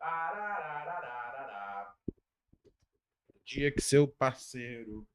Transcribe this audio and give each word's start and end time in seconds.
Arararararará. 0.00 1.96
Dia 3.44 3.72
que 3.72 3.80
seu 3.80 4.06
parceiro 4.06 5.06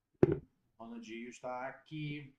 Ronaldinho 0.77 1.29
está 1.29 1.67
aqui. 1.67 2.35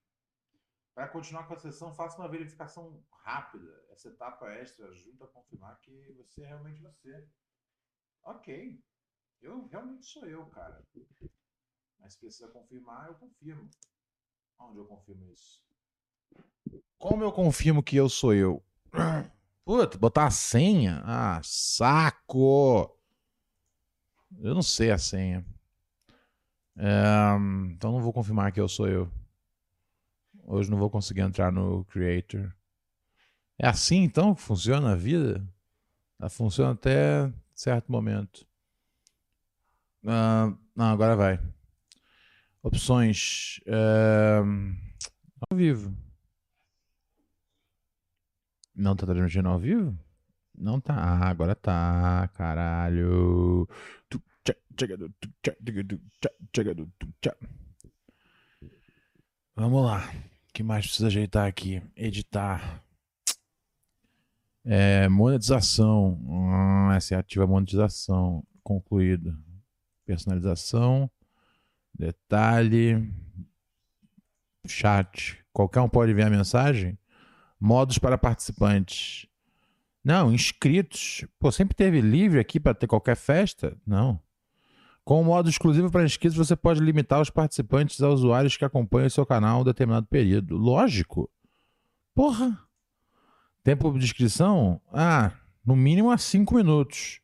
Para 0.95 1.09
continuar 1.09 1.49
com 1.49 1.55
a 1.55 1.59
sessão, 1.59 1.93
faça 1.93 2.19
uma 2.19 2.29
verificação 2.29 3.05
rápida. 3.11 3.85
Essa 3.91 4.09
etapa 4.09 4.49
extra 4.53 4.89
ajuda 4.89 5.25
a 5.25 5.29
confirmar 5.29 5.81
que 5.81 6.13
você 6.13 6.43
é 6.43 6.47
realmente 6.47 6.81
você. 6.81 7.29
Ok. 8.23 8.81
Eu 9.41 9.67
realmente 9.67 10.07
sou 10.07 10.27
eu, 10.27 10.47
cara. 10.51 10.87
Mas 11.99 12.17
precisa 12.17 12.49
confirmar, 12.49 13.09
eu 13.09 13.15
confirmo. 13.17 13.69
Onde 14.59 14.79
eu 14.79 14.87
confirmo 14.87 15.29
isso? 15.31 15.65
Como 16.97 17.25
eu 17.25 17.33
confirmo 17.33 17.83
que 17.83 17.97
eu 17.97 18.09
sou 18.09 18.33
eu? 18.33 18.65
Puta, 19.65 19.97
botar 19.97 20.27
a 20.27 20.31
senha? 20.31 21.03
Ah, 21.05 21.41
saco! 21.43 22.95
Eu 24.39 24.55
não 24.55 24.63
sei 24.63 24.91
a 24.91 24.99
senha. 24.99 25.45
É, 26.77 27.37
então 27.71 27.93
não 27.93 28.03
vou 28.03 28.13
confirmar 28.13 28.53
que 28.53 28.61
eu 28.61 28.69
sou 28.69 28.89
eu. 28.89 29.11
Hoje 30.43 30.71
não 30.71 30.79
vou 30.79 30.91
conseguir 30.91 31.23
entrar 31.23 31.51
no 31.51 31.85
Creator. 31.87 32.55
É 33.59 33.67
assim 33.67 34.03
então 34.03 34.35
que 34.35 34.43
funciona 34.43 34.93
a 34.93 34.97
vida? 34.97 35.47
Ela 36.21 36.29
funciona 36.29 36.73
até 36.73 37.33
certo 37.55 37.91
momento. 37.91 38.47
Uh, 40.03 40.59
não, 40.77 40.93
agora 40.93 41.17
vai. 41.17 41.41
Opções. 42.63 43.61
Uh, 43.67 44.77
ao 45.49 45.57
vivo. 45.57 46.04
Não 48.75 48.97
tá 48.97 49.07
transmitindo 49.07 49.49
ao 49.49 49.59
vivo? 49.59 49.97
Não 50.57 50.81
tá. 50.81 50.95
Ah, 50.95 51.29
agora 51.29 51.55
tá. 51.55 52.29
Caralho. 52.35 53.69
Vamos 59.55 59.85
lá. 59.85 60.11
O 60.49 60.53
que 60.53 60.63
mais 60.63 60.87
precisa 60.87 61.07
ajeitar 61.07 61.47
aqui? 61.47 61.83
Editar. 61.97 62.83
É, 64.65 65.09
monetização. 65.09 66.19
Hum, 66.23 66.91
essa 66.93 67.15
é 67.15 67.19
ativa 67.19 67.47
monetização. 67.47 68.45
Concluído. 68.63 69.37
Personalização. 70.05 71.11
Detalhe. 71.93 73.13
Chat. 74.67 75.39
Qualquer 75.53 75.81
um 75.81 75.89
pode 75.89 76.13
ver 76.13 76.23
a 76.23 76.31
mensagem? 76.31 76.99
Modos 77.67 77.97
para 77.97 78.19
participantes. 78.19 79.25
Não, 80.05 80.31
inscritos. 80.31 81.25
Pô, 81.39 81.51
sempre 81.51 81.75
teve 81.75 81.99
livre 81.99 82.39
aqui 82.39 82.61
para 82.61 82.75
ter 82.75 82.87
qualquer 82.87 83.17
festa? 83.17 83.75
Não. 83.87 84.21
Com 85.03 85.23
o 85.23 85.25
modo 85.25 85.49
exclusivo 85.49 85.91
para 85.91 86.05
inscritos, 86.05 86.37
você 86.37 86.55
pode 86.55 86.81
limitar 86.81 87.23
os 87.23 87.31
participantes 87.31 88.03
a 88.03 88.11
usuários 88.11 88.59
que 88.59 88.67
acompanham 88.67 89.07
o 89.07 89.11
seu 89.11 89.25
canal 89.25 89.63
um 89.63 89.65
determinado 89.65 90.07
período. 90.09 90.59
Lógico. 90.59 91.31
Porra. 92.15 92.61
Tempo 93.63 93.99
de 93.99 94.05
inscrição? 94.05 94.79
Ah, 94.93 95.33
no 95.65 95.75
mínimo 95.75 96.11
a 96.11 96.19
5 96.19 96.55
minutos. 96.55 97.23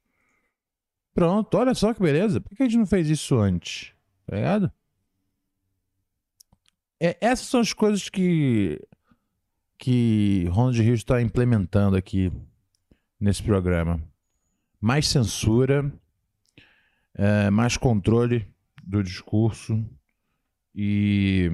Pronto, 1.13 1.55
olha 1.59 1.75
só 1.75 1.93
que 1.93 2.01
beleza. 2.01 2.41
Por 2.41 2.57
que 2.57 2.63
a 2.63 2.67
gente 2.67 2.79
não 2.79 2.87
fez 2.87 3.11
isso 3.11 3.39
antes? 3.39 3.93
Tá 4.27 4.37
ligado? 4.37 4.73
É, 6.99 7.19
essas 7.21 7.47
são 7.47 7.61
as 7.61 7.75
coisas 7.75 8.09
que 8.09 8.81
que 9.81 10.47
Ronald 10.51 10.81
Rio 10.81 10.93
está 10.93 11.23
implementando 11.23 11.97
aqui 11.97 12.31
nesse 13.19 13.43
programa. 13.43 13.99
Mais 14.79 15.09
censura, 15.09 15.91
é, 17.15 17.49
mais 17.49 17.79
controle 17.79 18.47
do 18.85 19.03
discurso 19.03 19.83
e 20.75 21.51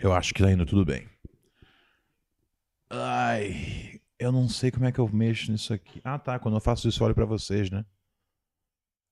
eu 0.00 0.12
acho 0.12 0.32
que 0.32 0.40
está 0.40 0.50
indo 0.50 0.64
tudo 0.64 0.86
bem. 0.86 1.06
Ai, 2.90 4.00
eu 4.18 4.32
não 4.32 4.48
sei 4.48 4.70
como 4.70 4.86
é 4.86 4.92
que 4.92 4.98
eu 4.98 5.08
mexo 5.08 5.52
nisso 5.52 5.74
aqui. 5.74 6.00
Ah, 6.02 6.18
tá. 6.18 6.38
Quando 6.38 6.56
eu 6.56 6.60
faço 6.60 6.88
isso, 6.88 7.02
eu 7.02 7.06
olho 7.06 7.14
para 7.14 7.26
vocês, 7.26 7.70
né? 7.70 7.84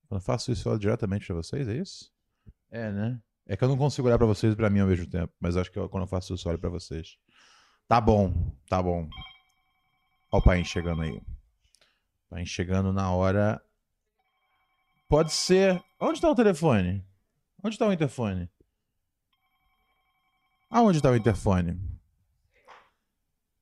Quando 0.09 0.21
eu 0.21 0.25
faço 0.25 0.51
isso, 0.51 0.67
eu 0.67 0.73
olho 0.73 0.81
diretamente 0.81 1.27
para 1.27 1.37
vocês, 1.37 1.69
é 1.69 1.77
isso? 1.77 2.11
É, 2.71 2.91
né? 2.91 3.21
É 3.47 3.57
que 3.57 3.63
eu 3.63 3.69
não 3.69 3.77
consigo 3.77 4.09
olhar 4.09 4.17
para 4.17 4.27
vocês 4.27 4.55
e 4.55 4.57
para 4.57 4.71
mim 4.71 4.81
ao 4.81 4.89
mesmo 4.89 5.07
tempo, 5.07 5.33
mas 5.39 5.57
acho 5.57 5.71
que 5.71 5.79
eu, 5.79 5.89
quando 5.89 6.05
eu 6.05 6.09
faço 6.09 6.35
isso, 6.35 6.49
eu 6.49 6.53
olho 6.53 6.59
para 6.59 6.71
vocês. 6.71 7.19
Tá 7.89 8.01
bom, 8.01 8.33
tá 8.69 8.83
bom. 8.83 9.09
Ó 10.33 10.39
o 10.39 10.43
pai 10.43 10.65
chegando 10.65 11.03
aí. 11.03 11.23
Pai 12.29 12.45
chegando 12.45 12.93
na 12.93 13.13
hora. 13.13 13.63
Pode 15.09 15.33
ser. 15.33 15.83
Onde 16.01 16.21
tá 16.21 16.29
o 16.29 16.35
telefone? 16.35 17.05
Onde 17.63 17.79
tá 17.79 17.87
o 17.87 17.93
interfone? 17.93 18.51
Aonde 20.69 21.01
tá 21.01 21.11
o 21.11 21.17
interfone? 21.17 21.81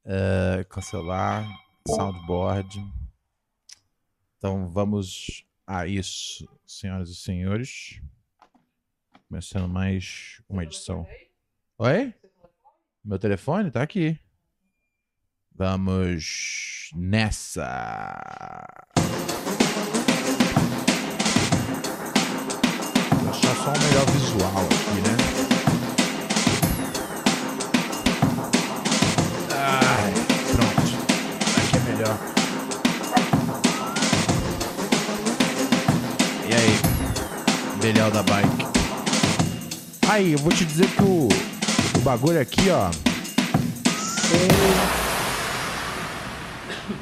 É, 0.05 0.65
cancelar. 0.71 1.47
Soundboard. 1.87 2.83
Então 4.39 4.69
vamos 4.69 5.45
a 5.67 5.87
isso, 5.87 6.49
senhoras 6.67 7.11
e 7.11 7.15
senhores. 7.15 8.01
Começando 9.29 9.69
mais 9.69 10.43
uma 10.49 10.63
edição. 10.63 11.07
Oi? 11.77 12.15
Meu 13.05 13.19
telefone 13.19 13.71
tá 13.71 13.83
aqui. 13.83 14.19
Vamos 15.55 16.89
nessa. 16.95 18.65
Vou 23.21 23.29
achar 23.29 23.55
só 23.57 23.69
um 23.69 23.79
melhor 23.79 24.07
visual 24.11 24.65
aqui, 24.65 25.01
né? 25.03 25.17
Ai, 29.53 30.13
pronto. 30.55 30.83
Aqui 31.59 31.77
é 31.77 31.81
melhor. 31.93 32.19
E 36.49 36.55
aí? 36.55 37.81
Belhão 37.83 38.11
da 38.11 38.23
bike. 38.23 38.65
Aí, 40.09 40.33
eu 40.33 40.39
vou 40.39 40.53
te 40.53 40.65
dizer 40.65 40.89
que 40.91 41.03
o 41.03 41.29
bagulho 42.05 42.39
aqui, 42.39 42.69
ó. 42.71 42.91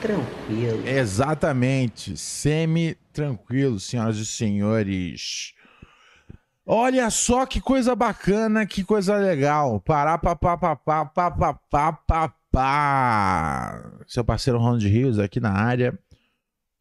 Tranquilo. 0.00 0.86
Exatamente. 0.86 2.16
Semi-tranquilo, 2.16 3.80
senhoras 3.80 4.16
e 4.16 4.24
senhores. 4.24 5.54
Olha 6.64 7.10
só 7.10 7.44
que 7.44 7.60
coisa 7.60 7.96
bacana, 7.96 8.64
que 8.64 8.84
coisa 8.84 9.16
legal. 9.16 9.80
Pará, 9.80 10.16
papá, 10.16 10.56
papá, 10.56 11.04
papá, 11.04 11.54
papá, 11.58 11.92
papá. 12.52 13.90
Seu 14.06 14.24
parceiro 14.24 14.60
Ronald 14.60 14.86
Rios 14.86 15.18
aqui 15.18 15.40
na 15.40 15.50
área 15.50 15.98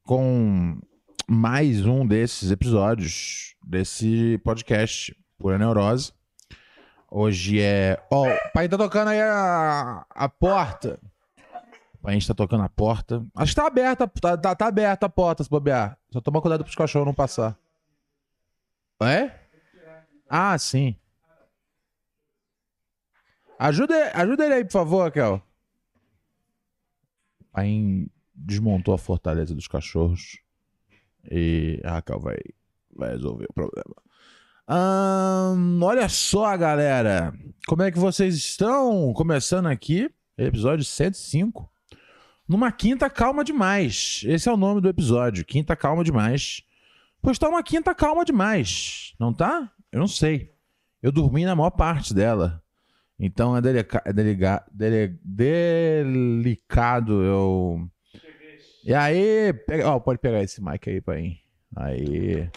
com 0.04 0.80
mais 1.28 1.84
um 1.86 2.06
desses 2.06 2.52
episódios 2.52 3.56
desse 3.64 4.40
podcast 4.44 5.16
Pura 5.40 5.58
Neurose. 5.58 6.12
Hoje 7.14 7.60
é. 7.62 8.02
Ó, 8.10 8.26
oh, 8.26 8.30
o 8.30 8.52
pai 8.54 8.70
tá 8.70 8.78
tocando 8.78 9.10
aí 9.10 9.20
a, 9.20 10.06
a 10.10 10.30
porta. 10.30 10.98
O 11.96 11.98
pai 12.04 12.18
está 12.18 12.34
tocando 12.34 12.64
a 12.64 12.70
porta. 12.70 13.22
Acho 13.36 13.52
que 13.52 13.62
tá 13.62 13.68
aberta, 13.68 14.08
tá, 14.08 14.38
tá, 14.38 14.56
tá 14.56 14.68
aberta 14.68 15.08
a 15.08 15.10
porta, 15.10 15.44
se 15.44 15.50
bobear. 15.50 16.00
Só 16.10 16.22
toma 16.22 16.42
cuidado 16.42 16.64
pros 16.64 16.76
cachorros 16.76 17.06
não 17.06 17.14
passar. 17.14 17.60
É? 19.02 19.38
Ah, 20.30 20.58
sim. 20.58 20.96
Ajuda, 23.60 24.12
ajuda 24.16 24.46
ele 24.46 24.54
aí, 24.54 24.64
por 24.64 24.72
favor, 24.72 25.04
Raquel. 25.04 25.42
Pai 27.52 28.08
desmontou 28.34 28.94
a 28.94 28.98
fortaleza 28.98 29.54
dos 29.54 29.68
cachorros. 29.68 30.40
E 31.30 31.82
a 31.84 31.92
Raquel 31.92 32.22
vai, 32.22 32.38
vai 32.96 33.10
resolver 33.10 33.48
o 33.50 33.54
problema. 33.54 33.96
Hum, 34.74 35.82
olha 35.84 36.08
só, 36.08 36.56
galera. 36.56 37.34
Como 37.68 37.82
é 37.82 37.92
que 37.92 38.00
vocês 38.00 38.36
estão? 38.36 39.12
Começando 39.12 39.66
aqui, 39.66 40.10
episódio 40.38 40.86
105. 40.86 41.70
Numa 42.48 42.72
quinta 42.72 43.10
calma 43.10 43.44
demais. 43.44 44.24
Esse 44.26 44.48
é 44.48 44.54
o 44.54 44.56
nome 44.56 44.80
do 44.80 44.88
episódio. 44.88 45.44
Quinta 45.44 45.76
calma 45.76 46.06
demais. 46.06 46.64
Pois 47.22 47.38
tá 47.38 47.50
uma 47.50 47.62
quinta 47.62 47.94
calma 47.94 48.24
demais. 48.24 49.14
Não 49.20 49.34
tá? 49.34 49.70
Eu 49.92 50.00
não 50.00 50.08
sei. 50.08 50.54
Eu 51.04 51.12
dormi 51.12 51.44
na 51.44 51.54
maior 51.54 51.72
parte 51.72 52.14
dela. 52.14 52.64
Então 53.20 53.58
é, 53.58 53.62
delica 53.62 54.02
é 54.06 54.14
deliga 54.14 54.66
dele 54.72 55.20
delicado 55.22 57.22
eu. 57.22 57.90
E 58.86 58.94
aí, 58.94 59.52
pega... 59.68 60.00
pode 60.00 60.20
pegar 60.20 60.42
esse 60.42 60.64
mic 60.64 60.90
aí, 60.90 61.02
pai. 61.02 61.40
Aí. 61.76 62.50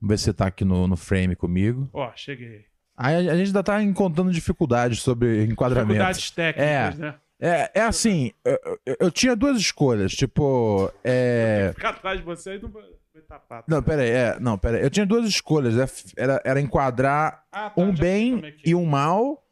Vamos 0.00 0.12
ver 0.12 0.18
se 0.18 0.24
você 0.24 0.32
tá 0.32 0.46
aqui 0.46 0.64
no, 0.64 0.86
no 0.86 0.96
frame 0.96 1.36
comigo. 1.36 1.88
Ó, 1.92 2.08
oh, 2.08 2.12
cheguei. 2.16 2.64
Aí 2.96 3.14
a, 3.28 3.32
a, 3.32 3.36
gente 3.36 3.48
ainda 3.48 3.62
tá 3.62 3.82
encontrando 3.82 4.30
dificuldades 4.30 5.00
sobre 5.00 5.44
enquadramento. 5.44 5.88
Dificuldades 5.92 6.30
técnicas, 6.30 6.98
é, 6.98 7.02
né? 7.02 7.14
É, 7.42 7.70
é 7.74 7.80
assim, 7.82 8.32
eu, 8.44 8.58
eu- 8.84 8.96
eu 9.00 9.10
tinha 9.10 9.34
duas 9.34 9.58
escolhas, 9.58 10.12
tipo, 10.12 10.92
é... 11.02 11.72
Ficar 11.74 11.90
atrás 11.90 12.18
de 12.18 12.24
você 12.24 12.56
e 12.56 12.62
não 12.62 12.70
vai 12.70 12.82
tapar. 13.26 13.64
Não, 13.66 13.82
pera 13.82 14.02
aí, 14.02 14.10
é, 14.10 14.40
não, 14.40 14.58
pera 14.58 14.76
aí. 14.76 14.82
Eu 14.82 14.90
tinha 14.90 15.06
duas 15.06 15.26
escolhas, 15.26 15.76
é, 15.78 16.22
era, 16.22 16.42
era 16.44 16.60
enquadrar 16.60 17.44
Ah, 17.50 17.70
tá, 17.70 17.80
um 17.80 17.94
bem 17.94 18.38
é 18.44 18.50
que 18.50 18.68
é. 18.68 18.70
e 18.70 18.74
um 18.74 18.84
mal, 18.84 19.42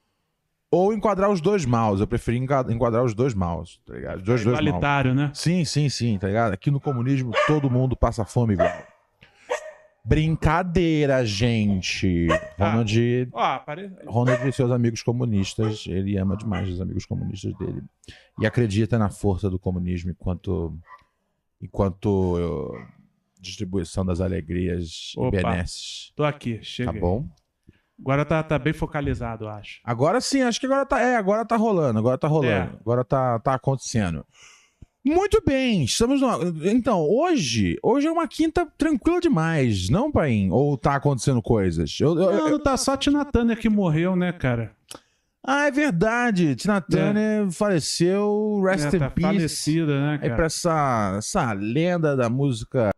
ou 0.71 0.93
enquadrar 0.93 1.31
os 1.31 1.41
dois 1.41 1.65
maus. 1.65 2.01
Eu 2.01 2.07
preferi 2.07 2.37
enquadrar 2.37 3.03
os 3.03 3.15
dois 3.15 3.33
maus, 3.33 3.81
tá 3.87 3.95
ligado? 3.95 4.17
Os 4.19 4.23
dois, 4.23 4.45
dois 4.45 4.57
maus. 4.57 4.67
Igualitário, 4.67 5.15
né? 5.15 5.31
Sim, 5.33 5.65
sim, 5.65 5.89
sim, 5.89 6.19
tá 6.19 6.27
ligado? 6.27 6.53
Aqui 6.53 6.71
no 6.71 6.81
comunismo 6.81 7.33
todo 7.47 7.71
mundo 7.71 7.97
passa 7.97 8.23
fome 8.25 8.53
igual. 8.53 8.87
Brincadeira, 10.09 11.23
gente. 11.27 12.29
Ah. 12.59 12.71
Ronald, 12.71 13.29
Ó, 13.31 13.41
apare... 13.43 13.93
Ronald 14.07 14.49
e 14.49 14.53
seus 14.53 14.71
amigos 14.71 15.03
comunistas, 15.03 15.85
ele 15.87 16.17
ama 16.17 16.35
demais 16.35 16.67
os 16.67 16.81
amigos 16.81 17.05
comunistas 17.05 17.53
dele. 17.59 17.83
E 18.41 18.47
acredita 18.47 18.99
na 18.99 19.11
força 19.11 19.51
do 19.51 19.59
comunismo 19.59 20.11
enquanto, 20.11 20.75
enquanto 21.61 22.39
uh, 22.39 22.73
distribuição 23.39 24.05
das 24.05 24.23
alegrias 24.23 25.13
Opa. 25.15 25.29
e 25.29 25.43
benesses. 25.43 26.11
tô 26.17 26.25
aqui, 26.25 26.59
chega. 26.63 26.91
Tá 26.91 26.99
bom? 26.99 27.29
Agora 28.01 28.25
tá, 28.25 28.43
tá 28.43 28.59
bem 28.59 28.73
focalizado, 28.73 29.45
eu 29.45 29.51
acho. 29.51 29.81
Agora 29.85 30.23
sim, 30.23 30.41
acho 30.41 30.59
que 30.59 30.67
agora 30.67 30.87
tá, 30.87 31.01
é, 31.01 31.17
agora 31.17 31.45
tá 31.45 31.57
rolando, 31.57 31.99
agora 31.99 32.17
tá 32.17 32.29
rolando, 32.29 32.77
É. 32.77 32.79
agora 32.81 33.05
tá, 33.05 33.39
tá 33.41 33.55
acontecendo. 33.55 34.25
Muito 35.05 35.41
bem, 35.47 35.85
estamos 35.85 36.21
no... 36.21 36.69
Então, 36.71 37.01
hoje, 37.01 37.79
hoje 37.83 38.07
é 38.07 38.11
uma 38.11 38.29
quinta 38.29 38.67
tranquila 38.77 39.21
demais, 39.21 39.89
não, 39.89 40.11
Paim? 40.13 40.51
Ou 40.51 40.77
tá 40.77 40.97
acontecendo 40.97 41.41
coisas? 41.41 41.97
Eu, 42.01 42.19
eu- 42.19 42.33
Não, 42.33 42.49
eu- 42.49 42.59
tá 42.59 42.77
só 42.77 42.93
a 42.93 42.97
Tina 42.97 43.25
Turner 43.25 43.57
que 43.59 43.69
morreu, 43.69 44.15
né, 44.17 44.33
cara? 44.33 44.73
Ah, 45.47 45.67
é 45.67 45.71
verdade, 45.71 46.55
Tina 46.57 46.79
Turner 46.81 47.51
faleceu, 47.51 48.61
rest 48.63 48.93
É, 48.93 48.97
in 48.97 48.99
tá 48.99 49.09
peace. 49.09 49.27
falecida, 49.27 50.01
né, 50.07 50.19
cara? 50.19 50.35
pra 50.37 50.45
essa, 50.47 51.15
essa 51.17 51.53
lenda 51.53 52.15
da 52.15 52.29
música, 52.29 52.91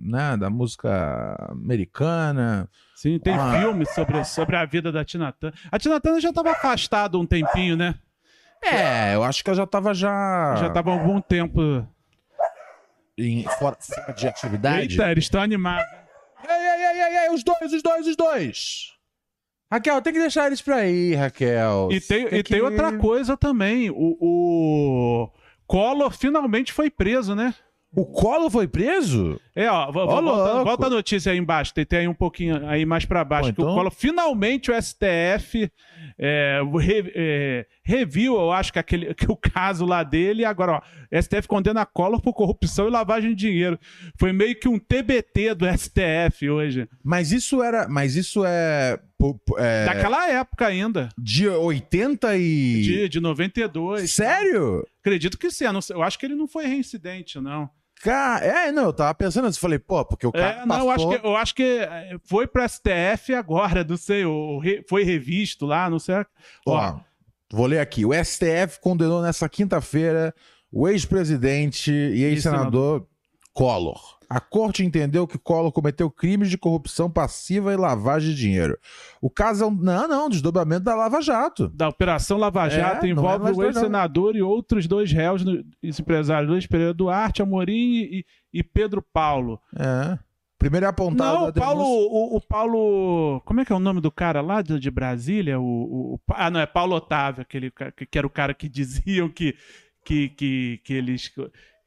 né, 0.00 0.36
da 0.38 0.48
música 0.48 1.36
americana. 1.50 2.66
Sim, 2.94 3.18
tem 3.18 3.34
Ah. 3.34 3.60
filme 3.60 3.84
sobre, 3.84 4.24
sobre 4.24 4.56
a 4.56 4.64
vida 4.64 4.90
da 4.90 5.04
Tina 5.04 5.32
Turner. 5.32 5.58
A 5.70 5.78
Tina 5.78 6.00
Turner 6.00 6.20
já 6.22 6.32
tava 6.32 6.52
afastada 6.52 7.18
um 7.18 7.26
tempinho, 7.26 7.76
né? 7.76 7.94
É, 8.62 9.14
eu 9.14 9.22
acho 9.22 9.42
que 9.42 9.50
ela 9.50 9.56
já 9.56 9.66
tava 9.66 9.94
já, 9.94 10.54
Já 10.56 10.70
tava 10.70 10.90
há 10.90 10.94
algum 10.94 11.20
tempo. 11.20 11.86
em, 13.16 13.44
fora, 13.58 13.76
fora 13.80 14.12
de 14.12 14.26
atividade. 14.28 14.92
Eita, 14.92 15.10
eles 15.10 15.24
estão 15.24 15.40
animados. 15.40 15.86
Ei, 16.48 16.54
ei, 16.54 16.86
ei, 16.86 17.02
ei, 17.02 17.16
ei, 17.24 17.30
os 17.34 17.42
dois, 17.42 17.72
os 17.72 17.82
dois, 17.82 18.06
os 18.06 18.16
dois. 18.16 18.92
Raquel, 19.70 20.00
tem 20.00 20.12
que 20.12 20.20
deixar 20.20 20.46
eles 20.46 20.62
pra 20.62 20.76
aí, 20.76 21.14
Raquel. 21.14 21.88
E 21.92 22.00
tem, 22.00 22.26
Tem 22.28 22.38
e 22.38 22.42
tem 22.42 22.58
que- 22.58 22.62
outra 22.62 22.96
coisa 22.96 23.36
também. 23.36 23.90
O, 23.90 24.16
o 24.20 25.30
Collor 25.66 26.10
finalmente 26.16 26.72
foi 26.72 26.88
preso, 26.90 27.34
né? 27.34 27.54
O 27.94 28.04
Collor 28.04 28.50
foi 28.50 28.68
preso? 28.68 29.40
É, 29.56 29.68
ó, 29.70 29.90
vo- 29.90 30.00
Ó, 30.00 30.20
volta, 30.22 30.64
volta 30.64 30.86
a 30.86 30.90
notícia 30.90 31.32
aí 31.32 31.38
embaixo, 31.38 31.72
tem, 31.72 31.86
tem 31.86 32.00
aí 32.00 32.08
um 32.08 32.14
pouquinho 32.14 32.66
aí 32.68 32.84
mais 32.84 33.04
pra 33.06 33.24
baixo. 33.24 33.48
Pô, 33.48 33.54
que 33.54 33.60
o 33.62 33.64
então- 33.64 33.74
Collor, 33.74 33.90
finalmente 33.90 34.70
o 34.70 34.74
STF 34.74 35.70
é, 36.18 36.60
re- 36.78 37.12
é, 37.14 37.66
reviu, 37.82 38.34
eu 38.34 38.52
acho 38.52 38.72
que, 38.72 38.78
aquele, 38.78 39.14
que 39.14 39.30
o 39.30 39.34
caso 39.36 39.86
lá 39.86 40.02
dele, 40.02 40.44
agora, 40.44 40.72
ó, 40.72 40.80
STF 41.20 41.48
condena 41.48 41.86
Collor 41.86 42.20
por 42.20 42.34
corrupção 42.34 42.86
e 42.86 42.90
lavagem 42.90 43.30
de 43.30 43.36
dinheiro. 43.36 43.78
Foi 44.18 44.32
meio 44.32 44.54
que 44.58 44.68
um 44.68 44.78
TBT 44.78 45.54
do 45.54 45.66
STF 45.66 46.48
hoje. 46.50 46.86
Mas 47.02 47.32
isso 47.32 47.62
era. 47.62 47.88
Mas 47.88 48.14
isso 48.16 48.44
é. 48.44 48.98
é 49.56 49.84
Daquela 49.86 50.28
época 50.30 50.66
ainda, 50.66 51.08
de 51.16 51.48
80 51.48 52.36
e. 52.36 52.82
de, 52.82 53.08
de 53.08 53.20
92. 53.20 54.10
Sério? 54.10 54.84
Acredito 55.08 55.38
que 55.38 55.50
sim, 55.50 55.64
eu 55.64 55.72
eu 55.96 56.02
acho 56.02 56.18
que 56.18 56.26
ele 56.26 56.34
não 56.34 56.46
foi 56.46 56.66
reincidente, 56.66 57.40
não. 57.40 57.70
Cara, 58.02 58.44
é, 58.44 58.70
não, 58.72 58.84
eu 58.84 58.92
tava 58.92 59.12
pensando 59.14 59.48
isso. 59.48 59.58
Falei, 59.58 59.78
pô, 59.78 60.04
porque 60.04 60.26
o 60.26 60.32
cara. 60.32 60.62
É, 60.62 60.66
não, 60.66 60.78
eu 60.78 60.86
passou... 60.86 61.10
acho, 61.10 61.20
que, 61.20 61.26
eu 61.26 61.36
acho 61.36 61.54
que 61.54 61.62
é, 61.62 62.16
foi 62.24 62.46
pro 62.46 62.62
STF 62.68 63.34
agora, 63.34 63.82
não 63.82 63.96
sei, 63.96 64.24
o, 64.24 64.58
re- 64.58 64.84
foi 64.88 65.02
revisto 65.02 65.66
lá, 65.66 65.90
não 65.90 65.98
sei. 65.98 66.14
Ó, 66.66 66.76
Ó, 66.76 67.00
vou 67.50 67.66
ler 67.66 67.80
aqui. 67.80 68.04
O 68.04 68.12
STF 68.12 68.80
condenou 68.80 69.20
nessa 69.20 69.48
quinta-feira 69.48 70.34
o 70.70 70.86
ex-presidente 70.88 71.90
e 71.90 72.22
ex-senador 72.24 73.06
Collor. 73.52 74.17
A 74.30 74.40
corte 74.40 74.84
entendeu 74.84 75.26
que 75.26 75.38
Collor 75.38 75.72
cometeu 75.72 76.10
crimes 76.10 76.50
de 76.50 76.58
corrupção 76.58 77.10
passiva 77.10 77.72
e 77.72 77.76
lavagem 77.76 78.30
de 78.34 78.36
dinheiro. 78.36 78.78
O 79.22 79.30
caso 79.30 79.64
é 79.64 79.66
um. 79.66 79.70
Não, 79.70 80.06
não, 80.06 80.28
desdobramento 80.28 80.82
da 80.84 80.94
Lava 80.94 81.22
Jato. 81.22 81.68
da 81.70 81.88
Operação 81.88 82.36
Lava 82.36 82.68
Jato 82.68 83.06
É, 83.06 83.08
não 83.14 83.22
é 83.22 83.24
envolve 83.24 83.44
mais 83.44 83.56
o 83.56 83.64
ex-senador 83.64 84.36
e 84.36 84.42
outros 84.42 84.86
dois 84.86 85.10
réus, 85.10 85.42
esse 85.82 86.02
empresário 86.02 86.48
Luiz 86.48 86.66
Pereira 86.66 86.92
Duarte, 86.92 87.40
Amorim 87.40 87.72
e, 87.72 88.24
e 88.52 88.62
Pedro 88.62 89.00
Paulo. 89.00 89.58
É. 89.74 90.18
Primeiro 90.58 90.86
é 90.86 90.88
apontado. 90.88 91.38
Não, 91.38 91.48
o 91.48 91.52
Paulo, 91.52 91.84
o, 91.84 92.36
o 92.36 92.40
Paulo. 92.40 93.40
Como 93.44 93.60
é 93.60 93.64
que 93.64 93.72
é 93.72 93.76
o 93.76 93.80
nome 93.80 94.00
do 94.00 94.10
cara 94.10 94.40
lá 94.40 94.60
de, 94.60 94.78
de 94.78 94.90
Brasília? 94.90 95.58
O, 95.58 96.14
o- 96.14 96.20
ah, 96.32 96.50
não, 96.50 96.58
é 96.60 96.66
Paulo 96.66 96.96
Otávio, 96.96 97.42
aquele 97.42 97.70
que, 97.70 98.04
que 98.06 98.18
era 98.18 98.26
o 98.26 98.30
cara 98.30 98.52
que 98.52 98.68
diziam 98.68 99.28
que, 99.28 99.54
que, 100.04 100.28
que, 100.30 100.80
que 100.84 100.92
eles. 100.94 101.32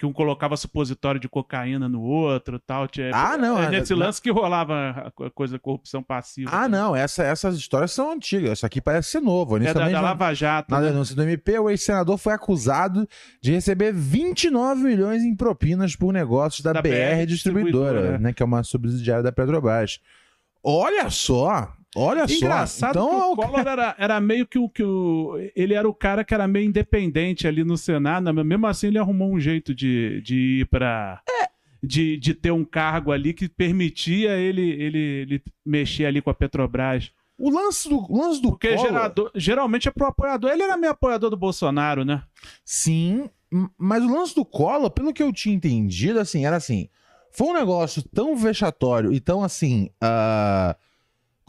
Que 0.01 0.05
um 0.07 0.11
colocava 0.11 0.57
supositório 0.57 1.19
de 1.21 1.29
cocaína 1.29 1.87
no 1.87 2.01
outro 2.01 2.57
tal. 2.57 2.87
Tinha- 2.87 3.11
Ah, 3.13 3.37
não, 3.37 3.61
É 3.61 3.67
é- 3.67 3.69
nesse 3.69 3.93
lance 3.93 4.19
que 4.19 4.31
rolava 4.31 4.89
a 5.05 5.11
co- 5.11 5.29
coisa 5.29 5.59
corrupção 5.59 6.01
passiva. 6.01 6.49
Ah, 6.51 6.67
não, 6.67 6.95
essa- 6.95 7.21
essas 7.23 7.55
histórias 7.55 7.91
são 7.91 8.11
antigas. 8.11 8.53
Isso 8.57 8.65
aqui 8.65 8.81
parece 8.81 9.11
ser 9.11 9.19
novo. 9.21 9.57
É 9.57 9.71
da, 9.71 9.87
da 9.87 10.01
Lava 10.01 10.33
Jato. 10.33 10.71
Na 10.71 10.79
né? 10.81 10.87
denúncia 10.89 11.15
do 11.15 11.21
MP, 11.21 11.59
o 11.59 11.69
ex-senador 11.69 12.17
foi 12.17 12.33
acusado 12.33 13.07
de 13.39 13.51
receber 13.51 13.93
29 13.93 14.81
milhões 14.81 15.21
em 15.21 15.35
propinas 15.35 15.95
por 15.95 16.11
negócios 16.11 16.63
da, 16.63 16.73
Da 16.73 16.81
BR, 16.81 16.89
BR 16.89 17.25
Distribuidora, 17.27 17.91
Distribuidora, 17.93 18.17
né, 18.17 18.33
que 18.33 18.41
é 18.41 18.45
uma 18.47 18.63
subsidiária 18.63 19.21
da 19.21 19.31
Petrobras. 19.31 19.99
Olha 20.63 21.11
só, 21.11 21.71
olha 21.95 22.25
Engraçado 22.29 22.93
só. 22.93 23.09
que 23.09 23.15
Então, 23.15 23.31
o 23.33 23.35
Collor 23.35 23.59
era, 23.67 23.95
era 23.97 24.19
meio 24.19 24.45
que 24.47 24.57
o, 24.57 24.69
que 24.69 24.83
o. 24.83 25.37
Ele 25.55 25.73
era 25.73 25.87
o 25.87 25.93
cara 25.93 26.23
que 26.23 26.33
era 26.33 26.47
meio 26.47 26.65
independente 26.65 27.47
ali 27.47 27.63
no 27.63 27.77
Senado, 27.77 28.33
mas 28.33 28.45
mesmo 28.45 28.67
assim 28.67 28.87
ele 28.87 28.97
arrumou 28.97 29.31
um 29.31 29.39
jeito 29.39 29.73
de, 29.73 30.21
de 30.21 30.61
ir 30.61 30.65
pra. 30.67 31.21
De, 31.83 32.15
de 32.17 32.35
ter 32.35 32.51
um 32.51 32.63
cargo 32.63 33.11
ali 33.11 33.33
que 33.33 33.49
permitia 33.49 34.37
ele, 34.37 34.61
ele, 34.61 34.99
ele 34.99 35.43
mexer 35.65 36.05
ali 36.05 36.21
com 36.21 36.29
a 36.29 36.33
Petrobras. 36.33 37.11
o 37.35 37.49
lance 37.49 37.89
do, 37.89 37.97
o 37.97 38.21
lance 38.21 38.39
do 38.39 38.49
Porque 38.49 38.75
Collor, 38.75 38.85
gerador, 38.85 39.31
geralmente 39.33 39.87
é 39.87 39.91
pro 39.91 40.05
apoiador. 40.05 40.51
Ele 40.51 40.61
era 40.61 40.77
meio 40.77 40.93
apoiador 40.93 41.31
do 41.31 41.37
Bolsonaro, 41.37 42.05
né? 42.05 42.21
sim, 42.63 43.27
mas 43.77 44.03
o 44.03 44.13
lance 44.13 44.35
do 44.35 44.45
Collor, 44.45 44.91
pelo 44.91 45.11
que 45.11 45.23
eu 45.23 45.33
tinha 45.33 45.55
entendido, 45.55 46.19
assim, 46.19 46.45
era 46.45 46.55
assim, 46.55 46.87
foi 47.31 47.47
um 47.47 47.53
negócio 47.53 48.03
tão 48.13 48.35
vexatório 48.35 49.11
e 49.11 49.19
tão 49.19 49.43
assim, 49.43 49.89
ah, 49.99 50.75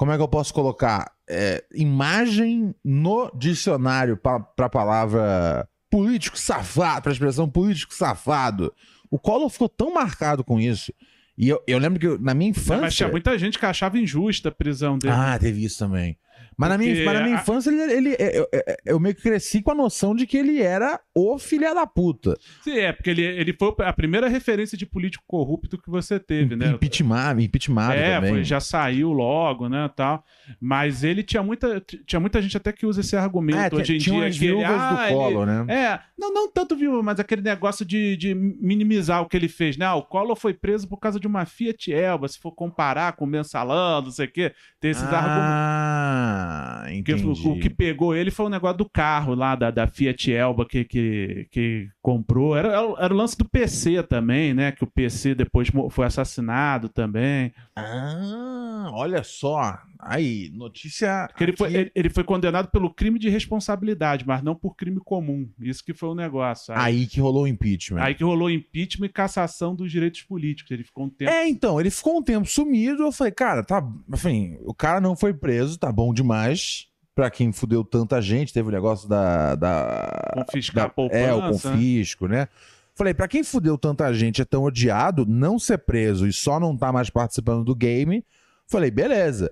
como 0.02 0.10
é 0.10 0.16
que 0.16 0.22
eu 0.22 0.26
posso 0.26 0.52
colocar? 0.52 1.12
É, 1.30 1.62
imagem 1.72 2.74
no 2.84 3.30
dicionário 3.38 4.16
para 4.16 4.44
a 4.58 4.68
palavra 4.68 5.68
político 5.88 6.36
safado, 6.36 7.02
para 7.02 7.12
a 7.12 7.14
expressão 7.14 7.48
político 7.48 7.94
safado. 7.94 8.74
O 9.08 9.16
Collor 9.16 9.48
ficou 9.48 9.68
tão 9.68 9.94
marcado 9.94 10.42
com 10.42 10.58
isso. 10.58 10.92
E 11.38 11.48
eu, 11.48 11.62
eu 11.68 11.78
lembro 11.78 12.00
que 12.00 12.06
eu- 12.08 12.18
na 12.18 12.34
minha 12.34 12.50
infância. 12.50 12.80
Mas 12.80 12.96
tinha 12.96 13.08
muita 13.08 13.38
gente 13.38 13.60
que 13.60 13.64
achava 13.64 13.96
injusta 13.96 14.48
a 14.48 14.52
prisão 14.52 14.98
dele. 14.98 15.14
Ah, 15.16 15.38
teve 15.38 15.64
isso 15.64 15.78
também. 15.78 16.18
Mas 16.56 16.68
na, 16.70 16.78
minha, 16.78 17.04
mas 17.04 17.14
na 17.14 17.20
minha 17.24 17.36
a- 17.36 17.40
infância, 17.40 17.70
ele, 17.70 17.92
ele- 17.92 18.16
eu, 18.18 18.46
eu- 18.52 18.62
eu 18.86 19.00
meio 19.00 19.14
que 19.14 19.22
cresci 19.22 19.62
com 19.62 19.70
a 19.70 19.74
noção 19.74 20.14
de 20.14 20.26
que 20.26 20.36
ele 20.36 20.60
era 20.62 21.00
o 21.14 21.38
filha 21.38 21.74
da 21.74 21.86
puta. 21.86 22.36
Sim, 22.62 22.78
é, 22.78 22.92
porque 22.92 23.10
ele, 23.10 23.22
ele 23.22 23.52
foi 23.52 23.74
a 23.80 23.92
primeira 23.92 24.28
referência 24.28 24.76
de 24.76 24.84
político 24.86 25.24
corrupto 25.26 25.76
que 25.80 25.90
você 25.90 26.18
teve, 26.20 26.54
né? 26.56 26.68
Impeachment, 26.70 27.40
impeachment 27.40 27.92
É, 27.92 28.14
também. 28.16 28.30
foi- 28.30 28.44
já 28.44 28.60
saiu 28.60 29.12
logo, 29.12 29.68
né, 29.68 29.90
tal. 29.96 30.24
Mas 30.60 31.02
ele 31.04 31.22
tinha 31.22 31.42
muita, 31.42 31.80
tinha 32.06 32.20
muita 32.20 32.40
gente 32.42 32.56
até 32.56 32.72
que 32.72 32.86
usa 32.86 33.00
esse 33.00 33.16
argumento 33.16 33.76
É, 33.76 33.80
hoje 33.80 33.94
em 33.96 33.98
tinha 33.98 34.14
dia. 34.16 34.24
umas 34.24 34.38
que 34.38 34.44
ele, 34.44 34.54
viúvas 34.54 34.70
ah, 34.80 34.94
do 34.94 35.02
ele- 35.02 35.14
Collor, 35.14 35.46
né? 35.46 35.66
É, 35.74 36.00
não, 36.18 36.32
não 36.32 36.50
tanto 36.52 36.76
viúva, 36.76 37.02
mas 37.02 37.18
aquele 37.18 37.42
negócio 37.42 37.84
de, 37.84 38.16
de 38.16 38.34
minimizar 38.34 39.22
o 39.22 39.26
que 39.28 39.36
ele 39.36 39.48
fez, 39.48 39.76
né? 39.76 39.86
Ah, 39.86 39.94
o 39.94 40.02
Collor 40.02 40.36
foi 40.36 40.54
preso 40.54 40.86
por 40.88 40.98
causa 40.98 41.18
de 41.18 41.26
uma 41.26 41.44
Fiat 41.46 41.92
Elba, 41.92 42.28
se 42.28 42.38
for 42.38 42.52
comparar 42.52 43.12
com 43.14 43.24
o 43.24 43.28
mensalão, 43.28 44.02
não 44.02 44.10
sei 44.10 44.26
o 44.26 44.30
quê. 44.32 44.52
Tem 44.80 44.90
esses 44.90 45.02
argumentos. 45.04 46.41
Ah, 46.42 46.84
Porque 46.86 47.14
o, 47.14 47.32
o 47.32 47.60
que 47.60 47.70
pegou 47.70 48.14
ele 48.14 48.30
foi 48.30 48.46
o 48.46 48.50
negócio 48.50 48.78
do 48.78 48.88
carro 48.90 49.34
lá, 49.34 49.54
da, 49.54 49.70
da 49.70 49.86
Fiat 49.86 50.32
Elba 50.32 50.66
que, 50.66 50.84
que, 50.84 51.46
que 51.50 51.88
comprou. 52.00 52.56
Era, 52.56 52.68
era 52.98 53.12
o- 53.14 53.16
lance 53.16 53.36
do 53.36 53.48
PC 53.48 54.02
também, 54.02 54.52
né? 54.54 54.72
Que 54.72 54.84
o 54.84 54.86
PC 54.86 55.34
depois 55.34 55.68
foi 55.90 56.06
assassinado 56.06 56.88
também. 56.88 57.52
Ah, 57.76 58.90
olha 58.92 59.22
só. 59.22 59.78
Aí, 60.04 60.50
notícia. 60.52 61.28
Que 61.36 61.44
ele, 61.44 61.56
foi, 61.56 61.72
ele, 61.72 61.92
ele 61.94 62.10
foi 62.10 62.24
condenado 62.24 62.68
pelo 62.72 62.92
crime 62.92 63.20
de 63.20 63.28
responsabilidade, 63.28 64.26
mas 64.26 64.42
não 64.42 64.54
por 64.56 64.74
crime 64.74 64.98
comum. 65.04 65.48
Isso 65.60 65.84
que 65.84 65.94
foi 65.94 66.08
o 66.08 66.14
negócio. 66.14 66.74
Aí, 66.74 66.80
Aí 67.02 67.06
que 67.06 67.20
rolou 67.20 67.44
o 67.44 67.46
impeachment. 67.46 68.02
aí 68.02 68.14
que 68.14 68.24
rolou 68.24 68.50
impeachment 68.50 69.06
e 69.06 69.12
cassação 69.12 69.76
dos 69.76 69.92
direitos 69.92 70.22
políticos. 70.22 70.70
Ele 70.72 70.82
ficou 70.82 71.04
um 71.04 71.08
tempo. 71.08 71.30
É, 71.30 71.48
então, 71.48 71.78
ele 71.80 71.90
ficou 71.90 72.18
um 72.18 72.22
tempo 72.22 72.48
sumido. 72.48 73.04
Eu 73.04 73.12
falei, 73.12 73.32
cara, 73.32 73.62
tá. 73.62 73.80
Enfim, 74.12 74.56
o 74.64 74.74
cara 74.74 75.00
não 75.00 75.14
foi 75.14 75.32
preso, 75.32 75.78
tá 75.78 75.92
bom 75.92 76.12
demais. 76.12 76.88
pra 77.14 77.30
quem 77.30 77.52
fudeu 77.52 77.84
tanta 77.84 78.20
gente. 78.20 78.52
Teve 78.52 78.68
o 78.68 78.72
negócio 78.72 79.08
da. 79.08 79.54
da 79.54 80.32
Confiscar 80.46 80.84
a 80.84 80.88
da- 80.88 80.92
poupança. 80.92 81.16
É, 81.20 81.32
o 81.32 81.42
confisco, 81.52 82.26
né? 82.26 82.48
Falei, 82.94 83.14
pra 83.14 83.28
quem 83.28 83.42
fudeu 83.44 83.78
tanta 83.78 84.12
gente 84.12 84.42
é 84.42 84.44
tão 84.44 84.64
odiado, 84.64 85.24
não 85.24 85.58
ser 85.58 85.78
preso 85.78 86.26
e 86.26 86.32
só 86.32 86.58
não 86.60 86.76
tá 86.76 86.92
mais 86.92 87.08
participando 87.08 87.64
do 87.64 87.74
game. 87.74 88.24
Falei, 88.68 88.90
beleza. 88.90 89.50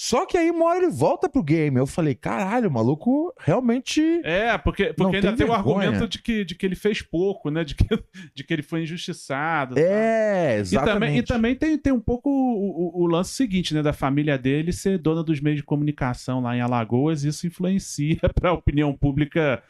Só 0.00 0.24
que 0.26 0.38
aí 0.38 0.48
uma 0.48 0.64
hora 0.66 0.78
ele 0.78 0.92
volta 0.92 1.28
pro 1.28 1.42
game. 1.42 1.76
Eu 1.76 1.84
falei, 1.84 2.14
caralho, 2.14 2.68
o 2.68 2.72
maluco 2.72 3.34
realmente. 3.36 4.00
É, 4.22 4.56
porque, 4.56 4.92
porque 4.92 5.16
ainda 5.16 5.28
tem 5.30 5.38
tem 5.38 5.46
o 5.48 5.52
argumento 5.52 6.06
de 6.06 6.22
que, 6.22 6.44
de 6.44 6.54
que 6.54 6.64
ele 6.64 6.76
fez 6.76 7.02
pouco, 7.02 7.50
né? 7.50 7.64
De 7.64 7.74
que, 7.74 7.84
de 8.32 8.44
que 8.44 8.52
ele 8.54 8.62
foi 8.62 8.84
injustiçado. 8.84 9.74
tal. 9.74 9.82
É, 9.84 10.58
E 10.58 10.60
exatamente. 10.60 10.92
também, 10.94 11.16
e 11.18 11.22
também 11.24 11.54
tem, 11.56 11.76
tem 11.76 11.92
um 11.92 11.98
pouco 11.98 12.30
o, 12.30 13.00
o- 13.00 13.02
o 13.02 13.06
lance 13.08 13.32
seguinte, 13.32 13.74
né? 13.74 13.82
Da 13.82 13.92
família 13.92 14.38
dele 14.38 14.72
ser 14.72 14.98
dona 14.98 15.24
dos 15.24 15.40
meios 15.40 15.56
de 15.58 15.64
comunicação 15.64 16.40
lá 16.40 16.56
em 16.56 16.60
Alagoas, 16.60 17.24
isso 17.24 17.48
influencia 17.48 18.18
para 18.40 18.50
a 18.50 18.52
opinião 18.52 18.94
pública, 18.94 19.60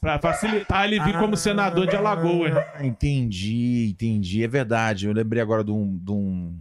para 0.00 0.18
facilitar 0.18 0.84
ele 0.84 0.98
vir 0.98 1.16
como 1.16 1.36
senador 1.36 1.86
de 1.86 1.94
Alagoas. 1.94 2.56
Ah, 2.56 2.84
entendi, 2.84 3.90
entendi. 3.92 4.42
É 4.42 4.48
verdade. 4.48 5.06
Eu 5.06 5.12
lembrei 5.12 5.40
agora 5.40 5.62
de 5.62 5.70
um. 5.70 5.96
de 5.96 6.10
um- 6.10 6.58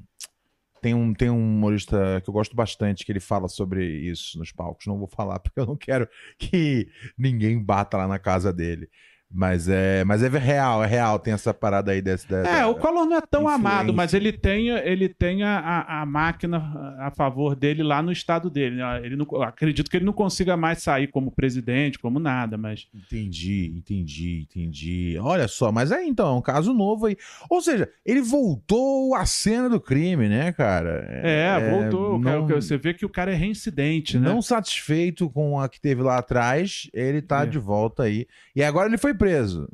Tem 0.81 0.93
um, 0.93 1.13
tem 1.13 1.29
um 1.29 1.37
humorista 1.37 2.21
que 2.23 2.29
eu 2.29 2.33
gosto 2.33 2.55
bastante 2.55 3.05
que 3.05 3.11
ele 3.11 3.19
fala 3.19 3.47
sobre 3.47 3.85
isso 3.85 4.37
nos 4.37 4.51
palcos. 4.51 4.87
Não 4.87 4.97
vou 4.97 5.07
falar 5.07 5.39
porque 5.39 5.59
eu 5.59 5.65
não 5.65 5.75
quero 5.75 6.07
que 6.37 6.89
ninguém 7.17 7.61
bata 7.61 7.97
lá 7.97 8.07
na 8.07 8.19
casa 8.19 8.51
dele. 8.53 8.89
Mas 9.31 9.69
é, 9.69 10.03
mas 10.03 10.23
é 10.23 10.27
real, 10.27 10.83
é 10.83 10.87
real. 10.87 11.19
Tem 11.19 11.33
essa 11.33 11.53
parada 11.53 11.91
aí 11.91 12.01
desse. 12.01 12.27
da- 12.27 12.39
É, 12.39 12.65
o 12.65 12.73
Collor 12.73 13.05
não 13.05 13.17
é 13.17 13.21
tão 13.21 13.41
influência. 13.43 13.55
amado, 13.69 13.93
mas 13.93 14.13
ele 14.15 14.31
tem, 14.31 14.69
ele 14.69 15.07
tem 15.07 15.43
a, 15.43 15.85
a, 16.01 16.05
máquina 16.05 16.57
a 16.99 17.11
favor 17.15 17.55
dele 17.55 17.83
lá 17.83 18.01
no 18.01 18.11
estado 18.11 18.49
dele. 18.49 18.77
né? 18.77 19.01
Ele 19.05 19.15
não, 19.15 19.27
acredito 19.43 19.87
que 19.89 19.97
ele 19.97 20.05
não 20.05 20.13
consiga 20.13 20.57
mais 20.57 20.81
sair 20.81 21.05
como 21.07 21.29
presidente, 21.31 21.99
como 21.99 22.17
nada, 22.19 22.57
mas. 22.57 22.87
Entendi, 22.91 23.71
entendi, 23.77 24.47
entendi. 24.49 25.17
Olha 25.21 25.47
só, 25.47 25.71
mas 25.71 25.91
é 25.91 26.03
então, 26.03 26.27
é 26.35 26.37
um 26.39 26.41
caso 26.41 26.73
novo 26.73 27.05
aí. 27.05 27.15
Ou 27.51 27.61
seja, 27.61 27.87
ele 28.03 28.21
voltou 28.21 29.13
à 29.13 29.27
cena 29.27 29.69
do 29.69 29.79
crime, 29.79 30.27
né, 30.27 30.51
cara? 30.53 31.07
É, 31.23 31.69
voltou. 31.69 32.15
o 32.17 32.21
cara- 32.21 32.39
não- 32.39 32.47
Você 32.47 32.77
vê 32.79 32.95
que 32.95 33.05
o 33.05 33.09
cara 33.09 33.31
é 33.31 33.35
reincidente, 33.35 34.17
né? 34.17 34.27
Não 34.27 34.41
satisfeito 34.41 35.29
com 35.29 35.59
a 35.59 35.69
que 35.69 35.79
teve 35.79 36.01
lá 36.01 36.17
atrás, 36.17 36.89
ele 36.93 37.21
tá 37.21 37.43
É. 37.43 37.45
de 37.45 37.59
volta 37.59 38.03
aí. 38.03 38.25
E 38.55 38.63
agora 38.63 38.87
ele 38.87 38.97
foi 38.97 39.13
preso. 39.19 39.67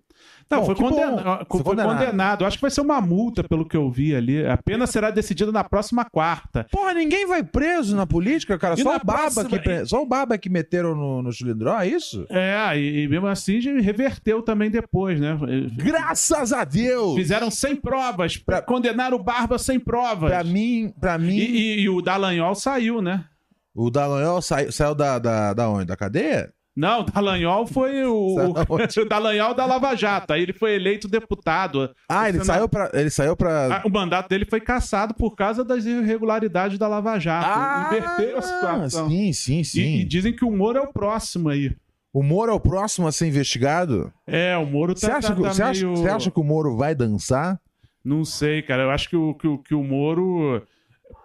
Não, 0.50 0.60
Bom, 0.60 0.66
foi, 0.68 0.76
condena- 0.76 1.46
Foi 1.50 1.64
condenado. 1.64 1.98
condenado. 2.00 2.46
Acho 2.46 2.58
que 2.58 2.62
vai 2.62 2.70
ser 2.70 2.82
uma 2.82 3.02
multa, 3.02 3.44
pelo 3.44 3.68
que 3.68 3.76
eu 3.76 3.90
vi 3.90 4.16
ali. 4.16 4.46
A 4.46 4.56
pena 4.56 4.86
será 4.86 5.10
decidida 5.10 5.52
na 5.52 5.64
próxima 5.64 6.06
quarta. 6.06 6.68
Porra, 6.72 6.94
ninguém 6.94 7.26
vai 7.26 7.44
preso 7.44 7.96
na 7.96 8.06
política, 8.06 8.56
cara. 8.58 8.76
E 8.80 8.84
Só 8.84 8.90
o, 8.96 9.00
Baba 9.00 9.14
próxima- 9.14 9.46
que, 9.50 9.60
pre- 9.60 9.86
só 9.88 10.04
o 10.04 10.06
Baba 10.06 10.38
que 10.38 10.48
meteram 10.48 10.94
no, 10.96 11.24
no 11.24 11.34
cilindró, 11.34 11.80
é 11.80 11.88
isso? 11.88 12.28
É, 12.30 12.78
e, 12.78 13.04
e 13.04 13.08
mesmo 13.08 13.26
assim 13.26 13.60
reverteu 13.82 14.44
também 14.44 14.70
depois, 14.70 15.20
né? 15.20 15.36
Graças 15.76 16.54
a 16.54 16.64
Deus! 16.64 17.16
Fizeram 17.16 17.50
sem 17.50 17.76
provas, 17.76 18.38
pra 18.38 18.62
condenar 18.62 19.16
o 19.16 19.20
Barba 19.24 19.58
sem 19.58 19.80
provas. 19.80 20.30
Pra 20.30 20.44
mim, 20.44 20.94
pra 21.02 21.18
mim, 21.18 21.38
E, 21.38 21.46
e- 21.78 21.80
e 21.82 21.90
o 21.90 22.02
Dallagnol 22.04 22.54
saiu, 22.54 23.02
né? 23.02 23.26
o 23.74 23.90
Dallagnol 23.90 24.42
saiu, 24.42 24.72
saiu 24.72 24.96
da, 24.96 25.18
da, 25.20 25.54
da 25.54 25.70
onde? 25.70 25.86
Da 25.86 25.98
cadeia? 25.98 26.54
Não, 26.76 27.02
o 27.02 27.04
Dallagnol 27.04 27.66
foi 27.66 28.04
o, 28.04 28.36
Saiu 28.36 28.52
o, 29.06 29.10
Dallagnol 29.10 29.54
da 29.54 29.66
Lava 29.66 29.96
Jato. 29.96 30.34
Aí 30.34 30.42
ele 30.42 30.52
foi 30.52 30.74
eleito 30.76 31.08
deputado. 31.08 31.90
Ah, 32.10 32.28
ele 32.28 32.40
Senado- 32.40 32.46
saiu 32.58 32.70
pra. 32.70 32.92
Ele 32.94 33.10
saiu 33.10 33.36
pra. 33.38 33.78
Ah, 33.78 33.82
O 33.86 33.90
mandato 33.90 34.28
dele 34.28 34.44
foi 34.46 34.60
cassado 34.60 35.14
por 35.14 35.36
causa 35.36 35.64
das 35.64 35.86
irregularidades 35.86 36.78
da 36.78 36.88
Lava 36.88 37.18
Jato. 37.20 37.96
Inverteu 37.96 38.38
a 38.38 38.42
situação. 38.42 39.06
Ah, 39.06 39.10
Sim, 39.10 39.32
sim, 39.34 39.64
sim. 39.64 39.80
E, 39.82 40.02
e 40.02 40.04
dizem 40.04 40.36
que 40.36 40.44
o 40.44 40.52
Moro 40.52 40.78
é 40.78 40.82
o 40.82 40.92
próximo 40.92 41.48
aí. 41.50 41.72
O 42.12 42.22
Moro 42.24 42.52
é 42.52 42.56
o 42.56 42.60
próximo 42.60 43.08
a 43.08 43.12
ser 43.12 43.28
investigado? 43.28 44.12
É, 44.28 44.56
o 44.58 44.66
Moro 44.66 44.98
Você 44.98 45.08
tá, 45.08 45.18
acha, 45.18 45.28
tá- 45.30 45.36
que- 45.36 45.42
tá 45.42 45.54
você 45.54 45.64
acha- 45.64 45.86
meio- 45.86 45.96
você 45.98 46.10
acha 46.10 46.32
que 46.32 46.40
o 46.40 46.44
Moro 46.44 46.76
vai 46.78 46.94
dançar? 46.96 47.60
Não 48.04 48.24
sei, 48.24 48.62
cara. 48.62 48.84
Eu 48.84 48.92
acho 48.92 49.10
que 49.10 49.16
o, 49.16 49.34
que 49.34 49.48
o, 49.48 49.58
que 49.58 49.74
o 49.76 49.84
Moro, 49.84 50.62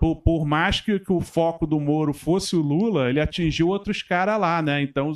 por, 0.00 0.16
por 0.16 0.46
mais 0.46 0.80
que, 0.80 0.98
que 0.98 1.12
o 1.12 1.20
foco 1.20 1.66
do 1.66 1.78
Moro 1.78 2.14
fosse 2.14 2.56
o 2.56 2.60
Lula, 2.62 3.10
ele 3.10 3.20
atingiu 3.20 3.68
outros 3.68 4.02
caras 4.02 4.40
lá, 4.40 4.62
né? 4.62 4.80
Então, 4.80 5.12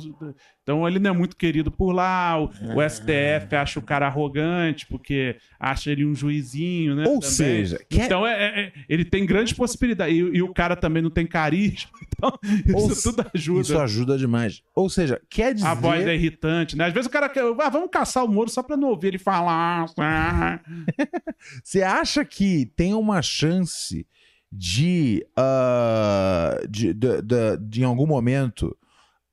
então 0.61 0.87
ele 0.87 0.99
não 0.99 1.09
é 1.09 1.13
muito 1.13 1.35
querido 1.35 1.71
por 1.71 1.91
lá. 1.91 2.39
O, 2.39 2.45
o 2.45 2.87
STF 2.89 3.55
acha 3.55 3.79
o 3.79 3.81
cara 3.81 4.05
arrogante, 4.05 4.85
porque 4.87 5.37
acha 5.59 5.89
ele 5.91 6.05
um 6.05 6.13
juizinho, 6.13 6.95
né? 6.95 7.03
Ou 7.07 7.19
também. 7.19 7.29
seja, 7.31 7.79
quer- 7.89 8.05
Então 8.05 8.25
é, 8.27 8.33
é- 8.33 8.59
é- 8.65 8.73
ele 8.87 9.03
tem 9.03 9.25
grandes 9.25 9.53
possibilidades. 9.53 10.15
E, 10.15 10.19
e 10.19 10.41
o 10.43 10.53
cara 10.53 10.75
também 10.75 11.01
não 11.01 11.09
tem 11.09 11.25
carisma. 11.25 11.89
Então, 12.17 12.31
Ou 12.73 12.89
isso 12.89 13.11
tudo 13.11 13.29
ajuda. 13.35 13.61
Isso 13.61 13.77
ajuda 13.77 14.17
demais. 14.17 14.61
Ou 14.73 14.89
seja, 14.89 15.21
quer 15.29 15.53
dizer. 15.53 15.67
A 15.67 15.73
voz 15.73 16.07
é 16.07 16.15
irritante, 16.15 16.77
né? 16.77 16.85
Às 16.85 16.93
vezes 16.93 17.07
o 17.07 17.11
cara 17.11 17.27
quer. 17.27 17.43
Ah, 17.59 17.69
vamos 17.69 17.89
caçar 17.91 18.23
o 18.23 18.27
Moro 18.29 18.49
só 18.49 18.63
pra 18.63 18.77
não 18.77 18.87
ouvir 18.87 19.07
ele 19.09 19.17
falar. 19.19 19.85
Ah. 19.99 20.59
Você 21.61 21.81
acha 21.83 22.23
que 22.23 22.71
tem 22.75 22.93
uma 22.93 23.21
chance 23.21 24.07
de, 24.57 25.25
ah, 25.37 26.57
de, 26.69 26.93
de, 26.93 27.21
de- 27.21 27.57
de, 27.57 27.81
em 27.81 27.85
algum 27.85 28.07
momento, 28.07 28.75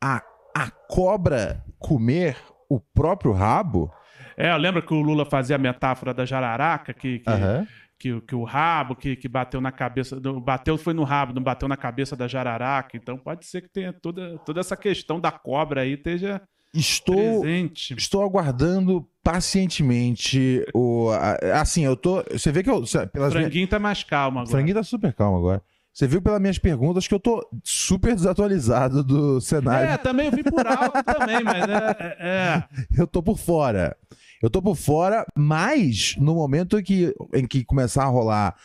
a, 0.02 0.22
a 0.56 0.70
cobra 0.88 1.64
comer 1.78 2.36
o 2.68 2.80
próprio 2.80 3.32
rabo? 3.32 3.92
É, 4.36 4.54
lembra 4.56 4.82
que 4.82 4.92
o 4.92 5.00
Lula 5.00 5.24
fazia 5.24 5.56
a 5.56 5.58
metáfora 5.58 6.12
da 6.12 6.24
jararaca, 6.24 6.92
que, 6.92 7.18
que, 7.20 7.30
Aham. 7.30 7.66
que, 7.98 8.20
que 8.22 8.34
o 8.34 8.44
rabo, 8.44 8.96
que, 8.96 9.14
que 9.14 9.28
bateu 9.28 9.60
na 9.60 9.70
cabeça. 9.70 10.18
Bateu 10.42 10.76
foi 10.78 10.94
no 10.94 11.04
rabo, 11.04 11.34
não 11.34 11.42
bateu 11.42 11.68
na 11.68 11.76
cabeça 11.76 12.16
da 12.16 12.26
jararaca. 12.26 12.96
Então 12.96 13.16
pode 13.18 13.46
ser 13.46 13.62
que 13.62 13.68
tenha 13.68 13.92
toda, 13.92 14.38
toda 14.38 14.60
essa 14.60 14.76
questão 14.76 15.20
da 15.20 15.30
cobra 15.30 15.82
aí 15.82 15.92
esteja 15.92 16.40
Estou, 16.74 17.40
presente. 17.42 17.94
estou 17.98 18.22
aguardando 18.22 19.06
pacientemente 19.22 20.64
o. 20.74 21.10
a- 21.10 21.60
Assim, 21.60 21.84
eu 21.84 21.96
tô. 21.96 22.22
Você 22.30 22.50
vê 22.50 22.62
que 22.62 22.70
eu. 22.70 22.76
O 22.78 22.86
Pelas 22.86 23.10
minhas, 23.12 23.32
franguinho 23.32 23.68
tá 23.68 23.78
mais 23.78 24.02
calmo 24.02 24.38
o 24.38 24.40
agora. 24.40 24.50
franguinho 24.56 24.74
tá 24.76 24.82
super 24.82 25.12
calmo 25.12 25.36
agora. 25.38 25.62
Você 25.92 26.06
viu 26.06 26.22
pelas 26.22 26.40
minhas 26.40 26.56
perguntas 26.58 27.06
que 27.06 27.12
eu 27.12 27.20
tô 27.20 27.46
super 27.62 28.14
desatualizado 28.14 29.04
do 29.04 29.38
cenário. 29.42 29.90
É, 29.90 29.98
também 29.98 30.26
eu 30.26 30.32
vi 30.32 30.42
por 30.42 30.66
alto 30.66 31.02
também, 31.04 31.44
mas 31.44 31.68
é, 31.68 31.96
é- 32.00 32.16
é. 32.20 32.64
Eu 32.98 33.06
tô 33.06 33.22
por 33.22 33.38
fora. 33.38 33.94
Eu 34.42 34.48
tô 34.48 34.62
por 34.62 34.74
fora, 34.74 35.26
mas 35.36 36.16
no 36.18 36.34
momento 36.34 36.78
em 36.78 36.82
que, 36.82 37.14
em 37.34 37.46
que 37.46 37.62
começar 37.64 38.04
a 38.04 38.08
rolar 38.08 38.56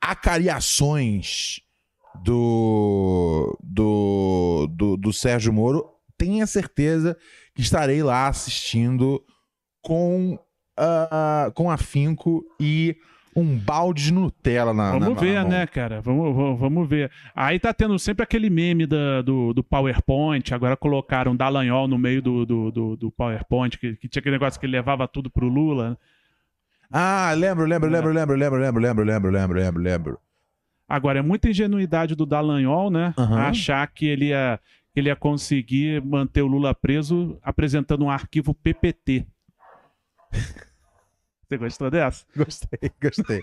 acariações 0.00 1.60
do, 2.24 3.56
do, 3.62 4.66
do, 4.70 4.96
do 4.96 5.12
Sérgio 5.12 5.52
Moro, 5.52 5.88
tenha 6.18 6.46
certeza 6.46 7.16
que 7.54 7.60
estarei 7.62 8.02
lá 8.02 8.28
assistindo 8.28 9.22
com, 9.82 10.38
ah, 10.76 11.50
com 11.54 11.70
afinco 11.70 12.44
e 12.58 12.96
um 13.34 13.56
balde 13.58 14.04
de 14.04 14.12
Nutella 14.12 14.74
na 14.74 14.92
Vamos 14.92 15.08
na- 15.08 15.14
na 15.14 15.20
ver, 15.20 15.40
mão. 15.40 15.48
né, 15.50 15.66
cara? 15.66 16.00
Vamos, 16.02 16.36
vamos, 16.36 16.60
vamos 16.60 16.88
ver. 16.88 17.10
Aí 17.34 17.58
tá 17.58 17.72
tendo 17.72 17.98
sempre 17.98 18.22
aquele 18.22 18.50
meme 18.50 18.86
da- 18.86 19.22
do, 19.22 19.54
do 19.54 19.64
PowerPoint. 19.64 20.52
Agora 20.54 20.76
colocaram 20.76 21.34
Dallagnol 21.34 21.88
no 21.88 21.96
meio 21.98 22.20
do, 22.20 22.44
do, 22.44 22.70
do, 22.70 22.96
do 22.96 23.10
PowerPoint, 23.10 23.78
que, 23.78 23.96
que 23.96 24.06
tinha 24.08 24.20
aquele 24.20 24.36
negócio 24.36 24.60
que 24.60 24.66
ele 24.66 24.76
levava 24.76 25.08
tudo 25.08 25.30
pro 25.30 25.48
Lula. 25.48 25.90
né? 25.90 25.96
Ah, 26.92 27.32
lembro, 27.34 27.64
lembro, 27.64 27.88
É. 27.88 27.92
lembro, 27.92 28.12
lembro, 28.12 28.36
lembro, 28.36 28.58
lembro, 28.58 28.80
lembro, 28.82 29.04
lembro, 29.04 29.30
lembro, 29.30 29.58
lembro, 29.58 29.82
lembro. 29.82 30.18
Agora, 30.86 31.20
é 31.20 31.22
muita 31.22 31.48
ingenuidade 31.48 32.14
do 32.14 32.26
Dallagnol, 32.26 32.90
né? 32.90 33.14
Aham. 33.16 33.38
Achar 33.46 33.86
que 33.86 34.04
ele 34.06 34.26
ia, 34.26 34.60
ele 34.94 35.08
ia 35.08 35.16
conseguir 35.16 36.02
manter 36.04 36.42
o 36.42 36.46
Lula 36.46 36.74
preso 36.74 37.38
apresentando 37.42 38.04
um 38.04 38.10
arquivo 38.10 38.54
PPT. 38.54 39.26
Você 41.48 41.58
gostou 41.58 41.90
dessa? 41.90 42.24
Gostei, 42.34 42.90
gostei. 43.02 43.42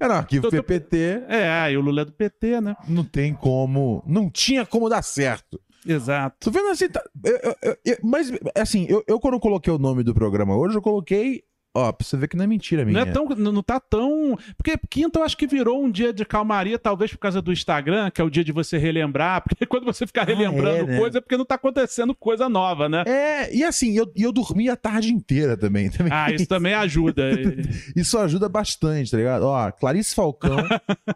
Era 0.00 0.14
um 0.14 0.16
arquivo 0.18 0.50
PPT, 0.50 0.96
É, 1.28 1.70
e 1.70 1.76
o 1.76 1.80
Lula 1.80 2.02
é 2.02 2.04
do 2.04 2.12
PT, 2.12 2.60
né? 2.60 2.76
não 2.88 3.04
tem 3.04 3.32
como. 3.32 4.02
Não 4.06 4.28
tinha 4.28 4.66
como 4.66 4.88
dar 4.88 5.02
certo. 5.02 5.60
Exato. 5.86 6.36
Tô 6.40 6.50
vendo 6.50 6.70
assim. 6.70 6.88
tá- 6.88 7.04
eu- 7.24 7.54
eu- 7.62 7.76
eu- 7.84 7.98
mas, 8.02 8.32
assim, 8.56 8.86
eu, 8.88 9.04
eu 9.06 9.20
quando 9.20 9.38
coloquei 9.38 9.72
o 9.72 9.78
nome 9.78 10.02
do 10.02 10.14
programa 10.14 10.56
hoje, 10.56 10.76
eu 10.76 10.82
coloquei. 10.82 11.42
Ó, 11.76 11.90
pra 11.90 12.06
você 12.06 12.16
ver 12.16 12.28
que 12.28 12.36
não 12.36 12.44
é 12.44 12.46
mentira 12.46 12.84
minha. 12.84 13.04
Não 13.04 13.10
é 13.10 13.12
tão, 13.12 13.26
não 13.26 13.62
tá 13.62 13.80
tão. 13.80 14.38
Porque 14.56 14.78
quinta 14.88 15.18
eu 15.18 15.24
acho 15.24 15.36
que 15.36 15.44
virou 15.46 15.82
um 15.82 15.90
dia 15.90 16.12
de 16.12 16.24
calmaria, 16.24 16.78
talvez 16.78 17.10
por 17.10 17.18
causa 17.18 17.42
do 17.42 17.52
Instagram, 17.52 18.10
que 18.12 18.20
é 18.20 18.24
o 18.24 18.30
dia 18.30 18.44
de 18.44 18.52
você 18.52 18.78
relembrar. 18.78 19.42
Porque 19.48 19.66
quando 19.66 19.84
você 19.84 20.06
ficar 20.06 20.22
Ah, 20.22 20.24
relembrando 20.26 20.84
é, 20.84 20.94
né? 20.94 20.98
coisa, 20.98 21.18
é 21.18 21.20
porque 21.20 21.36
não 21.36 21.44
tá 21.44 21.56
acontecendo 21.56 22.14
coisa 22.14 22.48
nova, 22.48 22.88
né? 22.88 23.02
É, 23.06 23.54
e 23.54 23.64
assim, 23.64 23.96
eu, 23.98 24.10
e 24.14 24.22
eu 24.22 24.30
dormi 24.30 24.68
a 24.68 24.76
tarde 24.76 25.12
inteira 25.12 25.56
também. 25.56 25.90
também. 25.90 26.12
Ah, 26.12 26.30
isso 26.30 26.46
também 26.46 26.74
ajuda. 26.74 27.24
Isso 27.96 28.18
ajuda 28.18 28.48
bastante, 28.48 29.10
tá 29.10 29.16
ligado? 29.16 29.42
Ó, 29.42 29.70
Clarice 29.72 30.14
Falcão 30.14 30.56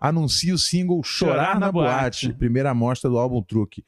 anuncia 0.00 0.54
o 0.54 0.58
single 0.58 1.02
Chorar, 1.02 1.58
na, 1.58 1.70
boate. 1.70 2.32
primeira 2.32 2.70
amostra 2.70 3.08
do 3.08 3.18
álbum 3.18 3.42
Truque. 3.42 3.84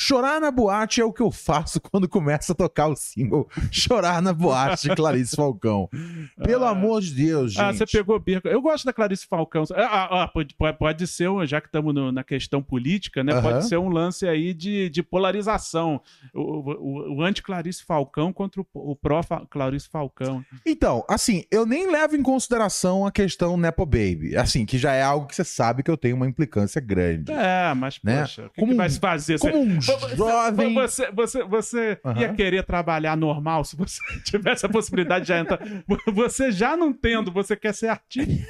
Chorar 0.00 0.40
na 0.40 0.52
boate 0.52 1.00
é 1.00 1.04
o 1.04 1.12
que 1.12 1.20
eu 1.20 1.32
faço 1.32 1.80
quando 1.90 2.08
começa 2.08 2.52
a 2.52 2.54
tocar 2.54 2.86
o 2.86 2.94
single 2.94 3.48
Chorar 3.72 4.22
na 4.22 4.32
boate, 4.32 4.88
Clarice 4.94 5.34
Falcão. 5.34 5.88
Pelo 6.44 6.64
amor 6.66 7.00
de 7.00 7.12
Deus, 7.14 7.52
gente. 7.54 7.60
Ah, 7.62 7.72
você 7.72 7.84
pegou 7.84 8.16
birca. 8.20 8.48
Eu 8.48 8.62
gosto 8.62 8.84
da 8.84 8.92
Clarice 8.92 9.26
Falcão. 9.26 9.64
Ah, 9.74 10.22
ah, 10.22 10.28
pode, 10.28 10.54
pode- 10.54 10.78
pode 10.78 11.04
ser, 11.08 11.28
já 11.48 11.60
que 11.60 11.66
estamos 11.66 11.92
na 12.14 12.22
questão 12.22 12.62
política, 12.62 13.24
né? 13.24 13.40
Pode 13.42 13.66
ser 13.66 13.76
um 13.76 13.88
lance 13.88 14.24
aí 14.28 14.54
de, 14.54 14.88
de 14.88 15.02
polarização. 15.02 16.00
O, 16.32 16.40
o, 16.42 17.16
o 17.16 17.22
anti-Clarice 17.22 17.84
Falcão 17.84 18.32
contra 18.32 18.60
o, 18.60 18.66
o 18.72 18.94
pró-Clarice 18.94 19.88
Falcão. 19.90 20.44
Então, 20.64 21.04
assim, 21.08 21.42
eu 21.50 21.66
nem 21.66 21.90
levo 21.90 22.14
em 22.14 22.22
consideração 22.22 23.04
a 23.04 23.10
questão 23.10 23.56
Nepo 23.56 23.84
Baby. 23.84 24.36
Assim, 24.36 24.64
que 24.64 24.78
já 24.78 24.92
é 24.92 25.02
algo 25.02 25.26
que 25.26 25.34
você 25.34 25.42
sabe 25.44 25.82
que 25.82 25.90
eu 25.90 25.96
tenho 25.96 26.14
uma 26.14 26.28
implicância 26.28 26.80
grande. 26.80 27.32
É, 27.32 27.74
mas, 27.74 27.98
Né? 28.04 28.20
poxa, 28.20 28.46
o 28.46 28.50
que, 28.50 28.60
Como 28.60 28.72
que 28.72 28.78
vai 28.78 28.88
se 28.90 29.00
fazer? 29.00 29.38
Você- 29.40 29.50
Como 29.50 29.64
um 29.64 29.80
jovem. 30.16 30.74
Você, 30.74 31.10
você, 31.12 31.44
você 31.44 32.00
Aham. 32.04 32.20
ia 32.20 32.32
querer 32.34 32.64
trabalhar 32.64 33.16
normal 33.16 33.64
se 33.64 33.76
você 33.76 33.98
tivesse 34.24 34.64
a 34.66 34.68
possibilidade 34.68 35.24
de 35.24 35.28
já 35.28 35.38
entrar. 35.40 35.60
Você 36.12 36.50
já 36.52 36.76
não 36.76 36.92
tendo, 36.92 37.30
você 37.32 37.56
quer 37.56 37.74
ser 37.74 37.88
artista. 37.88 38.32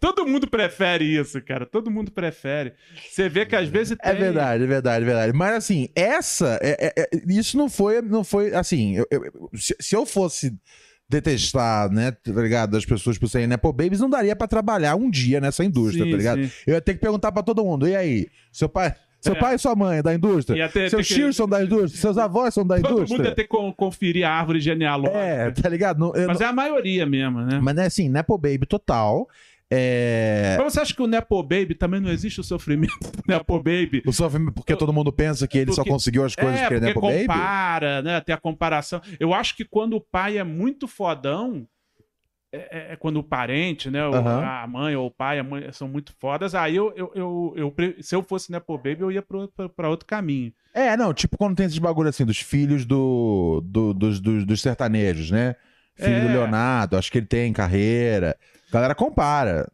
Todo 0.00 0.26
mundo 0.26 0.48
prefere 0.50 1.04
isso, 1.04 1.40
cara. 1.40 1.64
Todo 1.64 1.88
mundo 1.90 2.10
prefere. 2.10 2.72
Você 3.08 3.28
vê 3.28 3.46
que 3.46 3.54
às 3.54 3.68
vezes 3.68 3.96
É 4.02 4.10
tem- 4.10 4.20
verdade, 4.20 4.64
é 4.64 4.66
verdade, 4.66 5.02
é 5.04 5.06
verdade. 5.06 5.32
Mas 5.32 5.54
assim, 5.54 5.88
essa. 5.94 6.58
é- 6.60 6.86
é- 6.88 7.02
é- 7.02 7.08
isso 7.28 7.56
não 7.56 7.70
foi. 7.70 8.02
Não 8.02 8.24
foi 8.24 8.52
assim. 8.54 8.96
eu- 8.96 9.06
eu- 9.10 9.50
se, 9.54 9.76
se 9.78 9.94
eu 9.94 10.04
fosse 10.04 10.52
detestar, 11.12 11.90
né, 11.90 12.10
tá 12.10 12.32
ligado? 12.42 12.76
As 12.76 12.84
pessoas 12.84 13.18
por 13.18 13.28
serem 13.28 13.46
Nepo 13.46 13.72
Babies, 13.72 14.00
não 14.00 14.10
daria 14.10 14.34
pra 14.34 14.46
trabalhar 14.48 14.96
um 14.96 15.10
dia 15.10 15.40
nessa 15.40 15.64
indústria, 15.64 16.04
Sim, 16.04 16.10
tá 16.10 16.16
ligado? 16.16 16.44
sim. 16.44 16.50
Eu 16.66 16.74
ia 16.74 16.80
ter 16.80 16.94
que 16.94 17.00
perguntar 17.00 17.30
pra 17.32 17.42
todo 17.42 17.64
mundo: 17.64 17.86
e 17.86 17.94
aí? 17.94 18.26
Seu 18.50 18.68
pai. 18.68 18.94
Seu 19.20 19.34
É. 19.34 19.38
pai 19.38 19.54
e 19.54 19.58
sua 19.58 19.76
mãe 19.76 19.98
é 19.98 20.02
da 20.02 20.12
indústria? 20.12 20.58
Ia 20.58 20.68
ter- 20.68 20.90
Seus 20.90 21.06
ter 21.06 21.14
que- 21.14 21.20
tios 21.20 21.36
são 21.36 21.46
da 21.48 21.62
indústria? 21.62 22.00
Seus 22.00 22.18
avós 22.18 22.52
são 22.52 22.66
da 22.66 22.74
Todo 22.80 22.88
mundo 22.90 22.98
indústria? 23.02 23.28
ia 23.28 23.34
ter 23.36 23.42
que 23.44 23.48
con- 23.48 23.72
conferir 23.72 24.26
a 24.26 24.32
árvore 24.32 24.58
genealógica. 24.58 25.16
É, 25.16 25.48
tá 25.52 25.68
ligado? 25.68 25.96
Não- 26.00 26.12
Mas 26.26 26.40
é 26.40 26.44
a 26.46 26.52
maioria 26.52 27.06
mesmo, 27.06 27.40
né? 27.40 27.54
não- 27.54 27.62
Mas 27.62 27.78
é 27.78 27.86
assim, 27.86 28.08
Nepo 28.08 28.36
Baby 28.36 28.66
total. 28.66 29.28
É. 29.74 30.56
Mas 30.58 30.72
você 30.74 30.80
acha 30.80 30.94
que 30.94 31.02
o 31.02 31.06
Nepo 31.06 31.42
Baby 31.42 31.74
também 31.74 32.00
não 32.00 32.10
existe 32.10 32.40
o 32.40 32.44
sofrimento 32.44 32.92
do 33.00 33.22
Nepo 33.26 33.56
Baby? 33.58 34.02
O 34.06 34.12
sofrimento 34.12 34.52
porque 34.52 34.76
todo 34.76 34.92
mundo 34.92 35.12
pensa 35.12 35.48
que 35.48 35.56
ele 35.58 35.70
só 35.72 35.76
Porque- 35.76 35.90
conseguiu 35.90 36.24
as 36.24 36.34
coisas 36.34 36.60
é, 36.60 36.68
que 36.68 36.74
ele 36.74 36.84
é 36.84 36.88
Nepo 36.88 37.00
Baby? 37.00 37.20
compara, 37.26 38.02
né? 38.02 38.20
Tem 38.20 38.34
a 38.34 38.38
comparação. 38.38 39.00
Eu 39.18 39.32
acho 39.32 39.56
que 39.56 39.64
quando 39.64 39.94
o 39.96 40.00
pai 40.00 40.36
é 40.38 40.44
muito 40.44 40.86
fodão, 40.86 41.66
é, 42.52 42.58
é- 42.90 42.92
é 42.92 42.96
quando 42.96 43.16
o 43.16 43.22
parente, 43.22 43.90
né? 43.90 44.02
Aham. 44.02 44.44
A 44.44 44.66
mãe 44.66 44.94
ou 44.94 45.06
o 45.06 45.10
pai 45.10 45.38
a 45.38 45.42
mãe 45.44 45.72
são 45.72 45.88
muito 45.88 46.12
fodas, 46.20 46.54
aí 46.54 46.76
eu, 46.76 46.92
eu, 46.94 47.12
eu, 47.14 47.54
eu 47.56 47.74
se 48.02 48.14
eu 48.14 48.22
fosse 48.22 48.52
Nepo 48.52 48.76
Baby, 48.76 49.00
eu 49.00 49.10
ia 49.10 49.24
pra 49.74 49.88
outro 49.88 50.06
caminho. 50.06 50.52
É, 50.74 50.96
não, 50.96 51.14
tipo 51.14 51.36
quando 51.38 51.56
tem 51.56 51.66
esses 51.66 51.78
bagulho 51.78 52.08
assim, 52.10 52.24
dos 52.26 52.38
filhos 52.38 52.84
do, 52.84 53.62
do- 53.64 53.94
dos, 53.94 54.20
dos, 54.20 54.44
dos 54.44 54.60
sertanejos, 54.60 55.30
né? 55.30 55.56
Filho 55.94 56.14
É. 56.14 56.20
do 56.20 56.28
Leonardo, 56.28 56.96
acho 56.96 57.10
que 57.12 57.18
ele 57.18 57.26
tem 57.26 57.52
carreira. 57.52 58.36
Galera 58.72 58.94
compara. 58.94 59.70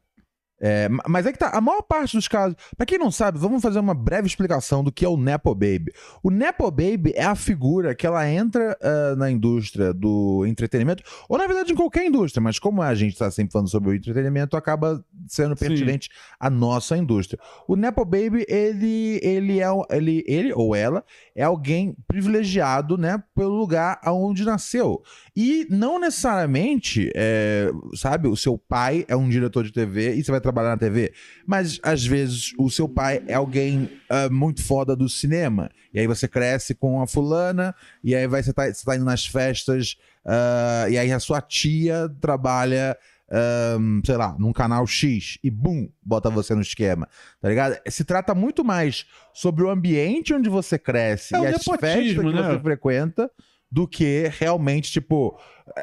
É, 0.60 0.88
ma- 0.88 1.02
mas 1.08 1.26
é 1.26 1.32
que 1.32 1.38
tá, 1.38 1.50
a 1.50 1.60
maior 1.60 1.82
parte 1.82 2.16
dos 2.16 2.26
casos. 2.28 2.56
Pra 2.76 2.84
quem 2.86 2.98
não 2.98 3.10
sabe, 3.10 3.38
vamos 3.38 3.62
fazer 3.62 3.78
uma 3.78 3.94
breve 3.94 4.26
explicação 4.26 4.82
do 4.82 4.90
que 4.90 5.04
é 5.04 5.08
o 5.08 5.16
Nepo 5.16 5.54
Baby. 5.54 5.92
O 6.22 6.30
Nepo 6.30 6.70
Baby 6.70 7.12
é 7.14 7.24
a 7.24 7.34
figura 7.34 7.94
que 7.94 8.06
ela 8.06 8.28
entra 8.28 8.76
ah, 8.82 9.14
na 9.16 9.30
indústria 9.30 9.92
do 9.94 10.44
entretenimento, 10.46 11.02
ou 11.28 11.38
na 11.38 11.46
verdade 11.46 11.72
em 11.72 11.76
qualquer 11.76 12.04
indústria, 12.04 12.42
mas 12.42 12.58
como 12.58 12.82
a 12.82 12.94
gente 12.94 13.16
tá 13.16 13.30
sempre 13.30 13.52
falando 13.52 13.68
sobre 13.68 13.90
o 13.90 13.94
entretenimento, 13.94 14.56
acaba 14.56 15.04
sendo 15.26 15.56
Sim. 15.56 15.66
pertinente 15.68 16.08
à 16.40 16.50
nossa 16.50 16.96
indústria. 16.96 17.38
O 17.66 17.76
Nepo 17.76 18.04
Baby, 18.04 18.44
ele, 18.48 19.20
ele 19.22 19.60
é 19.60 19.66
ele, 19.90 20.24
ele 20.26 20.52
ou 20.54 20.74
ela 20.74 21.04
é 21.36 21.42
alguém 21.44 21.94
privilegiado, 22.06 22.96
né, 22.98 23.22
pelo 23.34 23.54
lugar 23.54 24.00
aonde 24.02 24.44
nasceu. 24.44 25.02
E 25.36 25.66
não 25.70 26.00
necessariamente, 26.00 27.10
é, 27.14 27.70
sabe, 27.94 28.26
o 28.28 28.36
seu 28.36 28.58
pai 28.58 29.04
é 29.08 29.14
um 29.16 29.28
diretor 29.28 29.64
de 29.64 29.72
TV 29.72 30.14
e 30.14 30.24
você 30.24 30.30
vai 30.30 30.40
trabalhar 30.52 30.70
na 30.70 30.76
TV, 30.76 31.12
mas 31.46 31.78
às 31.82 32.04
vezes 32.04 32.52
o 32.58 32.70
seu 32.70 32.88
pai 32.88 33.22
é 33.26 33.34
alguém 33.34 33.90
ah, 34.08 34.28
muito 34.28 34.62
foda 34.62 34.96
do 34.96 35.08
cinema. 35.08 35.70
E 35.92 35.98
aí 36.00 36.06
você 36.06 36.26
cresce 36.28 36.74
com 36.74 37.00
a 37.00 37.06
fulana, 37.06 37.74
e 38.02 38.14
aí 38.14 38.26
vai, 38.26 38.42
você, 38.42 38.52
tá, 38.52 38.66
você 38.66 38.84
tá 38.84 38.96
indo 38.96 39.04
nas 39.04 39.26
festas, 39.26 39.96
ah, 40.24 40.86
e 40.88 40.98
aí 40.98 41.12
a 41.12 41.20
sua 41.20 41.40
tia 41.40 42.08
trabalha 42.20 42.96
ahn, 43.30 44.00
sei 44.04 44.16
lá, 44.16 44.34
num 44.38 44.52
canal 44.52 44.86
X 44.86 45.38
e 45.42 45.50
bum, 45.50 45.88
bota 46.02 46.30
você 46.30 46.54
no 46.54 46.62
esquema, 46.62 47.08
tá 47.40 47.48
ligado? 47.48 47.78
Se 47.88 48.04
trata 48.04 48.34
muito 48.34 48.64
mais 48.64 49.06
sobre 49.32 49.64
o 49.64 49.70
ambiente 49.70 50.32
onde 50.32 50.48
você 50.48 50.78
cresce 50.78 51.34
É 51.36 51.40
e 51.40 51.46
as 51.46 51.62
festas 51.62 52.12
que 52.12 52.22
né? 52.22 52.42
você 52.42 52.60
frequenta 52.60 53.30
do 53.70 53.86
que 53.86 54.30
realmente, 54.38 54.90
tipo, 54.90 55.38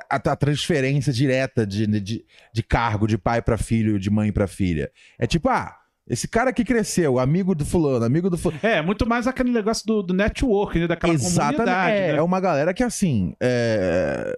a, 0.10 0.15
a 0.15 0.36
transferência 0.36 1.13
direta 1.13 1.65
de, 1.65 1.86
de, 2.00 2.26
de 2.54 2.63
cargo 2.63 3.08
de 3.08 3.17
pai 3.17 3.41
pra 3.41 3.58
filho, 3.58 4.00
de 4.00 4.10
mãe 4.10 4.32
pra 4.32 4.48
filha. 4.48 4.91
É 5.19 5.28
tipo, 5.28 5.50
ah, 5.50 5.76
esse 6.08 6.28
cara 6.28 6.54
que 6.54 6.63
cresceu, 6.63 7.19
amigo 7.19 7.54
do 7.56 7.65
fulano, 7.65 8.06
amigo 8.06 8.30
do 8.30 8.38
fulano. 8.38 8.60
É, 8.63 8.82
muito 8.82 9.08
mais 9.08 9.28
aquele 9.28 9.52
negócio 9.52 9.86
do, 9.86 10.04
do 10.04 10.13
network, 10.13 10.80
né? 10.80 10.88
Daquela 10.88 11.13
Exatamente. 11.13 11.58
comunidade. 11.58 11.95
É, 11.95 12.12
né? 12.13 12.17
é 12.17 12.21
uma 12.21 12.39
galera 12.39 12.74
que 12.74 12.84
assim. 12.84 13.36
é, 13.39 14.36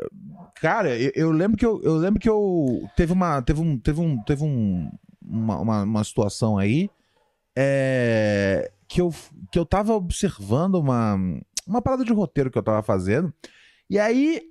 Cara, 0.62 0.98
eu, 0.98 1.12
eu 1.16 1.32
lembro 1.32 1.58
que 1.58 1.66
eu, 1.66 1.82
eu 1.84 1.96
lembro 1.98 2.20
que 2.20 2.30
eu 2.30 2.90
teve 2.96 3.14
uma 3.14 3.42
teve 3.42 3.62
um 3.62 3.78
teve 3.78 4.02
um 4.02 4.22
teve 4.24 4.44
um, 4.44 4.90
uma, 5.22 5.60
uma, 5.60 5.84
uma 5.84 6.04
situação 6.04 6.58
aí 6.58 6.90
é, 7.56 8.72
que 8.88 9.02
eu 9.02 9.14
que 9.52 9.60
eu 9.60 9.66
tava 9.66 9.94
observando 9.94 10.76
uma 10.76 11.18
uma 11.68 11.82
parada 11.82 12.04
de 12.04 12.14
roteiro 12.14 12.50
que 12.50 12.58
eu 12.58 12.64
tava 12.64 12.82
fazendo 12.84 13.34
e 13.90 14.00
aí 14.00 14.42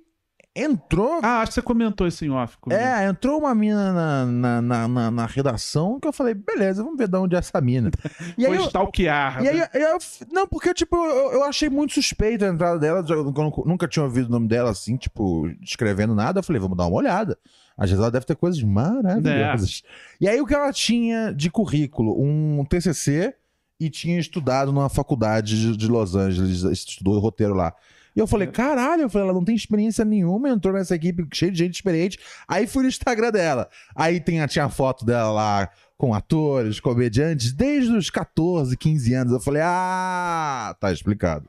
entrou 0.59 1.19
Ah, 1.21 1.41
acho 1.41 1.49
que 1.51 1.53
você 1.55 1.61
comentou 1.61 2.07
isso 2.07 2.25
em 2.25 2.31
off. 2.31 2.57
comigo. 2.57 2.81
é, 2.81 3.05
entrou 3.07 3.37
uma 3.39 3.53
mina 3.53 3.93
na, 3.93 4.25
na, 4.25 4.61
na, 4.61 4.87
na- 4.87 5.11
na 5.11 5.25
redação 5.27 5.99
que 5.99 6.07
eu 6.07 6.11
falei, 6.11 6.33
beleza, 6.33 6.81
vamos 6.83 6.97
ver 6.97 7.07
de 7.07 7.15
onde 7.15 7.35
é 7.35 7.39
essa 7.39 7.61
mina. 7.61 7.91
E 8.35 8.43
aí 8.43 8.55
Foi 8.55 8.63
eu, 8.63 8.67
stalkear. 8.67 9.43
e 9.43 9.49
aí, 9.49 9.57
né? 9.59 9.69
eu- 9.73 9.97
não, 10.31 10.47
porque, 10.47 10.73
tipo, 10.73 10.95
eu, 10.95 11.33
eu 11.33 11.43
achei 11.43 11.69
muito 11.69 11.93
suspeita 11.93 12.45
a 12.45 12.49
entrada 12.49 12.79
dela. 12.79 13.05
Eu 13.07 13.25
nu- 13.25 13.63
nunca 13.67 13.87
tinha 13.87 14.03
ouvido 14.03 14.29
o 14.29 14.31
nome 14.31 14.47
dela 14.47 14.71
assim, 14.71 14.97
tipo, 14.97 15.47
escrevendo 15.61 16.15
nada. 16.15 16.39
Eu 16.39 16.43
falei, 16.43 16.59
vamos 16.59 16.75
dar 16.75 16.87
uma 16.87 16.97
olhada. 16.97 17.37
Às 17.77 17.91
vezes 17.91 18.01
ela 18.01 18.09
deve 18.11 18.25
ter 18.25 18.35
coisas 18.35 18.61
maravilhosas. 18.63 19.83
E 20.19 20.27
aí 20.27 20.41
o 20.41 20.45
que 20.47 20.55
ela 20.55 20.73
tinha 20.73 21.31
de 21.33 21.51
currículo? 21.51 22.19
Um 22.19 22.65
TCC 22.65 23.35
e 23.79 23.89
tinha 23.89 24.19
estudado 24.19 24.71
numa 24.71 24.89
faculdade 24.89 25.75
de, 25.77 25.87
Los 25.87 26.15
Angeles, 26.15 26.63
estudou 26.63 27.19
roteiro 27.19 27.53
lá. 27.53 27.73
E 28.15 28.19
eu 28.19 28.25
falei, 28.25 28.47
caralho, 28.47 29.03
eu 29.03 29.09
falei, 29.09 29.27
ela 29.27 29.33
não 29.33 29.45
tem 29.45 29.55
experiência 29.55 30.03
nenhuma, 30.03 30.49
entrou 30.49 30.73
nessa 30.73 30.95
equipe 30.95 31.23
cheia 31.31 31.51
de 31.51 31.59
gente 31.59 31.75
experiente. 31.75 32.17
Aí 32.47 32.65
fui 32.65 32.81
no 32.81 32.89
Instagram 32.89 33.31
dela. 33.31 33.69
Aí 33.95 34.19
tem, 34.19 34.45
tinha 34.47 34.65
a 34.65 34.69
foto 34.69 35.05
dela 35.05 35.31
lá 35.31 35.69
com 35.95 36.13
atores, 36.13 36.79
comediantes, 36.79 37.53
desde 37.53 37.95
os 37.95 38.09
14, 38.09 38.75
15 38.75 39.13
anos. 39.13 39.33
Eu 39.33 39.39
falei, 39.39 39.61
ah, 39.63 40.75
tá 40.79 40.91
explicado. 40.91 41.47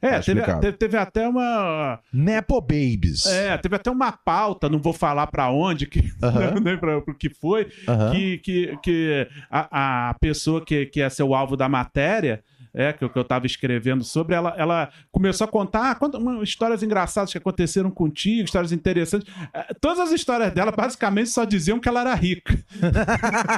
É, 0.00 0.20
teve, 0.20 0.42
teve, 0.42 0.72
teve 0.72 0.96
até 0.96 1.28
uma. 1.28 2.00
Nepo 2.12 2.60
Babies. 2.60 3.26
É, 3.26 3.56
teve 3.58 3.76
até 3.76 3.90
uma 3.90 4.12
pauta, 4.12 4.68
não 4.68 4.78
vou 4.78 4.92
falar 4.92 5.26
pra 5.26 5.50
onde, 5.50 5.86
que, 5.86 6.10
Aham. 6.22 6.60
nem 6.62 6.76
pra, 6.76 7.00
pro 7.00 7.14
que 7.14 7.30
foi, 7.30 7.66
que, 8.12 8.38
que, 8.38 8.76
que 8.82 9.28
a, 9.50 10.10
a 10.10 10.14
pessoa 10.14 10.64
que, 10.64 10.86
que 10.86 11.00
ia 11.00 11.10
ser 11.10 11.22
o 11.22 11.34
alvo 11.34 11.56
da 11.56 11.68
matéria, 11.68 12.42
é, 12.74 12.92
que, 12.92 13.04
eu- 13.04 13.10
que 13.10 13.18
eu 13.18 13.24
tava 13.24 13.46
escrevendo 13.46 14.04
sobre, 14.04 14.34
ela, 14.34 14.54
ela 14.56 14.90
começou 15.10 15.44
a 15.44 15.48
contar 15.48 15.90
ah, 15.90 15.94
conta 15.94 16.18
uma- 16.18 16.42
histórias 16.42 16.82
engraçadas 16.82 17.30
que 17.32 17.38
aconteceram 17.38 17.90
contigo, 17.90 18.44
histórias 18.44 18.72
interessantes. 18.72 19.32
É, 19.52 19.74
Todas 19.80 19.98
as 20.00 20.12
histórias 20.12 20.52
dela 20.52 20.70
basicamente 20.72 21.30
só 21.30 21.44
diziam 21.44 21.78
que 21.80 21.88
ela 21.88 22.00
era 22.00 22.14
rica. 22.14 22.58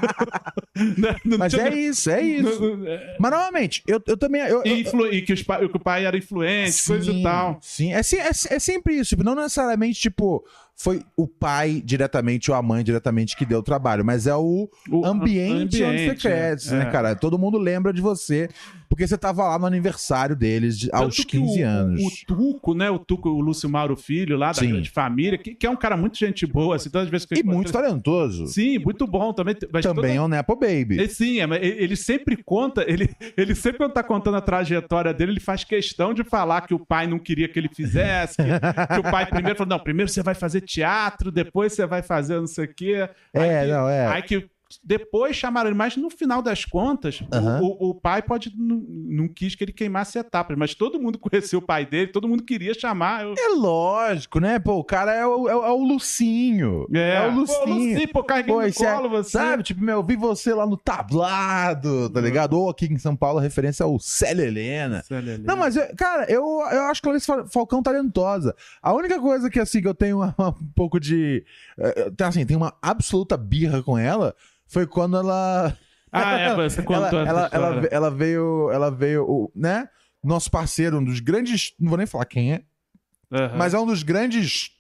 Não- 0.96 1.14
não 1.24 1.38
Mas 1.38 1.52
tinha- 1.52 1.68
é 1.68 1.74
isso, 1.74 2.10
é 2.10 2.20
isso. 2.22 2.60
não- 2.76 2.86
é, 2.86 3.16
Mas 3.18 3.30
novamente, 3.30 3.82
eu, 3.86 4.00
eu 4.06 4.16
também. 4.16 4.40
Eu, 4.42 4.62
e, 4.64 4.70
eu- 4.70 4.76
influ- 4.78 5.12
e 5.12 5.22
que, 5.22 5.44
pa- 5.44 5.58
que 5.58 5.76
o 5.76 5.80
pai 5.80 6.06
era 6.06 6.16
influente, 6.16 6.84
coisa 6.86 7.12
e 7.12 7.22
tal. 7.22 7.58
Sim, 7.60 7.92
é, 7.92 7.98
é, 7.98 8.28
é 8.54 8.58
sempre 8.58 8.94
isso. 8.94 9.10
Tipo, 9.10 9.24
não 9.24 9.34
necessariamente, 9.34 10.00
tipo, 10.00 10.44
foi 10.82 11.02
o 11.16 11.26
pai 11.26 11.82
diretamente 11.84 12.50
ou 12.50 12.56
a 12.56 12.62
mãe 12.62 12.82
diretamente 12.82 13.36
que 13.36 13.44
deu 13.44 13.58
o 13.58 13.62
trabalho, 13.62 14.04
mas 14.04 14.26
é 14.26 14.34
o 14.34 14.68
O 14.90 15.04
ambiente, 15.04 15.60
onde 15.62 15.76
você 15.78 15.84
ambiente, 15.84 16.22
cresce, 16.22 16.74
é. 16.74 16.78
né, 16.78 16.84
cara? 16.86 17.14
Todo 17.14 17.38
mundo 17.38 17.58
lembra 17.58 17.92
de 17.92 18.00
você, 18.00 18.48
porque 18.88 19.06
você 19.06 19.18
tava 19.18 19.44
lá 19.44 19.58
no 19.58 19.66
aniversário 19.66 20.34
deles 20.34 20.78
de- 20.78 20.88
aos 20.92 21.16
Tanto 21.16 21.28
que 21.28 21.38
15 21.38 21.62
o, 21.62 21.66
anos. 21.68 22.02
O 22.02 22.26
Tuco, 22.26 22.74
né? 22.74 22.90
O 22.90 22.98
Tuco, 22.98 23.28
o 23.28 23.40
Lúcio 23.40 23.68
Mauro 23.68 23.94
Filho, 23.96 24.36
lá 24.38 24.48
da 24.48 24.54
Sim. 24.54 24.70
grande 24.70 24.88
família, 24.90 25.36
que, 25.36 25.54
que 25.54 25.66
é 25.66 25.70
um 25.70 25.76
cara 25.76 25.96
muito 25.98 26.16
gente 26.18 26.46
boa, 26.46 26.76
assim, 26.76 26.88
todas 26.88 27.06
as 27.06 27.10
vezes 27.10 27.26
que 27.26 27.34
eu 27.34 27.38
E 27.38 27.42
muito 27.42 27.70
talentoso. 27.70 28.46
Sim, 28.46 28.78
muito 28.78 29.06
bom 29.06 29.32
também. 29.34 29.54
Mas 29.72 29.84
Também 29.84 30.16
é 30.16 30.22
um 30.22 30.28
Nepo 30.28 30.56
Baby. 30.56 30.96
toda- 30.96 31.08
Sim, 31.10 31.40
é, 31.40 31.44
ele 31.62 31.94
sempre 31.96 32.36
conta, 32.42 32.84
ele, 32.88 33.10
ele 33.36 33.54
sempre 33.54 33.78
quando 33.78 33.92
tá 33.92 34.02
contando 34.02 34.36
a 34.38 34.40
trajetória 34.40 35.12
dele, 35.12 35.32
ele 35.32 35.40
faz 35.40 35.62
questão 35.62 36.14
de 36.14 36.24
falar 36.24 36.62
que 36.62 36.72
o 36.72 36.78
pai 36.78 37.06
não 37.06 37.18
queria 37.18 37.48
que 37.48 37.58
ele 37.58 37.68
fizesse, 37.68 38.36
que, 38.36 38.42
que 38.94 39.00
o 39.06 39.10
pai 39.10 39.26
primeiro 39.26 39.58
falou, 39.58 39.70
não, 39.76 39.78
primeiro 39.78 40.10
você 40.10 40.22
vai 40.22 40.34
fazer 40.34 40.62
teatro, 40.70 41.32
depois 41.32 41.72
você 41.72 41.84
vai 41.86 42.02
fazer 42.02 42.36
não 42.38 42.46
sei 42.46 42.64
o 42.64 42.74
quê. 42.74 43.08
É, 43.32 43.58
Aí 43.60 43.70
não, 43.70 43.88
é. 43.88 44.06
Aí 44.06 44.22
que 44.22 44.48
depois 44.84 45.34
chamaram 45.36 45.68
ele, 45.70 45.76
mas 45.76 45.96
no 45.96 46.08
final 46.10 46.40
das 46.42 46.64
contas, 46.64 47.20
Aham. 47.32 47.60
o, 47.62 47.90
o 47.90 47.94
pai 47.94 48.22
pode 48.22 48.52
não, 48.56 49.28
quis 49.28 49.54
que 49.54 49.64
ele 49.64 49.72
queimasse 49.72 50.18
etapas, 50.18 50.56
mas 50.56 50.74
todo 50.74 51.00
mundo 51.00 51.18
conheceu 51.20 51.58
o 51.58 51.62
pai 51.62 51.84
dele, 51.86 52.08
todo 52.12 52.28
mundo 52.28 52.42
queria 52.44 52.72
chamar. 52.74 53.24
eu- 53.24 53.34
É 53.36 53.48
lógico, 53.56 54.38
né? 54.40 54.58
Pô, 54.58 54.74
o 54.78 54.84
cara 54.84 55.12
é 55.12 55.26
o, 55.26 55.48
é 55.48 55.52
é 55.52 55.70
o 55.70 55.82
Lucinho. 55.84 56.86
É, 56.94 57.26
o 57.26 57.32
Pô, 57.32 57.40
Lucinho. 57.40 57.66
Lucinho, 57.74 58.08
pô, 58.12 58.22
carreguei 58.24 58.54
Pô, 58.54 58.60
no 58.60 58.66
é- 58.66 58.72
colo 58.72 59.08
você. 59.08 59.30
Sabe, 59.30 59.62
tipo, 59.62 59.82
meu, 59.82 59.96
eu 59.98 60.02
vi 60.04 60.16
você 60.16 60.52
lá 60.54 60.66
no 60.66 60.76
tablado, 60.76 62.10
tá 62.10 62.20
ligado? 62.20 62.54
Ou 62.58 62.70
aqui 62.70 62.86
em 62.86 62.98
São 62.98 63.16
Paulo, 63.16 63.38
a 63.38 63.42
referência 63.42 63.84
ao 63.84 63.98
Célia 63.98 64.44
Helena. 64.44 65.02
Não, 65.44 65.56
mas, 65.56 65.76
eu- 65.76 65.94
cara, 65.96 66.24
eu, 66.30 66.42
eu 66.70 66.82
acho 66.84 67.02
Clarice 67.02 67.26
Fal- 67.26 67.46
Falcão 67.48 67.82
talentosa. 67.82 68.54
A 68.82 68.92
única 68.92 69.18
coisa 69.20 69.48
que, 69.50 69.58
assim, 69.58 69.80
que 69.80 69.88
eu 69.88 69.94
tenho 69.94 70.18
uma- 70.18 70.34
um 70.60 70.70
pouco 70.74 70.98
de... 71.00 71.44
eh, 71.78 72.12
eh, 72.18 72.24
Assim, 72.24 72.44
tem 72.46 72.56
uma 72.56 72.74
absoluta 72.80 73.36
birra 73.36 73.82
com 73.82 73.98
ela, 73.98 74.34
foi 74.70 74.86
quando 74.86 75.16
ela... 75.16 75.76
Ah, 76.12 76.38
é, 76.38 76.54
você 76.68 76.82
contou 76.82 77.20
ela, 77.20 77.28
ela, 77.28 77.48
ela, 77.52 77.88
ela 77.90 78.10
veio, 78.10 78.70
ela 78.72 78.90
veio, 78.90 79.24
o- 79.28 79.52
né? 79.54 79.88
Nosso 80.22 80.50
parceiro, 80.50 80.98
um 80.98 81.04
dos 81.04 81.20
grandes... 81.20 81.72
Não 81.78 81.88
vou 81.88 81.98
nem 81.98 82.06
falar 82.06 82.24
quem 82.26 82.52
é, 82.52 82.62
Aham. 83.32 83.56
mas 83.56 83.74
é 83.74 83.78
um 83.78 83.86
dos 83.86 84.02
grandes... 84.02 84.70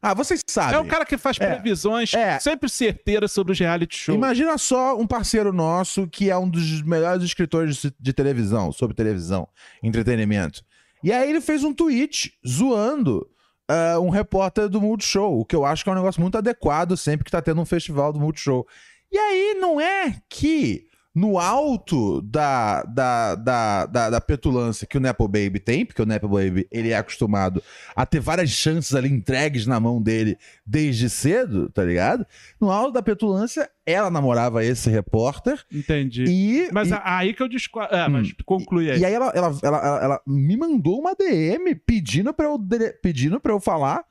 Ah, 0.00 0.14
vocês 0.14 0.40
sabem. 0.46 0.76
É 0.76 0.78
o 0.78 0.86
cara 0.86 1.04
que 1.04 1.18
faz 1.18 1.36
É. 1.40 1.46
previsões 1.54 2.14
É. 2.14 2.38
sempre 2.38 2.68
certeiras 2.70 3.32
sobre 3.32 3.52
os 3.52 3.58
reality 3.58 3.96
shows. 3.96 4.16
Imagina 4.16 4.56
só 4.56 4.96
um 4.96 5.04
parceiro 5.06 5.52
nosso 5.52 6.06
que 6.06 6.30
é 6.30 6.36
um 6.38 6.48
dos 6.48 6.82
melhores 6.82 7.24
escritores 7.24 7.82
de, 7.98 8.12
televisão, 8.12 8.70
sobre 8.70 8.94
televisão, 8.94 9.48
entretenimento. 9.82 10.62
E 11.02 11.12
aí 11.12 11.28
ele 11.28 11.40
fez 11.40 11.64
um 11.64 11.74
tweet 11.74 12.32
zoando 12.46 13.28
ah, 13.68 13.98
um 13.98 14.08
repórter 14.08 14.68
do 14.68 14.80
Multishow, 14.80 15.36
o 15.40 15.44
que 15.44 15.56
eu 15.56 15.64
acho 15.64 15.82
que 15.82 15.90
é 15.90 15.92
um 15.92 15.96
negócio 15.96 16.20
muito 16.22 16.38
adequado 16.38 16.96
sempre 16.96 17.24
que 17.24 17.30
tá 17.32 17.42
tendo 17.42 17.60
um 17.60 17.66
festival 17.66 18.12
do 18.12 18.20
Multishow. 18.20 18.64
E 19.10 19.18
aí 19.18 19.54
não 19.60 19.80
é 19.80 20.14
que 20.28 20.86
no 21.14 21.36
alto 21.36 22.22
da, 22.22 22.82
da, 22.84 23.34
da, 23.34 23.86
da, 23.86 24.10
da 24.10 24.20
petulância 24.20 24.86
que 24.86 24.96
o 24.96 25.00
Nepo 25.00 25.26
Baby 25.26 25.58
tem, 25.58 25.84
porque 25.84 26.00
o 26.02 26.06
Nepo 26.06 26.28
Baby 26.28 26.68
ele 26.70 26.90
é 26.90 26.96
acostumado 26.96 27.60
a 27.96 28.06
ter 28.06 28.20
várias 28.20 28.50
chances 28.50 28.94
ali 28.94 29.08
entregues 29.10 29.66
na 29.66 29.80
mão 29.80 30.00
dele 30.00 30.38
desde 30.64 31.10
cedo, 31.10 31.70
tá 31.70 31.82
ligado? 31.82 32.24
No 32.60 32.70
alto 32.70 32.92
da 32.92 33.02
petulância, 33.02 33.68
ela 33.84 34.10
namorava 34.10 34.64
esse 34.64 34.88
repórter 34.90 35.60
Entendi. 35.72 36.24
e. 36.28 36.68
Mas 36.72 36.90
e, 36.90 37.00
aí 37.02 37.34
que 37.34 37.42
eu 37.42 37.48
discordo. 37.48 37.92
É, 37.96 38.06
mas 38.08 38.28
Hum. 38.28 38.32
conclui 38.44 38.88
aí. 38.88 39.00
e 39.00 39.04
aí 39.04 39.12
ela, 39.14 39.32
ela, 39.34 39.58
ela, 39.62 39.78
ela- 40.04 40.22
me 40.24 40.56
mandou 40.56 41.00
uma 41.00 41.16
DM 41.16 41.74
pedindo 41.74 42.32
pra 42.32 42.46
eu, 42.46 42.56
pedindo 43.02 43.40
pra 43.40 43.50
eu 43.52 43.58
falar. 43.58 44.04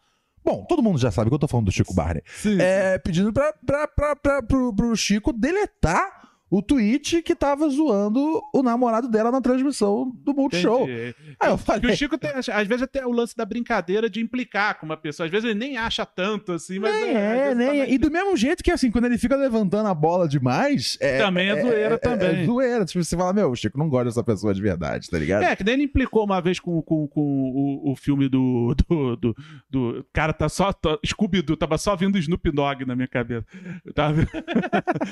Bom, 0.48 0.64
todo 0.64 0.82
mundo 0.82 0.98
já 0.98 1.12
sabe 1.12 1.30
que 1.30 1.36
eu 1.36 1.40
tô 1.40 1.46
falando 1.46 1.66
do 1.66 1.74
Chico 1.74 1.94
Barney. 1.94 2.24
Sim. 2.38 2.58
É, 2.58 2.98
pedindo 2.98 3.34
pra, 3.34 3.52
pra, 3.66 3.86
pra, 3.86 4.16
pra, 4.16 4.42
pro, 4.42 4.74
pro 4.74 4.96
Chico 4.96 5.34
deletar 5.34 6.17
o 6.50 6.62
tweet 6.62 7.22
que 7.22 7.36
tava 7.36 7.68
zoando 7.70 8.42
o 8.54 8.64
namorado 8.64 9.10
dela 9.10 9.32
na 9.32 9.42
transmissão 9.42 10.12
do 10.24 10.34
Multishow. 10.34 10.84
Entendi. 10.84 11.16
Aí 11.40 11.50
eu 11.50 11.58
Que 11.58 11.64
falei. 11.64 11.92
o 11.92 11.96
Chico 11.98 12.18
tem, 12.18 12.32
às 12.32 12.68
vezes 12.68 12.82
até 12.84 13.06
o 13.06 13.12
lance 13.12 13.36
da 13.36 13.44
brincadeira 13.46 14.10
de 14.10 14.22
implicar 14.22 14.80
com 14.80 14.86
uma 14.86 14.96
pessoa. 14.98 15.26
Às 15.26 15.32
vezes 15.32 15.50
ele 15.50 15.60
nem 15.60 15.78
acha 15.78 16.06
tanto 16.06 16.54
assim, 16.54 16.80
mas. 16.80 16.94
Nem 16.94 17.16
é, 17.16 17.44
vezes 17.44 17.58
nem 17.58 17.82
é. 17.82 17.92
E 17.92 17.98
do 17.98 18.10
mesmo 18.10 18.36
jeito 18.38 18.64
que, 18.64 18.72
assim, 18.72 18.90
quando 18.90 19.06
ele 19.06 19.18
fica 19.18 19.36
levantando 19.36 19.88
a 19.90 19.94
bola 19.94 20.28
demais. 20.28 20.98
É, 21.02 21.18
Também 21.18 21.50
é 21.50 21.62
zoeira 21.62 21.98
também. 21.98 22.42
É, 22.42 22.46
zoeira. 22.46 22.86
Tipo, 22.86 23.04
você 23.04 23.18
fala, 23.18 23.34
meu, 23.34 23.52
o 23.52 23.56
Chico 23.56 23.78
não 23.78 23.90
gosta 23.90 24.06
dessa 24.06 24.24
pessoa 24.24 24.54
de 24.54 24.62
verdade, 24.62 25.10
tá 25.10 25.18
ligado? 25.20 25.44
É, 25.44 25.56
que 25.56 25.64
nem 25.64 25.74
ele 25.74 25.84
implicou 25.84 26.24
uma 26.24 26.42
vez 26.42 26.60
com, 26.60 26.82
com, 26.82 27.08
com 27.08 27.22
o, 27.22 27.92
o 27.92 27.96
filme 27.96 28.30
do, 28.30 28.74
do, 28.88 29.16
do, 29.18 29.36
do- 29.70 30.06
Cara, 30.14 30.32
tá 30.34 30.48
só. 30.48 30.72
Tá, 30.72 30.98
Scooby-Doo, 31.06 31.58
tava 31.58 31.78
só 31.78 31.96
vindo 31.96 32.18
Snoop 32.18 32.50
Dogg 32.52 32.86
na 32.86 32.96
minha 32.96 33.08
cabeça. 33.08 33.46
Tava 33.94 34.22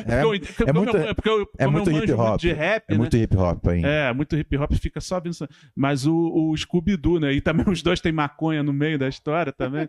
É, 0.07 0.21
porque 0.55 0.71
muito- 0.71 1.15
porque 1.25 1.41
eu- 1.41 1.49
é 1.57 1.65
eu 1.65 1.71
muito 1.71 1.91
manjo 1.91 2.03
hip 2.03 2.13
hop. 2.13 2.39
de 2.39 2.53
rap, 2.53 2.83
é 2.87 2.93
né? 2.93 2.97
muito 2.97 3.17
hip 3.17 3.35
hop, 3.37 3.67
hein? 3.67 3.81
É, 3.85 4.13
muito 4.13 4.35
hip 4.37 4.57
hop 4.57 4.71
fica 4.73 5.01
só 5.01 5.19
vindo. 5.19 5.35
Mas 5.75 6.05
o, 6.05 6.15
o 6.15 6.55
Scooby-Doo, 6.55 7.19
né? 7.19 7.33
E 7.33 7.41
também 7.41 7.65
os 7.67 7.81
dois 7.81 7.99
têm 7.99 8.11
maconha 8.11 8.61
no 8.63 8.71
meio 8.73 8.97
da 8.99 9.07
história 9.07 9.51
também. 9.51 9.87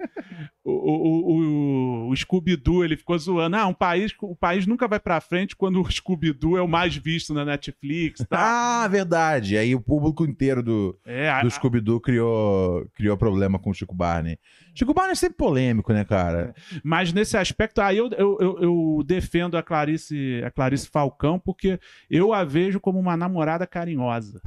o 0.65 0.87
o, 0.87 2.07
o, 2.07 2.09
o 2.11 2.17
Scooby-Doo, 2.17 2.85
ele 2.85 2.97
ficou 2.97 3.19
zoando. 3.19 3.57
Ah, 3.57 3.67
um 3.67 3.75
país, 3.75 4.13
o 4.23 4.35
país 4.37 4.67
nunca 4.67 4.87
vai 4.89 4.99
pra 5.01 5.21
frente 5.21 5.55
quando 5.57 5.81
o 5.81 5.91
Scooby-Doo 5.91 6.57
é 6.57 6.63
o 6.63 6.69
mais 6.69 6.97
visto 6.97 7.35
na 7.35 7.45
Netflix. 7.45 8.25
Tá? 8.29 8.85
Ah, 8.85 8.89
verdade. 8.89 9.57
Aí 9.57 9.75
o 9.75 9.81
público 9.81 10.25
inteiro 10.25 10.63
do, 10.63 10.99
é, 11.05 11.29
a- 11.29 11.43
do 11.43 11.51
Scooby-Doo 11.51 12.01
criou, 12.01 12.87
criou 12.95 13.17
problema 13.17 13.59
com 13.59 13.71
o 13.71 13.75
Chico 13.75 13.95
Barney. 13.95 14.39
Chico 14.75 14.93
Barney 14.93 15.13
é 15.13 15.17
sempre 15.17 15.37
polêmico, 15.39 15.93
né, 15.93 16.05
cara? 16.05 16.55
Mas 16.85 17.13
nesse 17.13 17.37
aspecto, 17.37 17.81
aí 17.81 17.97
eu, 17.97 18.11
eu, 18.11 18.39
eu, 18.41 18.59
eu 18.63 19.03
defendo 19.07 19.57
a 19.57 19.63
Clarice, 19.63 20.43
a 20.45 20.51
Clarice 20.51 20.89
Falcão, 20.89 21.26
porque 21.39 21.81
eu 22.09 22.33
a 22.33 22.45
vejo 22.45 22.79
como 22.79 22.99
uma 23.01 23.17
namorada 23.17 23.67
carinhosa. 23.67 24.41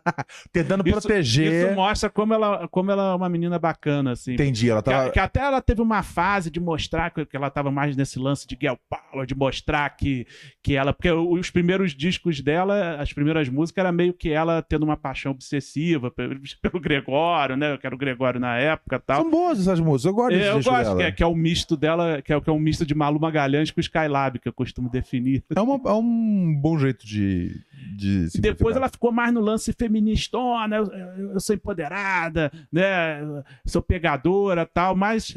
Tentando 0.52 0.86
Isso- 0.86 1.00
proteger. 1.00 1.66
Isso 1.66 1.74
mostra 1.74 2.08
como 2.10 2.34
ela, 2.34 2.68
como 2.68 2.90
ela 2.90 3.12
é 3.12 3.14
uma 3.14 3.28
menina 3.28 3.58
bacana, 3.58 4.12
assim. 4.12 4.34
Entendi, 4.34 4.70
ela 4.70 4.82
Que, 4.82 4.90
tava. 4.90 5.10
que 5.10 5.18
até 5.18 5.40
ela 5.40 5.60
teve 5.60 5.80
uma 5.82 6.02
fase 6.02 6.50
de 6.50 6.60
mostrar 6.60 7.10
que, 7.10 7.24
que 7.26 7.36
ela 7.36 7.50
tava 7.50 7.70
mais 7.70 7.96
nesse 7.96 8.18
lance 8.18 8.46
de 8.46 8.56
girl 8.60 8.74
power, 8.88 9.26
de 9.26 9.34
mostrar 9.34 9.88
que, 9.90 10.26
que 10.62 10.74
ela. 10.76 10.92
Porque 10.92 11.10
os 11.10 11.50
primeiros 11.50 11.94
discos 11.94 12.40
dela, 12.40 12.96
as 13.00 13.12
primeiras 13.12 13.48
músicas, 13.48 13.82
era 13.82 13.92
meio 13.92 14.12
que 14.12 14.30
ela 14.30 14.62
tendo 14.62 14.82
uma 14.84 14.96
paixão 14.96 15.32
obsessiva 15.32 16.10
pelo, 16.10 16.36
pelo 16.62 16.80
Gregório, 16.80 17.56
né? 17.56 17.76
Que 17.78 17.86
era 17.86 17.94
o 17.94 17.98
Gregório 17.98 18.40
na 18.40 18.56
época 18.56 18.98
tal. 18.98 19.22
São 19.22 19.30
boas 19.30 19.60
essas 19.60 19.80
músicas, 19.80 20.04
eu 20.10 20.14
gosto 20.14 20.34
É, 20.34 20.50
eu 20.50 20.56
disco 20.58 20.70
gosto, 20.72 20.96
que 20.96 21.02
é, 21.02 21.12
que 21.12 21.22
é 21.22 21.26
o 21.26 21.34
misto 21.34 21.76
dela, 21.76 22.20
que 22.22 22.32
é, 22.32 22.40
que 22.40 22.50
é 22.50 22.52
um 22.52 22.58
misto 22.58 22.84
de 22.86 22.94
Malu 22.94 23.20
Magalhães 23.20 23.70
com 23.70 23.80
Skylab, 23.80 24.38
que 24.38 24.48
eu 24.48 24.52
costumo 24.52 24.90
definir. 24.90 25.42
É, 25.54 25.60
uma- 25.60 25.90
é 25.90 25.94
um 25.94 26.54
bom 26.60 26.78
jeito 26.78 27.06
de. 27.06 27.50
de 27.96 28.28
E 28.34 28.40
depois 28.40 28.76
ela 28.76 28.88
ficou 28.88 29.12
mais 29.12 29.32
no 29.32 29.40
lance 29.40 29.72
feministona, 29.86 30.76
eu, 30.76 30.84
eu- 30.86 31.32
eu 31.34 31.40
sou 31.40 31.54
empoderada, 31.54 32.50
né? 32.72 33.20
eu 33.22 33.42
Sou 33.66 33.82
pegadora 33.82 34.66
tal, 34.66 34.94
mas 34.96 35.36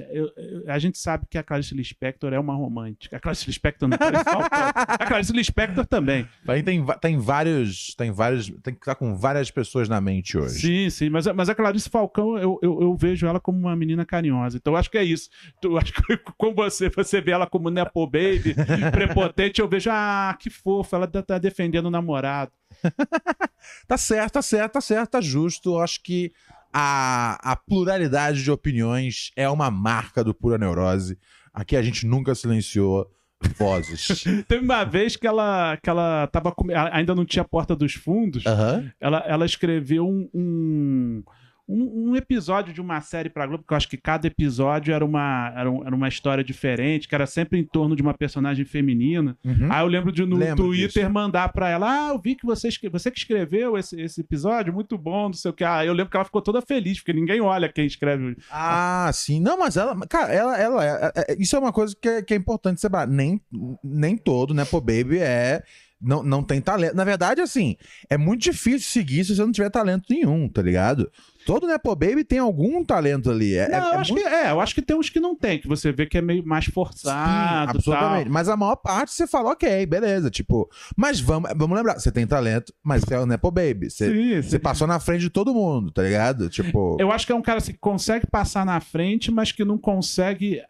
a 0.67 0.79
gente 0.79 0.97
sabe 0.97 1.25
que 1.29 1.37
a 1.37 1.43
Clarice 1.43 1.73
Lispector 1.75 2.33
é 2.33 2.39
uma 2.39 2.53
romântica. 2.55 3.17
A 3.17 3.19
Clarice 3.19 3.45
Lispector 3.47 3.87
não 3.87 3.97
Clarice 3.97 4.23
Falcão. 4.23 4.49
A 4.75 4.97
Clarice 5.07 5.33
Lispector 5.33 5.85
também. 5.85 6.27
Aí 6.47 6.63
tem, 6.63 6.85
tem 7.01 7.17
vários. 7.17 7.93
Tem 7.95 8.11
vários. 8.11 8.49
Tem 8.63 8.73
que 8.73 8.79
estar 8.81 8.95
com 8.95 9.15
várias 9.15 9.51
pessoas 9.51 9.87
na 9.89 9.99
mente 10.01 10.37
hoje. 10.37 10.59
Sim, 10.59 10.89
sim, 10.89 11.09
mas, 11.09 11.25
mas 11.27 11.49
a 11.49 11.55
Clarice 11.55 11.89
Falcão, 11.89 12.37
eu, 12.37 12.59
eu, 12.61 12.81
eu 12.81 12.95
vejo 12.95 13.25
ela 13.27 13.39
como 13.39 13.57
uma 13.59 13.75
menina 13.75 14.05
carinhosa. 14.05 14.57
Então 14.57 14.73
eu 14.73 14.77
acho 14.77 14.89
que 14.89 14.97
é 14.97 15.03
isso. 15.03 15.29
Eu 15.63 15.77
acho 15.77 15.93
que 15.93 16.17
com 16.37 16.53
você, 16.53 16.89
você 16.89 17.21
vê 17.21 17.31
ela 17.31 17.47
como 17.47 17.69
Nepo 17.69 18.05
Baby, 18.05 18.55
prepotente, 18.91 19.61
eu 19.61 19.67
vejo, 19.67 19.89
ah, 19.91 20.35
que 20.39 20.49
fofa, 20.49 20.95
ela 20.97 21.07
tá 21.07 21.37
defendendo 21.37 21.85
o 21.87 21.91
namorado. 21.91 22.51
Tá 23.87 23.97
certo, 23.97 24.33
tá 24.33 24.41
certo, 24.41 24.73
tá 24.73 24.81
certo, 24.81 25.09
tá 25.11 25.21
justo. 25.21 25.71
Eu 25.75 25.79
acho 25.81 26.01
que 26.01 26.31
a, 26.71 27.51
a 27.51 27.55
pluralidade 27.55 28.43
de 28.43 28.51
opiniões 28.51 29.31
é 29.35 29.49
uma 29.49 29.69
marca 29.71 30.23
do 30.23 30.33
Pura 30.33 30.57
Neurose. 30.57 31.17
Aqui 31.53 31.75
a 31.75 31.81
gente 31.81 32.05
nunca 32.05 32.33
silenciou 32.35 33.09
vozes. 33.57 34.23
Teve 34.47 34.63
uma 34.63 34.83
vez 34.83 35.15
que 35.15 35.25
ela, 35.27 35.77
que 35.81 35.89
ela 35.89 36.27
tava 36.27 36.51
com- 36.51 36.67
ainda 36.91 37.15
não 37.15 37.25
tinha 37.25 37.43
Porta 37.43 37.75
dos 37.75 37.93
Fundos, 37.93 38.45
Aham. 38.45 38.91
ela, 38.99 39.19
ela 39.27 39.45
escreveu 39.45 40.07
um, 40.07 40.29
um, 40.33 41.23
um- 41.69 42.09
um 42.11 42.15
episódio 42.15 42.73
de 42.73 42.81
uma 42.81 42.99
série 43.01 43.29
pra 43.29 43.45
Globo, 43.45 43.63
que 43.67 43.71
eu 43.71 43.77
acho 43.77 43.87
que 43.87 43.95
cada 43.97 44.25
episódio 44.27 44.93
era 44.93 45.05
uma, 45.05 45.53
era, 45.55 45.69
um- 45.69 45.85
era 45.85 45.95
uma 45.95 46.07
história 46.07 46.43
diferente, 46.43 47.07
que 47.07 47.13
era 47.13 47.25
sempre 47.27 47.59
em 47.59 47.63
torno 47.63 47.95
de 47.95 48.01
uma 48.01 48.13
personagem 48.13 48.65
feminina. 48.65 49.37
Uhum. 49.45 49.71
Aí 49.71 49.81
eu 49.83 49.87
lembro 49.87 50.11
de 50.11 50.25
no 50.25 50.35
Lembro 50.35 50.65
Twitter 50.65 51.03
disso. 51.03 51.09
mandar 51.13 51.53
pra 51.53 51.69
ela: 51.69 52.07
Ah, 52.07 52.09
eu 52.09 52.19
vi 52.19 52.35
que 52.35 52.45
você, 52.45 52.69
você 52.91 53.11
que 53.11 53.19
escreveu 53.19 53.77
esse, 53.77 53.99
esse 54.01 54.21
episódio, 54.21 54.73
muito 54.73 54.97
bom, 54.97 55.27
não 55.27 55.33
sei 55.33 55.51
o 55.51 55.53
que. 55.53 55.63
Ah, 55.63 55.85
eu 55.85 55.93
lembro 55.93 56.09
que 56.09 56.17
ela 56.17 56.25
ficou 56.25 56.41
toda 56.41 56.61
feliz, 56.61 56.99
porque 56.99 57.13
ninguém 57.13 57.39
olha 57.39 57.69
quem 57.71 57.85
escreve. 57.85 58.35
Ah, 58.51 59.09
sim. 59.13 59.39
Não, 59.39 59.59
mas 59.59 59.77
ela. 59.77 59.95
Cara, 60.07 60.33
ela. 60.33 60.57
ela 60.57 60.85
é- 60.85 61.11
é- 61.29 61.35
isso 61.39 61.55
é 61.55 61.59
uma 61.59 61.71
coisa 61.71 61.95
que 62.01 62.07
é, 62.09 62.21
que 62.21 62.33
é 62.33 62.37
importante 62.37 62.81
separar. 62.81 63.07
Nem, 63.07 63.39
nem 63.83 64.17
todo, 64.17 64.53
né, 64.53 64.65
pô, 64.65 64.81
Baby 64.81 65.19
é. 65.19 65.61
Não, 66.01 66.23
não 66.23 66.41
tem 66.41 66.61
talento. 66.61 66.95
Na 66.95 67.03
verdade, 67.03 67.41
assim, 67.41 67.75
é 68.09 68.17
muito 68.17 68.41
difícil 68.41 68.89
seguir 68.89 69.25
se 69.25 69.35
você 69.35 69.41
não 69.41 69.51
tiver 69.51 69.69
talento 69.69 70.05
nenhum, 70.09 70.47
tá 70.47 70.61
ligado? 70.61 71.11
Todo 71.45 71.67
Nepo 71.67 71.93
Baby 71.95 72.23
tem 72.23 72.39
algum 72.39 72.85
talento 72.85 73.29
ali. 73.29 73.55
É, 73.55 73.67
Não, 73.67 73.77
é- 73.77 73.79
eu, 73.79 73.93
é 73.93 73.95
acho 73.97 74.13
muito- 74.13 74.27
que, 74.27 74.33
é, 74.33 74.51
eu 74.51 74.61
acho 74.61 74.75
que 74.75 74.81
tem 74.81 74.95
uns 74.95 75.09
que 75.09 75.19
não 75.19 75.35
tem, 75.35 75.59
que 75.59 75.67
você 75.67 75.91
vê 75.91 76.05
que 76.05 76.17
é 76.17 76.21
meio 76.21 76.45
mais 76.45 76.65
Sim, 76.65 76.71
forçado. 76.71 77.71
absolutamente. 77.71 78.23
tal. 78.25 78.31
Mas 78.33 78.47
a 78.47 78.55
maior 78.55 78.77
parte 78.77 79.11
você 79.11 79.27
fala, 79.27 79.51
ok, 79.51 79.85
beleza. 79.87 80.29
Tipo, 80.29 80.69
mas 80.95 81.19
vamos, 81.19 81.49
vamos 81.57 81.75
lembrar, 81.75 81.99
você 81.99 82.11
tem 82.11 82.25
talento, 82.25 82.73
mas 82.81 83.01
você 83.03 83.15
é 83.15 83.19
o 83.19 83.25
Nepo 83.25 83.51
Baby. 83.51 83.89
Você, 83.89 84.09
Sim, 84.09 84.41
você 84.41 84.49
sim. 84.51 84.59
passou 84.59 84.87
na 84.87 84.99
frente 85.01 85.21
de 85.21 85.29
todo 85.29 85.53
mundo, 85.53 85.91
tá 85.91 86.03
ligado? 86.03 86.49
Tipo. 86.49 86.95
Eu 86.99 87.11
acho 87.11 87.25
que 87.25 87.31
é 87.33 87.35
um 87.35 87.41
cara 87.41 87.57
assim, 87.57 87.73
que 87.73 87.79
consegue 87.79 88.25
passar 88.25 88.65
na 88.65 88.79
frente, 88.79 89.31
mas 89.31 89.51
que 89.51 89.65
não 89.65 89.77
consegue 89.77 90.61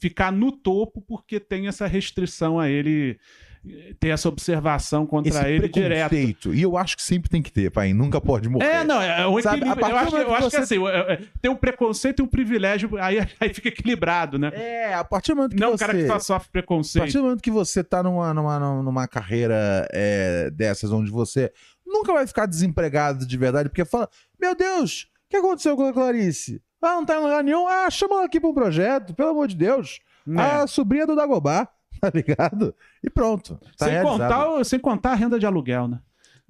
ficar 0.00 0.32
no 0.32 0.50
topo 0.52 1.02
porque 1.02 1.38
tem 1.38 1.66
essa 1.68 1.86
restrição 1.86 2.58
a 2.58 2.70
ele 2.70 3.18
ter 3.98 4.08
essa 4.08 4.28
observação 4.28 5.06
contra 5.06 5.30
Esse 5.30 5.48
ele 5.50 5.68
direto. 5.68 6.52
E 6.54 6.60
eu 6.62 6.76
acho 6.76 6.96
que 6.96 7.02
sempre 7.02 7.30
tem 7.30 7.40
que 7.40 7.50
ter, 7.50 7.70
pai. 7.70 7.92
Nunca 7.94 8.20
pode 8.20 8.48
morrer. 8.48 8.66
É, 8.66 8.84
não, 8.84 9.00
é 9.00 9.26
um 9.26 9.40
Sabe, 9.40 9.64
a 9.64 9.72
equilíbrio. 9.72 9.90
Eu 9.90 9.96
acho, 9.96 10.10
que- 10.10 10.16
eu 10.16 10.18
momento 10.26 10.34
acho 10.38 10.50
que 10.50 10.56
que 10.56 10.62
assim, 10.62 10.86
é- 10.88 11.12
é- 11.14 11.20
tem 11.40 11.50
um 11.50 11.56
preconceito 11.56 12.20
e 12.20 12.22
um 12.22 12.26
privilégio, 12.26 12.90
aí, 12.98 13.18
aí 13.40 13.54
fica 13.54 13.68
equilibrado, 13.68 14.38
né? 14.38 14.50
É, 14.54 14.94
a 14.94 15.02
partir 15.04 15.32
do 15.32 15.36
momento 15.36 15.54
que 15.54 15.60
Não 15.60 15.70
você... 15.70 15.84
o 15.84 15.86
cara 15.86 15.98
que 15.98 16.06
só 16.06 16.18
sofre 16.18 16.48
A 16.48 16.52
preconceito. 16.52 17.02
partir 17.04 17.16
do 17.18 17.22
momento 17.24 17.42
que 17.42 17.50
você 17.50 17.82
tá 17.82 18.02
numa, 18.02 18.34
numa, 18.34 18.82
numa 18.82 19.08
carreira 19.08 19.86
é, 19.92 20.50
dessas, 20.50 20.92
onde 20.92 21.10
você 21.10 21.52
nunca 21.86 22.12
vai 22.12 22.26
ficar 22.26 22.46
desempregado 22.46 23.26
de 23.26 23.36
verdade, 23.38 23.68
porque 23.68 23.84
fala, 23.84 24.08
meu 24.40 24.54
Deus, 24.54 25.06
o 25.26 25.30
que 25.30 25.36
aconteceu 25.36 25.76
com 25.76 25.86
a 25.86 25.92
Clarice? 25.92 26.60
Ah, 26.82 26.96
não 26.96 27.06
tá 27.06 27.16
em 27.16 27.22
lugar 27.22 27.42
nenhum. 27.42 27.66
Ah, 27.66 27.88
chama 27.90 28.16
ela 28.16 28.24
aqui 28.26 28.38
pra 28.38 28.50
um 28.50 28.54
projeto, 28.54 29.14
pelo 29.14 29.30
amor 29.30 29.48
de 29.48 29.56
Deus. 29.56 30.00
né? 30.26 30.42
A 30.42 30.66
sobrinha 30.66 31.06
do 31.06 31.16
Dagobá, 31.16 31.66
tá 32.04 32.10
ligado? 32.14 32.74
E 33.02 33.08
pronto. 33.10 33.58
Tá 33.78 33.86
sem, 33.86 33.94
realizado. 33.94 34.34
contar, 34.44 34.64
sem 34.64 34.78
contar 34.78 35.12
a 35.12 35.14
renda 35.14 35.38
de 35.38 35.46
aluguel, 35.46 35.88
né? 35.88 35.98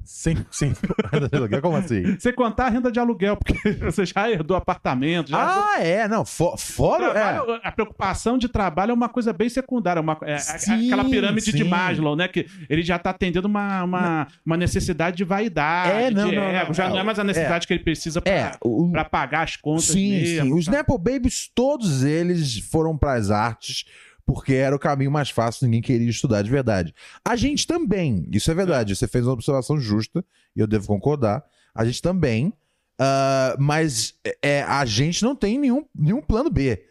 Sem, 0.06 0.36
sem... 0.50 0.74
Como 1.62 1.76
assim? 1.76 2.18
Sem 2.20 2.34
contar 2.34 2.66
a 2.66 2.68
renda 2.68 2.92
de 2.92 3.00
aluguel, 3.00 3.38
porque 3.38 3.70
você 3.80 4.04
já 4.04 4.30
herdou 4.30 4.54
apartamento, 4.54 5.30
já 5.30 5.38
Ah, 5.38 5.80
é, 5.82 6.06
não. 6.06 6.26
For, 6.26 6.58
fora. 6.58 7.06
É. 7.18 7.66
A 7.66 7.72
preocupação 7.72 8.36
de 8.36 8.46
trabalho 8.46 8.90
é 8.90 8.94
uma 8.94 9.08
coisa 9.08 9.32
bem 9.32 9.48
secundária. 9.48 10.02
Uma, 10.02 10.18
é, 10.20 10.34
é 10.34 10.38
Sim, 10.38 10.88
aquela 10.92 11.08
pirâmide 11.08 11.50
de 11.52 11.62
sim. 11.64 11.64
Maslow, 11.68 12.14
né? 12.16 12.28
Que 12.28 12.46
ele 12.68 12.82
já 12.82 12.98
tá 12.98 13.10
atendendo 13.10 13.48
uma, 13.48 13.82
uma, 13.82 14.28
uma 14.44 14.56
necessidade 14.58 15.16
de 15.16 15.24
vaidade, 15.24 15.90
É, 15.92 16.10
não, 16.10 16.28
de 16.28 16.36
não, 16.36 16.42
ego. 16.42 16.66
não, 16.66 16.74
já 16.74 16.88
não 16.90 16.98
é 16.98 17.02
mais 17.02 17.18
a 17.18 17.24
necessidade 17.24 17.66
que 17.66 17.72
ele 17.72 17.82
precisa 17.82 18.20
É, 18.26 18.50
pra 18.92 19.06
pagar 19.06 19.44
as 19.44 19.56
contas 19.56 19.84
Sim, 19.86 20.10
mesmo. 20.10 20.44
sim. 20.48 20.52
Os 20.52 20.66
tá? 20.66 20.72
Nepo 20.72 20.98
Babies, 20.98 21.50
todos 21.54 22.04
eles 22.04 22.58
foram 22.58 22.94
pras 22.98 23.30
artes 23.30 23.86
porque 24.26 24.54
era 24.54 24.74
o 24.74 24.78
caminho 24.78 25.10
mais 25.10 25.30
fácil, 25.30 25.64
ninguém 25.66 25.82
queria 25.82 26.08
estudar 26.08 26.42
de 26.42 26.50
verdade. 26.50 26.94
A 27.24 27.36
gente 27.36 27.66
também, 27.66 28.26
isso 28.32 28.50
é 28.50 28.54
verdade, 28.54 28.94
você 28.96 29.06
fez 29.06 29.26
uma 29.26 29.32
observação 29.34 29.78
justa, 29.78 30.24
e 30.56 30.60
eu 30.60 30.66
devo 30.66 30.86
concordar. 30.86 31.44
A 31.74 31.84
gente 31.84 32.00
também, 32.00 32.52
ah, 32.98 33.56
mas 33.58 34.14
é, 34.42 34.62
a 34.62 34.84
gente 34.84 35.22
não 35.22 35.34
tem 35.36 35.58
nenhum, 35.58 35.84
nenhum 35.94 36.22
plano 36.22 36.48
B, 36.50 36.82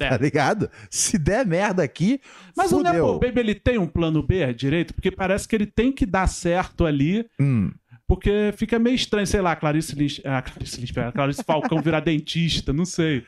É. 0.00 0.08
tá 0.08 0.16
ligado? 0.16 0.68
Se 0.90 1.18
der 1.18 1.46
merda 1.46 1.82
aqui, 1.82 2.20
Mas 2.56 2.72
o 2.72 2.78
fudeu. 2.78 2.92
Nepo 2.92 3.18
Baby, 3.18 3.40
ele 3.40 3.54
tem 3.54 3.78
um 3.78 3.86
plano 3.86 4.22
B 4.22 4.52
direito? 4.54 4.92
Porque 4.94 5.10
parece 5.10 5.46
que 5.46 5.54
ele 5.54 5.66
tem 5.66 5.92
que 5.92 6.04
dar 6.04 6.26
certo 6.26 6.84
ali, 6.84 7.26
Hum, 7.40 7.70
porque 8.08 8.52
fica 8.56 8.78
meio 8.78 8.94
estranho, 8.94 9.26
sei 9.26 9.40
lá, 9.40 9.54
Clarice 9.56 9.94
Lynch, 9.94 10.22
ah, 10.24 10.40
Clarice 10.42 10.92
pera, 10.92 11.12
Clarice 11.12 11.42
Falcão 11.44 11.80
virar 11.82 12.00
dentista, 12.00 12.72
não 12.72 12.84
sei. 12.84 13.24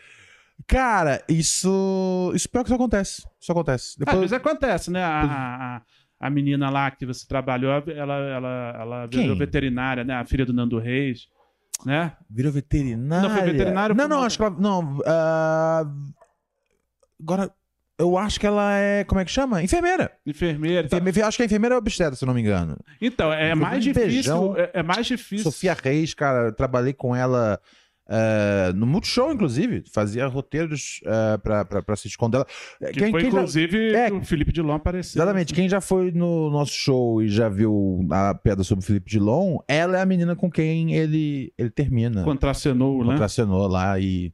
Cara, 0.66 1.22
isso. 1.28 2.32
Isso 2.34 2.48
pior 2.48 2.62
que 2.62 2.68
isso 2.68 2.74
acontece. 2.74 3.22
Isso 3.40 3.52
acontece. 3.52 3.90
Às 3.90 3.96
Depois, 3.96 4.18
vezes 4.18 4.32
acontece, 4.32 4.90
né? 4.90 5.02
A, 5.02 5.22
a, 6.20 6.26
a 6.26 6.30
menina 6.30 6.68
lá 6.70 6.90
que 6.90 7.06
você 7.06 7.26
trabalhou, 7.26 7.70
ela, 7.72 8.14
ela, 8.14 8.76
ela 8.80 9.06
virou 9.06 9.28
Quem? 9.28 9.38
veterinária, 9.38 10.04
né? 10.04 10.14
A 10.14 10.24
filha 10.24 10.44
do 10.44 10.52
Nando 10.52 10.78
Reis, 10.78 11.28
né? 11.86 12.12
Virou 12.28 12.50
veterinária. 12.52 13.28
Não, 13.28 13.34
foi 13.36 13.44
veterinária, 13.52 13.94
Não, 13.94 14.08
não, 14.08 14.22
acho 14.22 14.36
que 14.36 14.44
ela. 14.44 14.56
Não. 14.58 14.98
ah, 15.06 15.84
agora, 17.20 17.50
eu 17.98 18.16
acho 18.16 18.38
que 18.38 18.46
ela 18.46 18.72
é. 18.74 19.04
Como 19.04 19.20
é 19.20 19.24
que 19.24 19.30
chama? 19.30 19.62
Enfermeira. 19.62 20.12
Enfermeira. 20.26 20.86
Enfermeira- 20.86 21.26
Acho 21.26 21.36
que 21.36 21.42
é 21.42 21.46
enfermeira 21.46 21.76
obstetra, 21.76 22.14
se 22.14 22.24
não 22.26 22.34
me 22.34 22.40
engano. 22.40 22.76
Então, 23.00 23.32
é 23.32 23.50
Foi 23.52 23.60
mais 23.60 23.82
difícil. 23.84 24.08
beijão. 24.08 24.56
É, 24.56 24.70
é 24.74 24.82
mais 24.82 25.06
difícil. 25.06 25.44
Sofia 25.50 25.74
Reis, 25.80 26.14
cara, 26.14 26.52
trabalhei 26.52 26.92
com 26.92 27.14
ela. 27.14 27.60
Ah, 28.08 28.72
no 28.74 28.86
Multishow, 28.86 29.30
inclusive, 29.32 29.84
fazia 29.92 30.26
roteiros 30.26 31.00
uh, 31.04 31.38
pra, 31.40 31.64
pra, 31.64 31.82
pra 31.82 31.94
sitcom 31.96 32.30
dela. 32.30 32.46
Que 32.92 33.10
foi, 33.10 33.20
já- 33.20 33.28
inclusive, 33.28 33.94
é. 33.94 34.06
que 34.10 34.16
o 34.16 34.24
Felipe 34.24 34.50
Dilon 34.52 34.72
apareceu. 34.74 35.20
Exatamente. 35.20 35.52
Quem 35.52 35.68
já 35.68 35.80
foi 35.80 36.10
no 36.10 36.50
nosso 36.50 36.72
show 36.72 37.22
e 37.22 37.28
já 37.28 37.48
viu 37.48 38.06
a 38.10 38.34
pedra 38.34 38.64
sobre 38.64 38.82
o 38.82 38.86
Felipe 38.86 39.10
Dilon, 39.10 39.58
ela 39.68 39.98
é 39.98 40.00
a 40.00 40.06
menina 40.06 40.34
com 40.34 40.50
quem 40.50 40.94
ele, 40.94 41.52
ele 41.58 41.70
termina. 41.70 42.24
Contracenou, 42.24 43.04
né? 43.04 43.12
Contracenou 43.12 43.66
lá 43.66 43.98
e 44.00 44.32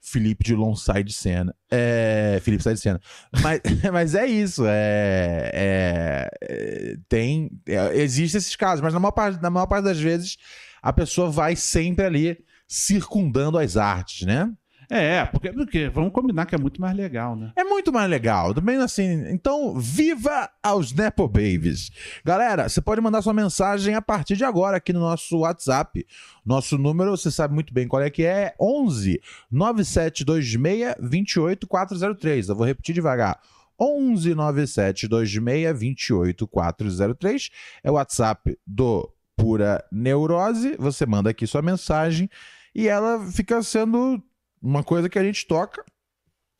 Felipe 0.00 0.44
Dilon 0.44 0.76
sai 0.76 1.02
de 1.02 1.12
cena. 1.12 1.54
É, 1.70 2.38
Felipe 2.42 2.62
sai 2.62 2.74
de 2.74 2.80
cena. 2.80 3.00
Mas, 3.42 3.60
mas 3.92 4.14
é 4.14 4.26
isso. 4.26 4.64
É, 4.66 5.50
é- 5.54 6.28
é, 6.42 6.96
tem. 7.08 7.50
é, 7.66 7.96
Existem 8.02 8.38
esses 8.38 8.54
casos, 8.54 8.82
mas 8.82 8.92
na 8.92 9.00
maior, 9.00 9.12
parte, 9.12 9.42
na 9.42 9.48
maior 9.50 9.66
parte 9.66 9.84
das 9.84 9.98
vezes 9.98 10.36
a 10.82 10.92
pessoa 10.92 11.30
vai 11.30 11.56
sempre 11.56 12.04
ali 12.04 12.38
circundando 12.68 13.58
as 13.58 13.76
artes, 13.76 14.26
né? 14.26 14.52
É, 14.90 15.26
porque, 15.26 15.52
porque 15.52 15.88
vamos 15.90 16.12
combinar 16.12 16.46
que 16.46 16.54
é 16.54 16.58
muito 16.58 16.80
mais 16.80 16.96
legal, 16.96 17.36
né? 17.36 17.52
É 17.54 17.62
muito 17.62 17.92
mais 17.92 18.08
legal. 18.08 18.54
Também 18.54 18.78
assim. 18.78 19.28
Então, 19.30 19.78
viva 19.78 20.48
aos 20.62 20.94
Nepo 20.94 21.28
Babies. 21.28 21.90
Galera, 22.24 22.68
você 22.68 22.80
pode 22.80 23.00
mandar 23.02 23.20
sua 23.20 23.34
mensagem 23.34 23.94
a 23.94 24.00
partir 24.00 24.34
de 24.34 24.44
agora 24.44 24.78
aqui 24.78 24.92
no 24.92 25.00
nosso 25.00 25.40
WhatsApp. 25.40 26.06
Nosso 26.44 26.78
número, 26.78 27.10
você 27.10 27.30
sabe 27.30 27.52
muito 27.52 27.74
bem 27.74 27.86
qual 27.86 28.00
é 28.00 28.08
que 28.08 28.24
é: 28.24 28.54
11 28.58 29.20
9726 29.50 30.94
28403. 30.98 32.48
Eu 32.48 32.56
vou 32.56 32.64
repetir 32.66 32.94
devagar. 32.94 33.38
11 33.78 34.34
9726 34.34 35.78
28403 35.78 37.50
é 37.84 37.90
o 37.90 37.94
WhatsApp 37.94 38.58
do 38.66 39.12
Pura 39.36 39.84
Neurose. 39.92 40.76
Você 40.78 41.04
manda 41.04 41.28
aqui 41.28 41.46
sua 41.46 41.60
mensagem 41.60 42.28
e 42.74 42.88
ela 42.88 43.30
fica 43.30 43.62
sendo 43.62 44.22
uma 44.60 44.82
coisa 44.82 45.08
que 45.08 45.18
a 45.18 45.24
gente 45.24 45.46
toca 45.46 45.84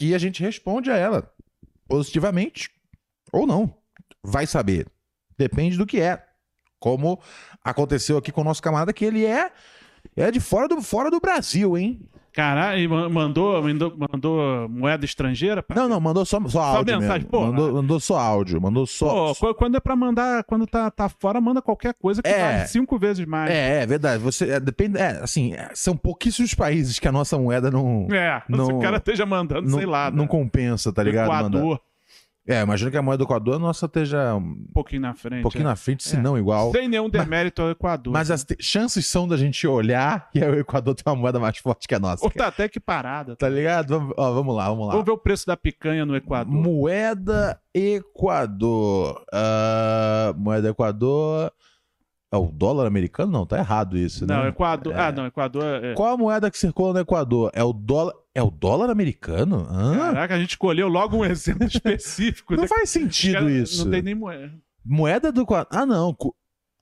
e 0.01 0.15
a 0.15 0.19
gente 0.19 0.43
responde 0.43 0.91
a 0.91 0.97
ela 0.97 1.33
positivamente 1.87 2.71
ou 3.33 3.47
não. 3.47 3.75
Vai 4.23 4.47
saber. 4.47 4.87
Depende 5.37 5.77
do 5.77 5.87
que 5.87 6.01
é. 6.01 6.25
Como 6.79 7.21
aconteceu 7.65 8.17
aqui 8.17 8.31
com 8.31 8.43
o 8.43 8.45
nosso 8.45 8.63
camarada, 8.63 8.93
que 8.93 9.05
ele 9.05 9.25
é, 9.25 9.53
é 10.17 10.31
de 10.31 10.41
fora 10.41 10.69
do, 10.69 10.81
fora 10.81 11.11
do 11.11 11.21
Brasil, 11.21 11.77
hein? 11.77 12.09
Caralho, 12.39 12.79
e 12.81 12.87
ma- 12.87 13.09
mandou, 13.09 13.61
mandou, 13.61 13.93
mandou 14.13 14.69
moeda 14.69 15.05
estrangeira? 15.05 15.61
pá? 15.61 15.75
Não, 15.75 15.89
não, 15.89 15.99
mandou 16.01 16.25
só, 16.25 16.41
só 16.47 16.61
áudio. 16.61 17.01
mensagem, 17.01 17.27
pô. 17.27 17.41
mandou, 17.47 17.73
mandou 17.73 17.99
só 17.99 18.17
áudio, 18.17 18.61
mandou 18.61 18.87
só. 18.87 19.35
Pô, 19.35 19.35
qu- 19.35 19.55
quando 19.55 19.77
é 19.77 19.81
pra 19.81 19.97
mandar, 19.97 20.45
quando 20.45 20.65
tá, 20.65 20.89
tá 20.89 21.09
fora, 21.09 21.41
manda 21.41 21.61
qualquer 21.61 21.95
coisa 21.95 22.23
que 22.23 22.29
É. 22.31 22.39
vale 22.59 22.69
cinco 22.69 22.97
vezes 22.97 23.27
mais. 23.27 23.51
É, 23.51 23.83
é 23.83 23.87
verdade. 23.87 24.23
Você 24.23 24.51
é, 24.51 24.61
depende. 24.61 24.97
É, 24.99 25.19
assim, 25.21 25.53
é, 25.53 25.71
são 25.75 25.97
pouquíssimos 25.97 26.55
países 26.55 27.01
que 27.01 27.09
a 27.09 27.13
nossa 27.13 27.37
moeda 27.37 27.73
não. 27.73 28.07
É, 28.13 28.41
se 28.47 28.53
Não- 28.53 28.69
o 28.69 28.79
cara 28.81 28.99
esteja 28.99 29.27
mandando, 29.27 29.69
não, 29.69 29.77
sei 29.77 29.87
lá, 29.87 30.09
não 30.09 30.23
né? 30.23 30.29
compensa, 30.29 30.93
tá 30.93 31.03
ligado? 31.03 31.29
Mandar. 31.29 31.81
É, 32.49 32.63
imagina 32.63 32.91
que 32.91 32.97
a 32.97 33.03
moeda 33.03 33.19
do 33.19 33.25
Equador 33.25 33.57
a 33.57 33.59
nossa 33.59 33.85
esteja 33.85 34.35
um 34.35 34.39
um 34.39 34.67
pouquinho 34.73 35.03
na 35.03 35.13
frente. 35.15 35.43
pouquinho 35.43 35.63
é. 35.63 35.67
na 35.67 35.77
frente, 35.77 36.03
se 36.03 36.17
É. 36.17 36.19
não 36.19 36.39
igual. 36.39 36.73
Sem 36.73 36.89
nenhum 36.89 37.11
demérito 37.11 37.61
ao 37.61 37.71
Equador. 37.71 38.13
Mas 38.13 38.31
as 38.31 38.43
te- 38.43 38.57
chances 38.59 39.07
são 39.07 39.29
da 39.29 39.37
gente 39.37 39.67
olhar 39.67 40.31
e 40.35 40.43
aí 40.43 40.51
o 40.51 40.59
Equador 40.59 40.95
tem 40.95 41.05
uma 41.07 41.15
moeda 41.21 41.39
mais 41.39 41.59
forte 41.59 41.87
que 41.87 41.95
a 41.95 41.99
nossa. 41.99 42.25
Ou 42.25 42.31
tá 42.31 42.47
até 42.47 42.67
que 42.69 42.81
parada. 42.81 43.37
Tá 43.37 43.49
ligado? 43.51 43.91
Vamos, 43.99 44.15
ó, 44.17 44.33
vamos 44.33 44.57
lá, 44.57 44.69
vamos 44.71 44.87
lá. 44.87 44.93
Vamos 44.93 45.05
ver 45.07 45.13
o 45.13 45.19
preço 45.19 45.47
da 45.47 45.57
picanha 45.59 46.07
no 46.07 46.17
Equador. 46.17 46.55
Moeda 46.55 47.61
Equador. 47.75 49.23
Ah, 49.33 50.33
moeda 50.37 50.71
Equador. 50.71 51.53
É 52.31 52.37
o 52.37 52.47
dólar 52.47 52.87
americano? 52.87 53.33
Não, 53.33 53.47
tá 53.47 53.57
errado 53.59 53.97
isso, 53.97 54.27
né? 54.27 54.37
Não, 54.37 54.47
Equador. 54.47 54.95
Ah, 54.95 55.11
não, 55.11 55.27
Equador. 55.27 55.65
É... 55.65 55.95
Qual 55.95 56.13
a 56.13 56.17
moeda 56.17 56.51
que 56.51 56.59
circula 56.59 56.93
no 56.93 57.01
Equador? 57.01 57.51
É 57.55 57.65
o 57.65 57.73
dólar. 57.73 58.15
É 58.35 58.43
o 58.43 58.51
dólar 58.51 58.91
americano? 58.91 59.67
Hã? 59.69 59.97
Caraca, 59.97 60.35
a 60.35 60.39
gente 60.39 60.51
escolheu 60.51 60.89
logo 60.89 61.17
um 61.17 61.25
exemplo 61.25 61.65
específico. 61.67 62.55
Não 62.55 62.63
né? 62.63 62.69
faz 62.69 62.91
sentido 62.91 63.33
Cara, 63.33 63.51
isso. 63.51 63.85
Não 63.85 63.91
tem 63.91 64.03
nem 64.03 64.15
moeda. 64.15 64.53
Moeda 64.85 65.33
do 65.33 65.41
Equador. 65.41 65.69
Ah, 65.71 65.87
não. 65.87 66.15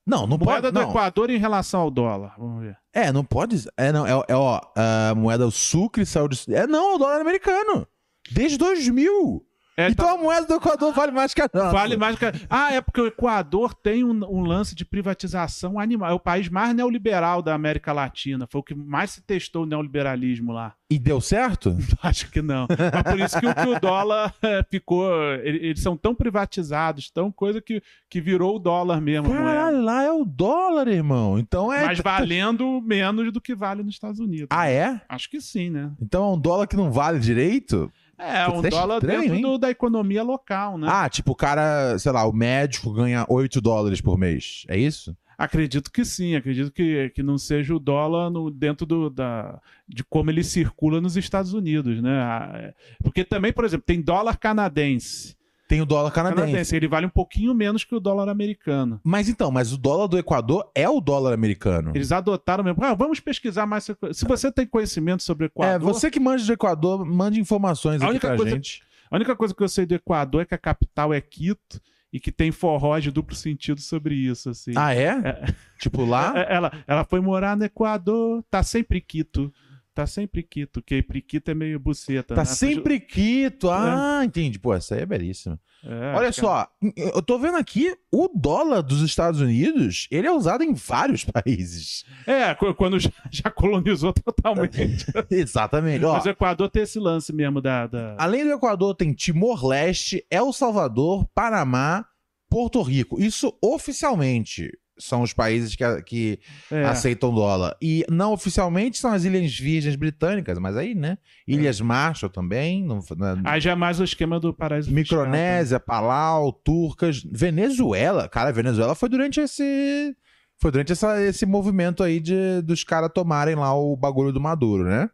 Não, 0.06 0.26
não 0.26 0.36
Moeda 0.36 0.62
pode. 0.62 0.72
do 0.72 0.80
não. 0.80 0.90
Equador 0.90 1.30
em 1.30 1.38
relação 1.38 1.80
ao 1.80 1.90
dólar. 1.90 2.34
Vamos 2.38 2.62
ver. 2.62 2.76
É, 2.92 3.12
não 3.12 3.24
pode. 3.24 3.64
É, 3.76 3.92
não. 3.92 4.06
É, 4.06 4.24
é 4.28 4.36
ó. 4.36 4.60
A 4.74 5.14
moeda 5.14 5.46
o 5.46 5.50
sucre 5.50 6.04
saiu 6.04 6.28
de. 6.28 6.54
É, 6.54 6.66
não, 6.66 6.92
é 6.92 6.94
o 6.96 6.98
dólar 6.98 7.20
americano. 7.20 7.86
Desde 8.32 8.58
2000. 8.58 9.45
É, 9.76 9.88
então 9.88 10.06
tá- 10.06 10.12
a 10.14 10.16
moeda 10.16 10.46
do 10.46 10.54
Equador 10.54 10.92
vale 10.94 11.12
mais 11.12 11.34
que 11.34 11.42
a 11.42 11.50
nossa. 11.52 11.70
Vale 11.70 11.96
mais 11.96 12.18
que. 12.18 12.24
Ah, 12.48 12.72
é 12.72 12.80
porque 12.80 13.00
o 13.00 13.06
Equador 13.06 13.74
tem 13.74 14.02
um, 14.04 14.24
um 14.24 14.40
lance 14.40 14.74
de 14.74 14.84
privatização 14.84 15.78
animal. 15.78 16.10
É 16.10 16.14
o 16.14 16.20
país 16.20 16.48
mais 16.48 16.74
neoliberal 16.74 17.42
da 17.42 17.54
América 17.54 17.92
Latina. 17.92 18.46
Foi 18.50 18.60
o 18.60 18.64
que 18.64 18.74
mais 18.74 19.10
se 19.10 19.22
testou 19.22 19.64
o 19.64 19.66
neoliberalismo 19.66 20.52
lá. 20.52 20.74
E 20.90 20.98
deu 20.98 21.20
certo? 21.20 21.76
Acho 22.02 22.30
que 22.30 22.40
não. 22.40 22.66
Mas 22.70 23.02
por 23.02 23.20
isso 23.20 23.40
que 23.40 23.46
o, 23.46 23.54
que 23.54 23.68
o 23.68 23.80
dólar 23.80 24.32
eh, 24.42 24.64
ficou. 24.70 25.12
ele- 25.42 25.66
Eles 25.66 25.82
são 25.82 25.96
tão 25.96 26.14
privatizados, 26.14 27.10
tão 27.10 27.30
coisa 27.32 27.60
que, 27.60 27.82
que 28.08 28.20
virou 28.20 28.56
o 28.56 28.58
dólar 28.58 29.00
mesmo. 29.00 29.26
a 29.26 29.34
moeda. 29.34 29.44
Caralho, 29.46 29.82
lá 29.82 30.02
é 30.04 30.12
o 30.12 30.24
dólar, 30.24 30.88
irmão. 30.88 31.38
Então 31.38 31.72
é. 31.72 31.84
Mas 31.86 31.98
valendo 32.00 32.80
menos 32.82 33.32
do 33.32 33.40
que 33.40 33.54
vale 33.54 33.82
nos 33.82 33.94
Estados 33.94 34.20
Unidos. 34.20 34.46
Ah, 34.50 34.68
é? 34.68 35.00
Acho 35.08 35.28
que 35.28 35.40
sim, 35.40 35.70
né? 35.70 35.90
Então 36.00 36.24
é 36.30 36.34
um 36.34 36.38
dólar 36.40 36.66
que 36.66 36.76
não 36.76 36.90
vale 36.90 37.18
direito? 37.18 37.92
É, 38.18 38.48
um 38.48 38.64
é 38.64 38.68
dólar 38.70 38.96
estranho, 38.98 39.20
dentro 39.20 39.40
do- 39.42 39.58
da 39.58 39.70
economia 39.70 40.22
local, 40.22 40.78
né? 40.78 40.88
Ah, 40.90 41.08
tipo, 41.08 41.32
o 41.32 41.36
cara, 41.36 41.98
sei 41.98 42.12
lá, 42.12 42.26
o 42.26 42.32
médico 42.32 42.92
ganha 42.92 43.26
8 43.28 43.60
dólares 43.60 44.00
por 44.00 44.16
mês. 44.18 44.64
É 44.68 44.76
isso? 44.78 45.16
Acredito 45.38 45.92
que 45.92 46.02
sim, 46.02 46.34
acredito 46.34 46.72
que, 46.72 47.10
que 47.10 47.22
não 47.22 47.36
seja 47.36 47.74
o 47.74 47.78
dólar 47.78 48.30
no, 48.30 48.50
dentro 48.50 48.86
do, 48.86 49.10
da, 49.10 49.60
de 49.86 50.02
como 50.02 50.30
ele 50.30 50.42
circula 50.42 50.98
nos 50.98 51.14
Estados 51.14 51.52
Unidos, 51.52 52.00
né? 52.02 52.10
Ah, 52.22 52.50
é- 52.54 52.74
Porque 53.02 53.22
também, 53.22 53.52
por 53.52 53.64
exemplo, 53.66 53.84
tem 53.86 54.00
dólar 54.00 54.38
canadense. 54.38 55.36
Tem 55.68 55.80
o 55.80 55.86
dólar 55.86 56.10
canadense. 56.12 56.42
canadense. 56.46 56.76
Ele 56.76 56.86
vale 56.86 57.06
um 57.06 57.10
pouquinho 57.10 57.52
menos 57.54 57.82
que 57.84 57.94
o 57.94 57.98
dólar 58.00 58.28
americano. 58.28 59.00
Mas 59.02 59.28
então, 59.28 59.50
mas 59.50 59.72
o 59.72 59.76
dólar 59.78 60.06
do 60.06 60.16
Equador 60.18 60.70
é 60.74 60.88
o 60.88 61.00
dólar 61.00 61.32
americano. 61.32 61.90
Eles 61.94 62.12
adotaram 62.12 62.62
mesmo. 62.62 62.84
Ah, 62.84 62.94
vamos 62.94 63.18
pesquisar 63.18 63.66
mais. 63.66 63.84
Se 64.12 64.24
você 64.26 64.52
tem 64.52 64.66
conhecimento 64.66 65.22
sobre 65.22 65.44
o 65.44 65.48
Equador. 65.48 65.74
É, 65.74 65.78
você 65.78 66.10
que 66.10 66.20
manja 66.20 66.46
do 66.46 66.52
Equador, 66.52 67.04
mande 67.04 67.40
informações 67.40 68.00
A 68.00 68.08
aqui 68.10 68.20
pra 68.20 68.36
coisa- 68.36 68.50
gente. 68.52 68.82
A 69.10 69.16
única 69.16 69.34
coisa 69.36 69.54
que 69.54 69.62
eu 69.62 69.68
sei 69.68 69.86
do 69.86 69.94
Equador 69.94 70.42
é 70.42 70.44
que 70.44 70.54
a 70.54 70.58
capital 70.58 71.12
é 71.14 71.20
Quito 71.20 71.80
e 72.12 72.18
que 72.20 72.30
tem 72.32 72.50
forró 72.52 72.98
de 72.98 73.10
duplo 73.10 73.34
sentido 73.36 73.80
sobre 73.80 74.14
isso, 74.14 74.50
assim. 74.50 74.72
Ah, 74.76 74.94
é? 74.94 75.08
É. 75.24 75.44
Tipo 75.80 76.04
lá? 76.04 76.32
É, 76.36 76.54
Ela, 76.54 76.72
ela 76.86 77.04
foi 77.04 77.20
morar 77.20 77.56
no 77.56 77.64
Equador, 77.64 78.42
tá 78.50 78.62
sempre 78.62 79.00
Quito. 79.00 79.52
Tá 79.96 80.06
sempre 80.06 80.42
Quito, 80.42 80.82
que 80.82 81.02
Priquito 81.02 81.50
é 81.50 81.54
meio 81.54 81.80
buceta. 81.80 82.34
Tá 82.34 82.42
né? 82.42 82.44
sempre 82.44 83.00
Quito. 83.00 83.70
Ah, 83.70 84.20
entendi. 84.22 84.58
Pô, 84.58 84.74
essa 84.74 84.94
aí 84.94 85.00
é 85.00 85.06
belíssima. 85.06 85.58
É, 85.82 86.12
Olha 86.14 86.28
que 86.30 86.40
só, 86.40 86.68
eu 86.96 87.22
tô 87.22 87.38
vendo 87.38 87.56
aqui, 87.56 87.94
o 88.12 88.28
dólar 88.28 88.82
dos 88.82 89.00
Estados 89.00 89.40
Unidos, 89.40 90.06
ele 90.10 90.26
é 90.26 90.30
usado 90.32 90.62
em 90.64 90.74
vários 90.74 91.24
países. 91.32 92.04
É, 92.26 92.54
qu- 92.54 92.74
quando 92.74 92.98
já, 92.98 93.10
já 93.32 93.50
colonizou 93.50 94.12
totalmente. 94.12 95.06
Exatamente. 95.30 96.04
Ó, 96.04 96.12
Mas 96.12 96.26
o 96.26 96.28
Equador 96.30 96.68
tem 96.68 96.82
esse 96.82 96.98
lance 96.98 97.32
mesmo 97.32 97.62
da. 97.62 97.86
da- 97.86 98.16
além 98.18 98.44
do 98.44 98.50
Equador, 98.52 98.94
tem 98.94 99.14
Timor-Leste, 99.14 100.26
El 100.30 100.52
Salvador, 100.52 101.24
Panamá, 101.34 102.04
Porto 102.50 102.82
Rico. 102.82 103.18
Isso 103.20 103.56
oficialmente 103.62 104.70
são 104.98 105.22
os 105.22 105.32
países 105.32 105.74
que, 105.76 106.02
que 106.02 106.38
é. 106.70 106.84
aceitam 106.84 107.34
dólar. 107.34 107.76
E 107.82 108.04
não 108.10 108.32
oficialmente 108.32 108.98
são 108.98 109.12
as 109.12 109.24
Ilhas 109.24 109.54
Virgens 109.58 109.96
Britânicas, 109.96 110.58
mas 110.58 110.76
aí, 110.76 110.94
né? 110.94 111.18
Ilhas 111.46 111.80
Marshall 111.80 112.30
também. 112.30 112.84
Não, 112.84 113.00
na- 113.16 113.40
Aí 113.50 113.60
já 113.60 113.72
é 113.72 113.74
mais 113.74 114.00
o 114.00 114.04
esquema 114.04 114.40
do 114.40 114.54
paraíso 114.54 114.90
fiscal, 114.90 115.18
Micronésia, 115.20 115.78
Palau, 115.78 116.52
Turcas, 116.52 117.22
Venezuela. 117.30 118.28
Cara, 118.28 118.52
Venezuela 118.52 118.94
foi 118.94 119.08
durante 119.08 119.40
esse. 119.40 120.16
Foi 120.58 120.70
durante 120.70 120.92
essa- 120.92 121.20
esse 121.22 121.44
movimento 121.44 122.02
aí 122.02 122.18
de, 122.18 122.62
dos 122.62 122.82
caras 122.82 123.10
tomarem 123.14 123.54
lá 123.54 123.74
o 123.74 123.94
bagulho 123.96 124.32
do 124.32 124.40
Maduro, 124.40 124.84
né? 124.84 125.10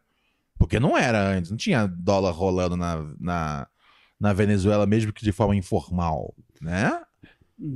Porque 0.57 0.79
não 0.79 0.97
era 0.97 1.19
antes, 1.21 1.51
não 1.51 1.57
tinha 1.57 1.85
dólar 1.87 2.31
rolando 2.31 2.77
na, 2.77 3.03
na, 3.19 3.67
na 4.17 4.31
Venezuela, 4.31 4.85
mesmo 4.85 5.11
que 5.11 5.23
de 5.25 5.33
forma 5.33 5.53
informal, 5.55 6.33
né? 6.61 7.01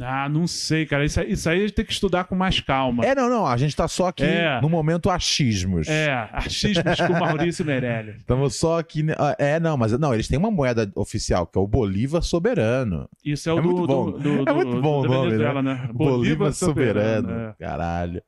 Ah, 0.02 0.28
não 0.28 0.46
sei, 0.48 0.86
cara. 0.86 1.06
Isso, 1.06 1.20
aí- 1.20 1.32
isso 1.32 1.50
aí 1.50 1.58
a 1.60 1.62
gente 1.62 1.74
tem 1.74 1.86
que 1.86 1.94
estudar 1.94 2.26
com 2.26 2.36
mais 2.36 2.60
calma. 2.60 3.06
É, 3.06 3.16
não, 3.16 3.30
não. 3.30 3.46
A 3.48 3.56
gente 3.56 3.76
tá 3.76 3.88
só 3.88 4.08
aqui 4.08 4.24
É. 4.24 4.60
no 4.62 4.68
momento 4.68 5.10
achismos. 5.10 5.88
É, 5.88 6.28
achismos 6.34 7.00
com 7.00 7.14
Maurício 7.14 7.64
Meirelles. 7.64 8.18
Estamos 8.20 8.56
só 8.56 8.80
aqui. 8.80 9.06
ah, 9.18 9.36
É, 9.40 9.60
não, 9.60 9.78
mas 9.78 9.92
não, 9.98 10.14
eles 10.14 10.28
têm 10.28 10.38
uma 10.38 10.52
moeda 10.52 10.92
oficial, 10.96 11.48
que 11.48 11.58
é 11.58 11.62
o 11.62 11.68
Bolívar 11.68 12.22
Soberano. 12.22 13.08
Isso 13.24 13.50
é 13.50 13.54
o 13.54 13.60
É 13.60 13.62
do, 13.62 13.68
muito 13.70 13.88
bom. 13.88 14.12
do, 14.12 14.20
do, 14.44 14.50
É 14.50 14.54
muito 14.54 14.82
bom 14.82 15.02
o 15.02 15.06
nome, 15.06 15.26
Venezuela, 15.32 15.62
né? 15.64 15.90
Bolívar, 15.94 16.52
Soberano. 16.54 17.32
é. 17.32 17.54
Caralho. 17.60 18.22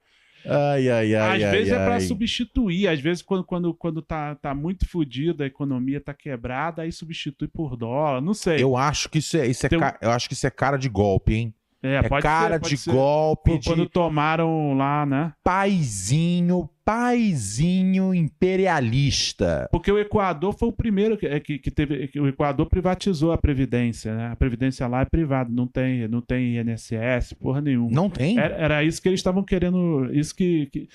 Ai, 0.45 0.89
ai, 0.89 1.15
ai. 1.15 1.38
Às 1.38 1.43
ai, 1.43 1.52
vezes 1.52 1.73
é 1.73 1.75
pra 1.75 1.93
ai. 1.95 2.02
substituir, 2.02 2.88
às 2.88 2.99
vezes 2.99 3.21
quando, 3.21 3.43
quando, 3.43 3.73
quando 3.73 4.02
tá, 4.02 4.36
tá 4.36 4.56
muito 4.56 4.88
fodido, 4.88 5.43
a 5.43 5.45
economia 5.45 5.99
tá 5.99 6.13
quebrada, 6.13 6.82
aí 6.82 6.91
substitui 6.91 7.47
por 7.47 7.75
dólar, 7.75 8.21
não 8.21 8.34
sei. 8.34 8.62
Eu 8.63 8.78
acho 8.78 9.10
que 9.10 9.17
isso 9.19 9.36
é, 9.38 9.45
isso 9.47 9.65
é 9.65 9.69
Tem 9.69 9.80
ca- 9.80 9.97
eu 10.02 10.12
acho 10.12 10.28
que 10.28 10.34
isso 10.34 10.47
é 10.47 10.49
cara 10.52 10.78
de 10.78 10.88
golpe, 10.89 11.34
hein? 11.34 11.54
É, 11.81 11.95
É, 11.95 12.09
cara 12.21 12.59
ser, 12.63 12.69
de 12.69 12.77
ser. 12.77 12.91
golpe, 12.91 13.51
Quando- 13.51 13.63
Quando 13.63 13.81
de 13.83 13.89
tomaram 13.89 14.73
lá, 14.73 15.05
né? 15.05 15.33
paizinho, 15.43 16.69
paizinho 16.83 18.13
imperialista. 18.13 19.67
Porque 19.71 19.91
o 19.91 19.97
Equador 19.99 20.53
foi 20.57 20.69
o 20.69 20.73
primeiro 20.73 21.17
que, 21.17 21.25
é, 21.25 21.39
que, 21.39 21.57
que 21.57 21.71
teve. 21.71 22.07
que 22.07 22.19
o 22.19 22.27
Equador 22.27 22.65
privatizou 22.67 23.31
a 23.31 23.37
Previdência, 23.37 24.15
né? 24.15 24.27
A 24.31 24.35
Previdência 24.35 24.87
lá 24.87 25.01
é 25.01 25.05
privada, 25.05 25.49
não 25.53 25.67
tem, 25.67 26.07
não 26.07 26.21
tem 26.21 26.57
INSS, 26.57 27.33
porra 27.39 27.61
nenhuma. 27.61 27.91
Não 27.91 28.09
tem? 28.09 28.37
Era, 28.37 28.55
era 28.55 28.83
isso 28.83 29.01
que 29.01 29.07
eles 29.07 29.19
estavam 29.19 29.43
querendo. 29.43 30.09
Isso 30.11 30.35
que, 30.35 30.65
que 30.67 30.89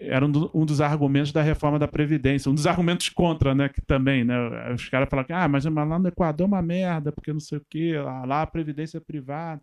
era 0.00 0.24
um, 0.24 0.30
do- 0.30 0.50
um 0.54 0.64
dos 0.64 0.80
argumentos 0.80 1.32
da 1.32 1.42
reforma 1.42 1.78
da 1.78 1.88
Previdência. 1.88 2.50
Um 2.50 2.54
dos 2.54 2.66
argumentos 2.66 3.08
contra, 3.08 3.54
né? 3.54 3.68
Que 3.68 3.80
também, 3.80 4.24
né? 4.24 4.34
Os 4.72 4.88
caras 4.88 5.08
falaram 5.08 5.26
que 5.26 5.32
ah, 5.32 5.48
mas, 5.48 5.64
mas 5.66 5.88
lá 5.88 5.98
no 5.98 6.08
Equador 6.08 6.44
é 6.44 6.48
uma 6.48 6.62
merda, 6.62 7.12
porque 7.12 7.32
não 7.32 7.40
sei 7.40 7.58
o 7.58 7.64
quê, 7.68 7.98
lá, 7.98 8.24
lá 8.24 8.42
a 8.42 8.46
Previdência 8.46 8.98
é 8.98 9.00
privada. 9.00 9.60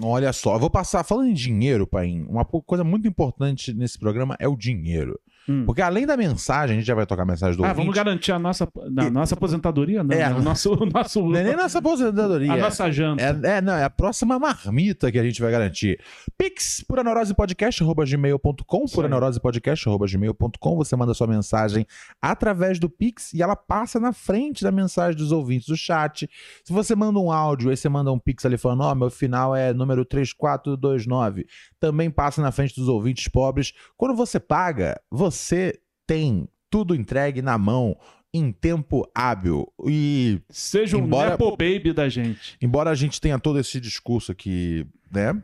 Olha 0.00 0.32
só, 0.32 0.54
eu 0.54 0.60
vou 0.60 0.70
passar, 0.70 1.02
falando 1.02 1.30
em 1.30 1.34
dinheiro, 1.34 1.86
pai, 1.86 2.08
uma 2.28 2.44
coisa 2.44 2.84
muito 2.84 3.08
importante 3.08 3.74
nesse 3.74 3.98
programa 3.98 4.36
é 4.38 4.46
o 4.46 4.56
dinheiro. 4.56 5.18
Hum. 5.48 5.64
Porque 5.66 5.82
além 5.82 6.06
da 6.06 6.16
mensagem, 6.16 6.76
a 6.76 6.78
gente 6.78 6.86
já 6.86 6.94
vai 6.94 7.06
tocar 7.06 7.22
a 7.22 7.26
mensagem 7.26 7.56
do 7.56 7.64
Ah, 7.64 7.68
ouvinte. 7.68 7.82
vamos 7.82 7.94
garantir 7.96 8.30
a 8.32 8.38
nossa, 8.38 8.68
E- 9.06 9.10
nossa 9.10 9.34
aposentadoria? 9.34 10.04
Não, 10.04 10.14
É, 10.14 10.28
né? 10.28 10.34
o 10.34 10.42
nosso, 10.42 10.72
o 10.74 10.86
nosso, 10.86 11.22
Não 11.28 11.36
é 11.36 11.42
nem 11.44 11.56
nossa 11.56 11.78
aposentadoria. 11.78 12.52
a 12.52 12.56
nossa 12.56 12.90
janta. 12.92 13.22
É, 13.22 13.56
é, 13.56 13.60
não, 13.60 13.72
é 13.74 13.84
a 13.84 13.90
próxima 13.90 14.38
marmita 14.38 15.10
que 15.10 15.18
a 15.18 15.22
gente 15.22 15.40
vai 15.40 15.50
garantir. 15.50 15.98
Pix, 16.38 16.84
puraneurosepodcast.gmail.com, 16.86 18.84
Isso 18.84 18.92
aí. 18.92 18.94
puraneurosepodcast.gmail.com, 18.96 20.76
você 20.76 20.96
manda 20.96 21.14
sua 21.14 21.26
mensagem 21.26 21.86
através 22.20 22.78
do 22.78 22.88
Pix 22.88 23.32
e 23.32 23.42
ela 23.42 23.56
passa 23.56 23.98
na 23.98 24.12
frente 24.12 24.62
da 24.62 24.70
mensagem 24.70 25.16
dos 25.18 25.32
ouvintes 25.32 25.66
do 25.68 25.76
chat. 25.76 26.28
Se 26.64 26.72
você 26.72 26.94
manda 26.94 27.18
um 27.18 27.30
áudio, 27.32 27.70
aí 27.70 27.76
você 27.76 27.88
manda 27.88 28.12
um 28.12 28.18
Pix 28.18 28.44
ali 28.44 28.56
falando, 28.56 28.82
ó, 28.82 28.94
meu 28.94 29.10
final 29.10 29.54
é 29.54 29.72
número 29.72 30.04
3429, 30.04 31.46
também 31.78 32.10
passa 32.10 32.42
na 32.42 32.52
frente 32.52 32.74
dos 32.78 32.88
ouvintes 32.88 33.28
pobres. 33.28 33.72
Quando 33.96 34.14
você 34.14 34.38
paga, 34.38 35.00
você 35.30 35.78
tem 36.06 36.48
tudo 36.68 36.94
entregue 36.94 37.40
na 37.42 37.56
mão 37.58 37.96
em 38.32 38.52
tempo 38.52 39.08
hábil 39.14 39.66
e 39.86 40.40
Seja 40.50 40.96
um 40.96 41.00
Embora- 41.00 41.30
Nepo 41.30 41.50
Baby 41.50 41.92
da 41.92 42.08
gente. 42.08 42.56
embora 42.62 42.90
a 42.90 42.94
gente 42.94 43.20
tenha 43.20 43.38
todo 43.38 43.58
esse 43.58 43.80
discurso 43.80 44.30
aqui, 44.32 44.86
né? 45.10 45.40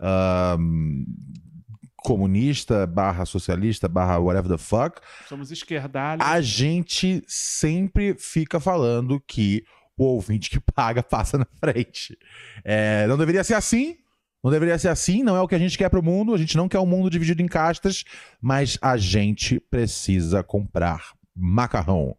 ahn, 0.00 1.04
comunista, 1.96 2.86
barra 2.86 3.26
socialista, 3.26 3.88
barra 3.88 4.18
whatever 4.18 4.50
the 4.50 4.56
fuck, 4.58 5.00
Somos 5.28 5.50
esquerdalhos. 5.50 6.24
a 6.26 6.40
gente 6.40 7.22
sempre 7.26 8.14
fica 8.18 8.58
falando 8.58 9.20
que 9.20 9.62
o 9.98 10.04
ouvinte 10.04 10.48
que 10.48 10.58
paga 10.58 11.02
passa 11.02 11.36
na 11.36 11.46
frente. 11.58 12.16
É, 12.64 13.06
não 13.06 13.18
deveria 13.18 13.44
ser 13.44 13.52
assim. 13.54 13.98
Não 14.42 14.50
deveria 14.50 14.78
ser 14.78 14.88
assim, 14.88 15.22
não 15.22 15.36
é 15.36 15.40
o 15.40 15.48
que 15.48 15.54
a 15.54 15.58
gente 15.58 15.76
quer 15.76 15.90
pro 15.90 16.02
mundo. 16.02 16.34
A 16.34 16.38
gente 16.38 16.56
não 16.56 16.68
quer 16.68 16.78
um 16.78 16.86
mundo 16.86 17.10
dividido 17.10 17.42
em 17.42 17.46
castas, 17.46 18.04
mas 18.40 18.78
a 18.80 18.96
gente 18.96 19.60
precisa 19.60 20.42
comprar 20.42 21.12
macarrão. 21.36 22.16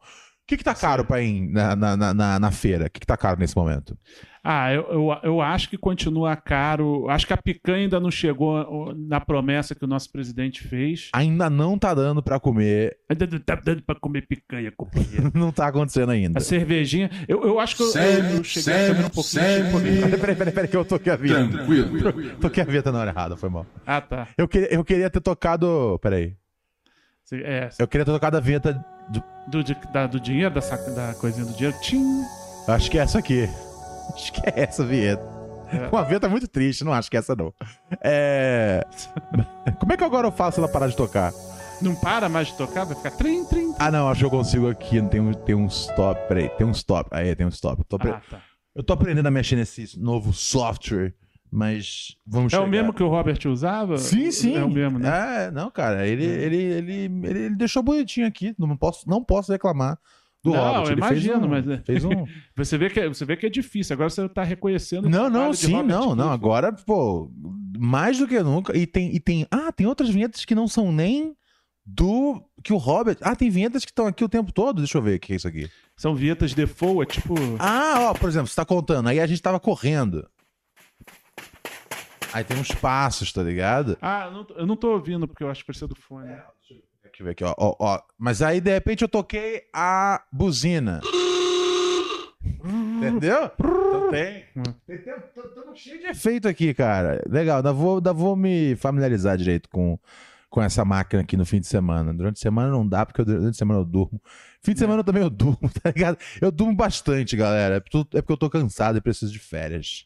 O 0.52 0.54
que, 0.54 0.58
que 0.58 0.64
tá 0.66 0.76
caro, 0.76 1.06
pai, 1.06 1.48
na, 1.50 1.78
na, 1.78 1.96
na, 1.96 2.14
na- 2.14 2.38
na 2.40 2.52
feira? 2.52 2.88
O 2.88 2.90
que, 2.90 3.00
que 3.00 3.06
tá 3.08 3.16
caro 3.16 3.40
nesse 3.40 3.56
momento? 3.56 3.98
Ah, 4.44 4.74
eu, 4.74 4.82
eu, 4.92 5.18
eu 5.24 5.42
acho 5.42 5.70
que 5.70 5.78
continua 5.78 6.36
caro. 6.36 7.08
Acho 7.10 7.26
que 7.26 7.32
a 7.32 7.38
picanha 7.38 7.84
ainda 7.84 8.02
não 8.02 8.12
chegou 8.12 8.94
na 8.94 9.22
promessa 9.22 9.74
que 9.74 9.86
o 9.86 9.88
nosso 9.88 10.12
presidente 10.12 10.62
fez. 10.68 11.08
Ainda 11.14 11.50
não 11.50 11.78
tá 11.78 11.94
dando 11.94 12.22
pra 12.22 12.38
comer. 12.38 12.98
Ainda 13.10 13.26
não 13.32 13.40
tá 13.40 13.56
dando 13.56 13.82
pra 13.84 13.96
comer 13.96 14.28
picanha, 14.28 14.70
companheiro. 14.76 15.32
Não 15.34 15.54
tá 15.54 15.68
acontecendo 15.68 16.10
ainda. 16.10 16.38
A 16.40 16.42
cervejinha. 16.42 17.10
Eu, 17.30 17.44
eu 17.46 17.58
acho 17.58 17.78
que 17.78 17.84
eu, 17.84 17.88
Sério, 17.88 18.38
eu 18.38 18.44
cheguei 18.44 18.88
comer 18.90 19.06
um 19.06 19.10
pouquinho 19.10 19.72
comer. 19.72 20.02
Peraí, 20.02 20.20
peraí, 20.20 20.36
peraí, 20.36 20.54
peraí, 20.54 20.70
que 20.70 20.76
eu 20.76 20.84
toquei 20.84 21.14
a 21.14 21.16
vinheta. 21.16 21.48
Tranquilo. 21.48 22.36
Toquei 22.42 22.62
a 22.64 22.66
vinheta 22.66 22.92
na 22.92 23.00
hora 23.00 23.12
errada, 23.12 23.38
foi 23.38 23.50
mal. 23.50 23.66
Ah, 23.86 24.02
tá. 24.02 24.28
Eu 24.38 24.50
queria, 24.50 24.74
eu 24.74 24.84
queria 24.84 25.10
ter 25.10 25.22
tocado. 25.22 25.98
Peraí. 26.02 26.36
É, 27.34 27.70
Eu 27.80 27.88
queria 27.88 28.04
ter 28.04 28.12
tocado 28.12 28.36
a 28.36 28.42
vinheta. 28.42 28.84
Do, 29.48 29.64
de- 29.64 29.76
da- 29.94 30.08
do 30.08 30.20
dinheiro, 30.20 30.54
da, 30.54 30.62
saca- 30.62 30.92
da 30.92 31.14
coisinha 31.16 31.46
do 31.46 31.54
dinheiro. 31.54 31.78
Tchim. 31.82 32.22
Acho 32.68 32.90
que 32.92 32.98
é 32.98 33.02
essa 33.02 33.20
aqui. 33.20 33.50
Acho 34.14 34.34
que 34.34 34.42
é 34.50 34.54
essa 34.62 34.84
a 34.84 34.86
vinheta. 34.86 35.24
É. 35.72 35.88
Uma 35.88 36.04
vinheta 36.04 36.28
muito 36.28 36.48
triste, 36.50 36.84
não 36.84 36.92
acho 36.92 37.10
que 37.10 37.16
é 37.16 37.20
essa 37.20 37.34
não. 37.34 37.54
É. 38.04 38.84
Como 39.80 39.94
é 39.94 39.98
que 39.98 40.04
agora 40.04 40.28
eu 40.28 40.32
faço 40.32 40.60
ela 40.60 40.68
parar 40.68 40.88
de 40.88 40.96
tocar? 40.98 41.32
Não 41.82 41.96
para 41.96 42.28
mais 42.28 42.48
de 42.50 42.56
tocar, 42.56 42.84
vai 42.84 42.96
ficar 42.96 43.12
trim, 43.12 43.46
trim. 43.46 43.74
Ah, 43.80 43.90
não, 43.90 44.10
acho 44.10 44.20
que 44.20 44.26
eu 44.26 44.30
consigo 44.30 44.70
aqui. 44.70 45.02
Tem 45.08 45.22
um, 45.22 45.34
tem 45.34 45.56
um 45.56 45.66
stop. 45.68 46.20
Peraí, 46.28 46.50
tem 46.50 46.68
um 46.68 46.72
stop. 46.72 47.10
Aí, 47.12 47.34
tem 47.36 47.46
um 47.46 47.50
stop. 47.50 47.80
Eu 47.80 47.86
tô, 47.86 47.96
apre- 47.96 48.12
Ah, 48.12 48.22
tá. 48.30 48.42
eu 48.76 48.84
tô 48.84 48.92
aprendendo 48.94 49.26
a 49.28 49.32
mexer 49.32 49.56
nesse 49.56 49.98
novo 49.98 50.34
software, 50.34 51.14
mas 51.52 52.16
vamos 52.26 52.54
É 52.54 52.56
chegar. 52.56 52.66
o 52.66 52.70
mesmo 52.70 52.94
que 52.94 53.04
o 53.04 53.08
Robert 53.10 53.40
usava? 53.48 53.98
Sim, 53.98 54.32
sim. 54.32 54.56
É 54.56 54.64
o 54.64 54.70
mesmo, 54.70 54.98
né? 54.98 55.46
É, 55.48 55.52
não, 55.52 55.70
cara, 55.70 56.08
ele, 56.08 56.24
ele, 56.24 56.56
ele, 56.56 56.94
ele, 56.94 57.28
ele 57.28 57.56
deixou 57.56 57.84
bonitinho 57.84 58.26
aqui. 58.26 58.56
Não 58.58 58.78
posso, 58.78 59.08
não 59.10 59.24
posso 59.24 59.52
reclamar 59.52 60.00
do 60.44 60.52
Não, 60.52 60.60
Robert. 60.60 60.86
eu 60.86 60.92
Ele 60.94 61.02
fez 61.02 61.24
imagino, 61.26 61.46
um- 61.46 61.50
mas 61.50 61.68
é- 61.68 61.78
Fez 61.80 62.06
um. 62.06 62.10
Você, 62.56 62.78
vê 62.78 62.90
que, 62.90 63.00
é- 63.00 63.08
você 63.10 63.26
vê 63.26 63.36
que 63.36 63.46
é 63.46 63.50
difícil. 63.50 63.94
Agora 63.94 64.10
você 64.10 64.28
tá 64.30 64.44
reconhecendo. 64.44 65.10
Não, 65.10 65.30
não, 65.30 65.54
sim, 65.54 65.72
não, 65.74 65.84
não. 65.84 66.06
Clifford. 66.16 66.34
Agora, 66.34 66.74
pô, 66.74 67.32
mais 67.78 68.18
do 68.18 68.28
que 68.28 68.40
nunca. 68.42 68.76
E 68.78 68.88
tem, 68.88 69.14
e 69.14 69.20
tem. 69.20 69.46
Ah, 69.52 69.72
tem 69.72 69.86
outras 69.86 70.10
vinhetas 70.10 70.46
que 70.46 70.56
não 70.56 70.68
são 70.68 70.92
nem 70.92 71.36
do. 71.86 72.42
Que 72.64 72.74
o 72.74 72.78
Robert. 72.78 73.18
Ah, 73.22 73.36
tem 73.36 73.50
vinhetas 73.50 73.84
que 73.84 73.92
estão 73.92 74.08
aqui 74.08 74.24
o 74.24 74.30
tempo 74.30 74.52
todo. 74.52 74.78
Deixa 74.78 74.98
eu 74.98 75.02
ver 75.02 75.18
o 75.18 75.20
que 75.20 75.34
é 75.34 75.36
isso 75.36 75.48
aqui. 75.48 75.70
São 75.98 76.16
vinhetas 76.16 76.54
default, 76.54 77.02
é 77.02 77.22
tipo. 77.22 77.34
Ah, 77.60 78.10
ó, 78.10 78.14
por 78.14 78.30
exemplo, 78.30 78.48
você 78.48 78.56
tá 78.56 78.66
contando. 78.66 79.10
Aí 79.10 79.20
a 79.20 79.28
gente 79.28 79.42
tava 79.42 79.60
correndo. 79.60 80.28
Aí 82.34 82.44
tem 82.44 82.58
uns 82.58 82.72
passos, 82.72 83.32
tá 83.34 83.44
ligado? 83.44 83.98
Ah, 84.02 84.26
eu 84.28 84.32
não, 84.32 84.44
tô- 84.46 84.54
eu 84.56 84.66
não 84.66 84.76
tô 84.76 84.92
ouvindo 84.94 85.28
porque 85.28 85.44
eu 85.44 85.50
acho 85.50 85.62
que 85.62 85.66
precisa 85.68 85.88
do 85.88 85.96
fone. 85.96 86.30
Deixa 86.30 87.22
eu 87.22 87.26
ver 87.26 87.32
aqui, 87.32 87.44
ó, 87.44 87.54
ó, 87.58 87.76
ó. 87.80 88.00
Mas 88.18 88.42
aí, 88.42 88.62
de 88.62 88.72
repente, 88.72 89.02
eu 89.04 89.10
toquei 89.10 89.64
a 89.74 90.24
buzina. 90.32 91.02
Entendeu? 92.64 93.52
Então 93.60 94.10
tem. 94.10 94.46
Tô 95.66 95.76
cheio 95.76 96.00
de 96.00 96.08
efeito 96.08 96.48
aqui, 96.48 96.74
cara. 96.74 97.22
Legal, 97.30 97.58
ainda 97.58 97.74
vou, 97.74 97.98
ainda 97.98 98.14
vou 98.14 98.36
me 98.36 98.76
familiarizar 98.76 99.38
direito 99.38 99.68
com, 99.70 100.00
com 100.50 100.62
essa 100.62 100.86
máquina 100.86 101.22
aqui 101.24 101.36
no 101.36 101.46
fim 101.46 101.60
de 101.60 101.68
semana. 101.68 102.14
Durante 102.14 102.38
a 102.38 102.42
semana 102.42 102.70
não 102.72 102.88
dá, 102.88 103.06
porque 103.06 103.22
eu- 103.22 103.26
durante 103.26 103.56
a 103.56 103.58
semana 103.58 103.80
eu 103.82 103.86
durmo. 103.86 104.22
Fim 104.64 104.74
de 104.74 104.80
semana 104.80 105.04
também 105.04 105.22
eu 105.24 105.30
durmo, 105.32 105.70
tá 105.82 105.92
ligado? 105.94 106.18
Eu 106.40 106.52
durmo 106.52 106.74
bastante, 106.76 107.36
galera. 107.36 107.76
É 107.76 107.80
porque 107.80 107.98
é 108.18 108.22
porque 108.22 108.34
eu 108.34 108.38
tô 108.38 108.50
cansado 108.50 108.98
e 108.98 109.02
preciso 109.02 109.32
de 109.32 109.40
férias. 109.40 110.06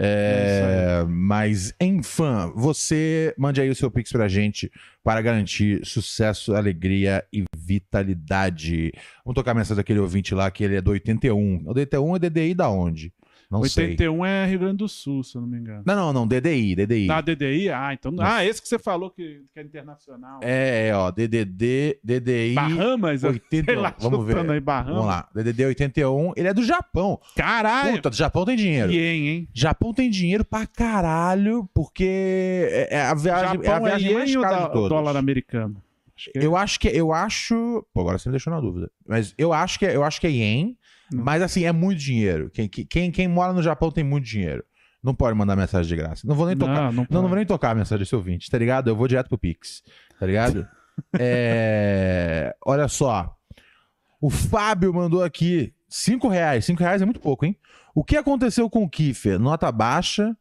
É, 0.00 1.04
mas, 1.08 1.74
enfim, 1.80 2.52
você 2.54 3.34
mande 3.36 3.60
aí 3.60 3.68
o 3.68 3.74
seu 3.74 3.90
Pix 3.90 4.12
pra 4.12 4.28
gente 4.28 4.70
para 5.02 5.20
garantir 5.20 5.84
sucesso, 5.84 6.54
alegria 6.54 7.24
e 7.32 7.44
vitalidade. 7.56 8.92
Vamos 9.24 9.34
tocar 9.34 9.50
a 9.50 9.54
mensagem 9.54 9.76
daquele 9.76 9.98
ouvinte 9.98 10.34
lá, 10.34 10.50
que 10.50 10.62
ele 10.62 10.76
é 10.76 10.80
do 10.80 10.92
81. 10.92 11.64
O 11.66 11.76
81 11.76 12.16
é 12.16 12.18
DDI 12.18 12.54
da 12.54 12.70
onde? 12.70 13.12
Não 13.50 13.64
sei. 13.64 13.90
81 13.90 14.26
é 14.26 14.46
Rio 14.46 14.58
Grande 14.58 14.76
do 14.76 14.88
Sul, 14.88 15.24
se 15.24 15.34
eu 15.34 15.40
não 15.40 15.48
me 15.48 15.56
engano. 15.58 15.82
Não, 15.86 15.94
não, 15.96 16.12
não, 16.12 16.26
DDI, 16.26 16.74
DDI. 16.76 17.06
Da 17.06 17.20
DDI? 17.22 17.70
Ah, 17.70 17.94
então. 17.94 18.14
Ah, 18.20 18.44
esse 18.44 18.60
que 18.60 18.68
você 18.68 18.78
falou 18.78 19.10
que, 19.10 19.42
que 19.54 19.58
é 19.58 19.62
internacional. 19.62 20.40
É, 20.42 20.88
é, 20.88 20.94
ó, 20.94 21.10
DDD, 21.10 21.98
DDI 22.04 22.54
Bahamas? 22.54 23.22
eu- 23.22 23.30
81. 23.30 23.64
Sei 23.64 23.76
lá, 23.76 23.94
Vamos 23.98 24.26
ver. 24.26 24.50
aí, 24.50 24.60
Bahamas. 24.60 24.92
Vamos 24.92 25.06
lá, 25.06 25.28
DDD 25.34 25.64
81, 25.64 26.32
ele 26.36 26.48
é 26.48 26.52
do 26.54 26.62
Japão. 26.62 27.18
Caralho! 27.34 27.96
Puta, 27.96 28.10
do 28.10 28.16
Japão 28.16 28.44
tem 28.44 28.56
dinheiro. 28.56 28.92
Ien, 28.92 29.28
hein? 29.28 29.48
Japão 29.54 29.94
tem 29.94 30.10
dinheiro 30.10 30.44
pra 30.44 30.66
caralho, 30.66 31.68
porque 31.72 32.04
é 32.70 32.96
é 32.98 33.00
a 33.02 33.14
viagem, 33.14 33.44
é 33.44 33.48
a 33.48 33.52
Japão 33.54 33.86
é 33.86 33.90
viagem 33.90 34.14
mais 34.14 34.28
ien 34.30 34.36
ou 34.36 34.42
cara 34.42 34.56
da- 34.58 34.66
de 34.66 34.72
todas. 34.72 34.88
dólar 34.90 35.16
americano? 35.16 35.82
Acho 36.16 36.30
é. 36.34 36.44
Eu 36.44 36.56
acho 36.56 36.80
que 36.80 36.88
eu 36.88 37.12
acho, 37.12 37.86
pô, 37.94 38.00
agora 38.00 38.18
você 38.18 38.28
me 38.28 38.32
deixou 38.32 38.52
na 38.52 38.60
dúvida. 38.60 38.90
Mas 39.06 39.32
eu 39.38 39.52
acho 39.52 39.78
que 39.78 39.86
é- 39.86 39.94
eu 39.94 40.02
acho 40.02 40.20
que 40.20 40.26
é 40.26 40.30
ien, 40.30 40.76
Não. 41.10 41.24
mas 41.24 41.42
assim 41.42 41.64
é 41.64 41.72
muito 41.72 41.98
dinheiro. 41.98 42.50
Quem, 42.50 42.68
quem, 42.68 43.10
quem 43.10 43.28
mora 43.28 43.52
no 43.52 43.62
Japão 43.62 43.90
tem 43.90 44.04
muito 44.04 44.24
dinheiro. 44.24 44.64
Não 45.02 45.14
pode 45.14 45.36
mandar 45.36 45.56
mensagem 45.56 45.88
de 45.88 45.96
graça. 45.96 46.26
Não 46.26 46.34
vou 46.34 46.46
nem 46.46 46.56
tocar. 46.56 46.74
Não, 46.74 46.92
não, 46.92 47.06
Não, 47.08 47.22
não 47.22 47.28
vou 47.28 47.36
nem 47.36 47.46
tocar 47.46 47.70
a 47.70 47.74
mensagem 47.74 48.00
desse 48.00 48.14
ouvinte, 48.14 48.50
tá 48.50 48.58
ligado? 48.58 48.88
Eu 48.88 48.96
vou 48.96 49.06
direto 49.06 49.28
pro 49.28 49.38
Pix, 49.38 49.82
tá 50.18 50.26
ligado? 50.26 50.66
É, 51.16 52.56
Olha 52.66 52.88
só. 52.88 53.32
O 54.20 54.30
Fábio 54.30 54.92
mandou 54.92 55.22
aqui 55.22 55.72
cinco 55.88 56.26
reais. 56.26 56.64
Cinco 56.64 56.82
reais 56.82 57.00
é 57.00 57.04
muito 57.04 57.20
pouco, 57.20 57.46
hein? 57.46 57.56
O 57.94 58.02
que 58.02 58.16
aconteceu 58.16 58.68
com 58.68 58.82
o 58.82 58.90
Kiefer? 58.90 59.38
Nota 59.38 59.70
baixa 59.70 60.36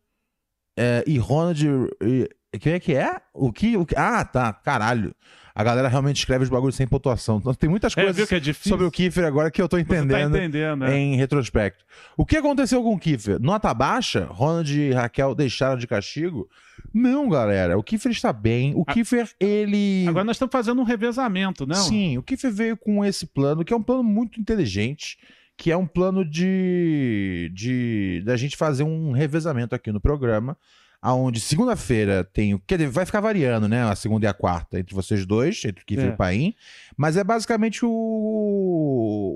é, 0.76 1.03
e 1.05 1.20
Ronald... 1.20 1.63
E... 2.01 2.28
Quem 2.59 2.74
é 2.74 2.80
que 2.80 2.95
é? 2.95 3.22
O 3.36 3.53
que, 3.53 3.78
o 3.78 3.86
que... 3.86 3.95
Ah, 3.95 4.26
tá. 4.26 4.51
Caralho. 4.51 5.15
A 5.60 5.64
galera 5.64 5.88
realmente 5.88 6.18
escreve 6.18 6.43
os 6.43 6.49
bagulhos 6.51 6.76
sem 6.76 6.86
pontuação. 6.86 7.38
Então 7.39 7.51
tem 7.51 7.68
muitas 7.68 7.97
É, 7.97 8.03
coisas 8.03 8.32
é 8.32 8.53
sobre 8.53 8.86
o 8.86 8.91
Kiefer 8.91 9.26
agora 9.26 9.49
que 9.49 9.60
eu 9.60 9.68
tô 9.68 9.76
tá 9.76 9.82
entendendo 9.82 10.38
entendendo, 10.38 10.82
né? 10.82 10.95
em 10.95 11.16
retrospecto. 11.16 11.84
O 12.16 12.24
que 12.24 12.38
aconteceu 12.38 12.84
com 12.84 12.93
o 12.93 12.99
Kiefer? 12.99 13.41
Nota 13.41 13.74
baixa? 13.74 14.26
Ronald 14.30 14.72
e 14.72 14.91
Raquel 14.91 15.34
deixaram 15.34 15.76
de 15.80 15.88
castigo? 15.88 16.47
Não, 16.93 17.28
galera. 17.28 17.76
O 17.76 17.82
Kiefer 17.82 18.12
está 18.12 18.32
bem. 18.32 18.76
O 18.76 18.84
A- 18.86 18.93
Kiefer, 18.93 19.32
ele. 19.39 20.05
Agora 20.08 20.24
nós 20.26 20.36
estamos 20.36 20.51
fazendo 20.51 20.80
um 20.80 20.84
revezamento, 20.84 21.66
não? 21.66 21.74
Sim, 21.76 22.20
o 22.20 22.22
Kiefer 22.22 22.51
veio 22.51 22.78
com 22.78 23.03
esse 23.03 23.26
plano, 23.26 23.66
que 23.66 23.74
é 23.74 23.76
um 23.76 23.82
plano 23.82 24.03
muito 24.03 24.39
inteligente, 24.39 25.18
que 25.58 25.72
é 25.72 25.76
um 25.76 25.88
plano 25.88 26.24
de. 26.24 27.51
de 27.51 28.22
da 28.24 28.38
gente 28.38 28.55
fazer 28.55 28.84
um 28.84 29.12
revezamento 29.12 29.74
aqui 29.74 29.91
no 29.91 29.99
programa. 29.99 30.55
Onde 31.03 31.39
segunda-feira 31.39 32.23
tem 32.23 32.53
o. 32.53 32.59
Quer 32.59 32.77
dizer, 32.77 32.89
vai 32.89 33.05
ficar 33.05 33.21
variando, 33.21 33.67
né? 33.67 33.83
A 33.83 33.95
segunda 33.95 34.25
e 34.25 34.29
a 34.29 34.33
quarta, 34.33 34.79
entre 34.79 34.93
vocês 34.95 35.25
dois, 35.25 35.63
entre 35.63 35.83
o 35.83 35.85
Kiefer 35.85 36.05
É. 36.05 36.09
e 36.09 36.13
o 36.13 36.17
Paim. 36.17 36.53
Mas 36.97 37.15
é 37.15 37.23
basicamente 37.23 37.85
o. 37.85 37.89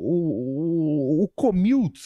O, 0.04 1.22
o, 1.22 1.24
o 1.24 1.28
commute, 1.36 2.02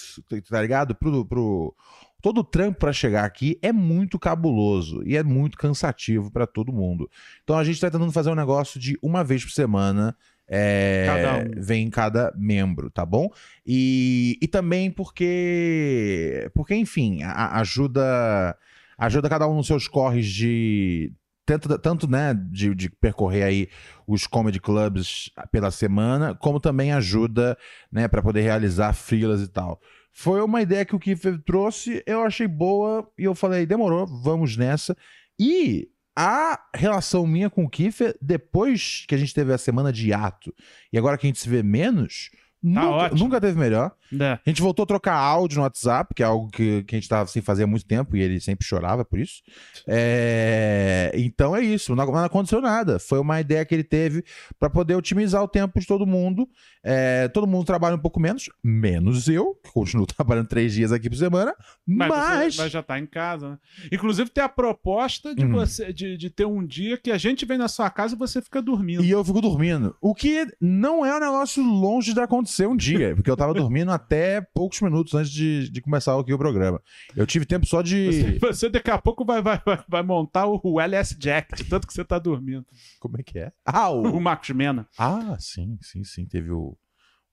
tá 0.49 0.61
ligado? 0.61 0.93
Pro, 0.95 1.25
pro, 1.25 1.73
todo 2.21 2.39
o 2.39 2.43
trampo 2.43 2.79
para 2.79 2.93
chegar 2.93 3.23
aqui 3.25 3.57
é 3.61 3.71
muito 3.71 4.19
cabuloso 4.19 5.01
e 5.05 5.15
é 5.17 5.23
muito 5.23 5.57
cansativo 5.57 6.29
para 6.31 6.45
todo 6.45 6.73
mundo. 6.73 7.09
Então 7.43 7.57
a 7.57 7.63
gente 7.63 7.79
tá 7.79 7.89
tentando 7.89 8.11
fazer 8.11 8.29
um 8.29 8.35
negócio 8.35 8.79
de 8.79 8.97
uma 9.01 9.23
vez 9.23 9.43
por 9.43 9.51
semana. 9.51 10.15
é, 10.47 11.05
Cada 11.07 11.37
um. 11.39 11.61
Vem 11.63 11.89
cada 11.89 12.33
membro, 12.37 12.89
tá 12.89 13.05
bom? 13.05 13.29
E, 13.65 14.37
e 14.41 14.47
também 14.47 14.91
porque. 14.91 16.49
Porque, 16.53 16.75
enfim, 16.75 17.23
a- 17.23 17.59
ajuda. 17.59 18.55
Ajuda 18.97 19.29
cada 19.29 19.47
um 19.47 19.55
nos 19.55 19.67
seus 19.67 19.87
corres 19.87 20.27
de. 20.27 21.13
Tanto, 21.45 21.77
tanto 21.77 22.09
né, 22.09 22.33
de, 22.33 22.73
de 22.73 22.89
percorrer 22.89 23.43
aí 23.43 23.69
os 24.07 24.25
comedy 24.25 24.59
clubs 24.59 25.29
pela 25.51 25.69
semana, 25.69 26.33
como 26.33 26.59
também 26.59 26.91
ajuda, 26.91 27.55
né, 27.91 28.07
para 28.07 28.23
poder 28.23 28.41
realizar 28.41 28.93
filas 28.93 29.41
e 29.41 29.47
tal. 29.47 29.79
Foi 30.11 30.41
uma 30.41 30.61
ideia 30.61 30.85
que 30.85 30.95
o 30.95 30.99
Kiefer 30.99 31.37
trouxe, 31.45 32.01
eu 32.07 32.23
achei 32.23 32.47
boa 32.47 33.07
e 33.15 33.25
eu 33.25 33.35
falei, 33.35 33.65
demorou, 33.65 34.07
vamos 34.07 34.57
nessa. 34.57 34.97
E 35.39 35.87
a 36.15 36.59
relação 36.73 37.27
minha 37.27 37.49
com 37.49 37.65
o 37.65 37.69
Kiefer, 37.69 38.17
depois 38.21 39.05
que 39.07 39.13
a 39.13 39.17
gente 39.17 39.33
teve 39.33 39.51
a 39.51 39.57
semana 39.57 39.91
de 39.91 40.13
ato 40.13 40.55
e 40.91 40.97
agora 40.97 41.17
que 41.17 41.27
a 41.27 41.29
gente 41.29 41.39
se 41.39 41.49
vê 41.49 41.61
menos, 41.61 42.31
nunca, 42.65 42.87
ótimo. 42.89 43.19
nunca 43.19 43.41
teve 43.41 43.57
melhor. 43.59 43.91
É. 44.19 44.31
A 44.33 44.39
gente 44.49 44.61
voltou 44.61 44.83
a 44.83 44.85
trocar 44.87 45.15
áudio 45.15 45.57
no 45.57 45.63
WhatsApp, 45.63 46.13
que 46.13 46.21
é 46.23 46.25
algo 46.25 46.49
que, 46.49 46.83
que 46.83 46.95
a 46.95 46.99
gente 46.99 47.09
tava 47.09 47.27
sem 47.27 47.41
fazer 47.41 47.63
há 47.63 47.67
muito 47.67 47.85
tempo 47.85 48.15
e 48.15 48.21
ele 48.21 48.39
sempre 48.39 48.65
chorava 48.65 49.03
por 49.03 49.19
isso. 49.19 49.41
É, 49.87 51.11
Então 51.15 51.55
é 51.55 51.61
isso, 51.61 51.95
não, 51.95 52.05
não 52.05 52.23
aconteceu 52.23 52.61
nada. 52.61 52.99
Foi 52.99 53.19
uma 53.19 53.39
ideia 53.41 53.65
que 53.65 53.73
ele 53.73 53.83
teve 53.83 54.23
para 54.59 54.69
poder 54.69 54.95
otimizar 54.95 55.41
o 55.43 55.47
tempo 55.47 55.79
de 55.79 55.87
todo 55.87 56.05
mundo. 56.05 56.47
É, 56.83 57.27
Todo 57.29 57.47
mundo 57.47 57.65
trabalha 57.65 57.95
um 57.95 57.99
pouco 57.99 58.19
menos, 58.19 58.49
menos 58.63 59.27
eu, 59.27 59.55
que 59.63 59.71
continuo 59.71 60.05
trabalhando 60.07 60.47
três 60.47 60.73
dias 60.73 60.91
aqui 60.91 61.09
por 61.09 61.15
semana, 61.17 61.53
Mas, 61.85 62.09
mas. 62.09 62.57
mas 62.57 62.71
já 62.71 62.83
tá 62.83 62.99
em 62.99 63.05
casa, 63.07 63.49
né? 63.51 63.57
Inclusive 63.91 64.29
tem 64.29 64.43
a 64.43 64.49
proposta 64.49 65.33
de 65.33 65.45
Hum. 65.45 65.51
você 65.51 65.91
de, 65.93 66.17
de 66.17 66.29
ter 66.29 66.45
um 66.45 66.65
dia 66.65 66.97
que 66.97 67.11
a 67.11 67.17
gente 67.17 67.45
vem 67.45 67.57
na 67.57 67.67
sua 67.67 67.89
casa 67.89 68.15
e 68.15 68.17
você 68.17 68.41
fica 68.41 68.61
dormindo. 68.61 69.03
E 69.03 69.09
eu 69.11 69.23
fico 69.23 69.39
dormindo. 69.41 69.95
O 70.01 70.13
que 70.15 70.47
não 70.59 71.05
é 71.05 71.15
um 71.15 71.19
negócio 71.19 71.63
longe 71.63 72.13
de 72.13 72.19
acontecer 72.55 72.67
um 72.67 72.75
dia, 72.75 73.15
porque 73.15 73.29
eu 73.29 73.37
tava 73.37 73.53
dormindo 73.53 73.91
até 73.91 74.41
poucos 74.41 74.81
minutos 74.81 75.13
antes 75.13 75.31
de, 75.31 75.69
de 75.69 75.81
começar 75.81 76.17
aqui 76.19 76.33
o 76.33 76.37
programa. 76.37 76.81
Eu 77.15 77.25
tive 77.25 77.45
tempo 77.45 77.65
só 77.65 77.81
de. 77.81 78.05
Você, 78.05 78.39
você 78.39 78.69
daqui 78.69 78.89
a 78.91 78.97
pouco 78.97 79.25
vai, 79.25 79.41
vai, 79.41 79.61
vai, 79.65 79.83
vai 79.87 80.03
montar 80.03 80.47
o, 80.47 80.59
o 80.63 80.79
LS 80.81 81.15
Jack, 81.17 81.55
de 81.55 81.65
tanto 81.65 81.85
que 81.87 81.93
você 81.93 82.03
tá 82.05 82.17
dormindo. 82.19 82.65
Como 82.99 83.17
é 83.19 83.23
que 83.23 83.39
é? 83.39 83.51
Ah, 83.65 83.89
O 83.89 84.17
o... 84.17 84.21
Marcos 84.21 84.49
Mena. 84.51 84.87
ah 84.97 85.35
sim, 85.39 85.77
sim, 85.81 86.03
sim. 86.03 86.25
Teve 86.25 86.51
o, 86.51 86.75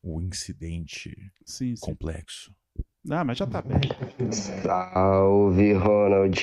o 0.02 0.20
incidente 0.20 1.14
Sim, 1.44 1.74
sim. 1.76 1.80
complexo. 1.80 2.52
Ah, 3.10 3.24
mas 3.24 3.36
já 3.36 3.46
tá 3.48 3.60
bem. 3.60 3.80
Salve 4.62 5.72
Ronald, 5.72 6.38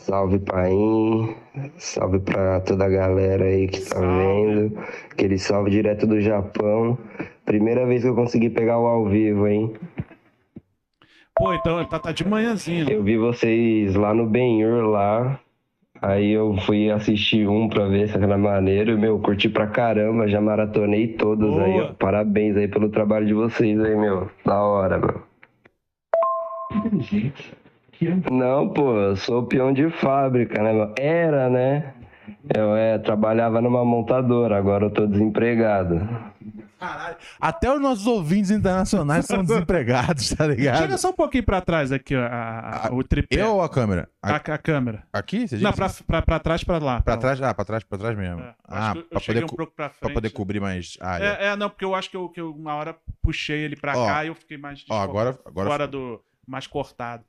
salve 0.00 0.38
Paim, 0.38 1.34
salve 1.78 2.20
pra 2.20 2.60
toda 2.60 2.84
a 2.84 2.88
galera 2.88 3.44
aí 3.44 3.66
que 3.66 3.80
tá 3.80 3.96
Salve. 3.96 4.06
vendo. 4.06 4.78
Aquele 5.10 5.36
salve 5.38 5.70
direto 5.70 6.06
do 6.06 6.20
Japão. 6.20 6.96
Primeira 7.48 7.86
vez 7.86 8.02
que 8.02 8.08
eu 8.10 8.14
consegui 8.14 8.50
pegar 8.50 8.78
o 8.78 8.86
ao 8.86 9.06
vivo, 9.06 9.48
hein? 9.48 9.72
Pô, 11.34 11.54
então 11.54 11.82
tá, 11.86 11.98
tá 11.98 12.12
de 12.12 12.28
manhãzinha. 12.28 12.84
Eu 12.92 13.02
vi 13.02 13.16
vocês 13.16 13.94
lá 13.94 14.12
no 14.12 14.26
Benhur 14.26 14.84
lá. 14.84 15.40
Aí 16.02 16.30
eu 16.30 16.54
fui 16.66 16.90
assistir 16.90 17.48
um 17.48 17.66
pra 17.66 17.86
ver 17.86 18.10
se 18.10 18.18
era 18.18 18.36
maneiro. 18.36 18.98
Meu, 18.98 19.18
curti 19.18 19.48
pra 19.48 19.66
caramba, 19.66 20.28
já 20.28 20.42
maratonei 20.42 21.14
todos 21.14 21.48
Boa. 21.48 21.64
aí, 21.64 21.80
ó. 21.80 21.94
Parabéns 21.94 22.54
aí 22.54 22.68
pelo 22.68 22.90
trabalho 22.90 23.24
de 23.24 23.32
vocês 23.32 23.80
aí, 23.80 23.96
meu. 23.96 24.30
Da 24.44 24.60
hora, 24.60 24.98
meu. 24.98 25.22
Não, 28.30 28.68
pô, 28.68 28.92
eu 28.92 29.16
sou 29.16 29.44
peão 29.44 29.72
de 29.72 29.88
fábrica, 29.88 30.62
né? 30.62 30.74
meu? 30.74 30.92
Era, 30.98 31.48
né? 31.48 31.94
Eu 32.54 32.76
é, 32.76 32.98
trabalhava 32.98 33.62
numa 33.62 33.86
montadora, 33.86 34.58
agora 34.58 34.84
eu 34.84 34.90
tô 34.90 35.06
desempregado. 35.06 36.06
Caralho. 36.78 37.16
Até 37.40 37.72
os 37.72 37.80
nossos 37.80 38.06
ouvintes 38.06 38.50
internacionais 38.50 39.26
são 39.26 39.42
desempregados, 39.44 40.30
tá 40.30 40.46
ligado? 40.46 40.78
Chega 40.78 40.96
só 40.98 41.10
um 41.10 41.12
pouquinho 41.12 41.44
pra 41.44 41.60
trás 41.60 41.90
aqui, 41.90 42.14
ó, 42.14 42.20
a- 42.22 42.86
a- 42.88 42.94
o 42.94 43.02
tripé. 43.02 43.40
Eu 43.42 43.54
ou 43.54 43.62
a 43.62 43.68
câmera? 43.68 44.08
A, 44.22 44.32
A- 44.32 44.36
a 44.36 44.58
câmera. 44.58 45.02
Aqui? 45.12 45.46
Você 45.48 45.56
Não, 45.58 45.70
disse? 45.72 46.02
pra, 46.04 46.20
pra, 46.20 46.22
pra 46.22 46.38
trás, 46.38 46.62
pra 46.64 46.78
lá. 46.78 47.00
Pra 47.02 47.14
lá. 47.14 47.20
trás? 47.20 47.42
Ah, 47.42 47.52
pra 47.54 47.64
trás, 47.64 47.84
pra 47.84 47.98
trás 47.98 48.16
mesmo. 48.16 48.40
É, 48.40 48.54
ah, 48.68 48.90
acho 48.90 48.92
que 48.92 48.98
eu 48.98 49.04
pra 49.08 49.20
poder, 49.20 49.44
um 49.44 49.48
pra 49.74 49.88
pra 49.90 50.10
poder 50.10 50.30
cobrir 50.30 50.60
mais 50.60 50.96
área. 51.00 51.24
É, 51.40 51.46
é, 51.48 51.56
não, 51.56 51.68
porque 51.68 51.84
eu 51.84 51.94
acho 51.94 52.10
que 52.10 52.16
eu, 52.16 52.28
que 52.28 52.40
eu 52.40 52.52
uma 52.52 52.74
hora 52.74 52.96
puxei 53.22 53.58
ele 53.60 53.76
pra 53.76 53.96
Ó, 53.96 54.06
cá 54.06 54.24
e 54.24 54.28
eu 54.28 54.34
fiquei 54.34 54.56
mais 54.56 54.84
Ó, 54.88 55.00
agora, 55.00 55.38
agora 55.44 55.68
fora 55.68 55.86
do. 55.88 56.20
Mais 56.48 56.66
cortado. 56.66 57.24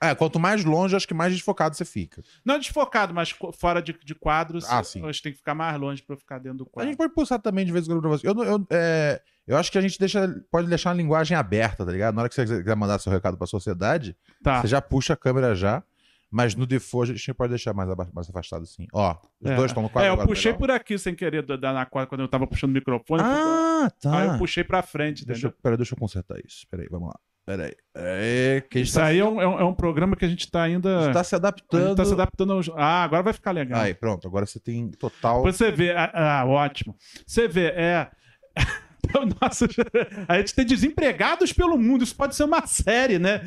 É, 0.00 0.14
quanto 0.14 0.40
mais 0.40 0.64
longe, 0.64 0.96
acho 0.96 1.06
que 1.06 1.14
mais 1.14 1.32
desfocado 1.32 1.76
você 1.76 1.84
fica. 1.84 2.22
Não 2.44 2.58
desfocado, 2.58 3.12
mas 3.14 3.30
fora 3.54 3.80
de, 3.82 3.92
de 4.04 4.14
quadros. 4.14 4.64
Ah, 4.68 4.82
sim. 4.82 5.02
A 5.02 5.12
gente 5.12 5.22
tem 5.22 5.32
que 5.32 5.38
ficar 5.38 5.54
mais 5.54 5.78
longe 5.78 6.02
pra 6.02 6.14
eu 6.14 6.18
ficar 6.18 6.38
dentro 6.38 6.58
do 6.58 6.64
A 6.64 6.66
quadro. 6.70 6.88
gente 6.90 6.96
pode 6.98 7.12
pulsar 7.14 7.38
também 7.40 7.64
de 7.64 7.72
vez 7.72 7.84
em 7.86 7.90
quando 7.90 8.00
pra 8.00 8.10
você. 8.10 8.26
Eu, 8.28 8.34
eu, 8.42 8.66
é, 8.70 9.20
eu 9.46 9.56
acho 9.56 9.70
que 9.70 9.78
a 9.78 9.80
gente 9.80 9.98
deixa, 9.98 10.26
pode 10.50 10.68
deixar 10.68 10.90
a 10.90 10.94
linguagem 10.94 11.36
aberta, 11.36 11.84
tá 11.84 11.92
ligado? 11.92 12.14
Na 12.14 12.22
hora 12.22 12.28
que 12.28 12.34
você 12.34 12.44
quiser 12.44 12.76
mandar 12.76 12.98
seu 12.98 13.12
recado 13.12 13.36
pra 13.36 13.46
sociedade, 13.46 14.16
Tá. 14.42 14.60
você 14.62 14.68
já 14.68 14.80
puxa 14.80 15.12
a 15.12 15.16
câmera 15.16 15.54
já. 15.54 15.82
Mas 16.30 16.56
no 16.56 16.66
default 16.66 17.12
a 17.12 17.14
gente 17.14 17.32
pode 17.32 17.50
deixar 17.50 17.72
mais, 17.72 17.88
mais 18.12 18.28
afastado 18.28 18.62
assim. 18.64 18.88
Ó, 18.92 19.16
os 19.40 19.48
É. 19.48 19.54
dois 19.54 19.70
estão 19.70 19.84
no 19.84 19.88
quadro. 19.88 20.10
É, 20.10 20.12
eu 20.12 20.26
puxei 20.26 20.50
legal? 20.50 20.58
por 20.58 20.70
aqui 20.72 20.98
sem 20.98 21.14
querer 21.14 21.46
da, 21.46 21.54
da- 21.54 21.72
na 21.72 21.86
quadra 21.86 22.08
quando 22.08 22.22
eu 22.22 22.28
tava 22.28 22.44
puxando 22.44 22.70
o 22.70 22.72
microfone. 22.74 23.22
Ah, 23.24 23.88
tá. 24.02 24.18
Aí 24.18 24.26
eu 24.26 24.38
puxei 24.38 24.64
pra 24.64 24.82
frente, 24.82 25.24
Deixa, 25.24 25.42
entendeu? 25.46 25.56
eu- 25.56 25.62
peraí, 25.62 25.76
deixa 25.76 25.94
eu 25.94 25.98
consertar 25.98 26.36
isso. 26.44 26.66
Peraí, 26.68 26.88
vamos 26.90 27.06
lá. 27.10 27.14
Peraí. 27.46 27.72
É, 27.94 28.62
que 28.70 28.80
Isso 28.80 28.94
tá, 28.94 29.04
aí 29.06 29.18
é 29.18 29.24
um, 29.24 29.38
é 29.40 29.46
um- 29.46 29.58
é 29.60 29.64
um 29.64 29.74
programa 29.74 30.16
que 30.16 30.24
a 30.24 30.28
gente 30.28 30.50
tá 30.50 30.60
a 30.60 30.64
ainda. 30.64 31.04
gente 31.04 31.12
tá 31.12 31.22
se 31.24 31.34
A 31.34 31.38
gente 31.38 31.46
adaptando. 31.46 31.94
tá 31.96 32.04
se 32.04 32.12
adaptando 32.14 32.52
aos... 32.54 32.70
Ah, 32.74 33.04
agora 33.04 33.22
vai 33.22 33.32
ficar 33.34 33.50
legal. 33.52 33.80
Aí, 33.82 33.92
pronto. 33.94 34.26
Agora 34.26 34.46
você 34.46 34.58
tem 34.58 34.90
total. 34.92 35.42
Você 35.42 35.70
vê, 35.70 35.92
ah, 35.92 36.10
ah, 36.40 36.46
ótimo. 36.46 36.96
Você 37.26 37.46
vê, 37.46 37.66
é. 37.76 38.08
Nossa, 39.40 39.66
a 40.28 40.38
gente 40.38 40.54
tem 40.54 40.64
desempregados 40.64 41.52
pelo 41.52 41.76
mundo. 41.78 42.04
Isso 42.04 42.14
pode 42.16 42.34
ser 42.34 42.44
uma 42.44 42.66
série, 42.66 43.18
né? 43.18 43.40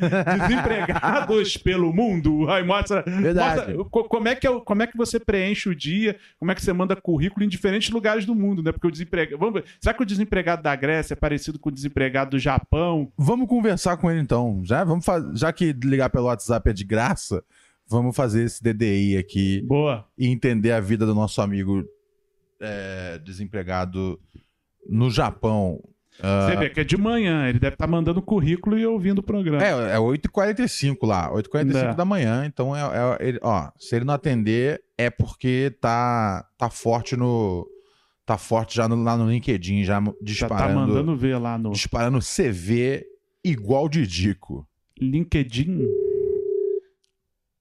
Desempregados 0.46 1.56
pelo 1.58 1.92
mundo. 1.92 2.48
Aí 2.50 2.62
mostra, 2.64 3.02
Verdade. 3.06 3.72
mostra 3.72 3.84
co- 3.90 4.04
como, 4.04 4.28
é 4.28 4.34
que 4.34 4.46
é, 4.46 4.60
como 4.60 4.82
é 4.82 4.86
que 4.86 4.96
você 4.96 5.18
preenche 5.18 5.68
o 5.68 5.74
dia, 5.74 6.16
como 6.38 6.50
é 6.50 6.54
que 6.54 6.62
você 6.62 6.72
manda 6.72 6.96
currículo 6.96 7.44
em 7.44 7.48
diferentes 7.48 7.90
lugares 7.90 8.24
do 8.24 8.34
mundo, 8.34 8.62
né? 8.62 8.72
Porque 8.72 8.86
o 8.86 8.90
desempregado. 8.90 9.38
Vamos 9.38 9.54
ver, 9.54 9.64
será 9.80 9.94
que 9.94 10.02
o 10.02 10.06
desempregado 10.06 10.62
da 10.62 10.74
Grécia 10.76 11.14
é 11.14 11.16
parecido 11.16 11.58
com 11.58 11.68
o 11.68 11.72
desempregado 11.72 12.30
do 12.32 12.38
Japão? 12.38 13.12
Vamos 13.16 13.48
conversar 13.48 13.96
com 13.96 14.10
ele 14.10 14.20
então. 14.20 14.62
Já, 14.64 14.84
vamos 14.84 15.04
já 15.34 15.52
que 15.52 15.72
ligar 15.72 16.10
pelo 16.10 16.26
WhatsApp 16.26 16.70
é 16.70 16.72
de 16.72 16.84
graça, 16.84 17.42
vamos 17.88 18.14
fazer 18.14 18.44
esse 18.44 18.62
DDI 18.62 19.16
aqui 19.16 19.62
Boa. 19.62 20.04
e 20.16 20.28
entender 20.28 20.72
a 20.72 20.80
vida 20.80 21.06
do 21.06 21.14
nosso 21.14 21.40
amigo 21.40 21.84
é, 22.60 23.18
desempregado 23.24 24.18
no 24.88 25.10
Japão. 25.10 25.80
Você 26.20 26.56
vê 26.56 26.68
que 26.70 26.80
é 26.80 26.84
de 26.84 26.96
manhã, 26.96 27.48
ele 27.48 27.60
deve 27.60 27.74
estar 27.74 27.86
mandando 27.86 28.20
currículo 28.20 28.76
e 28.76 28.84
ouvindo 28.84 29.20
o 29.20 29.22
programa. 29.22 29.62
É, 29.62 29.94
é 29.94 29.98
8h45 29.98 31.06
lá, 31.06 31.30
8h45 31.32 31.92
É. 31.92 31.94
da 31.94 32.04
manhã. 32.04 32.44
Então, 32.44 32.74
é, 32.74 32.80
é- 32.80 33.28
ele- 33.28 33.38
ó, 33.40 33.70
se 33.78 33.94
ele 33.94 34.04
não 34.04 34.14
atender, 34.14 34.82
é 34.96 35.10
porque 35.10 35.76
tá, 35.80 36.44
tá 36.58 36.68
forte 36.68 37.16
no. 37.16 37.68
Tá 38.26 38.36
forte 38.36 38.74
já 38.76 38.88
no- 38.88 39.00
lá 39.02 39.16
no 39.16 39.30
LinkedIn, 39.30 39.84
já 39.84 39.94
Já 39.94 40.00
tá 40.04 40.12
disparando, 40.22 40.74
mandando 40.74 41.16
ver 41.16 41.38
lá 41.38 41.56
no 41.56 41.70
disparando 41.70 42.20
CV 42.20 43.06
igual 43.44 43.88
de 43.88 44.04
Dico. 44.06 44.66
LinkedIn. 45.00 45.86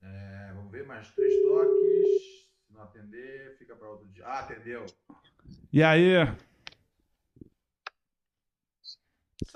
É, 0.01 0.51
vamos 0.55 0.71
ver 0.71 0.85
mais 0.85 1.07
três 1.11 1.33
toques. 1.43 2.21
Se 2.67 2.73
não 2.73 2.81
atender, 2.81 3.55
fica 3.59 3.75
para 3.75 3.87
outro 3.89 4.07
dia. 4.07 4.25
Ah, 4.25 4.39
atendeu. 4.39 4.85
E 5.71 5.83
aí, 5.83 6.27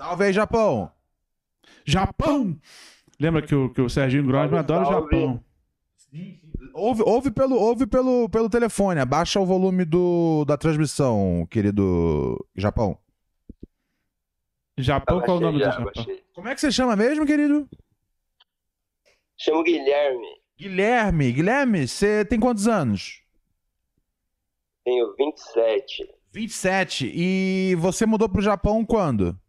Salve 0.02 0.24
aí, 0.24 0.32
Japão! 0.32 0.90
Japão! 1.84 2.58
Lembra 3.20 3.40
que 3.40 3.54
o, 3.54 3.72
que 3.72 3.80
o 3.80 3.88
Serginho 3.88 4.24
Grosman 4.24 4.64
Salve, 4.66 4.72
adora 4.72 4.82
o. 4.82 5.00
Japão. 5.00 5.44
Ouve, 6.74 7.02
ouve, 7.02 7.30
pelo, 7.30 7.54
ouve 7.56 7.86
pelo, 7.86 8.28
pelo 8.28 8.50
telefone, 8.50 8.98
abaixa 8.98 9.38
o 9.38 9.46
volume 9.46 9.84
do, 9.84 10.44
da 10.44 10.56
transmissão, 10.56 11.46
querido 11.48 12.44
Japão. 12.56 12.98
Japão, 14.76 15.20
qual 15.20 15.36
é 15.36 15.38
o 15.38 15.40
nome 15.40 15.58
do 15.58 15.64
Japão? 15.64 15.82
abaixei. 15.82 16.24
Como 16.34 16.48
é 16.48 16.54
que 16.54 16.60
você 16.60 16.72
chama 16.72 16.96
mesmo, 16.96 17.24
querido? 17.24 17.68
Chamo 19.36 19.62
Guilherme, 19.62 20.40
Guilherme. 20.58 21.32
Guilherme, 21.32 21.86
você 21.86 22.24
tem 22.24 22.40
quantos 22.40 22.66
anos? 22.66 23.22
tenho 24.84 25.14
27. 25.16 26.08
27. 26.32 27.12
E 27.14 27.76
você 27.76 28.04
mudou 28.04 28.28
pro 28.28 28.42
Japão 28.42 28.84
quando? 28.84 29.40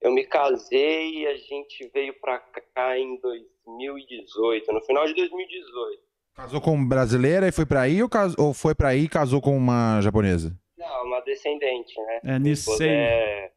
Eu 0.00 0.12
me 0.12 0.24
casei 0.24 1.20
e 1.22 1.26
a 1.26 1.36
gente 1.36 1.90
veio 1.92 2.18
pra 2.20 2.38
cá 2.74 2.98
em 2.98 3.20
2018, 3.20 4.72
no 4.72 4.80
final 4.82 5.06
de 5.06 5.14
2018. 5.14 6.02
Casou 6.34 6.60
com 6.60 6.88
brasileira 6.88 7.46
e 7.48 7.52
foi 7.52 7.66
pra 7.66 7.82
aí 7.82 8.02
ou, 8.02 8.08
cas- 8.08 8.34
ou 8.38 8.54
foi 8.54 8.74
pra 8.74 8.88
aí 8.88 9.02
e 9.04 9.08
casou 9.08 9.40
com 9.42 9.54
uma 9.56 10.00
japonesa? 10.00 10.56
Não, 10.78 11.04
uma 11.06 11.20
descendente, 11.20 11.92
né? 12.00 12.20
É 12.24 12.38
Nisei. 12.38 12.88
é 12.88 13.50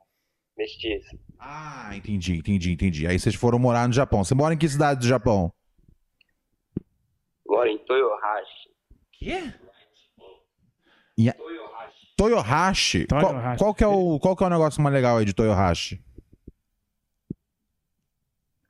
mestiça. 0.58 1.18
Ah, 1.40 1.92
entendi, 1.96 2.36
entendi, 2.38 2.72
entendi. 2.74 3.08
Aí 3.08 3.18
vocês 3.18 3.36
foram 3.36 3.58
morar 3.58 3.88
no 3.88 3.94
Japão. 3.94 4.24
Você 4.24 4.36
mora 4.36 4.54
em 4.54 4.58
que 4.58 4.68
cidade 4.68 5.00
do 5.00 5.08
Japão? 5.08 5.52
Mora 7.48 7.70
em 7.70 7.78
Toyohashi. 7.78 8.70
Quê? 9.14 9.54
Toyohashi. 11.38 12.16
Toyohashi. 12.18 13.08
Qual, 13.08 13.22
Toyohashi. 13.22 13.58
qual 13.60 13.74
que 13.76 13.84
é 13.84 13.88
o, 13.88 14.20
qual 14.20 14.36
que 14.36 14.44
é 14.44 14.48
o 14.48 14.50
negócio 14.50 14.82
mais 14.82 14.94
legal 14.94 15.18
aí 15.18 15.26
de 15.26 15.34
Toyohashi? 15.34 16.02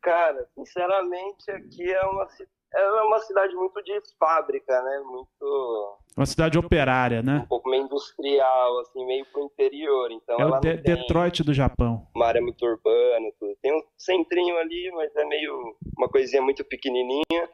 Cara, 0.04 0.46
sinceramente, 0.54 1.50
aqui 1.50 1.90
é 1.90 2.06
uma, 2.06 2.28
é 2.76 3.02
uma 3.04 3.20
cidade 3.20 3.56
muito 3.56 3.82
de 3.84 4.00
fábrica, 4.20 4.82
né? 4.82 5.00
Muito. 5.06 5.98
Uma 6.18 6.26
cidade 6.26 6.58
operária, 6.60 7.24
né? 7.24 7.38
um 7.44 7.48
pouco 7.48 7.70
meio 7.70 7.84
industrial, 7.86 8.80
assim, 8.82 9.06
meio 9.06 9.26
pro 9.32 9.46
interior. 9.46 10.12
Então 10.12 10.38
É 10.40 10.46
o 10.46 10.60
De- 10.60 10.78
Detroit 10.78 11.42
do 11.44 11.54
Japão. 11.54 12.06
uma 12.14 12.28
área 12.28 12.42
muito 12.42 12.64
urbana, 12.66 13.32
tudo. 13.40 13.56
Tem 13.62 13.74
um 13.74 13.82
centrinho 13.98 14.58
ali, 14.58 14.92
mas 14.92 15.16
é 15.16 15.24
meio 15.26 15.78
uma 15.98 16.10
coisinha 16.10 16.42
muito 16.42 16.64
pequenininha. 16.66 17.50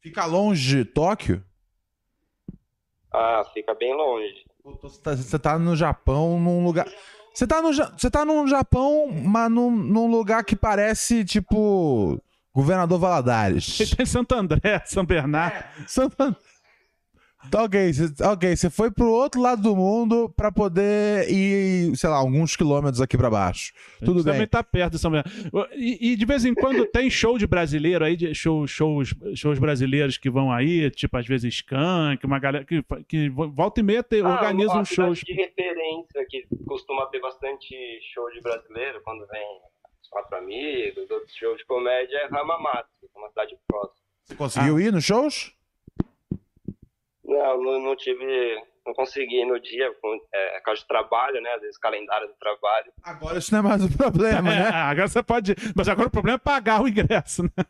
Fica 0.00 0.26
longe 0.26 0.78
de 0.78 0.84
Tóquio? 0.84 1.44
Ah, 3.12 3.44
fica 3.54 3.74
bem 3.74 3.94
longe. 3.94 4.44
Você 4.82 5.00
tá, 5.02 5.14
você 5.16 5.38
tá 5.38 5.58
no 5.58 5.76
Japão, 5.76 6.40
num 6.40 6.64
lugar. 6.64 6.86
Você 7.34 7.46
tá 7.46 7.62
no, 7.62 7.72
você 7.72 8.10
tá 8.10 8.24
no 8.24 8.46
Japão, 8.46 9.08
mas 9.24 9.50
num, 9.50 9.70
num 9.70 10.06
lugar 10.10 10.44
que 10.44 10.54
parece, 10.56 11.24
tipo. 11.24 12.20
Governador 12.54 12.98
Valadares. 12.98 13.78
Tem 13.96 14.04
Santo 14.04 14.34
André, 14.34 14.82
São 14.84 15.04
Bernardo. 15.06 15.64
Santa- 15.86 16.32
Tá 16.32 16.36
ok, 17.54 17.92
você, 17.92 18.24
ok, 18.24 18.56
você 18.56 18.70
foi 18.70 18.90
pro 18.90 19.08
outro 19.10 19.40
lado 19.40 19.62
do 19.62 19.74
mundo 19.76 20.28
pra 20.36 20.52
poder 20.52 21.28
ir, 21.30 21.96
sei 21.96 22.08
lá, 22.10 22.16
alguns 22.16 22.54
quilômetros 22.56 23.00
aqui 23.00 23.16
pra 23.16 23.30
baixo. 23.30 23.72
Tudo 24.04 24.22
bem. 24.22 24.32
Também 24.32 24.46
tá 24.46 24.62
perto 24.62 24.92
de 24.92 24.98
São 24.98 25.10
Bernardo. 25.10 25.68
E, 25.74 26.12
e 26.12 26.16
de 26.16 26.24
vez 26.24 26.44
em 26.44 26.54
quando 26.54 26.84
tem 26.86 27.08
show 27.10 27.36
de 27.38 27.46
brasileiro 27.46 28.04
aí, 28.04 28.16
de 28.16 28.34
show, 28.34 28.66
shows, 28.66 29.14
shows 29.34 29.58
brasileiros 29.58 30.16
que 30.18 30.30
vão 30.30 30.52
aí, 30.52 30.90
tipo 30.90 31.16
às 31.16 31.26
vezes 31.26 31.54
Skank, 31.54 32.24
uma 32.26 32.38
galera 32.38 32.64
que, 32.64 32.82
que 33.08 33.28
volta 33.30 33.80
e 33.80 33.82
meia 33.82 34.02
tem, 34.02 34.20
Ah, 34.22 34.28
organiza 34.28 34.70
cidade 34.84 34.94
shows. 34.94 35.18
de 35.20 35.32
referência 35.32 36.24
que 36.28 36.46
costuma 36.66 37.06
ter 37.06 37.20
bastante 37.20 37.74
show 38.12 38.30
de 38.32 38.40
brasileiro 38.40 39.00
quando 39.04 39.26
vem 39.28 39.42
os 40.02 40.08
quatro 40.08 40.36
amigos, 40.36 41.10
outros 41.10 41.34
shows 41.36 41.58
de 41.58 41.64
comédia 41.66 42.16
é 42.16 42.26
Hamamatsu, 42.26 42.88
uma 43.16 43.28
cidade 43.28 43.56
próxima. 43.66 44.02
Você 44.24 44.34
conseguiu 44.36 44.78
ir 44.80 44.92
nos 44.92 45.04
shows? 45.04 45.52
Não, 47.24 47.62
não, 47.62 47.80
não 47.80 47.96
tive, 47.96 48.56
não 48.84 48.92
consegui 48.94 49.42
ir 49.42 49.46
no 49.46 49.60
dia, 49.60 49.92
com, 50.00 50.20
é, 50.32 50.58
por 50.58 50.64
causa 50.64 50.80
de 50.80 50.88
trabalho, 50.88 51.40
né? 51.40 51.50
Às 51.54 51.60
vezes 51.60 51.78
calendário 51.78 52.26
do 52.28 52.34
trabalho. 52.34 52.92
Agora 53.02 53.38
isso 53.38 53.52
não 53.52 53.60
é 53.60 53.62
mais 53.62 53.84
o 53.84 53.90
problema, 53.96 54.52
É, 54.52 54.58
né? 54.58 54.68
agora 54.70 55.08
você 55.08 55.22
pode. 55.22 55.54
Mas 55.76 55.88
agora 55.88 56.08
o 56.08 56.10
problema 56.10 56.36
é 56.36 56.38
pagar 56.38 56.82
o 56.82 56.88
ingresso, 56.88 57.42
né? 57.44 57.64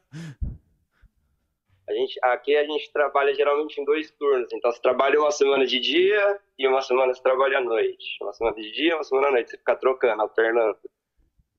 A 1.89 1.93
gente, 1.95 2.19
aqui 2.23 2.57
a 2.57 2.65
gente 2.65 2.91
trabalha 2.93 3.35
geralmente 3.35 3.79
em 3.79 3.85
dois 3.85 4.11
turnos. 4.13 4.49
Então, 4.53 4.73
você 4.73 4.81
trabalha 4.81 5.21
uma 5.21 5.31
semana 5.31 5.67
de 5.67 5.79
dia 5.79 6.39
e 6.59 6.67
uma 6.67 6.81
semana 6.81 7.13
você 7.13 7.23
trabalha 7.23 7.59
à 7.59 7.61
noite. 7.61 8.17
Uma 8.23 8.33
semana 8.33 8.57
de 8.57 8.73
dia, 8.73 8.95
uma 8.95 9.05
semana 9.05 9.29
à 9.29 9.31
noite. 9.33 9.51
Você 9.51 9.59
fica 9.59 9.77
trocando, 9.77 10.23
alternando. 10.23 10.79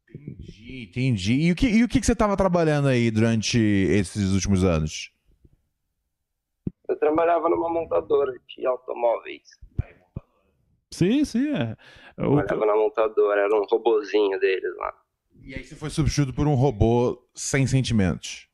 Entendi, 0.10 0.88
entendi. 0.90 1.34
E 1.34 1.52
o 1.52 1.56
que, 1.56 1.68
e 1.68 1.84
o 1.84 1.88
que 1.88 2.02
você 2.02 2.16
tava 2.16 2.36
trabalhando 2.38 2.88
aí 2.88 3.12
durante 3.12 3.60
esses 3.60 4.32
últimos 4.34 4.64
anos? 4.64 5.12
Eu 6.94 7.00
trabalhava 7.00 7.50
numa 7.50 7.70
montadora 7.70 8.32
de 8.48 8.66
automóveis. 8.68 9.42
Sim, 10.92 11.26
sim. 11.26 11.52
É. 11.56 11.76
O- 12.24 12.36
Trabalhava 12.46 12.66
na 12.68 12.76
montadora, 12.76 13.42
era 13.42 13.56
um 13.56 13.66
robozinho 13.66 14.40
deles 14.40 14.76
lá. 14.78 14.94
E 15.42 15.56
aí 15.56 15.64
você 15.64 15.76
foi 15.76 15.90
substituído 15.90 16.34
por 16.36 16.48
um 16.48 16.54
robô 16.54 17.20
sem 17.34 17.66
sentimentos. 17.66 18.48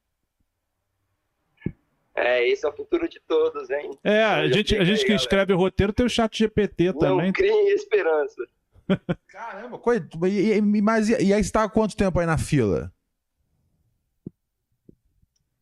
É, 2.16 2.48
esse 2.48 2.66
é 2.66 2.70
o 2.70 2.74
futuro 2.74 3.10
de 3.10 3.20
todos, 3.22 3.70
hein? 3.70 3.92
É, 4.04 4.24
a 4.24 4.48
gente, 4.48 4.76
a 4.76 4.84
gente 4.86 5.00
aí, 5.00 5.02
que 5.02 5.08
galera. 5.10 5.16
escreve 5.22 5.54
o 5.54 5.58
roteiro 5.58 5.92
tem 5.94 6.06
o 6.06 6.10
chat 6.10 6.38
GPT 6.38 6.94
também. 6.94 7.28
Não 7.28 7.34
criem 7.34 7.70
esperança. 7.74 8.42
Caramba, 9.28 9.78
coi- 9.80 10.02
e, 10.30 10.54
e- 10.54 10.62
mas 10.82 11.10
e, 11.10 11.22
e 11.26 11.34
aí 11.34 11.44
você 11.44 11.52
tá 11.52 11.64
há 11.66 11.70
quanto 11.70 11.96
tempo 11.96 12.18
aí 12.20 12.26
na 12.26 12.38
fila? 12.38 12.92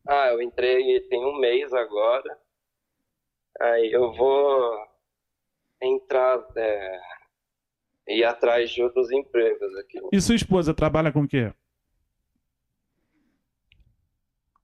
Ah, 0.06 0.28
eu 0.28 0.40
entrei 0.40 1.00
tem 1.08 1.24
um 1.24 1.38
mês 1.38 1.72
agora. 1.74 2.38
Aí 3.60 3.90
eu 3.92 4.12
vou 4.12 4.78
entrar, 5.82 6.44
é, 6.56 7.00
ir 8.08 8.24
atrás 8.24 8.70
de 8.70 8.82
outros 8.82 9.10
empregos 9.10 9.74
aqui. 9.76 9.98
E 10.12 10.20
sua 10.20 10.34
esposa 10.36 10.72
trabalha 10.74 11.12
com 11.12 11.22
o 11.22 11.28
quê? 11.28 11.52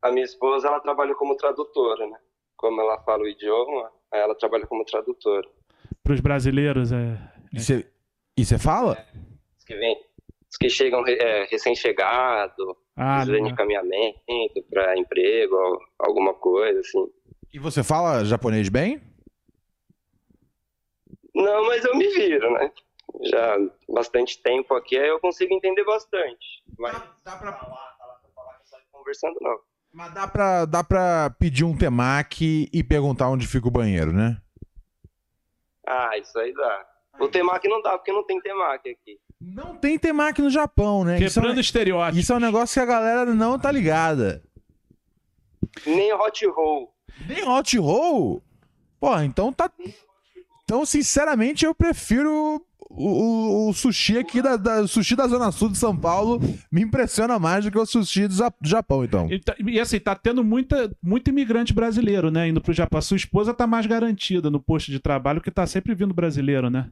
A 0.03 0.11
minha 0.13 0.25
esposa, 0.25 0.69
ela 0.69 0.81
trabalha 0.81 1.15
como 1.15 1.37
tradutora, 1.37 2.07
né? 2.07 2.19
Como 2.57 2.81
ela 2.81 3.01
fala 3.05 3.23
o 3.23 3.29
idioma, 3.29 3.91
aí 4.13 4.21
ela 4.21 4.35
trabalha 4.35 4.67
como 4.67 4.85
tradutora. 4.85 5.49
Para 6.03 6.13
os 6.15 6.21
brasileiros? 6.21 6.93
É... 6.93 7.17
E 7.53 7.61
você, 7.61 7.91
e 8.37 8.45
você 8.45 8.59
fala? 8.59 8.99
Os 9.59 9.65
que 9.65 9.75
vêm, 9.75 9.99
os 10.51 10.57
que 10.59 10.69
chegam 10.69 11.03
é, 11.07 11.45
recém-chegado, 11.47 12.77
Ah, 12.97 13.17
precisam 13.17 13.45
de 13.47 13.53
encaminhamento 13.53 14.63
para 14.71 14.97
emprego, 14.99 15.57
al- 15.57 15.79
alguma 16.01 16.35
coisa 16.35 16.81
assim. 16.81 17.11
E 17.55 17.59
você 17.61 17.85
fala 17.85 18.25
japonês 18.25 18.69
bem? 18.69 19.01
Não, 21.33 21.67
mas 21.67 21.85
eu 21.85 21.97
me 21.97 22.09
viro, 22.09 22.53
né? 22.53 22.71
já 23.23 23.57
bastante 23.89 24.43
tempo 24.43 24.75
aqui, 24.75 24.97
aí 24.99 25.09
eu 25.09 25.21
consigo 25.21 25.55
entender 25.55 25.85
bastante. 25.85 26.65
Mas 26.77 26.93
Dá, 26.93 27.07
dá 27.25 27.37
pra, 27.37 27.53
falar, 27.53 27.95
falar, 27.97 28.21
falar 28.35 28.55
que 28.59 28.67
conversando, 28.91 29.37
não. 29.41 29.57
mas 29.93 30.13
dá, 30.13 30.27
pra, 30.27 30.65
dá 30.65 30.83
pra 30.83 31.31
pedir 31.39 31.63
um 31.65 31.77
temaki 31.77 32.69
e 32.73 32.83
perguntar 32.83 33.29
onde 33.29 33.47
fica 33.47 33.69
o 33.69 33.71
banheiro, 33.71 34.13
né? 34.13 34.37
Ah, 35.87 36.19
isso 36.19 36.37
aí 36.41 36.53
dá. 36.55 36.87
O 37.21 37.29
temaki 37.29 37.69
não 37.69 37.81
dá, 37.83 37.97
porque 37.97 38.11
não 38.11 38.25
tem 38.27 38.41
temaki 38.41 38.89
aqui. 38.91 39.21
Não 39.41 39.77
tem 39.77 39.97
temaki 39.97 40.43
no 40.43 40.51
Japão, 40.51 41.05
né? 41.05 41.19
Isso 41.21 41.39
é, 41.39 41.43
Quebrando 41.43 41.59
um, 41.59 41.61
estereótipos. 41.61 42.19
isso 42.19 42.33
é 42.33 42.37
um 42.37 42.41
negócio 42.41 42.75
que 42.75 42.81
a 42.81 42.93
galera 42.93 43.33
não 43.33 43.59
tá 43.59 43.71
ligada. 43.71 44.43
Nem 45.87 46.13
hot 46.13 46.45
roll. 46.47 46.94
Nem 47.29 47.47
hot 47.49 47.77
roll? 47.79 48.43
Pô, 49.01 49.19
então 49.21 49.53
tá. 49.53 49.71
Então, 50.65 50.85
sinceramente, 50.87 51.65
eu 51.67 51.75
prefiro 51.75 52.63
o, 52.89 53.07
o- 53.07 53.69
o 53.69 53.73
sushi 53.75 54.17
aqui 54.19 54.41
da, 54.41 54.57
da- 54.57 54.81
o 54.81 54.89
sushi 54.89 55.15
da 55.15 55.27
Zona 55.27 55.53
Sul 55.53 55.69
de 55.69 55.77
São 55.79 55.95
Paulo. 55.97 56.41
Me 56.73 56.81
impressiona 56.83 57.39
mais 57.39 57.65
do 57.65 57.71
que 57.71 57.79
o 57.79 57.85
sushi 57.85 58.27
do, 58.27 58.35
Ja- 58.35 58.49
do 58.61 58.69
Japão, 58.69 59.05
então. 59.05 59.31
E, 59.31 59.39
tá- 59.39 59.55
e 59.59 59.79
assim, 59.79 60.01
tá 60.01 60.15
tendo 60.15 60.43
muita, 60.43 60.91
muito 61.03 61.29
imigrante 61.29 61.75
brasileiro, 61.75 62.31
né? 62.31 62.49
Indo 62.49 62.63
pro 62.63 62.73
Japão. 62.73 62.99
A 62.99 63.03
sua 63.03 63.17
esposa 63.19 63.53
tá 63.53 63.67
mais 63.67 63.85
garantida 63.87 64.49
no 64.51 64.59
posto 64.61 64.91
de 64.91 64.99
trabalho, 65.01 65.41
que 65.43 65.51
tá 65.51 65.67
sempre 65.67 65.95
vindo 65.95 66.15
brasileiro, 66.15 66.71
né? 66.71 66.91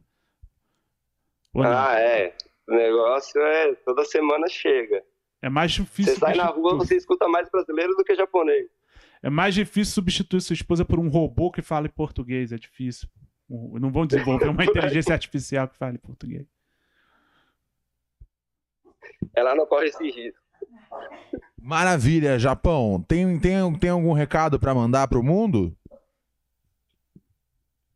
Ou 1.55 1.63
não? 1.63 1.71
Ah, 1.71 1.95
é. 1.99 2.35
O 2.69 2.75
negócio 2.75 3.41
é 3.41 3.75
toda 3.85 4.05
semana 4.05 4.47
chega. 4.49 5.03
É 5.41 5.49
mais 5.49 5.73
difícil. 5.73 6.13
Você 6.15 6.21
sai 6.21 6.35
na 6.37 6.47
rua, 6.47 6.77
você 6.77 6.97
escuta 6.97 7.27
mais 7.27 7.51
brasileiro 7.51 7.95
do 7.97 8.05
que 8.05 8.15
japonês. 8.15 8.67
É 9.23 9.31
mais 9.31 9.55
difícil 9.55 9.95
substituir 9.95 10.41
sua 10.41 10.55
esposa 10.55 10.85
por 10.85 10.99
um 10.99 11.09
robô 11.09 11.51
que 11.51 11.63
fala 11.63 11.87
em 11.87 11.91
português. 11.91 12.51
É 12.53 12.57
difícil. 12.59 13.09
Não 13.49 13.91
vão 13.93 14.07
desenvolver 14.07 14.49
uma 14.49 14.65
inteligência 14.65 15.13
artificial 15.13 15.69
que 15.69 15.77
fale 15.77 15.99
português. 15.99 16.47
Ela 19.35 19.55
não 19.55 19.67
corre 19.67 19.87
esse 19.87 20.11
risco. 20.11 20.41
Maravilha, 21.61 22.39
Japão. 22.39 23.03
Tem, 23.07 23.39
tem, 23.39 23.79
tem 23.79 23.91
algum 23.91 24.13
recado 24.13 24.59
pra 24.59 24.75
mandar 24.75 25.07
pro 25.07 25.23
mundo? 25.23 25.75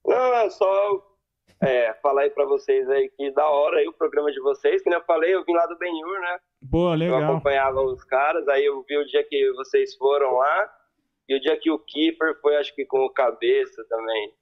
Não, 0.04 0.34
é 0.34 0.48
só 0.50 1.16
é, 1.60 1.92
falar 1.94 2.22
aí 2.22 2.30
pra 2.30 2.44
vocês 2.44 2.88
aí 2.88 3.08
que 3.16 3.30
da 3.32 3.48
hora 3.48 3.78
aí 3.78 3.88
o 3.88 3.92
programa 3.92 4.30
de 4.30 4.40
vocês. 4.40 4.82
Que 4.82 4.88
nem 4.88 4.98
eu 4.98 5.04
falei, 5.04 5.34
eu 5.34 5.44
vim 5.44 5.54
lá 5.54 5.66
do 5.66 5.76
Benhur, 5.76 6.20
né? 6.20 6.38
Boa, 6.62 6.92
Eu 6.94 6.98
legal. 6.98 7.24
acompanhava 7.24 7.80
os 7.82 8.04
caras, 8.04 8.46
aí 8.48 8.64
eu 8.64 8.84
vi 8.88 8.96
o 8.96 9.06
dia 9.06 9.24
que 9.24 9.52
vocês 9.54 9.96
foram 9.96 10.36
lá. 10.36 10.75
E 11.28 11.34
o 11.34 11.40
dia 11.40 11.58
que 11.60 11.70
o 11.70 11.78
Keeper 11.78 12.40
foi, 12.40 12.56
acho 12.56 12.74
que 12.74 12.84
com 12.84 13.04
o 13.04 13.10
Cabeça 13.10 13.84
também. 13.88 14.32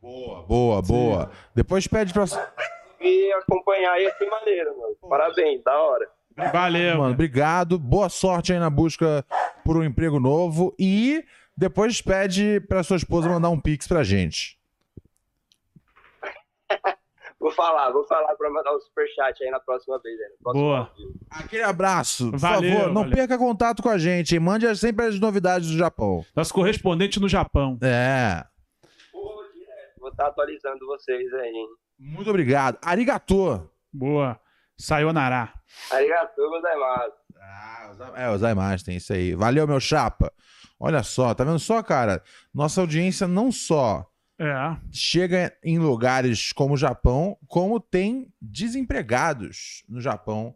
Boa, 0.00 0.42
boa, 0.42 0.82
boa. 0.82 1.30
Depois 1.54 1.86
pede 1.86 2.12
pra. 2.12 2.24
E 3.00 3.32
acompanhar 3.32 3.92
aí 3.92 4.10
foi 4.12 4.26
maneiro, 4.28 4.76
mano. 4.78 4.96
Parabéns, 5.08 5.62
da 5.62 5.78
hora. 5.80 6.08
Valeu. 6.52 6.98
Mano, 6.98 7.14
obrigado. 7.14 7.78
Boa 7.78 8.08
sorte 8.08 8.52
aí 8.52 8.58
na 8.58 8.70
busca 8.70 9.24
por 9.64 9.76
um 9.76 9.84
emprego 9.84 10.20
novo. 10.20 10.74
E 10.78 11.24
depois 11.56 12.00
pede 12.00 12.60
pra 12.68 12.82
sua 12.82 12.96
esposa 12.96 13.28
mandar 13.28 13.50
um 13.50 13.60
pix 13.60 13.86
pra 13.86 14.04
gente. 14.04 14.57
Vou 17.40 17.52
falar, 17.52 17.90
vou 17.92 18.04
falar 18.06 18.34
pra 18.34 18.50
mandar 18.50 18.74
um 18.74 18.80
superchat 18.80 19.42
aí 19.44 19.50
na 19.50 19.60
próxima 19.60 20.00
vez. 20.02 20.18
Né? 20.18 20.26
Boa. 20.42 20.90
Aquele 21.30 21.62
abraço. 21.62 22.30
Por 22.32 22.38
Valeu, 22.38 22.72
favor, 22.72 22.86
não 22.92 23.02
valeu. 23.02 23.16
perca 23.16 23.38
contato 23.38 23.82
com 23.82 23.88
a 23.88 23.96
gente. 23.96 24.34
hein? 24.34 24.40
Mande 24.40 24.74
sempre 24.76 25.06
as 25.06 25.20
novidades 25.20 25.70
do 25.70 25.78
Japão. 25.78 26.24
Nosso 26.34 26.52
correspondente 26.52 27.20
no 27.20 27.28
Japão. 27.28 27.78
É. 27.82 28.44
Pô. 29.12 29.42
Vou 30.00 30.10
estar 30.10 30.26
atualizando 30.26 30.84
vocês 30.86 31.32
aí, 31.34 31.48
hein? 31.48 31.66
Muito 31.98 32.28
obrigado. 32.28 32.76
Arigato. 32.82 33.70
Boa. 33.92 34.38
Sayonara. 34.76 35.52
Arigatou 35.92 36.50
gozaimasu. 36.50 37.12
Ah, 37.40 37.92
é, 38.16 38.30
os 38.30 38.42
Aimas 38.42 38.82
tem 38.82 38.96
isso 38.96 39.12
aí. 39.12 39.34
Valeu, 39.34 39.66
meu 39.66 39.80
chapa. 39.80 40.32
Olha 40.80 41.02
só, 41.02 41.34
tá 41.34 41.42
vendo 41.44 41.58
só, 41.58 41.82
cara? 41.82 42.22
Nossa 42.54 42.80
audiência 42.80 43.26
não 43.26 43.50
só 43.50 44.06
É. 44.40 44.76
chega 44.92 45.52
em 45.64 45.78
lugares 45.78 46.52
como 46.52 46.74
o 46.74 46.76
Japão, 46.76 47.36
como 47.48 47.80
tem 47.80 48.28
desempregados 48.40 49.82
no 49.88 50.00
Japão 50.00 50.54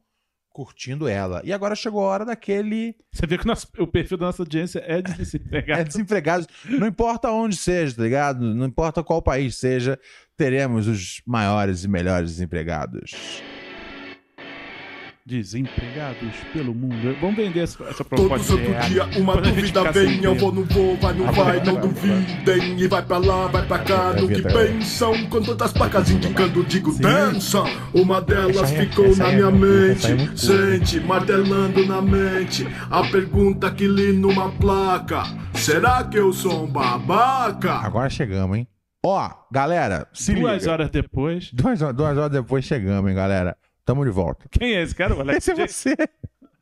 curtindo 0.50 1.08
ela. 1.08 1.40
E 1.44 1.52
agora 1.52 1.74
chegou 1.74 2.02
a 2.04 2.08
hora 2.08 2.24
daquele 2.26 2.94
Você 3.10 3.26
vê 3.26 3.38
que 3.38 3.44
o, 3.44 3.48
nosso- 3.48 3.66
o 3.78 3.86
perfil 3.86 4.18
da 4.18 4.26
nossa 4.26 4.42
audiência 4.42 4.82
é 4.86 5.00
de 5.00 5.10
é 5.12 5.16
desempregado. 5.16 5.84
desempregados, 5.84 6.46
não 6.68 6.86
importa 6.86 7.30
onde 7.30 7.56
seja, 7.56 7.96
tá 7.96 8.02
ligado? 8.02 8.54
Não 8.54 8.66
importa 8.66 9.02
qual 9.02 9.22
país 9.22 9.56
seja, 9.56 9.98
teremos 10.36 10.86
os 10.86 11.22
maiores 11.26 11.84
e 11.84 11.88
melhores 11.88 12.30
desempregados. 12.32 13.42
Desempregados 15.24 16.34
pelo 16.52 16.74
mundo. 16.74 17.16
Vamos 17.20 17.36
vender 17.36 17.60
essa, 17.60 17.84
essa 17.84 18.02
Todo 18.02 18.28
proposta. 18.28 18.44
santo 18.56 18.88
dia 18.88 19.04
uma 19.20 19.36
dúvida 19.40 19.92
vem, 19.92 20.22
eu 20.24 20.34
vou, 20.34 20.52
não 20.52 20.64
vou, 20.64 20.96
vai, 20.96 21.12
não 21.14 21.28
Ah, 21.28 21.30
vai, 21.30 21.44
vai, 21.60 21.64
não 21.64 21.74
vai, 21.74 21.82
duvidem. 21.82 22.80
E 22.80 22.88
vai 22.88 23.02
pra 23.02 23.18
lá, 23.18 23.46
vai 23.46 23.64
pra 23.64 23.78
cá, 23.78 24.14
É 24.16 24.20
no 24.20 24.26
que 24.26 24.46
é. 24.46 24.52
pensam. 24.52 25.26
Com 25.28 25.40
todas 25.40 25.68
as 25.68 25.72
placas 25.72 26.10
indicando, 26.10 26.64
digo, 26.64 26.90
Sim. 26.92 27.02
dançam. 27.02 27.64
Uma 27.94 28.20
delas 28.20 28.72
é- 28.72 28.80
ficou 28.84 29.14
na 29.16 29.28
é- 29.28 29.36
minha 29.36 29.48
é 29.48 29.50
mente. 29.52 30.38
Sente, 30.40 30.98
martelando 31.00 31.86
na 31.86 32.02
mente. 32.02 32.66
A 32.90 33.02
pergunta 33.08 33.70
que 33.70 33.86
li 33.86 34.12
numa 34.12 34.50
placa: 34.50 35.22
Será 35.54 36.02
que 36.02 36.18
eu 36.18 36.32
sou 36.32 36.64
um 36.64 36.66
babaca? 36.66 37.74
Agora 37.74 38.10
chegamos, 38.10 38.56
hein? 38.58 38.66
Ó, 39.04 39.30
galera, 39.52 40.06
se 40.12 40.34
Duas 40.34 40.62
liga. 40.62 40.72
horas 40.72 40.90
depois. 40.90 41.50
Duas, 41.52 41.80
horas- 41.80 41.96
duas 41.96 42.16
horas 42.18 42.30
depois 42.32 42.64
chegamos, 42.64 43.08
hein, 43.08 43.16
galera? 43.16 43.56
Tamo 43.84 44.04
de 44.04 44.10
volta. 44.10 44.46
Quem 44.50 44.74
é 44.74 44.82
esse 44.82 44.94
cara? 44.94 45.14
O 45.14 45.20
Alex 45.20 45.38
Esse 45.48 45.50
é 45.50 45.54
J? 45.54 45.68
você. 45.68 45.96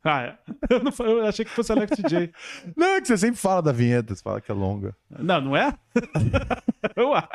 Ah, 0.03 0.23
é. 0.23 0.37
Eu, 0.67 0.83
não, 0.83 0.91
eu 1.05 1.25
achei 1.27 1.45
que 1.45 1.51
fosse 1.51 1.71
Alex 1.71 1.95
J. 2.09 2.31
Não, 2.75 2.95
é 2.95 3.01
que 3.01 3.07
você 3.07 3.15
sempre 3.19 3.39
fala 3.39 3.61
da 3.61 3.71
vinheta, 3.71 4.15
você 4.15 4.21
fala 4.23 4.41
que 4.41 4.49
é 4.51 4.55
longa. 4.55 4.95
Não, 5.11 5.39
não 5.39 5.55
é? 5.55 5.71
eu 6.97 7.13
acho. 7.13 7.29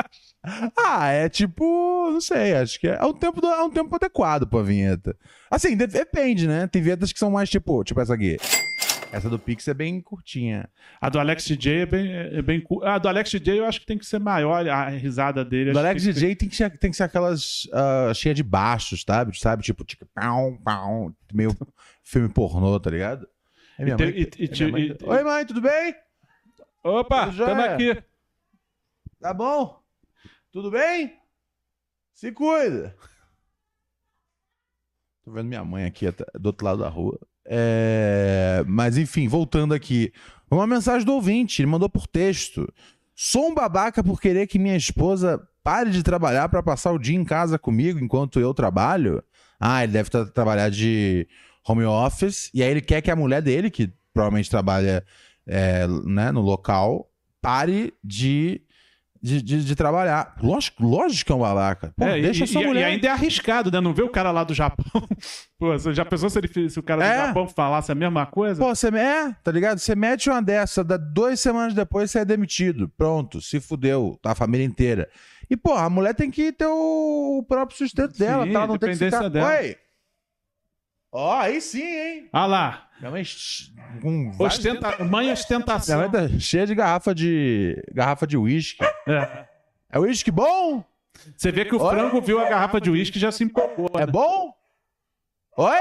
Ah, 0.76 1.06
é 1.06 1.28
tipo, 1.28 2.10
não 2.10 2.20
sei, 2.20 2.54
acho 2.56 2.80
que 2.80 2.88
é, 2.88 2.96
é 3.00 3.04
um 3.04 3.12
tempo, 3.12 3.44
é 3.46 3.62
um 3.62 3.70
tempo 3.70 3.94
adequado 3.94 4.48
pra 4.48 4.62
vinheta. 4.62 5.16
Assim, 5.48 5.76
de- 5.76 5.86
depende, 5.86 6.48
né? 6.48 6.66
Tem 6.66 6.82
vinhetas 6.82 7.12
que 7.12 7.18
são 7.20 7.30
mais 7.30 7.48
tipo, 7.48 7.84
tipo 7.84 8.00
essa 8.00 8.14
aqui. 8.14 8.36
Essa 9.12 9.30
do 9.30 9.38
Pix 9.38 9.66
é 9.68 9.74
bem 9.74 10.00
curtinha. 10.00 10.68
A 11.00 11.08
do 11.08 11.18
Alex 11.18 11.44
DJ 11.46 11.82
é 11.82 11.86
bem, 11.86 12.12
é 12.12 12.42
bem 12.42 12.60
cu- 12.60 12.84
A 12.84 12.98
do 12.98 13.08
Alex 13.08 13.30
DJ 13.30 13.58
eu 13.60 13.64
acho 13.64 13.80
que 13.80 13.86
tem 13.86 13.96
que 13.96 14.04
ser 14.04 14.18
maior 14.18 14.66
a 14.68 14.88
risada 14.88 15.44
dele. 15.44 15.72
Do 15.72 15.78
Alex 15.78 16.04
que- 16.04 16.12
DJ 16.12 16.36
tem 16.36 16.48
que 16.48 16.56
ser, 16.56 16.78
tem 16.78 16.90
que 16.90 16.96
ser 16.96 17.04
aquelas 17.04 17.68
ah, 17.72 18.12
cheia 18.14 18.34
de 18.34 18.42
baixos, 18.42 19.02
sabe? 19.06 19.38
Sabe? 19.38 19.62
Tipo, 19.62 19.84
tipo, 19.84 20.04
pau, 20.14 20.58
pau, 20.62 21.12
meio 21.32 21.50
filme 22.04 22.28
pornô, 22.28 22.78
tá 22.80 22.90
ligado? 22.90 23.26
É 23.78 23.84
minha 23.84 23.96
tem- 23.96 24.06
mãe. 24.10 24.16
e- 24.18 24.30
e- 24.44 24.48
é 24.50 24.54
minha 24.54 24.68
mãe. 24.72 24.82
e- 25.00 25.04
Oi, 25.04 25.22
mãe, 25.24 25.46
tudo 25.46 25.60
bem? 25.60 25.94
Opa, 26.82 27.28
estamos 27.28 27.64
é. 27.64 27.74
aqui. 27.74 28.02
Tá 29.20 29.32
bom? 29.32 29.82
Tudo 30.52 30.70
bem? 30.70 31.16
Se 32.12 32.30
cuida. 32.32 32.94
Tô 35.24 35.32
vendo 35.32 35.48
minha 35.48 35.64
mãe 35.64 35.84
aqui 35.84 36.06
do 36.38 36.46
outro 36.46 36.64
lado 36.64 36.78
da 36.82 36.88
rua. 36.88 37.18
É, 37.48 38.64
Mas 38.66 38.96
enfim, 38.96 39.28
voltando 39.28 39.74
aqui. 39.74 40.12
Uma 40.50 40.66
mensagem 40.66 41.04
do 41.04 41.12
ouvinte, 41.14 41.62
ele 41.62 41.70
mandou 41.70 41.88
por 41.88 42.06
texto. 42.06 42.72
Sou 43.14 43.48
um 43.48 43.54
babaca 43.54 44.02
por 44.04 44.20
querer 44.20 44.46
que 44.46 44.58
minha 44.58 44.76
esposa 44.76 45.40
pare 45.62 45.90
de 45.90 46.02
trabalhar 46.02 46.48
pra 46.48 46.62
passar 46.62 46.92
o 46.92 46.98
dia 46.98 47.16
em 47.16 47.24
casa 47.24 47.58
comigo 47.58 47.98
enquanto 47.98 48.38
eu 48.38 48.54
trabalho. 48.54 49.22
Ah, 49.58 49.82
ele 49.82 49.92
deve 49.92 50.10
tra- 50.10 50.26
trabalhar 50.26 50.70
de 50.70 51.26
home 51.66 51.84
office. 51.84 52.50
E 52.54 52.62
aí 52.62 52.70
ele 52.70 52.80
quer 52.80 53.00
que 53.00 53.10
a 53.10 53.16
mulher 53.16 53.42
dele, 53.42 53.70
que 53.70 53.92
provavelmente 54.14 54.50
trabalha 54.50 55.04
é, 55.46 55.86
né, 56.04 56.30
no 56.30 56.40
local, 56.40 57.10
pare 57.42 57.92
de, 58.04 58.60
de, 59.26 59.42
de, 59.42 59.64
de 59.64 59.74
trabalhar. 59.74 60.36
Lógico, 60.42 60.84
lógico 60.84 61.26
que 61.26 61.32
é 61.32 61.34
um 61.34 61.40
babaca. 61.40 61.92
Pô, 61.96 62.04
É, 62.04 62.20
deixa 62.20 62.44
e, 62.44 62.46
sua 62.46 62.62
e- 62.62 62.66
mulher. 62.66 62.80
e 62.82 62.84
ainda 62.94 63.08
é 63.08 63.10
arriscado, 63.10 63.70
né? 63.70 63.80
Não 63.80 63.92
vê 63.92 64.02
o 64.02 64.08
cara 64.08 64.30
lá 64.30 64.44
do 64.44 64.54
Japão. 64.54 64.84
Pô, 65.58 65.72
você 65.72 65.92
já 65.92 66.04
pensou 66.04 66.30
se, 66.30 66.38
ele, 66.38 66.70
se 66.70 66.78
o 66.78 66.82
cara 66.82 67.02
do 67.02 67.08
É. 67.10 67.26
Japão 67.26 67.48
falasse 67.48 67.90
a 67.90 67.94
mesma 67.94 68.24
coisa? 68.26 68.60
Pô, 68.62 68.74
você 68.74 68.88
é, 68.88 69.32
tá 69.42 69.50
ligado? 69.50 69.78
Você 69.78 69.94
mete 69.96 70.30
uma 70.30 70.40
dessa, 70.40 70.84
dá 70.84 70.96
duas 70.96 71.40
semanas 71.40 71.74
depois 71.74 72.10
você 72.10 72.20
é 72.20 72.24
demitido. 72.24 72.88
Pronto, 72.96 73.40
se 73.40 73.58
fudeu, 73.60 74.18
tá 74.22 74.32
a 74.32 74.34
família 74.34 74.64
inteira. 74.64 75.08
E, 75.50 75.56
pô, 75.56 75.72
a 75.74 75.88
mulher 75.90 76.14
tem 76.14 76.30
que 76.30 76.52
ter 76.52 76.66
o 76.66 77.44
próprio 77.48 77.76
sustento 77.78 78.18
dela, 78.18 78.44
Sim, 78.46 78.52
tá? 78.52 78.66
Não 78.66 78.78
tem 78.78 78.90
que 78.90 78.96
ficar... 78.96 79.28
dela. 79.28 79.50
Oi! 79.58 79.76
Ó, 81.12 81.38
aí 81.38 81.60
sim, 81.60 81.82
hein? 81.82 82.28
Ah 82.32 82.46
lá, 82.46 82.85
Minha 82.98 83.10
mãe 83.10 83.22
com 84.00 84.32
ostenta... 84.38 85.04
mãe 85.04 85.22
Minha 85.22 85.32
ostentação. 85.34 85.98
mãe 85.98 86.10
tá 86.10 86.28
cheia 86.38 86.66
de 86.66 86.74
garrafa 86.74 87.14
de 87.14 87.82
garrafa 87.92 88.26
de 88.26 88.36
uísque. 88.36 88.84
É. 89.06 89.46
É 89.90 89.98
uísque 89.98 90.30
bom? 90.30 90.84
Você 91.36 91.50
vê 91.52 91.64
que 91.64 91.74
o 91.74 91.80
Olha. 91.80 91.98
frango 91.98 92.20
viu 92.20 92.38
a 92.40 92.48
garrafa 92.48 92.80
de 92.80 92.90
uísque 92.90 93.18
e 93.18 93.20
já 93.20 93.30
se 93.30 93.44
empolgou. 93.44 93.90
É 93.94 94.00
né? 94.00 94.06
bom? 94.06 94.54
Oi? 95.56 95.76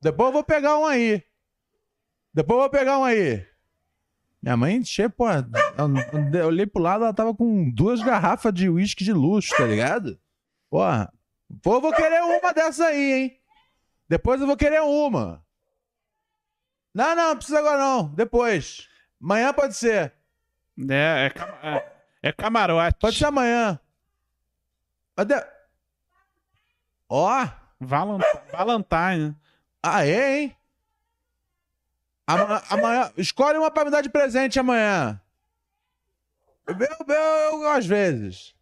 Depois 0.00 0.28
eu 0.28 0.32
vou 0.32 0.44
pegar 0.44 0.78
um 0.78 0.86
aí. 0.86 1.22
Depois 2.32 2.56
eu 2.56 2.62
vou 2.62 2.70
pegar 2.70 2.98
um 2.98 3.04
aí. 3.04 3.44
Minha 4.42 4.56
mãe, 4.56 4.84
che, 4.84 5.08
pô, 5.08 5.28
eu, 5.28 6.40
eu 6.40 6.46
olhei 6.46 6.66
pro 6.66 6.82
lado, 6.82 7.04
ela 7.04 7.14
tava 7.14 7.34
com 7.34 7.68
duas 7.70 8.00
garrafas 8.02 8.52
de 8.52 8.68
uísque 8.68 9.02
de 9.02 9.12
luxo, 9.12 9.56
tá 9.56 9.64
ligado? 9.64 10.18
Porra. 10.70 11.12
Pô, 11.62 11.74
eu 11.74 11.80
vou 11.80 11.92
querer 11.92 12.22
uma 12.22 12.52
dessa 12.52 12.86
aí, 12.86 13.12
hein? 13.12 13.40
Depois 14.08 14.40
eu 14.40 14.46
vou 14.46 14.56
querer 14.56 14.80
uma. 14.82 15.44
Não, 16.94 17.14
não, 17.14 17.28
não 17.30 17.36
precisa 17.36 17.58
agora 17.58 17.78
não. 17.78 18.08
Depois. 18.14 18.88
Amanhã 19.20 19.52
pode 19.52 19.74
ser. 19.74 20.12
É, 20.88 21.26
é, 21.26 21.30
cama- 21.30 21.58
é, 21.62 21.92
é 22.22 22.32
camarote. 22.32 22.98
Pode 23.00 23.16
ser 23.18 23.26
amanhã. 23.26 23.78
Ó. 27.08 27.46
Valentine. 27.80 28.42
Valentine. 28.52 29.36
Ah, 29.82 30.06
é, 30.06 30.38
hein? 30.40 30.56
Ama- 32.26 32.62
Amanhã. 32.70 33.12
Escolhe 33.16 33.58
uma 33.58 33.70
pra 33.70 33.84
me 33.84 33.90
dar 33.90 34.00
de 34.02 34.08
presente 34.08 34.58
amanhã. 34.58 35.20
Eu, 36.66 36.74
eu, 36.78 37.14
eu, 37.14 37.62
eu 37.62 37.68
às 37.70 37.86
vezes. 37.86 38.54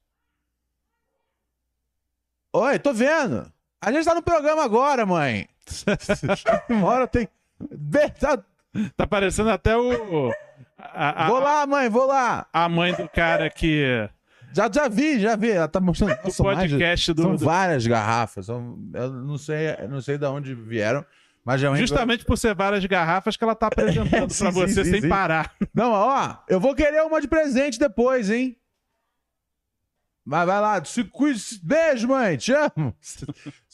Oi, 2.52 2.78
tô 2.78 2.92
vendo. 2.92 3.50
A 3.84 3.92
gente 3.92 4.04
tá 4.04 4.14
no 4.14 4.22
programa 4.22 4.64
agora, 4.64 5.04
mãe. 5.06 5.46
Uma 6.68 6.88
hora 6.88 7.06
tem. 7.06 7.28
Tá- 8.20 8.42
Tá 8.96 9.06
parecendo 9.06 9.50
até 9.50 9.76
o. 9.76 10.32
A, 10.76 11.26
a- 11.26 11.28
Vou 11.28 11.38
lá, 11.38 11.64
mãe, 11.64 11.88
vou 11.88 12.06
lá. 12.06 12.44
a 12.52 12.68
mãe 12.68 12.92
do 12.92 13.08
cara 13.08 13.48
que. 13.48 14.08
Já, 14.52 14.68
já 14.72 14.88
vi, 14.88 15.20
já 15.20 15.36
vi. 15.36 15.52
Ela 15.52 15.68
tá 15.68 15.78
mostrando. 15.78 16.16
Do 16.16 16.24
Nossa, 16.24 16.42
mais 16.42 16.58
de- 16.58 16.68
podcast 16.70 17.12
do. 17.12 17.22
São 17.22 17.36
várias 17.38 17.86
garrafas. 17.86 18.46
São, 18.46 18.76
eu 18.92 19.10
não 19.12 19.38
sei, 19.38 19.76
não 19.88 20.00
sei 20.00 20.18
de 20.18 20.26
onde 20.26 20.54
vieram, 20.56 21.04
mas 21.44 21.60
realmente. 21.60 21.82
Justamente 21.86 22.24
por 22.24 22.36
ser 22.36 22.52
várias 22.52 22.84
garrafas 22.84 23.36
que 23.36 23.44
ela 23.44 23.54
tá 23.54 23.68
apresentando 23.68 24.30
Sim, 24.34 24.42
pra 24.44 24.50
você 24.50 24.84
sim, 24.84 24.90
sem 24.90 25.00
sim. 25.02 25.08
parar. 25.08 25.54
Não, 25.72 25.92
ó, 25.92 26.34
eu 26.48 26.58
vou 26.58 26.74
querer 26.74 27.00
uma 27.02 27.20
de 27.20 27.28
presente 27.28 27.78
depois, 27.78 28.28
hein? 28.28 28.56
Vai, 30.26 30.44
vai 30.46 30.60
lá, 30.60 30.84
se 30.84 31.04
cuide. 31.04 31.40
Beijo, 31.62 32.08
mãe, 32.08 32.36
te 32.36 32.52
amo. 32.52 32.92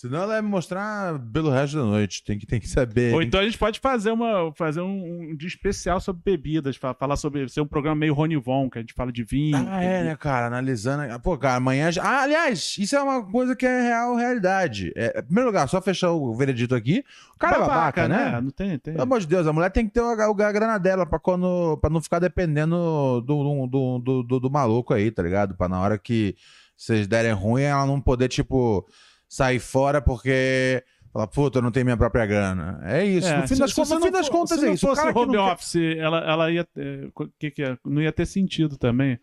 Senão 0.01 0.17
ela 0.23 0.27
vai 0.29 0.41
me 0.41 0.49
mostrar 0.49 1.19
pelo 1.31 1.51
resto 1.51 1.77
da 1.77 1.85
noite. 1.85 2.25
Tem 2.25 2.39
que, 2.39 2.47
tem 2.47 2.59
que 2.59 2.67
saber. 2.67 3.13
Ou 3.13 3.21
então 3.21 3.39
a 3.39 3.43
gente 3.45 3.59
pode 3.59 3.79
fazer, 3.81 4.11
uma, 4.11 4.51
fazer 4.55 4.81
um, 4.81 5.31
um 5.33 5.37
dia 5.37 5.47
especial 5.47 6.01
sobre 6.01 6.23
bebidas, 6.25 6.75
fa- 6.77 6.95
falar 6.95 7.17
sobre. 7.17 7.47
ser 7.51 7.61
um 7.61 7.67
programa 7.67 7.97
meio 7.97 8.15
Ronivon, 8.15 8.71
que 8.71 8.79
a 8.79 8.81
gente 8.81 8.95
fala 8.95 9.13
de 9.13 9.23
vinho. 9.23 9.59
Ah, 9.69 9.83
é, 9.85 10.03
né, 10.05 10.17
cara? 10.17 10.47
Analisando. 10.47 11.03
Pô, 11.21 11.37
cara, 11.37 11.57
amanhã. 11.57 11.93
já- 11.93 12.03
Ah, 12.03 12.23
aliás, 12.23 12.77
isso 12.79 12.97
é 12.97 13.03
uma 13.03 13.23
coisa 13.31 13.55
que 13.55 13.67
é 13.67 13.83
real, 13.83 14.17
realidade. 14.17 14.91
É, 14.97 15.19
em 15.21 15.23
primeiro 15.23 15.49
lugar, 15.51 15.69
só 15.69 15.83
fechar 15.83 16.13
o 16.13 16.35
veredito 16.35 16.75
aqui. 16.75 17.05
O 17.35 17.39
cara 17.39 17.57
é 17.57 17.61
babaca, 17.61 18.09
né? 18.09 18.41
Não 18.41 18.51
tem, 18.51 18.79
tem. 18.79 18.95
Pelo 18.95 19.03
amor 19.03 19.21
de 19.21 19.27
Deus, 19.27 19.47
a 19.47 19.53
mulher 19.53 19.71
tem 19.71 19.87
que 19.87 19.93
ter 19.93 20.01
o- 20.01 20.07
a 20.43 20.53
grana 20.53 20.79
dela 20.79 21.05
pra, 21.05 21.19
quando, 21.19 21.77
pra 21.77 21.91
não 21.91 22.01
ficar 22.01 22.21
dependendo 22.21 23.21
do, 23.21 23.67
do, 23.67 23.99
do, 24.01 24.23
do, 24.23 24.41
do 24.41 24.51
maluco 24.51 24.95
aí, 24.95 25.11
tá 25.11 25.23
ligado? 25.23 25.55
Pra 25.59 25.69
na 25.69 25.79
hora 25.79 25.99
que 25.99 26.35
vocês 26.75 27.07
derem 27.07 27.33
ruim, 27.33 27.65
ela 27.65 27.85
não 27.85 28.01
poder, 28.01 28.29
tipo, 28.29 28.87
sair 29.31 29.61
fora 29.61 30.03
porque. 30.03 30.83
Fala, 31.13 31.27
puta, 31.27 31.59
eu 31.59 31.63
não 31.63 31.73
tenho 31.73 31.85
minha 31.87 31.97
própria 31.97 32.25
grana. 32.25 32.81
É 32.85 33.05
isso. 33.05 33.27
É, 33.27 33.39
no 33.41 33.49
fim 33.49 33.55
se- 33.55 33.61
das, 33.61 33.71
se 33.71 33.77
contas, 33.77 33.91
no 33.99 34.01
fim 34.05 34.11
das 34.13 34.27
for- 34.27 34.33
contas 34.33 34.61
se 34.61 34.67
é 34.69 34.73
isso. 34.73 34.87
O 34.87 34.89
fosse 34.91 35.03
que 35.13 35.19
home 35.19 35.37
não 35.37 35.45
quer- 35.47 35.53
office, 35.55 35.77
ela, 35.99 36.19
ela 36.19 36.51
ia. 36.53 36.65
ter- 36.65 37.13
que, 37.39 37.51
que 37.51 37.63
é? 37.65 37.77
não 37.85 38.01
ia 38.01 38.13
ter 38.13 38.27
sentido 38.27 38.77
também. 38.79 39.19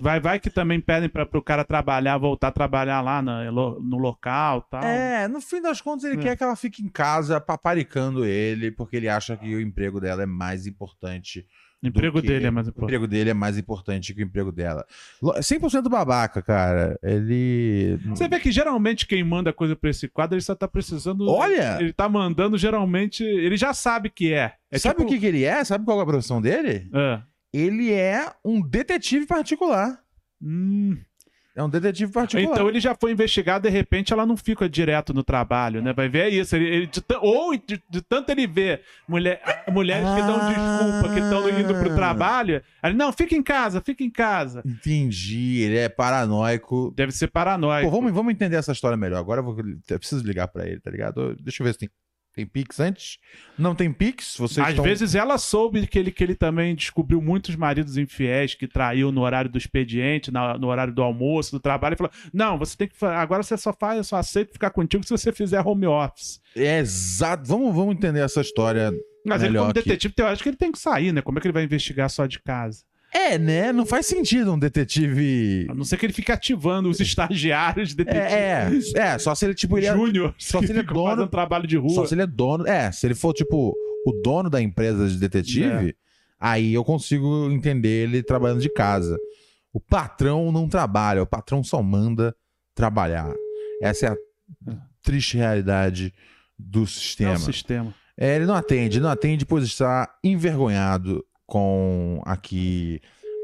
Vai, 0.00 0.18
vai 0.18 0.40
que 0.40 0.50
também 0.50 0.80
pedem 0.80 1.08
para 1.08 1.28
o 1.34 1.42
cara 1.42 1.62
trabalhar, 1.64 2.18
voltar 2.18 2.48
a 2.48 2.52
trabalhar 2.52 3.00
lá 3.02 3.20
na- 3.22 3.50
no 3.52 3.98
local 3.98 4.62
tal. 4.62 4.82
É, 4.82 5.28
no 5.28 5.40
fim 5.40 5.60
das 5.62 5.80
contas, 5.80 6.04
ele 6.04 6.18
É. 6.20 6.22
quer 6.22 6.36
que 6.36 6.42
ela 6.42 6.56
fique 6.56 6.82
em 6.82 6.88
casa 6.88 7.38
paparicando 7.40 8.24
ele, 8.24 8.70
porque 8.72 8.96
ele 8.96 9.08
acha 9.08 9.36
que 9.36 9.54
o 9.54 9.60
emprego 9.60 10.00
dela 10.00 10.22
é 10.22 10.26
mais 10.26 10.66
importante. 10.66 11.46
O 11.82 11.88
emprego 11.88 12.20
que- 12.20 12.26
dele 12.26 12.46
é 12.46 12.50
mais 12.50 12.66
O 12.66 12.70
importante. 12.70 12.84
emprego 12.90 13.06
dele 13.06 13.30
é 13.30 13.34
mais 13.34 13.58
importante 13.58 14.14
que 14.14 14.22
o 14.22 14.24
emprego 14.24 14.50
dela. 14.50 14.84
Lo- 15.22 15.34
100% 15.42 15.88
babaca, 15.88 16.42
cara. 16.42 16.98
Ele. 17.02 17.98
Você 18.06 18.26
vê 18.28 18.40
que 18.40 18.50
geralmente 18.50 19.06
quem 19.06 19.22
manda 19.22 19.52
coisa 19.52 19.76
pra 19.76 19.90
esse 19.90 20.08
quadro, 20.08 20.34
ele 20.34 20.42
só 20.42 20.54
tá 20.54 20.66
precisando. 20.66 21.28
Olha! 21.28 21.78
Ele 21.80 21.92
tá 21.92 22.08
mandando 22.08 22.56
geralmente. 22.58 23.22
Ele 23.22 23.56
já 23.56 23.72
sabe 23.74 24.10
que 24.10 24.32
é. 24.32 24.54
é 24.70 24.78
Sabe 24.78 24.96
tipo- 24.96 25.08
o 25.08 25.12
que, 25.12 25.20
que 25.20 25.26
ele 25.26 25.44
é? 25.44 25.62
Sabe 25.64 25.84
qual 25.84 26.00
é 26.00 26.02
a 26.02 26.06
profissão 26.06 26.40
dele? 26.40 26.88
É. 26.92 27.20
Ele 27.52 27.92
é 27.92 28.32
um 28.44 28.60
detetive 28.60 29.26
particular. 29.26 30.00
Hum. 30.42 30.98
É 31.56 31.62
um 31.64 31.70
detetive 31.70 32.12
particular. 32.12 32.52
Então 32.52 32.68
ele 32.68 32.78
já 32.78 32.94
foi 32.94 33.12
investigado, 33.12 33.62
de 33.66 33.70
repente 33.72 34.12
ela 34.12 34.26
não 34.26 34.36
fica 34.36 34.68
direto 34.68 35.14
no 35.14 35.24
trabalho, 35.24 35.80
né? 35.80 35.92
Vai 35.94 36.06
ver 36.06 36.28
isso. 36.28 36.54
Ele, 36.54 36.66
ele- 36.66 36.86
de 36.86 37.02
ou 37.20 37.56
de, 37.56 37.82
de 37.88 38.02
tanto 38.02 38.30
ele 38.30 38.46
ver 38.46 38.82
mulher, 39.08 39.40
mulheres 39.72 40.06
que 40.06 40.20
dão 40.20 40.36
Ah. 40.38 40.48
desculpa, 40.52 41.14
que 41.14 41.20
estão 41.20 41.48
indo 41.48 41.74
pro 41.74 41.94
trabalho. 41.94 42.62
Ele, 42.84 42.92
não, 42.94 43.10
fica 43.10 43.34
em 43.34 43.42
casa, 43.42 43.80
fica 43.80 44.04
em 44.04 44.10
casa. 44.10 44.62
Entendi, 44.66 45.62
ele 45.62 45.78
é 45.78 45.88
paranoico. 45.88 46.92
Deve 46.94 47.12
ser 47.12 47.28
paranoico. 47.28 47.90
Pô, 47.90 47.96
vamos, 47.96 48.12
vamos 48.12 48.32
entender 48.32 48.56
essa 48.56 48.72
história 48.72 48.96
melhor. 48.96 49.18
Agora 49.18 49.40
eu, 49.40 49.44
vou, 49.44 49.56
eu 49.88 49.98
preciso 49.98 50.22
ligar 50.26 50.48
pra 50.48 50.66
ele, 50.66 50.78
tá 50.80 50.90
ligado? 50.90 51.34
Deixa 51.40 51.62
eu 51.62 51.66
ver 51.66 51.72
se 51.72 51.78
tem, 51.78 51.90
tem 52.36 52.46
Pix 52.46 52.78
antes. 52.78 53.18
Não 53.58 53.74
tem 53.74 53.90
Pix? 53.90 54.36
Vocês 54.38 54.58
Às 54.64 54.70
estão... 54.72 54.84
vezes 54.84 55.14
ela 55.14 55.38
soube 55.38 55.86
que 55.86 55.98
ele, 55.98 56.10
que 56.12 56.22
ele 56.22 56.34
também 56.34 56.74
descobriu 56.74 57.20
muitos 57.22 57.56
maridos 57.56 57.96
infiéis 57.96 58.54
que 58.54 58.68
traiu 58.68 59.10
no 59.10 59.22
horário 59.22 59.50
do 59.50 59.56
expediente, 59.56 60.30
na- 60.30 60.58
no 60.58 60.66
horário 60.66 60.92
do 60.92 61.02
almoço, 61.02 61.50
do 61.52 61.58
trabalho, 61.58 61.94
e 61.94 61.96
falou: 61.96 62.12
Não, 62.34 62.58
você 62.58 62.76
tem 62.76 62.86
que. 62.86 63.04
Agora 63.06 63.42
você 63.42 63.56
só 63.56 63.72
faz, 63.72 63.96
eu 63.96 64.04
só 64.04 64.16
aceito 64.16 64.52
ficar 64.52 64.68
contigo 64.70 65.02
se 65.02 65.10
você 65.10 65.32
fizer 65.32 65.60
home 65.66 65.86
office. 65.86 66.38
É 66.54 66.78
exato. 66.78 67.44
Vamos, 67.48 67.74
vamos 67.74 67.94
entender 67.96 68.20
essa 68.20 68.42
história 68.42 68.92
Mas 69.24 69.40
ele, 69.42 69.52
melhor 69.52 69.62
como 69.62 69.70
aqui. 69.70 69.88
detetive, 69.88 70.14
eu 70.18 70.26
acho 70.26 70.42
que 70.42 70.50
ele 70.50 70.56
tem 70.58 70.70
que 70.70 70.78
sair, 70.78 71.12
né? 71.12 71.22
Como 71.22 71.38
é 71.38 71.40
que 71.40 71.46
ele 71.46 71.54
vai 71.54 71.64
investigar 71.64 72.10
só 72.10 72.26
de 72.26 72.38
casa? 72.40 72.84
É, 73.16 73.38
né? 73.38 73.72
Não 73.72 73.86
faz 73.86 74.06
sentido 74.06 74.52
um 74.52 74.58
detetive. 74.58 75.66
A 75.70 75.74
não 75.74 75.84
ser 75.84 75.96
que 75.96 76.06
ele 76.06 76.12
fique 76.12 76.30
ativando 76.30 76.88
os 76.90 77.00
estagiários 77.00 77.90
de 77.90 77.96
detetive. 77.96 78.20
É, 78.24 78.70
é, 78.94 78.98
é, 79.00 79.18
só 79.18 79.34
se 79.34 79.44
ele, 79.46 79.54
tipo, 79.54 79.78
ele 79.78 79.86
é, 79.86 79.92
Júnior, 79.94 80.34
só 80.38 80.60
se 80.60 80.70
ele 80.70 80.80
é 80.80 80.82
dono- 80.82 81.26
trabalho 81.26 81.66
de 81.66 81.76
rua. 81.76 81.90
Só 81.94 82.04
se 82.06 82.14
ele 82.14 82.22
é 82.22 82.26
dono. 82.26 82.66
É, 82.66 82.92
se 82.92 83.06
ele 83.06 83.14
for, 83.14 83.32
tipo, 83.32 83.74
o 84.06 84.12
dono 84.22 84.50
da 84.50 84.60
empresa 84.60 85.08
de 85.08 85.16
detetive, 85.18 85.90
É. 85.90 85.94
aí 86.38 86.74
eu 86.74 86.84
consigo 86.84 87.50
entender 87.50 88.04
ele 88.04 88.22
trabalhando 88.22 88.60
de 88.60 88.68
casa. 88.68 89.16
O 89.72 89.80
patrão 89.80 90.52
não 90.52 90.68
trabalha, 90.68 91.22
o 91.22 91.26
patrão 91.26 91.62
só 91.64 91.82
manda 91.82 92.34
trabalhar. 92.74 93.32
Essa 93.82 94.06
é 94.06 94.08
a 94.10 94.16
triste 95.02 95.36
realidade 95.36 96.12
do 96.58 96.82
É 96.84 96.86
sistema. 96.86 97.34
o 97.34 97.38
sistema. 97.38 97.94
É, 98.16 98.36
ele 98.36 98.46
não 98.46 98.54
atende, 98.54 99.00
não 99.00 99.10
atende, 99.10 99.44
pois 99.44 99.64
está 99.64 100.08
envergonhado 100.24 101.24
com 101.46 102.20
aqui 102.24 103.00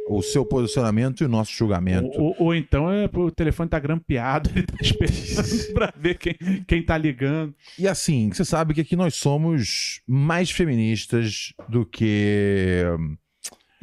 o 0.08 0.20
seu 0.20 0.44
posicionamento 0.44 1.20
e 1.22 1.24
o 1.24 1.28
nosso 1.28 1.52
julgamento. 1.52 2.08
Ou, 2.20 2.30
ou- 2.30 2.36
ou 2.46 2.54
então 2.54 2.90
é, 2.90 3.08
o 3.14 3.30
telefone 3.30 3.70
tá 3.70 3.78
grampeado, 3.78 4.50
ele 4.54 4.66
tá 4.66 4.74
esperando 4.80 5.72
pra 5.74 5.94
ver 5.96 6.18
quem, 6.18 6.34
quem 6.66 6.82
tá 6.84 6.98
ligando. 6.98 7.54
E 7.78 7.86
assim, 7.86 8.28
você 8.32 8.44
sabe 8.44 8.74
que 8.74 8.80
aqui 8.80 8.96
nós 8.96 9.14
somos 9.14 10.00
mais 10.06 10.50
feministas 10.50 11.52
do 11.68 11.86
que. 11.86 12.82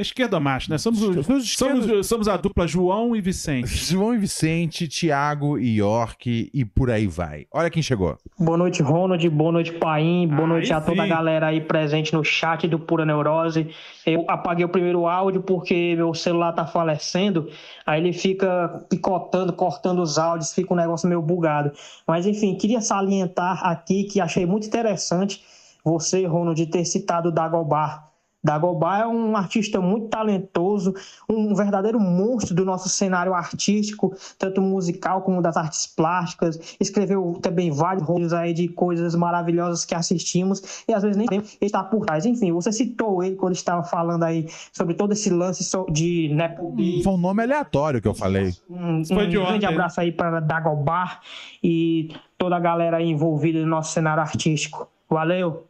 Esquerda 0.02 0.38
ou 0.38 0.42
macho, 0.42 0.72
né? 0.72 0.78
Somos, 0.78 1.00
Somos 1.00 1.18
os- 1.20 1.28
esquerda- 1.52 1.82
somos, 1.82 2.08
somos 2.08 2.28
a 2.28 2.38
dupla 2.38 2.66
João 2.68 3.16
e 3.16 3.22
Vicente. 3.22 3.68
João 3.92 4.16
e 4.16 4.18
Vicente, 4.18 4.88
Tiago 4.88 5.60
e 5.60 5.76
York 5.78 6.50
e 6.54 6.64
por 6.64 6.90
aí 6.90 7.06
vai. 7.06 7.46
Olha 7.54 7.70
quem 7.70 7.84
chegou. 7.84 8.18
Boa 8.40 8.58
noite, 8.58 8.82
Ronald. 8.82 9.28
Boa 9.30 9.52
noite, 9.52 9.74
Paim. 9.74 10.28
Boa 10.28 10.42
Aí 10.44 10.48
noite 10.48 10.72
a 10.74 10.80
toda 10.80 11.04
a 11.04 11.08
galera 11.08 11.48
aí 11.48 11.60
presente 11.62 12.14
no 12.14 12.24
chat 12.24 12.68
do 12.68 12.80
Pura 12.80 13.06
Neurose. 13.06 13.68
Eu 14.06 14.24
apaguei 14.28 14.64
o 14.66 14.70
primeiro 14.70 15.06
áudio 15.06 15.42
porque 15.44 15.96
meu 15.98 16.14
celular 16.14 16.54
tá 16.54 16.66
falecendo. 16.66 17.50
Aí 17.86 18.00
ele 18.02 18.14
fica 18.14 18.86
picotando, 18.90 19.52
cortando 19.54 20.00
os 20.02 20.18
áudios, 20.18 20.54
fica 20.54 20.74
um 20.74 20.78
negócio 20.78 21.10
meio 21.10 21.22
bugado. 21.22 21.72
Mas 22.08 22.26
enfim, 22.26 22.56
queria 22.56 22.80
salientar 22.80 23.66
aqui 23.68 24.06
que 24.06 24.22
achei 24.22 24.46
muito 24.46 24.66
interessante 24.66 25.44
você, 25.84 26.26
Ronald, 26.26 26.66
ter 26.68 26.86
citado 26.86 27.30
o 27.30 27.32
Dagobah. 27.32 28.09
Dagobah 28.44 29.00
é 29.00 29.08
um 29.08 29.36
artista 29.36 29.82
muito 29.82 30.08
talentoso, 30.08 30.94
um 31.30 31.54
verdadeiro 31.54 32.00
monstro 32.00 32.56
do 32.56 32.64
nosso 32.64 32.88
cenário 32.88 33.34
artístico, 33.34 34.16
tanto 34.38 34.62
musical 34.62 35.22
como 35.22 35.42
das 35.42 35.58
artes 35.58 35.88
plásticas. 35.88 36.78
Escreveu 36.80 37.38
também 37.42 37.72
vários 37.72 38.04
rolos 38.06 38.34
aí 38.34 38.54
de 38.54 38.68
coisas 38.68 39.14
maravilhosas 39.16 39.84
que 39.84 39.94
assistimos 39.94 40.84
e 40.88 40.94
às 40.94 41.04
vezes 41.04 41.18
nem 41.18 41.26
sabemos 41.26 41.50
ele 41.60 41.68
está 41.68 41.84
por 41.84 42.06
trás. 42.06 42.26
Enfim, 42.26 42.52
você 42.52 42.72
citou 42.72 43.24
ele 43.24 43.36
quando 43.36 43.54
estava 43.54 43.84
falando 43.84 44.24
aí 44.24 44.48
sobre 44.72 44.94
todo 44.94 45.14
esse 45.14 45.30
lance 45.30 45.70
de 45.92 46.30
nepotismo. 46.34 47.04
Foi 47.04 47.14
um 47.14 47.18
nome 47.18 47.44
aleatório 47.44 48.02
que 48.02 48.08
eu 48.08 48.14
falei. 48.14 48.54
Um, 48.70 49.04
Foi 49.06 49.18
um 49.18 49.22
ontem. 49.22 49.46
grande 49.46 49.66
abraço 49.66 50.00
aí 50.00 50.12
para 50.12 50.40
Dagobah 50.40 51.20
e 51.64 52.10
toda 52.38 52.56
a 52.56 52.60
galera 52.60 52.98
aí 52.98 53.10
envolvida 53.10 53.60
no 53.60 53.68
nosso 53.68 53.94
cenário 53.94 54.22
artístico. 54.22 54.88
Valeu! 55.10 55.69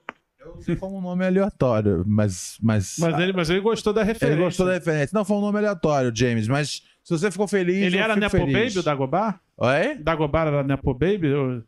Foi 0.77 0.89
um 0.89 1.01
nome 1.01 1.25
aleatório, 1.25 2.03
mas. 2.07 2.57
Mas, 2.61 2.95
Mas 2.99 3.19
ele, 3.19 3.33
mas 3.33 3.49
ele 3.49 3.59
gostou 3.61 3.93
da 3.93 4.03
referência. 4.03 4.35
ele 4.35 4.43
gostou 4.43 4.65
da 4.65 4.73
referência. 4.73 5.09
Não, 5.13 5.23
foi 5.25 5.37
um 5.37 5.41
nome 5.41 5.57
aleatório, 5.57 6.11
James, 6.15 6.47
mas 6.47 6.81
se 7.03 7.17
você 7.17 7.29
ficou 7.31 7.47
feliz. 7.47 7.83
Ele 7.83 7.97
eu 7.97 8.03
era 8.03 8.15
Nepo 8.15 8.37
feliz. 8.37 8.53
Baby, 8.53 8.79
o 8.79 8.83
Dagobah? 8.83 9.39
Oi? 9.57 9.95
Dagobah 9.95 10.41
era 10.45 10.63
Nepo 10.63 10.93
Baby? 10.93 11.27
Eu- 11.27 11.63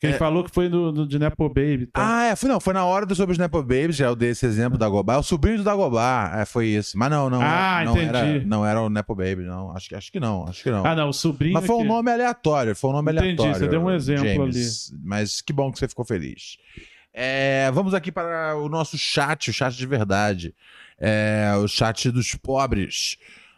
Que 0.00 0.06
ele 0.08 0.14
É. 0.14 0.18
falou 0.18 0.42
que 0.42 0.50
foi 0.50 0.68
no, 0.68 0.90
no 0.90 1.06
de 1.06 1.18
Nepo 1.20 1.48
Baby. 1.48 1.86
Tá? 1.92 2.00
Ah, 2.20 2.24
é, 2.26 2.36
foi, 2.36 2.48
não, 2.48 2.58
foi 2.58 2.72
na 2.74 2.84
hora 2.84 3.06
do 3.06 3.14
sobre 3.14 3.32
os 3.32 3.38
Nepo 3.38 3.58
Babies, 3.62 3.94
já 3.96 4.06
eu 4.06 4.16
dei 4.16 4.30
esse 4.30 4.44
exemplo 4.44 4.76
da 4.76 4.86
Dagobah. 4.86 5.14
É 5.14 5.16
o 5.18 5.22
sobrinho 5.22 5.58
do 5.58 5.62
Dagobah, 5.64 6.32
é, 6.34 6.44
foi 6.44 6.66
isso. 6.66 6.98
Mas 6.98 7.10
não, 7.10 7.30
não, 7.30 7.40
Ah, 7.40 7.82
não, 7.84 7.96
era, 7.96 8.26
entendi. 8.28 8.46
não 8.46 8.66
era 8.66 8.80
o 8.80 8.88
Nepo 8.90 9.14
Baby, 9.14 9.42
não. 9.44 9.70
Acho, 9.76 9.88
que- 9.88 9.94
acho 9.94 10.10
que 10.10 10.18
não, 10.18 10.46
acho 10.48 10.62
que 10.64 10.70
não. 10.70 10.84
Ah, 10.84 10.96
não, 10.96 11.10
o 11.10 11.12
sobrinho. 11.12 11.52
Mas 11.54 11.64
foi 11.66 11.76
um 11.76 11.82
que- 11.82 11.88
nome 11.88 12.10
aleatório, 12.10 12.74
foi 12.74 12.90
um 12.90 12.92
nome 12.94 13.12
Entendi, 13.12 13.26
aleatório. 13.42 13.54
você 13.54 13.68
deu 13.68 13.80
um 13.80 13.90
exemplo 13.90 14.24
James. 14.50 14.92
Mas 15.04 15.40
que 15.40 15.52
bom 15.52 15.70
que 15.70 15.78
você 15.78 15.86
ficou 15.86 16.04
feliz. 16.04 16.56
É, 17.12 17.70
vamos 17.72 17.94
aqui 17.94 18.12
para 18.12 18.56
o 18.56 18.68
nosso 18.68 18.96
chat, 18.96 19.50
o 19.50 19.52
chat 19.52 19.76
de 19.76 19.86
verdade. 19.86 20.54
É, 20.98 21.52
o 21.62 21.66
chat 21.66 22.10
dos 22.10 22.34
pobres. 22.34 23.16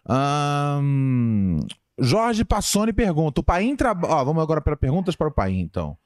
Ahn, 0.08 1.60
Jorge 1.98 2.44
Passoni 2.44 2.92
pergunta: 2.92 3.40
o 3.40 3.44
Paim 3.44 3.76
trabalha. 3.76 4.24
Vamos 4.24 4.42
agora 4.42 4.60
para 4.60 4.76
perguntas 4.76 5.14
para 5.14 5.28
o 5.28 5.32
Paim, 5.32 5.60
então. 5.60 5.96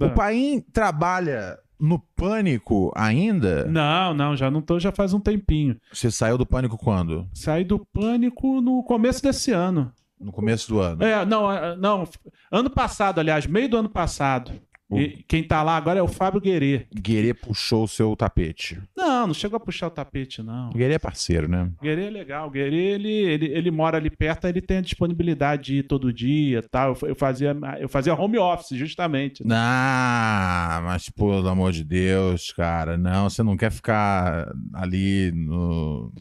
O 0.00 0.10
Paim 0.10 0.60
trabalha 0.72 1.58
no 1.82 1.98
pânico 1.98 2.92
ainda? 2.94 3.64
Não, 3.66 4.14
não, 4.14 4.36
já 4.36 4.50
não 4.50 4.62
tô, 4.62 4.78
já 4.78 4.92
faz 4.92 5.12
um 5.12 5.18
tempinho. 5.18 5.76
Você 5.92 6.10
saiu 6.10 6.38
do 6.38 6.46
pânico 6.46 6.78
quando? 6.78 7.28
Saí 7.34 7.64
do 7.64 7.84
pânico 7.92 8.60
no 8.60 8.84
começo 8.84 9.20
desse 9.20 9.50
ano. 9.50 9.92
No 10.18 10.30
começo 10.30 10.68
do 10.68 10.78
ano. 10.78 11.02
É, 11.02 11.26
não, 11.26 11.50
é, 11.50 11.76
não, 11.76 12.08
ano 12.52 12.70
passado, 12.70 13.18
aliás, 13.18 13.46
meio 13.46 13.68
do 13.68 13.76
ano 13.76 13.88
passado. 13.88 14.52
E 14.98 15.24
quem 15.28 15.42
tá 15.42 15.62
lá 15.62 15.76
agora 15.76 15.98
é 15.98 16.02
o 16.02 16.08
Fábio 16.08 16.40
Guerê. 16.40 16.86
Guerê 16.94 17.32
puxou 17.34 17.84
o 17.84 17.88
seu 17.88 18.14
tapete. 18.16 18.78
Não, 18.96 19.26
não 19.28 19.34
chegou 19.34 19.56
a 19.56 19.60
puxar 19.60 19.86
o 19.86 19.90
tapete, 19.90 20.42
não. 20.42 20.70
Guerê 20.70 20.94
é 20.94 20.98
parceiro, 20.98 21.48
né? 21.48 21.70
Guerê 21.82 22.06
é 22.06 22.10
legal. 22.10 22.48
O 22.48 22.50
Guerê, 22.50 22.74
ele, 22.76 23.10
ele, 23.12 23.46
ele 23.46 23.70
mora 23.70 23.96
ali 23.96 24.10
perto, 24.10 24.46
ele 24.46 24.60
tem 24.60 24.78
a 24.78 24.82
disponibilidade 24.82 25.62
de 25.62 25.76
ir 25.78 25.82
todo 25.84 26.12
dia 26.12 26.58
e 26.58 26.68
tal. 26.68 26.96
Eu, 27.02 27.08
eu 27.08 27.14
fazia, 27.14 27.56
eu 27.80 27.88
fazia 27.88 28.14
home 28.14 28.38
office, 28.38 28.76
justamente. 28.76 29.42
Ah, 29.50 30.80
mas 30.84 31.08
pelo 31.08 31.46
amor 31.48 31.72
de 31.72 31.84
Deus, 31.84 32.52
cara, 32.52 32.96
não, 32.98 33.28
você 33.30 33.42
não 33.42 33.56
quer 33.56 33.70
ficar 33.70 34.52
ali 34.74 35.32
no- 35.32 36.12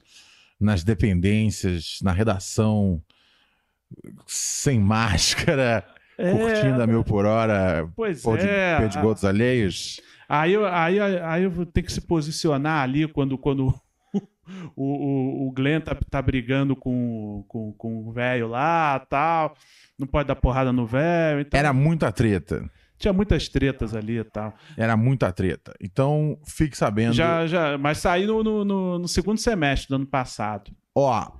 nas 0.60 0.84
dependências, 0.84 1.98
na 2.04 2.12
redação, 2.12 3.02
sem 4.28 4.80
máscara, 4.82 5.84
curtindo 6.22 6.82
a 6.82 6.88
mil 6.88 7.04
por 7.04 7.26
hora, 7.26 7.88
Pois 7.96 8.22
de 8.22 8.48
é. 8.48 8.88
de 8.88 9.00
gotos 9.00 9.26
alheios. 9.26 10.00
Aí, 10.30 10.54
eu- 10.54 10.66
aí, 10.66 11.00
aí 11.00 11.44
eu 11.44 11.52
vou 11.52 11.66
ter 11.66 11.82
que 11.82 11.92
se 11.92 12.02
posicionar 12.02 12.84
ali 12.84 13.08
quando, 13.08 13.38
quando 13.38 13.74
o, 14.76 15.44
o, 15.46 15.48
o 15.48 15.52
Glenn 15.52 15.82
tá, 15.82 15.96
tá 16.10 16.22
brigando 16.22 16.76
com, 16.76 17.44
com, 17.48 17.74
com 17.74 18.08
o 18.08 18.12
velho 18.12 18.48
lá 18.48 19.00
tal. 19.10 19.56
Não 20.00 20.08
pode 20.08 20.28
dar 20.28 20.36
porrada 20.36 20.72
no 20.72 20.86
velho. 20.86 21.42
Então, 21.42 21.60
Era 21.60 21.72
muita 21.74 22.12
treta, 22.12 22.64
Tinha 22.98 23.14
muitas 23.14 23.48
tretas 23.50 23.94
ali 23.96 24.18
e 24.20 24.24
tal. 24.24 24.54
era 24.78 24.96
muita 24.98 25.32
treta. 25.32 25.74
Então, 25.82 26.38
fique 26.46 26.76
sabendo. 26.78 27.14
Já, 27.14 27.46
já, 27.46 27.78
mas 27.78 27.98
saí 28.00 28.26
no, 28.26 28.44
no, 28.44 28.66
no- 28.66 29.00
no 29.00 29.08
segundo 29.08 29.38
semestre 29.38 29.90
do 29.90 29.96
ano 29.96 30.08
passado. 30.08 30.72
Ó, 30.96 31.32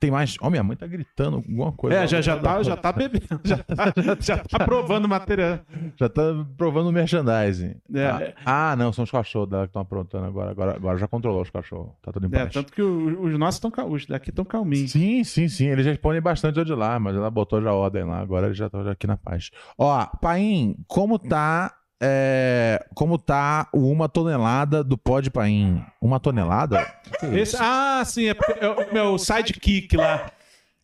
tem 0.00 0.10
mais. 0.10 0.36
Ó, 0.40 0.48
minha 0.50 0.62
mãe 0.62 0.76
tá 0.76 0.86
gritando 0.86 1.36
alguma 1.36 1.72
coisa. 1.72 1.96
É, 1.98 2.06
já, 2.06 2.20
já, 2.20 2.36
tá, 2.38 2.62
já 2.62 2.76
tá 2.76 2.92
bebendo, 2.92 3.26
já 3.44 3.58
tá, 3.58 3.92
já 4.20 4.38
tá 4.38 4.58
provando 4.64 5.08
material. 5.08 5.60
Já 5.96 6.08
tá 6.08 6.22
provando 6.56 6.88
o 6.88 6.92
merchandising. 6.92 7.74
É. 7.94 8.34
Ah, 8.44 8.72
ah, 8.72 8.76
não, 8.76 8.92
são 8.92 9.04
os 9.04 9.10
cachorros 9.10 9.48
dela 9.48 9.64
que 9.64 9.70
estão 9.70 9.82
aprontando 9.82 10.26
agora. 10.26 10.50
agora. 10.50 10.76
Agora 10.76 10.98
já 10.98 11.08
controlou 11.08 11.42
os 11.42 11.50
cachorros. 11.50 11.92
Tá 12.02 12.12
tudo 12.12 12.26
em 12.26 12.34
É, 12.36 12.40
paz. 12.40 12.52
tanto 12.52 12.72
que 12.72 12.82
os 12.82 13.38
nossos 13.38 13.62
estão 13.64 13.90
os 13.90 14.06
daqui 14.06 14.30
estão 14.30 14.44
calminhos. 14.44 14.92
Sim, 14.92 15.24
sim, 15.24 15.48
sim. 15.48 15.66
Eles 15.66 15.86
respondem 15.86 16.20
bastante 16.20 16.64
de 16.64 16.72
lá, 16.74 16.98
mas 16.98 17.16
ela 17.16 17.30
botou 17.30 17.60
já 17.62 17.72
ordem 17.72 18.04
lá. 18.04 18.18
Agora 18.20 18.46
eles 18.46 18.58
já 18.58 18.66
estão 18.66 18.88
aqui 18.88 19.06
na 19.06 19.16
paz. 19.16 19.50
Ó, 19.76 20.06
Paim, 20.20 20.76
como 20.86 21.18
tá. 21.18 21.74
É, 22.00 22.84
como 22.94 23.18
tá 23.18 23.68
o 23.72 23.90
uma 23.90 24.08
tonelada 24.08 24.82
do 24.84 24.96
pó 24.96 25.20
de 25.20 25.30
Paim? 25.30 25.84
Uma 26.00 26.20
tonelada? 26.20 26.84
Que 27.18 27.26
é 27.26 27.38
Esse- 27.40 27.56
ah, 27.58 28.02
sim, 28.04 28.28
é, 28.28 28.36
é 28.60 28.68
o 28.68 28.92
meu 28.92 29.18
sidekick 29.18 29.96
lá. 29.96 30.30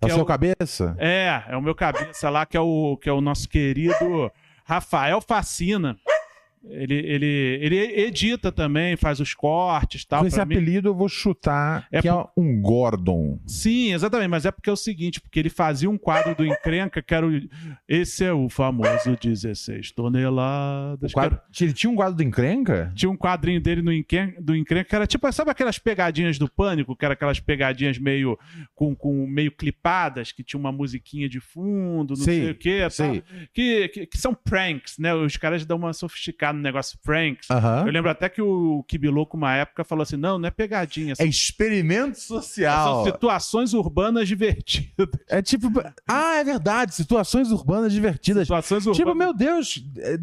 é 0.03 0.07
o 0.07 0.09
é 0.09 0.13
seu 0.13 0.23
o- 0.23 0.27
cabeça? 0.27 0.95
É, 0.99 1.43
é 1.49 1.57
o 1.57 1.63
meu 1.63 1.75
cabeça 1.75 2.29
lá, 2.31 2.45
que 2.45 2.57
é 2.57 2.61
o, 2.61 2.97
que 3.01 3.09
é 3.09 3.13
o 3.13 3.21
nosso 3.21 3.49
querido 3.49 4.31
Rafael 4.65 5.21
Facina. 5.21 5.97
Ele, 6.67 6.95
ele, 6.95 7.27
ele 7.61 7.77
edita 8.03 8.51
também, 8.51 8.97
faz 8.97 9.21
os 9.21 9.35
cortes 9.35 10.03
e 10.03 10.09
tal. 10.09 10.21
Com 10.21 10.27
esse 10.27 10.37
mim. 10.39 10.43
apelido 10.43 10.89
eu 10.89 10.95
vou 10.95 11.09
chutar 11.09 11.87
É 11.93 12.01
que 12.01 12.09
por- 12.09 12.31
é 12.37 12.41
um 12.41 12.61
Gordon. 12.61 13.39
Sim, 13.47 13.93
exatamente, 13.93 14.29
mas 14.29 14.47
é 14.47 14.51
porque 14.51 14.71
é 14.71 14.73
o 14.73 14.77
seguinte, 14.77 15.21
porque 15.21 15.39
ele 15.39 15.51
fazia 15.51 15.89
um 15.91 15.99
quadro 15.99 16.35
do 16.35 16.45
Encrenca, 16.45 17.03
que 17.03 17.15
era 17.15 17.27
o... 17.27 17.31
Esse 17.89 18.25
é 18.25 18.33
o 18.33 18.49
famoso 18.49 19.17
16 19.21 19.93
toneladas. 19.93 21.13
Quadro- 21.13 21.35
era- 21.39 21.45
Ele 21.61 21.73
tinha 21.73 21.91
um 21.91 21.97
quadro 21.97 22.17
do 22.17 22.23
encrenca? 22.23 22.93
Tinha 22.95 23.11
um 23.11 23.17
quadrinho 23.17 23.61
dele 23.61 23.83
no 23.83 23.93
Encrenca, 23.93 24.41
do 24.41 24.55
Encrenca, 24.57 24.89
que 24.89 24.95
era 24.97 25.07
tipo, 25.07 25.31
sabe 25.33 25.51
aquelas 25.51 25.79
pegadinhas 25.79 26.39
do 26.39 26.49
Pânico, 26.51 26.97
que 26.97 27.05
era 27.05 27.15
aquelas 27.15 27.41
pegadinhas 27.41 27.99
meio 27.99 28.39
com, 28.75 28.95
com 28.95 29.27
meio 29.27 29.53
clipadas, 29.53 30.33
que 30.33 30.43
tinha 30.43 30.59
uma 30.59 30.73
musiquinha 30.73 31.29
de 31.29 31.41
fundo, 31.41 32.15
não 32.17 32.25
Sei, 32.25 32.41
sei 32.43 32.51
o 32.51 32.55
quê, 32.55 32.79
que, 33.53 33.89
que, 33.89 34.07
que 34.07 34.19
são 34.19 34.35
pranks, 34.35 34.99
né? 34.99 35.15
Os 35.15 35.37
caras 35.37 35.65
dão 35.65 35.77
uma 35.77 35.93
sofisticada 35.93 36.54
no 36.55 36.61
negócio 36.63 36.99
pranks. 37.03 37.51
Aham. 37.51 37.85
Eu 37.87 37.93
lembro 37.93 38.11
até 38.11 38.29
que 38.29 38.41
o 38.41 38.83
Kibiloco, 38.89 39.37
uma 39.37 39.55
época, 39.55 39.85
falou 39.85 40.03
assim: 40.03 40.17
não, 40.17 40.39
não 40.39 40.47
é 40.49 40.51
pegadinha. 40.51 41.15
É 41.19 41.25
experimento 41.27 42.19
São 42.19 42.41
social. 42.41 43.05
situações 43.05 43.75
urbanas 43.75 44.27
divertidas. 44.29 45.09
É 45.29 45.43
tipo. 45.43 45.69
Ah, 46.07 46.37
é 46.37 46.45
verdade. 46.45 46.95
Situações 46.95 47.51
urbanas 47.51 47.93
divertidas. 47.93 48.43
Situações 48.45 48.83
Tipo, 48.85 49.11
urbanas. 49.11 49.17
meu 49.19 49.35
Deus, 49.35 49.85
é, 49.99 50.15
é, 50.15 50.19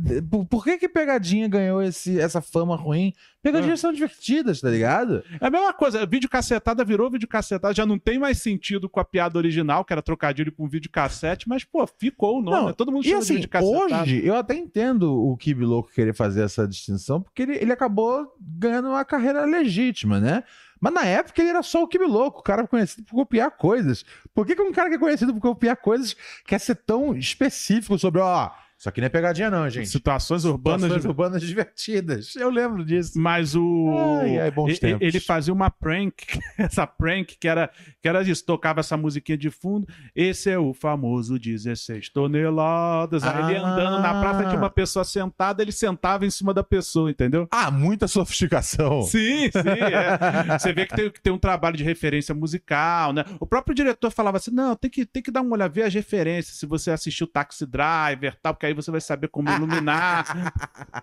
por 0.50 0.64
que 0.64 0.78
que 0.78 0.88
Pegadinha 0.90 1.48
ganhou 1.48 1.82
esse, 1.82 2.20
essa 2.20 2.42
fama 2.42 2.76
ruim? 2.76 3.14
Pegadinhas 3.44 3.80
Ah. 3.80 3.82
são 3.82 3.94
divertidas, 3.94 4.62
tá 4.62 4.70
ligado? 4.70 5.24
É 5.40 5.48
a 5.48 5.50
mesma 5.50 5.74
coisa, 5.74 6.06
vídeo 6.06 6.30
cacetada 6.30 6.84
virou 6.86 7.10
vídeo 7.10 7.28
cacetada, 7.28 7.74
já 7.74 7.86
não 7.88 7.98
tem 7.98 8.20
mais 8.20 8.38
sentido 8.38 8.88
com 8.88 9.00
a 9.00 9.04
piada 9.06 9.36
original, 9.40 9.84
que 9.84 9.92
era 9.92 10.02
trocadilho 10.02 10.52
com 10.52 10.68
vídeo 10.68 10.92
cassete, 10.92 11.50
mas, 11.50 11.64
pô, 11.64 11.88
ficou 11.88 12.38
o 12.38 12.42
nome, 12.42 12.58
Não, 12.58 12.68
né? 12.68 12.74
todo 12.78 12.92
mundo 12.92 13.04
chama 13.04 13.18
de 13.18 13.24
assim, 13.24 13.34
vídeo 13.36 13.50
cacetada. 13.50 14.04
hoje 14.04 14.24
eu 14.24 14.36
até 14.36 14.54
entendo 14.56 15.12
o 15.12 15.36
Kibi 15.38 15.66
Louco 15.66 15.90
querer 15.92 16.14
fazer 16.22 16.44
essa 16.44 16.68
distinção, 16.68 17.22
porque 17.22 17.42
ele, 17.42 17.56
ele 17.56 17.72
acabou 17.72 18.28
ganhando 18.40 18.90
uma 18.90 19.04
carreira 19.04 19.44
legítima, 19.46 20.20
né? 20.20 20.44
Mas 20.80 20.94
na 20.94 21.06
época 21.06 21.42
ele 21.42 21.50
era 21.50 21.64
só 21.64 21.84
o 21.84 21.88
Kibi 21.88 22.06
Louco, 22.06 22.40
o 22.40 22.44
cara 22.44 22.68
conhecido 22.68 23.04
por 23.06 23.16
copiar 23.16 23.52
coisas. 23.52 24.04
Por 24.34 24.46
que, 24.46 24.56
que 24.56 24.62
um 24.62 24.72
cara 24.72 24.90
que 24.90 24.96
é 24.96 25.00
conhecido 25.00 25.34
por 25.34 25.42
copiar 25.42 25.78
coisas 25.78 26.16
quer 26.46 26.60
ser 26.60 26.76
tão 26.76 27.16
específico 27.16 27.98
sobre, 27.98 28.22
ó, 28.22 28.50
isso 28.82 28.90
aqui 28.90 29.00
não 29.00 29.06
é 29.06 29.10
pegadinha, 29.10 29.48
não, 29.52 29.70
gente. 29.70 29.88
Situações 29.90 30.44
urbanas. 30.44 30.82
Situações 30.82 31.06
urbanas 31.06 31.42
divertidas. 31.44 32.36
Eu 32.36 32.50
lembro 32.50 32.84
disso. 32.84 33.12
Mas 33.16 33.54
o. 33.56 33.96
Ai, 34.24 34.40
ai, 34.40 34.50
bons 34.50 34.70
e- 34.72 34.74
e- 34.74 34.80
tempos. 34.80 35.08
ele 35.08 35.20
fazia 35.20 35.54
uma 35.54 35.70
prank, 35.70 36.16
essa 36.58 36.88
prank 36.88 37.38
que 37.40 37.48
era, 37.48 37.70
que 38.02 38.08
era 38.10 38.24
isso, 38.24 38.44
tocava 38.44 38.80
essa 38.80 38.98
musiquinha 38.98 39.38
de 39.38 39.52
fundo. 39.52 39.88
Esse 40.16 40.50
é 40.50 40.58
o 40.58 40.74
famoso 40.74 41.38
16 41.38 42.10
toneladas. 42.10 43.24
Aí 43.24 43.52
ele 43.56 43.64
Ah. 43.64 43.68
andando 43.68 44.02
na 44.02 44.20
praça 44.20 44.46
de 44.50 44.56
uma 44.56 44.70
pessoa 44.72 45.06
sentada, 45.06 45.62
ele 45.62 45.72
sentava 45.72 46.26
em 46.26 46.32
cima 46.32 46.52
da 46.52 46.64
pessoa, 46.64 47.12
entendeu? 47.12 47.48
Ah, 47.52 47.70
muita 47.70 48.08
sofisticação. 48.08 49.04
Sim, 49.04 49.50
sim. 49.52 49.60
é. 49.70 50.58
Você 50.58 50.74
vê 50.74 50.88
que 50.88 50.96
tem, 50.96 51.10
que 51.12 51.22
tem 51.22 51.32
um 51.32 51.38
trabalho 51.38 51.78
de 51.78 51.84
referência 51.84 52.34
musical, 52.34 53.14
né? 53.14 53.24
O 53.40 53.46
próprio 53.46 53.76
diretor 53.76 54.10
falava 54.10 54.38
assim: 54.38 54.50
não, 54.52 54.76
tem 54.76 54.90
que, 54.90 55.06
tem 55.06 55.22
que 55.22 55.30
dar 55.30 55.42
uma 55.42 55.54
olhada, 55.54 55.72
ver 55.72 55.84
as 55.84 55.94
referências. 55.94 56.58
Se 56.58 56.66
você 56.66 56.90
assistiu 56.90 57.28
Taxi 57.28 57.66
Driver 57.66 58.36
tal, 58.42 58.54
porque 58.56 58.66
aí 58.66 58.71
você 58.74 58.92
vai 58.92 59.02
saber 59.02 59.28
como 59.30 59.50
iluminar. 59.52 60.26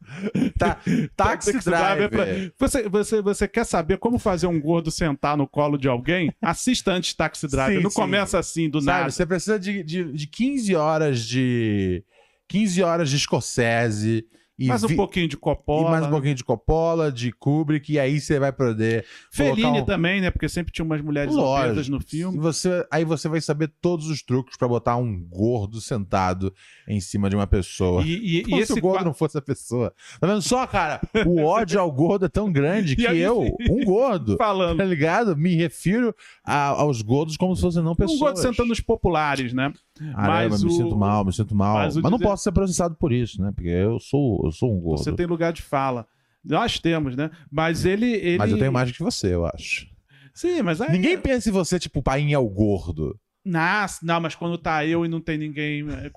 Tá, 0.59 0.78
taxi 1.16 1.57
é 1.57 1.61
pra- 1.62 1.94
Driver. 1.94 2.53
Você, 2.59 2.88
você, 2.88 3.22
você 3.22 3.48
quer 3.48 3.64
saber 3.64 3.96
como 3.98 4.18
fazer 4.18 4.46
um 4.46 4.61
gordo 4.61 4.90
sentar 4.90 5.36
no 5.38 5.46
colo 5.48 5.78
de 5.78 5.88
alguém? 5.88 6.34
Assista 6.42 6.92
antes 6.92 7.14
Taxi 7.14 7.46
Driver. 7.48 7.78
Sim, 7.78 7.82
não 7.82 7.88
sim. 7.90 7.96
começa 8.00 8.38
assim 8.38 8.68
do 8.68 8.80
Sabe, 8.80 8.98
nada. 8.98 9.11
você 9.11 9.24
precisa 9.24 9.59
de, 9.59 9.82
de, 9.82 10.12
de 10.12 10.26
15 10.26 10.74
horas 10.74 11.20
de. 11.20 12.05
15 12.48 12.82
horas 12.82 13.09
de 13.11 13.18
Scorsese. 13.18 14.26
E, 14.62 14.66
Mais 14.68 14.84
um 14.84 14.86
vi- 14.86 14.96
pouquinho 14.96 15.26
de 15.26 15.34
e 15.34 15.38
Coppola. 15.38 15.90
mais 15.90 16.06
um 16.06 16.10
pouquinho 16.10 16.34
de 16.36 16.44
Coppola, 16.44 17.10
de 17.10 17.32
Kubrick, 17.32 17.92
e 17.92 17.98
aí 17.98 18.20
você 18.20 18.38
vai 18.38 18.52
poder. 18.52 19.04
Fellini 19.30 19.80
um- 19.80 19.84
também, 19.84 20.20
né? 20.20 20.30
Porque 20.30 20.48
sempre 20.48 20.72
tinha 20.72 20.84
umas 20.84 21.00
mulheres 21.00 21.34
Lógico. 21.34 21.90
no 21.90 21.98
E 21.98 22.02
filme. 22.04 22.38
Você, 22.38 22.86
aí 22.90 23.04
você 23.04 23.28
vai 23.28 23.40
saber 23.40 23.72
todos 23.80 24.06
os 24.08 24.22
truques 24.22 24.56
pra 24.56 24.68
botar 24.68 24.96
um 24.96 25.18
gordo 25.20 25.80
sentado 25.80 26.54
em 26.86 27.00
cima 27.00 27.28
de 27.28 27.34
uma 27.34 27.46
pessoa. 27.46 28.02
E, 28.02 28.10
e- 28.12 28.38
e 28.38 28.42
Como 28.44 28.56
se 28.58 28.62
esse 28.62 28.72
o 28.74 28.80
gordo 28.80 29.04
não 29.04 29.14
fosse 29.14 29.36
a 29.36 29.42
pessoa. 29.42 29.92
Tá 30.20 30.26
vendo 30.26 30.42
só, 30.42 30.66
cara? 30.66 31.00
O 31.26 31.42
ódio 31.44 31.80
ao 31.80 31.90
gordo 31.90 32.26
é 32.26 32.28
tão 32.28 32.52
grande 32.52 32.94
que 32.96 33.02
E 33.08 33.18
eu, 33.20 33.42
um 33.68 33.84
gordo, 33.84 34.36
falando. 34.36 34.78
tá 34.78 34.84
ligado? 34.84 35.36
Me 35.36 35.56
refiro 35.56 36.14
a- 36.44 36.68
aos 36.68 37.02
gordos 37.02 37.36
como 37.36 37.56
se 37.56 37.62
fossem 37.62 37.82
não 37.82 37.96
pessoas. 37.96 38.20
Um 38.20 38.24
gordo 38.24 38.36
sentando 38.38 38.68
nos 38.68 38.80
populares, 38.80 39.52
né? 39.52 39.72
Caramba, 40.14 40.48
Mas 40.50 40.62
me 40.62 40.68
o- 40.70 40.72
sinto 40.72 40.96
mal, 40.96 41.24
me 41.24 41.32
sinto 41.32 41.55
mal. 41.55 41.74
mas 41.76 41.94
Mas, 41.96 42.03
não 42.11 42.18
dizer- 42.18 42.24
posso 42.24 42.42
ser 42.42 42.53
processado 42.53 42.94
por 42.96 43.12
isso, 43.12 43.40
né? 43.40 43.53
Porque 43.55 43.68
eu 43.68 43.98
sou, 44.00 44.40
eu 44.44 44.50
sou 44.53 44.74
um 44.74 44.80
gordo. 44.80 45.03
Você 45.05 45.12
tem 45.12 45.26
lugar 45.26 45.53
de 45.53 45.62
fala. 45.62 46.07
Nós 46.44 46.78
temos, 46.78 47.14
né? 47.16 47.30
Mas 47.50 47.84
ele. 47.84 48.07
ele... 48.14 48.38
Mas 48.38 48.50
eu 48.50 48.59
tenho 48.59 48.72
mais 48.72 48.90
que 48.90 49.03
você, 49.03 49.32
eu 49.34 49.46
acho. 49.46 49.86
Sim, 50.34 50.62
mas 50.62 50.80
aí. 50.80 50.90
Ninguém 50.90 51.18
pensa 51.18 51.48
em 51.48 51.53
você, 51.53 51.78
tipo, 51.78 52.00
o 52.00 52.03
pai 52.03 52.32
é 52.32 52.38
o 52.38 52.48
gordo. 52.48 53.16
Nas, 53.44 53.98
não, 54.03 54.20
mas 54.20 54.34
quando 54.36 54.57
tá 54.57 54.86
eu 54.86 55.05
e 55.05 55.09
não 55.09 55.20
tem 55.20 55.36
ninguém. 55.36 55.84
é, 55.90 56.11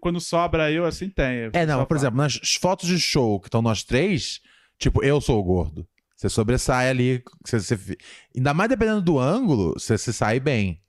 Quando 0.00 0.20
sobra 0.20 0.70
eu, 0.70 0.84
assim 0.84 1.08
tem. 1.08 1.50
É, 1.52 1.64
não, 1.64 1.84
por 1.86 1.96
exemplo, 1.96 2.16
nas 2.16 2.38
fotos 2.60 2.88
de 2.88 2.98
show 2.98 3.38
que 3.40 3.46
estão 3.48 3.62
nós 3.62 3.82
três, 3.84 4.40
tipo, 4.78 5.02
eu 5.02 5.20
sou 5.20 5.38
o 5.40 5.44
gordo. 5.44 5.86
Você 6.16 6.28
sobressai 6.28 6.88
ali. 6.88 7.22
Você, 7.44 7.58
você 7.60 7.96
ainda 8.36 8.52
mais 8.54 8.68
dependendo 8.68 9.00
do 9.00 9.18
ângulo, 9.18 9.74
você, 9.76 9.96
você 9.96 10.12
sai 10.12 10.38
bem. 10.40 10.80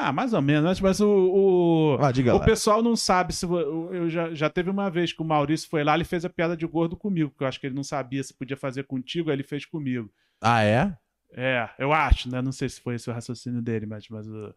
Ah, 0.00 0.12
mais 0.12 0.32
ou 0.32 0.40
menos, 0.40 0.80
mas 0.80 1.00
o. 1.00 1.08
o... 1.08 1.96
Ah, 2.00 2.36
O 2.36 2.44
pessoal 2.44 2.82
não 2.82 2.94
sabe 2.94 3.34
se. 3.34 3.44
Eu 3.44 4.08
já, 4.08 4.32
já 4.32 4.48
teve 4.48 4.70
uma 4.70 4.88
vez 4.88 5.12
que 5.12 5.20
o 5.20 5.24
Maurício 5.24 5.68
foi 5.68 5.82
lá, 5.82 5.94
ele 5.94 6.04
fez 6.04 6.24
a 6.24 6.30
piada 6.30 6.56
de 6.56 6.64
gordo 6.66 6.96
comigo, 6.96 7.32
que 7.36 7.42
eu 7.42 7.48
acho 7.48 7.58
que 7.60 7.66
ele 7.66 7.74
não 7.74 7.82
sabia 7.82 8.22
se 8.22 8.32
podia 8.32 8.56
fazer 8.56 8.84
contigo, 8.84 9.28
aí 9.30 9.36
ele 9.36 9.42
fez 9.42 9.64
comigo. 9.66 10.08
Ah, 10.40 10.62
é? 10.62 10.96
É, 11.32 11.68
eu 11.78 11.92
acho, 11.92 12.30
né? 12.30 12.40
Não 12.40 12.52
sei 12.52 12.68
se 12.68 12.80
foi 12.80 12.94
esse 12.94 13.10
o 13.10 13.12
raciocínio 13.12 13.60
dele, 13.60 13.86
mas, 13.86 14.08
mas 14.08 14.26
uh, 14.28 14.54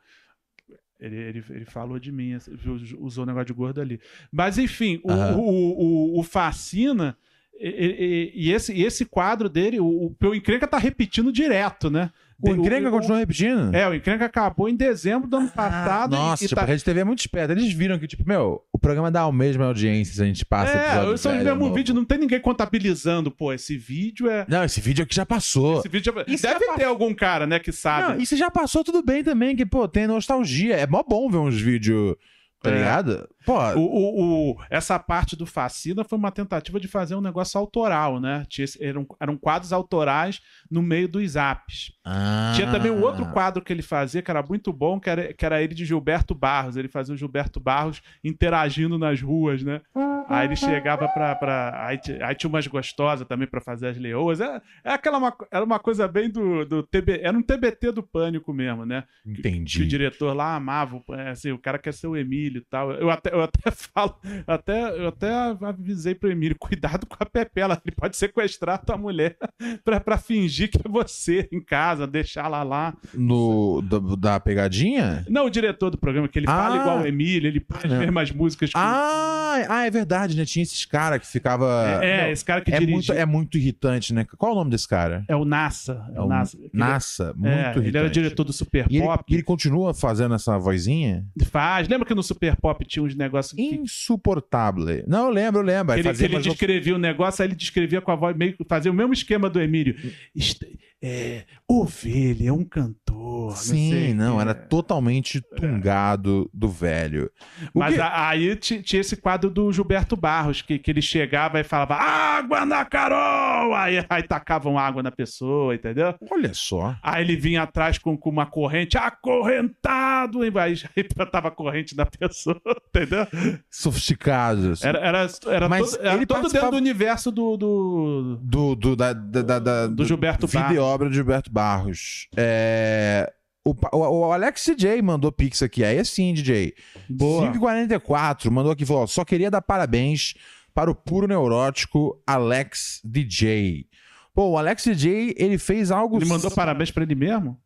ele, 1.00 1.16
ele, 1.16 1.44
ele 1.50 1.66
falou 1.66 1.98
de 2.00 2.12
mim, 2.12 2.34
assim, 2.34 2.52
usou 3.00 3.24
o 3.24 3.28
negócio 3.28 3.48
de 3.48 3.54
gordo 3.54 3.82
ali. 3.82 4.00
Mas, 4.32 4.58
enfim, 4.60 5.02
o, 5.04 5.12
o, 5.12 6.16
o, 6.16 6.20
o 6.20 6.24
Fascina. 6.24 7.18
E, 7.60 7.68
e- 7.68 8.32
e 8.48 8.52
esse, 8.54 8.74
e 8.74 8.84
esse 8.84 9.06
quadro 9.06 9.48
dele, 9.50 9.80
o, 9.80 9.86
o, 9.86 10.16
o 10.28 10.36
Encrenca 10.36 10.68
tá 10.68 10.78
repetindo 10.78 11.32
direto, 11.32 11.90
né? 11.90 12.12
O 12.42 12.50
Encrenca 12.50 12.88
o- 12.90 12.92
continua 12.92 13.18
repetindo? 13.20 13.74
É, 13.76 13.88
o 13.88 13.94
Encrenca 13.94 14.26
acabou 14.26 14.68
em 14.68 14.76
dezembro 14.76 15.28
do 15.28 15.38
ano 15.38 15.50
passado. 15.50 16.16
e- 16.16 16.18
Nossa, 16.18 16.44
e 16.44 16.48
tipo, 16.48 16.60
tá- 16.60 16.64
a 16.64 16.66
Rede 16.70 16.84
TV 16.84 17.00
é 17.02 17.04
muito 17.04 17.20
esperta. 17.20 17.54
Eles 17.54 17.72
viram 17.72 18.00
que, 18.00 18.08
tipo, 18.08 18.24
meu, 18.28 18.62
o 18.74 18.78
programa 18.80 19.12
dá 19.12 19.22
a 19.22 19.32
mesma 19.32 19.66
audiência 19.66 20.16
se 20.16 20.22
a 20.22 20.26
gente 20.26 20.44
passa 20.46 20.72
É, 20.78 21.04
os 21.06 21.24
velho, 21.24 21.38
mesmos 21.44 21.60
novo. 21.60 21.74
vídeos, 21.76 21.96
não 21.96 22.04
tem 22.06 22.18
ninguém 22.18 22.40
contabilizando, 22.40 23.30
pô, 23.30 23.54
esse 23.54 23.78
vídeo 23.78 24.30
é. 24.30 24.46
Não, 24.48 24.64
esse 24.64 24.80
vídeo 24.82 25.04
aqui 25.04 25.14
já 25.16 25.26
passou. 25.26 25.80
Esse 25.80 25.90
vídeo 25.90 26.14
já- 26.16 26.24
Isso 26.28 26.44
Deve 26.44 26.66
já 26.66 26.74
ter 26.74 26.84
algum 26.86 27.14
cara, 27.14 27.46
né, 27.46 27.60
que 27.60 27.72
sabe. 27.72 28.14
Não, 28.14 28.22
e 28.22 28.26
se 28.26 28.36
já 28.36 28.50
passou 28.50 28.84
tudo 28.84 29.04
bem 29.04 29.24
também, 29.24 29.56
que, 29.56 29.66
pô, 29.66 29.88
tem 29.88 30.08
nostalgia. 30.08 30.76
É 30.76 30.88
mó 30.88 31.04
bom 31.08 31.30
ver 31.30 31.38
uns 31.38 31.60
vídeos, 31.62 32.16
tá 32.62 32.70
É. 32.70 32.76
ligado? 32.78 33.28
Pô, 33.46 33.58
O, 33.74 33.80
o- 33.80 34.52
o- 34.52 34.58
essa 34.70 35.00
parte 35.00 35.36
do 35.36 35.48
Fascina 35.48 36.04
foi 36.04 36.18
uma 36.18 36.32
tentativa 36.32 36.80
de 36.80 36.88
fazer 36.88 37.16
um 37.16 37.22
negócio 37.22 37.60
autoral, 37.60 38.20
né? 38.20 38.46
Tinha 38.48 38.68
eram, 38.80 39.06
eram 39.20 39.36
quadros 39.36 39.74
autorais 39.74 40.40
no 40.70 40.82
meio 40.82 41.08
dos 41.08 41.36
apps. 41.36 41.92
Ah. 42.06 42.54
Tinha 42.56 42.70
também 42.70 42.92
um 42.92 43.02
outro 43.02 43.26
quadro 43.32 43.64
que 43.64 43.74
ele 43.74 43.82
fazia, 43.82 44.22
que 44.22 44.30
era 44.30 44.44
muito 44.44 44.72
bom, 44.72 45.00
que 45.00 45.10
era, 45.10 45.34
que 45.34 45.44
era 45.44 45.60
ele 45.62 45.74
de 45.74 45.86
Gilberto 45.86 46.36
Barros. 46.36 46.78
Ele 46.78 46.88
fazia 46.88 47.16
o 47.16 47.18
Gilberto 47.18 47.60
Barros 47.60 48.02
interagindo 48.24 48.98
nas 49.00 49.20
ruas, 49.22 49.64
né? 49.64 49.82
Aí 50.30 50.48
ele 50.48 50.56
chegava 50.56 51.08
pra. 51.08 51.36
pra 51.36 51.86
aí, 51.88 52.00
aí 52.22 52.36
tinha 52.36 52.50
umas 52.50 52.68
gostosas 52.68 53.28
também 53.28 53.48
pra 53.48 53.62
fazer 53.62 53.88
as 53.90 53.98
leoas. 53.98 54.40
É, 54.42 54.62
é 54.84 54.92
aquela 54.94 55.18
uma, 55.18 55.36
era 55.52 55.64
uma 55.64 55.80
coisa 55.80 56.08
bem 56.08 56.30
do, 56.30 56.66
do 56.66 56.84
TB. 56.84 57.20
Era 57.24 57.38
um 57.38 57.42
TBT 57.42 57.92
do 57.92 58.04
pânico 58.04 58.54
mesmo, 58.54 58.86
né? 58.86 59.04
Que 59.24 59.30
o 59.30 59.40
Entendi. 59.40 59.86
diretor 59.88 60.34
lá 60.34 60.56
amava, 60.56 60.96
o- 61.08 61.16
é, 61.16 61.30
assim, 61.32 61.52
o 61.52 61.58
cara 61.58 61.78
quer 61.78 61.94
ser 61.94 62.08
o 62.08 62.16
Emílio 62.18 62.60
e 62.60 62.66
tal. 62.70 62.92
Eu 62.94 63.10
até, 63.10 63.34
eu 63.34 63.42
até 63.42 63.70
falo, 63.72 64.16
até, 64.48 64.98
eu 65.00 65.08
até 65.08 65.32
avisei 65.62 66.16
pro 66.16 66.32
Emílio, 66.32 66.56
cuidado 66.60 67.06
com 67.06 67.16
a 67.20 67.26
Pepela, 67.26 67.82
ele 67.86 67.96
pode 67.96 68.16
sequestrar 68.18 68.84
tua 68.84 68.98
mulher 68.98 69.38
pra, 69.84 70.00
pra 70.00 70.18
fingir 70.18 70.70
que 70.70 70.78
é 70.78 70.90
você 70.90 71.48
em 71.52 71.62
casa, 71.64 72.06
deixar 72.08 72.46
ela 72.46 72.64
lá. 72.64 72.94
No, 73.14 73.82
do- 73.82 74.16
da 74.16 74.40
pegadinha? 74.40 75.26
Não 75.30 75.46
o 75.46 75.50
diretor 75.50 75.90
do 75.90 75.98
programa, 75.98 76.28
que 76.28 76.40
ele 76.40 76.48
Ah. 76.50 76.52
fala 76.56 76.78
igual 76.78 77.00
o 77.02 77.08
Emílio, 77.08 77.48
ele 77.48 77.60
põe 77.60 77.78
as 77.84 77.92
não. 77.92 78.00
mesmas 78.00 78.32
músicas 78.32 78.70
que... 78.72 78.78
Ah, 78.78 79.66
ah, 79.70 79.86
é 79.86 79.92
verdade, 79.92 80.11
né? 80.36 80.46
Tinha 80.46 80.64
esses 80.64 80.86
caras 80.86 81.20
que 81.20 81.28
ficava. 81.28 82.00
é, 82.04 82.24
Não, 82.26 82.32
esse 82.32 82.44
cara 82.46 82.62
que 82.62 82.72
é 82.74 82.80
dirige. 82.80 82.92
muito, 82.94 83.14
é 83.14 83.26
muito 83.26 83.58
irritante, 83.58 84.14
né? 84.14 84.26
Qual 84.38 84.52
é 84.52 84.56
o 84.56 84.58
nome 84.58 84.72
desse 84.72 84.88
cara? 84.88 85.24
É 85.28 85.36
o 85.36 85.46
Nassa. 85.46 86.06
É 86.16 86.22
o 86.22 86.28
Nassa. 86.28 86.58
Ele- 86.58 86.70
Nassa, 86.74 87.34
muito 87.36 87.48
é, 87.48 87.62
irritante. 87.62 87.88
ele 87.88 87.98
era 87.98 88.10
diretor 88.10 88.44
do 88.44 88.54
Super 88.54 88.86
ele, 88.90 89.02
Pop. 89.02 89.24
e 89.28 89.34
ele 89.34 89.44
continua 89.44 89.94
fazendo 89.94 90.36
essa 90.36 90.58
vozinha? 90.58 91.26
Faz. 91.50 91.88
Lembra 91.88 92.06
que 92.08 92.14
no 92.16 92.24
Super 92.24 92.56
Pop 92.56 92.84
tinha 92.86 93.04
uns 93.04 93.16
negócios 93.16 93.54
que, 93.54 93.76
Insuportável. 93.76 95.04
Não, 95.08 95.26
eu 95.26 95.32
lembro, 95.32 95.62
eu 95.62 95.66
lembro. 95.66 95.96
Ele, 95.98 96.08
ele 96.08 96.40
descrevia 96.40 96.96
o 96.96 96.98
negócio, 96.98 97.42
aí 97.42 97.48
ele 97.48 97.56
descrevia 97.56 98.02
com 98.02 98.12
a 98.12 98.16
voz 98.16 98.36
meio 98.36 98.56
fazia 98.68 98.92
o 98.92 98.96
mesmo 98.96 99.14
esquema 99.14 99.50
do 99.50 99.60
Emílio. 99.62 99.96
Est- 100.36 100.66
É, 101.04 101.46
ovelha, 101.68 102.50
é 102.50 102.54
um 102.54 102.64
cantor. 102.64 103.50
não 103.50 103.56
Sim, 103.56 104.14
não, 104.14 104.36
quê. 104.36 104.42
era 104.42 104.54
totalmente 104.54 105.42
tungado 105.56 106.48
do 106.54 106.70
velho. 106.70 107.32
O 107.74 107.80
Mas 107.80 107.96
que- 107.96 108.02
a- 108.02 108.28
aí 108.30 108.56
ti- 108.56 108.82
tinha 108.84 109.02
esse 109.02 109.18
quadro 109.18 109.50
do 109.50 109.72
Gilberto 109.74 110.16
Barros, 110.16 110.62
que, 110.62 110.78
que 110.78 110.92
ele 110.92 111.02
chegava 111.02 111.60
e 111.60 111.64
falava 111.64 111.96
água 111.96 112.66
na 112.66 112.86
Carol! 112.86 113.74
Aí, 113.74 114.06
aí 114.10 114.24
tacavam 114.24 114.78
água 114.78 115.02
na 115.02 115.12
pessoa, 115.12 115.74
entendeu? 115.74 116.14
Olha 116.30 116.54
só. 116.54 116.96
Aí 117.02 117.24
ele 117.24 117.36
vinha 117.36 117.64
atrás 117.64 117.98
com, 117.98 118.16
com 118.16 118.30
uma 118.30 118.46
corrente, 118.46 118.96
acorrentado! 118.98 120.46
E 120.46 120.52
aí 120.60 120.76
aí 120.96 121.08
botava 121.18 121.48
a 121.48 121.52
corrente 121.52 121.96
na 121.96 122.06
pessoa, 122.06 122.62
entendeu? 122.94 123.26
Sofisticados. 123.70 124.84
Era, 124.84 125.00
era, 125.00 125.28
era 125.48 125.68
Mas 125.70 125.92
todo, 125.92 126.06
era 126.06 126.16
ele 126.16 126.26
todo 126.26 126.50
dentro 126.50 126.72
do 126.72 126.78
universo 126.78 127.32
do, 127.32 127.58
do, 127.58 128.40
Do, 128.42 128.76
do, 128.76 128.96
da, 128.96 129.14
da, 129.14 129.60
da- 129.60 129.88
do 129.88 130.06
Gilberto 130.06 130.48
Barros. 130.48 130.91
Obra 130.94 131.10
de 131.10 131.16
Gilberto 131.16 131.52
Barros. 131.52 132.28
É, 132.36 133.32
O, 133.66 133.72
o, 133.94 133.98
o 133.98 134.32
Alex 134.34 134.66
DJ 134.66 135.02
mandou 135.02 135.32
pix 135.32 135.62
aqui. 135.62 135.84
Aí 135.84 136.04
sim, 136.06 136.34
DJ. 136.34 136.74
Boa. 137.10 137.42
544 137.52 138.52
mandou 138.52 138.72
aqui 138.72 138.86
falou: 138.86 139.04
ó, 139.04 139.08
só 139.08 139.24
queria 139.26 139.52
dar 139.52 139.62
parabéns 139.62 140.34
para 140.74 140.90
o 140.90 140.96
puro 140.96 141.28
neurótico 141.28 142.22
Alex 142.26 143.02
DJ. 143.04 143.86
Pô, 144.34 144.52
o 144.52 144.58
Alex 144.58 144.84
DJ, 144.86 145.36
ele 145.38 145.58
fez 145.58 145.92
algo. 145.92 146.18
Ele 146.18 146.26
mandou 146.26 146.50
parabéns 146.52 146.90
pra 146.90 147.04
ele 147.04 147.16
mesmo? 147.16 147.60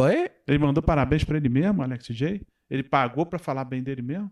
Oi? 0.00 0.30
Ele 0.46 0.58
mandou 0.58 0.82
parabéns 0.82 1.24
pra 1.24 1.36
ele 1.36 1.48
mesmo, 1.48 1.82
Alex 1.82 2.06
J? 2.06 2.40
Ele 2.70 2.82
pagou 2.84 3.26
pra 3.26 3.38
falar 3.38 3.64
bem 3.64 3.82
dele 3.82 4.00
mesmo? 4.02 4.30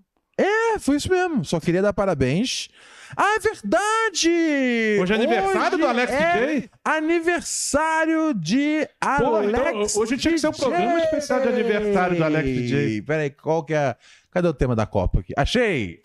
É, 0.77 0.79
foi 0.79 0.97
isso 0.97 1.11
mesmo. 1.11 1.45
Só 1.45 1.59
queria 1.59 1.81
dar 1.83 1.93
parabéns. 1.93 2.69
Ah, 3.17 3.37
é 3.37 3.39
verdade! 3.39 4.99
Hoje 5.01 5.13
é 5.13 5.17
aniversário 5.17 5.79
do 5.79 5.87
Alex 5.87 6.13
é 6.13 6.47
DJ? 6.47 6.71
Aniversário 6.85 8.35
de 8.35 8.89
Pô, 9.01 9.43
então, 9.43 9.67
Alex 9.67 9.97
hoje 9.97 10.17
tinha 10.19 10.35
que 10.35 10.41
ser 10.41 10.49
um 10.49 10.51
DJ. 10.51 10.65
programa 10.69 10.99
especial 11.01 11.41
de 11.41 11.49
aniversário 11.49 12.17
do 12.17 12.25
Alex 12.25 12.49
DJ. 12.49 13.03
Peraí, 13.03 13.31
qual 13.31 13.65
que 13.65 13.75
é. 13.75 13.97
Cadê 14.31 14.49
o 14.49 14.53
tema 14.55 14.75
da 14.77 14.87
Copa 14.87 15.21
aqui? 15.21 15.33
Achei! 15.37 16.01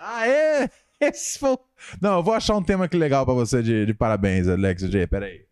Aê! 0.00 0.68
Esse 1.00 1.38
foi... 1.38 1.50
o- 1.50 1.60
Não, 2.00 2.16
eu 2.16 2.22
vou 2.22 2.34
achar 2.34 2.56
um 2.56 2.62
tema 2.62 2.86
aqui 2.86 2.96
legal 2.96 3.24
pra 3.24 3.34
você 3.34 3.62
de, 3.62 3.86
de 3.86 3.94
parabéns, 3.94 4.48
Alex 4.48 4.82
DJ. 4.82 5.06
Peraí. 5.06 5.44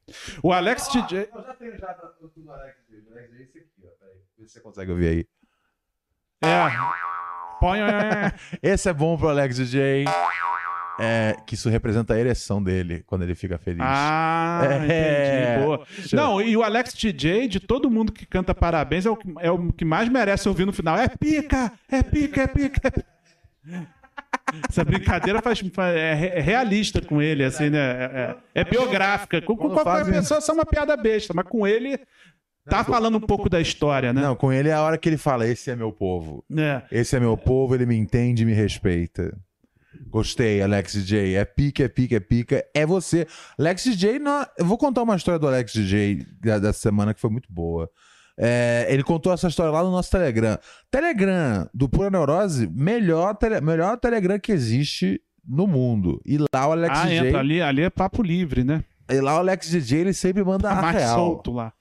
O 0.42 0.52
Alex 0.52 0.88
DJ. 0.90 1.28
Eu 1.32 1.42
já 1.42 1.54
tenho 1.54 1.78
já 1.78 1.94
tudo 2.18 2.32
do 2.34 2.50
Alex 2.50 2.76
DJ. 2.88 3.12
Alex 3.12 3.30
DJ, 3.30 3.44
esse 3.44 3.58
aqui, 3.58 3.68
ó. 3.84 3.88
Peraí. 4.00 4.16
Vê 4.38 4.46
se 4.48 4.52
você 4.54 4.60
consegue 4.60 4.90
ouvir 4.90 5.08
aí. 5.08 5.26
É. 6.42 6.48
É. 7.76 8.32
Esse 8.62 8.88
é 8.88 8.92
bom 8.92 9.16
pro 9.16 9.28
Alex 9.28 9.56
DJ. 9.56 10.04
É, 10.98 11.36
que 11.46 11.54
isso 11.54 11.68
representa 11.68 12.14
a 12.14 12.18
ereção 12.18 12.62
dele 12.62 13.02
quando 13.06 13.22
ele 13.22 13.34
fica 13.34 13.58
feliz. 13.58 13.82
Ah, 13.82 14.60
É. 14.64 14.76
entendi. 15.56 15.64
Boa. 15.66 15.86
Não, 16.12 16.40
e 16.40 16.56
o 16.56 16.62
Alex 16.62 16.94
DJ, 16.94 17.48
de 17.48 17.60
todo 17.60 17.90
mundo 17.90 18.10
que 18.12 18.24
canta 18.24 18.54
parabéns, 18.54 19.04
é 19.04 19.10
o, 19.10 19.16
que- 19.16 19.34
é 19.40 19.50
o 19.50 19.70
que 19.72 19.84
mais 19.84 20.08
merece 20.08 20.48
ouvir 20.48 20.64
no 20.64 20.72
final. 20.72 20.96
É 20.96 21.06
pica! 21.08 21.70
É 21.90 22.02
pica, 22.02 22.42
é 22.42 22.46
pica! 22.46 22.80
Essa 24.70 24.84
brincadeira 24.84 25.42
faz, 25.42 25.60
é, 25.94 26.38
é 26.38 26.40
realista 26.40 27.02
com 27.02 27.20
ele, 27.20 27.44
assim, 27.44 27.68
né? 27.68 27.78
É, 27.78 28.36
é- 28.54 28.60
é 28.60 28.64
biográfica. 28.64 29.42
Com, 29.42 29.54
com 29.56 29.68
qualquer 29.70 29.84
fazem- 29.84 30.14
pessoa, 30.14 30.40
só 30.40 30.52
uma 30.54 30.64
piada 30.64 30.96
besta, 30.96 31.34
mas 31.34 31.46
com 31.46 31.66
ele 31.66 31.98
tá 32.68 32.84
falando 32.84 33.16
um 33.16 33.20
pouco 33.20 33.48
da 33.48 33.60
história, 33.60 34.12
né? 34.12 34.20
Não, 34.20 34.36
com 34.36 34.52
ele 34.52 34.68
é 34.68 34.72
a 34.72 34.82
hora 34.82 34.98
que 34.98 35.08
ele 35.08 35.16
fala: 35.16 35.46
Esse 35.46 35.70
é 35.70 35.76
meu 35.76 35.92
povo. 35.92 36.44
É. 36.56 36.82
Esse 36.90 37.16
é 37.16 37.20
meu 37.20 37.36
povo, 37.36 37.74
ele 37.74 37.86
me 37.86 37.96
entende 37.96 38.42
e 38.42 38.46
me 38.46 38.52
respeita. 38.52 39.36
Gostei, 40.08 40.60
Alex 40.62 40.92
DJ. 40.92 41.36
É 41.36 41.44
pica, 41.44 41.84
é 41.84 41.88
pica, 41.88 42.16
é 42.16 42.20
pica. 42.20 42.64
É 42.74 42.84
você. 42.86 43.26
Alex 43.58 43.84
DJ, 43.84 44.18
nó- 44.18 44.44
eu 44.58 44.64
vou 44.64 44.76
contar 44.78 45.02
uma 45.02 45.16
história 45.16 45.38
do 45.38 45.46
Alex 45.48 45.72
DJ 45.72 46.24
da- 46.40 46.58
dessa 46.58 46.78
semana 46.78 47.14
que 47.14 47.20
foi 47.20 47.30
muito 47.30 47.50
boa. 47.52 47.90
É, 48.38 48.86
ele 48.90 49.02
contou 49.02 49.32
essa 49.32 49.48
história 49.48 49.72
lá 49.72 49.82
no 49.82 49.90
nosso 49.90 50.10
Telegram. 50.10 50.58
Telegram 50.90 51.68
do 51.72 51.88
Pura 51.88 52.10
Neurose, 52.10 52.68
melhor, 52.70 53.34
tele- 53.34 53.60
melhor 53.62 53.96
Telegram 53.98 54.38
que 54.38 54.52
existe 54.52 55.20
no 55.46 55.66
mundo. 55.66 56.20
E 56.26 56.36
lá 56.38 56.68
o 56.68 56.72
Alex 56.72 56.98
Ah, 56.98 57.06
DJ. 57.06 57.28
entra 57.28 57.38
ali, 57.40 57.62
ali 57.62 57.82
é 57.82 57.90
papo 57.90 58.22
livre, 58.22 58.62
né? 58.64 58.84
E 59.08 59.20
lá 59.20 59.36
o 59.36 59.38
Alex 59.38 59.70
DJ 59.70 60.00
ele 60.00 60.12
sempre 60.12 60.44
manda 60.44 60.68
Tá 60.68 60.78
a 60.78 60.82
mais 60.82 60.96
real. 60.96 61.14
solto 61.16 61.52
lá. 61.52 61.72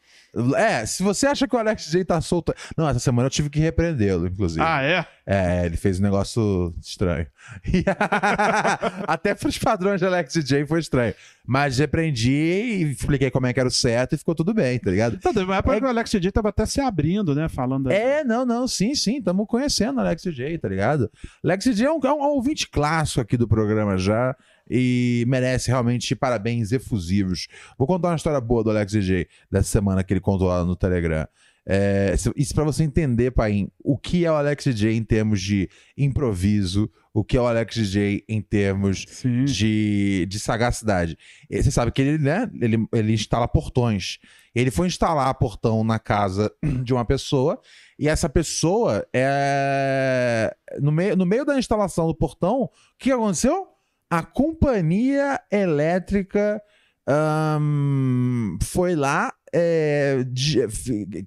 É, 0.57 0.86
se 0.86 1.01
você 1.01 1.27
acha 1.27 1.47
que 1.47 1.55
o 1.55 1.59
Alex 1.59 1.86
DJ 1.86 2.03
tá 2.03 2.19
solto. 2.19 2.53
Não, 2.75 2.89
essa 2.89 2.99
semana 2.99 3.27
eu 3.27 3.31
tive 3.31 3.49
que 3.49 3.59
repreendê-lo, 3.59 4.27
inclusive. 4.27 4.61
Ah, 4.61 4.83
é? 4.83 5.05
É, 5.25 5.65
ele 5.65 5.77
fez 5.77 5.99
um 5.99 6.03
negócio 6.03 6.73
estranho. 6.81 7.25
Até 9.07 9.33
pros 9.33 9.57
padrões 9.57 9.99
de 9.99 10.05
Alex 10.05 10.33
DJ 10.33 10.65
foi 10.65 10.79
estranho. 10.81 11.13
Mas 11.47 11.77
repreendi 11.77 12.31
e 12.31 12.91
expliquei 12.91 13.31
como 13.31 13.47
é 13.47 13.53
que 13.53 13.59
era 13.59 13.69
o 13.69 13.71
certo 13.71 14.13
e 14.13 14.17
ficou 14.17 14.36
tudo 14.36 14.53
bem, 14.53 14.77
tá 14.77 14.91
ligado? 14.91 15.17
Tá, 15.17 15.31
teve 15.31 15.45
uma 15.45 15.57
época 15.57 15.79
que 15.79 15.86
o 15.86 15.89
Alex 15.89 16.11
DJ 16.11 16.31
tava 16.31 16.49
até 16.49 16.65
se 16.65 16.81
abrindo, 16.81 17.33
né? 17.33 17.47
Falando. 17.47 17.89
É, 17.91 18.23
não, 18.23 18.45
não, 18.45 18.67
sim, 18.67 18.93
sim, 18.93 19.17
estamos 19.17 19.47
conhecendo 19.47 19.97
o 19.97 20.01
Alex 20.01 20.21
DJ, 20.21 20.57
tá 20.57 20.67
ligado? 20.67 21.09
Alex 21.43 21.63
DJ 21.63 21.88
é 21.88 21.91
um, 21.91 21.99
é 22.03 22.13
um 22.13 22.21
ouvinte 22.21 22.69
clássico 22.69 23.21
aqui 23.21 23.38
do 23.38 23.47
programa 23.47 23.97
já 23.97 24.36
e 24.70 25.24
merece 25.28 25.70
realmente 25.70 26.16
parabéns 26.16 26.72
efusivos. 26.72 27.47
Vou 27.78 27.88
contar 27.88 28.09
uma 28.09 28.16
história 28.16 28.41
boa 28.41 28.63
do 28.63 28.70
Alex 28.70 28.91
DJ 28.91 29.28
dessa 29.51 29.70
semana 29.70 30.03
que 30.03 30.13
ele 30.13 30.20
contou 30.20 30.47
lá 30.47 30.63
no 30.63 30.76
Telegram. 30.76 31.28
É, 31.68 32.13
isso 32.36 32.53
pra 32.53 32.63
você 32.63 32.84
entender, 32.84 33.32
pai, 33.32 33.68
o 33.84 33.97
que 33.97 34.24
é 34.24 34.32
o 34.32 34.36
Alex 34.36 34.66
DJ 34.66 34.95
em 34.95 35.03
termos 35.03 35.41
de 35.41 35.68
improviso, 35.97 36.89
o 37.11 37.24
que 37.24 37.36
é 37.36 37.41
o 37.41 37.47
Alex 37.47 37.74
DJ 37.74 38.24
em 38.30 38.39
termos 38.39 39.03
Sim. 39.07 39.45
de, 39.45 40.28
de 40.30 40.39
sagacidade. 40.39 41.18
E 41.49 41.61
Você 41.61 41.72
sabe 41.72 41.91
que 41.91 42.03
ele, 42.03 42.18
né, 42.20 42.47
ele, 42.61 42.88
ele 42.93 43.13
instala 43.13 43.47
portões. 43.47 44.20
Ele 44.53 44.70
foi 44.70 44.88
instalar 44.88 45.34
portão 45.34 45.84
na 45.84 45.97
casa 45.97 46.53
de 46.84 46.93
uma 46.93 47.03
pessoa 47.03 47.59
e 47.97 48.07
essa 48.07 48.30
pessoa 48.30 49.05
é 49.13 50.55
no 50.80 50.91
meio, 50.91 51.16
no 51.16 51.26
meio 51.26 51.45
da 51.45 51.57
instalação 51.57 52.07
do 52.07 52.16
portão, 52.16 52.63
o 52.63 52.70
que 52.99 53.11
aconteceu? 53.11 53.74
A 54.10 54.24
companhia 54.24 55.39
elétrica 55.51 56.62
ahn, 57.08 58.58
foi 58.64 58.95
lá 58.95 59.32
é, 59.53 60.24
de- 60.28 60.68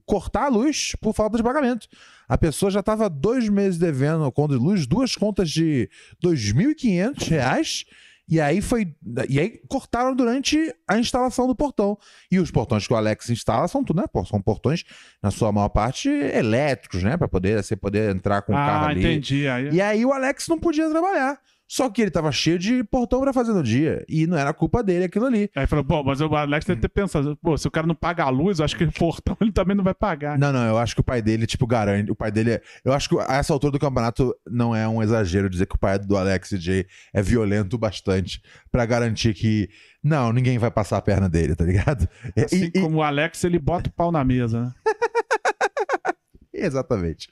cortar 0.07 0.45
a 0.45 0.49
luz 0.49 0.93
por 1.01 1.15
falta 1.15 1.37
de 1.37 1.43
pagamento. 1.43 1.89
A 2.29 2.37
pessoa 2.37 2.71
já 2.71 2.81
estava 2.81 3.09
dois 3.09 3.49
meses 3.49 3.79
devendo 3.79 4.25
a 4.25 4.33
conta 4.33 4.55
de 4.57 4.61
luz, 4.63 4.87
duas 4.87 5.15
contas 5.17 5.51
de 5.51 5.89
2.500 6.23 7.29
reais. 7.29 7.85
E 8.31 8.39
aí 8.39 8.61
foi. 8.61 8.95
E 9.27 9.41
aí 9.41 9.59
cortaram 9.71 10.15
durante 10.15 10.71
a 10.87 10.99
instalação 10.99 11.47
do 11.47 11.57
portão. 11.57 11.97
E 12.31 12.39
os 12.39 12.51
portões 12.51 12.87
que 12.87 12.93
o 12.93 12.97
Alex 12.97 13.31
instala 13.31 13.67
são 13.67 13.83
tudo, 13.83 14.03
né? 14.03 14.07
São 14.29 14.39
portões, 14.43 14.85
na 15.23 15.31
sua 15.31 15.51
maior 15.51 15.71
parte, 15.71 16.11
elétricos, 16.11 17.03
né? 17.03 17.17
Pra 17.17 17.27
poder 17.27 17.63
você 17.63 17.75
poder 17.75 18.15
entrar 18.15 18.43
com 18.43 18.53
o 18.53 18.55
carro 18.55 18.85
Ah, 18.85 18.89
ali. 18.91 19.01
entendi. 19.01 19.49
Aí... 19.49 19.71
E 19.71 19.81
aí 19.81 20.05
o 20.05 20.13
Alex 20.13 20.47
não 20.47 20.59
podia 20.61 20.91
trabalhar. 20.91 21.41
Só 21.71 21.91
que 21.91 22.01
ele 22.01 22.11
tava 22.11 22.33
cheio 22.33 22.59
de 22.59 22.83
portão 22.83 23.21
pra 23.21 23.31
fazer 23.31 23.53
no 23.53 23.63
dia. 23.63 24.03
E 24.09 24.27
não 24.27 24.39
era 24.39 24.55
culpa 24.55 24.83
dele 24.83 25.05
aquilo 25.05 25.27
ali. 25.27 25.51
Aí 25.55 25.67
falou, 25.67 25.85
bom, 25.85 26.03
mas 26.03 26.19
o 26.19 26.35
Alex 26.35 26.65
deve 26.65 26.81
ter 26.81 26.89
pensado, 26.89 27.37
pô, 27.43 27.59
se 27.59 27.69
o 27.69 27.71
cara 27.71 27.87
não 27.87 27.95
paga 27.95 28.25
a 28.25 28.31
luz, 28.31 28.59
eu 28.59 28.65
acho 28.65 28.75
que 28.75 28.85
o 28.85 28.91
portão 28.93 29.37
ele 29.43 29.53
também 29.53 29.77
não 29.77 29.85
vai 29.85 29.93
pagar. 29.93 30.39
Não, 30.39 30.51
não, 30.51 30.67
eu 30.67 30.79
acho 30.79 30.95
que 30.95 31.03
o 31.03 31.05
pai 31.05 31.21
dele, 31.21 31.47
tipo, 31.47 31.67
garante. 31.67 32.11
O 32.11 32.17
pai 32.17 32.33
dele 32.33 32.53
é. 32.53 32.63
Eu 32.83 32.95
acho 32.95 33.07
que 33.11 33.19
a 33.19 33.37
essa 33.37 33.53
altura 33.53 33.73
do 33.73 33.79
campeonato 33.79 34.35
não 34.51 34.75
é 34.75 34.89
um 34.89 35.03
exagero 35.03 35.51
dizer 35.51 35.67
que 35.67 35.75
o 35.75 35.79
pai 35.79 35.99
do 35.99 36.17
Alex 36.17 36.49
J 36.59 36.87
é 37.13 37.21
violento 37.21 37.77
bastante 37.77 38.41
pra 38.73 38.87
garantir 38.87 39.35
que. 39.35 39.69
Não, 40.03 40.33
ninguém 40.33 40.57
vai 40.57 40.71
passar 40.71 40.97
a 40.97 41.03
perna 41.03 41.29
dele, 41.29 41.55
tá 41.55 41.65
ligado? 41.67 42.09
E- 42.35 42.41
Assim 42.45 42.71
e- 42.75 42.81
como 42.81 42.97
o 42.99 43.03
Alex, 43.03 43.45
ele 43.45 43.59
bota 43.59 43.91
o 43.91 43.93
pau 43.93 44.11
na 44.11 44.25
mesa, 44.25 44.63
né? 44.63 44.73
Exatamente. 46.55 47.29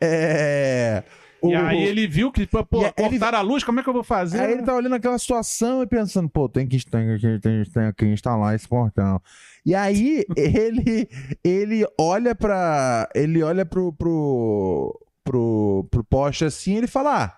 É. 0.00 1.02
E 1.50 1.54
o- 1.56 1.66
aí 1.66 1.82
ele 1.82 2.06
viu 2.06 2.30
que, 2.32 2.46
pô, 2.46 2.64
pô, 2.64 2.82
E 2.82 2.84
aí 2.86 2.92
ele- 2.98 3.08
cortaram 3.10 3.38
a 3.38 3.40
luz, 3.42 3.62
como 3.64 3.80
é 3.80 3.82
que 3.82 3.88
eu 3.88 3.92
vou 3.94 4.04
fazer? 4.04 4.40
Aí 4.40 4.52
ele 4.52 4.62
tá 4.62 4.74
olhando 4.74 4.94
aquela 4.94 5.18
situação 5.18 5.82
e 5.82 5.86
pensando, 5.86 6.28
pô, 6.28 6.48
tem 6.48 6.66
que, 6.66 6.84
tem, 6.84 7.18
que- 7.18 7.38
tem, 7.40 7.64
tem 7.64 7.92
que 7.92 8.06
instalar 8.06 8.54
esse 8.54 8.66
portão. 8.68 9.20
E 9.66 9.74
aí 9.74 10.24
ele 10.36 11.08
ele 11.42 11.86
olha 11.98 12.34
pra. 12.34 13.08
Ele 13.14 13.42
olha 13.42 13.64
pro, 13.64 13.92
pro, 13.92 15.00
pro, 15.24 15.86
pro 15.90 16.04
poste 16.04 16.44
assim 16.44 16.74
e 16.74 16.76
ele 16.78 16.86
fala: 16.86 17.24
ah, 17.24 17.36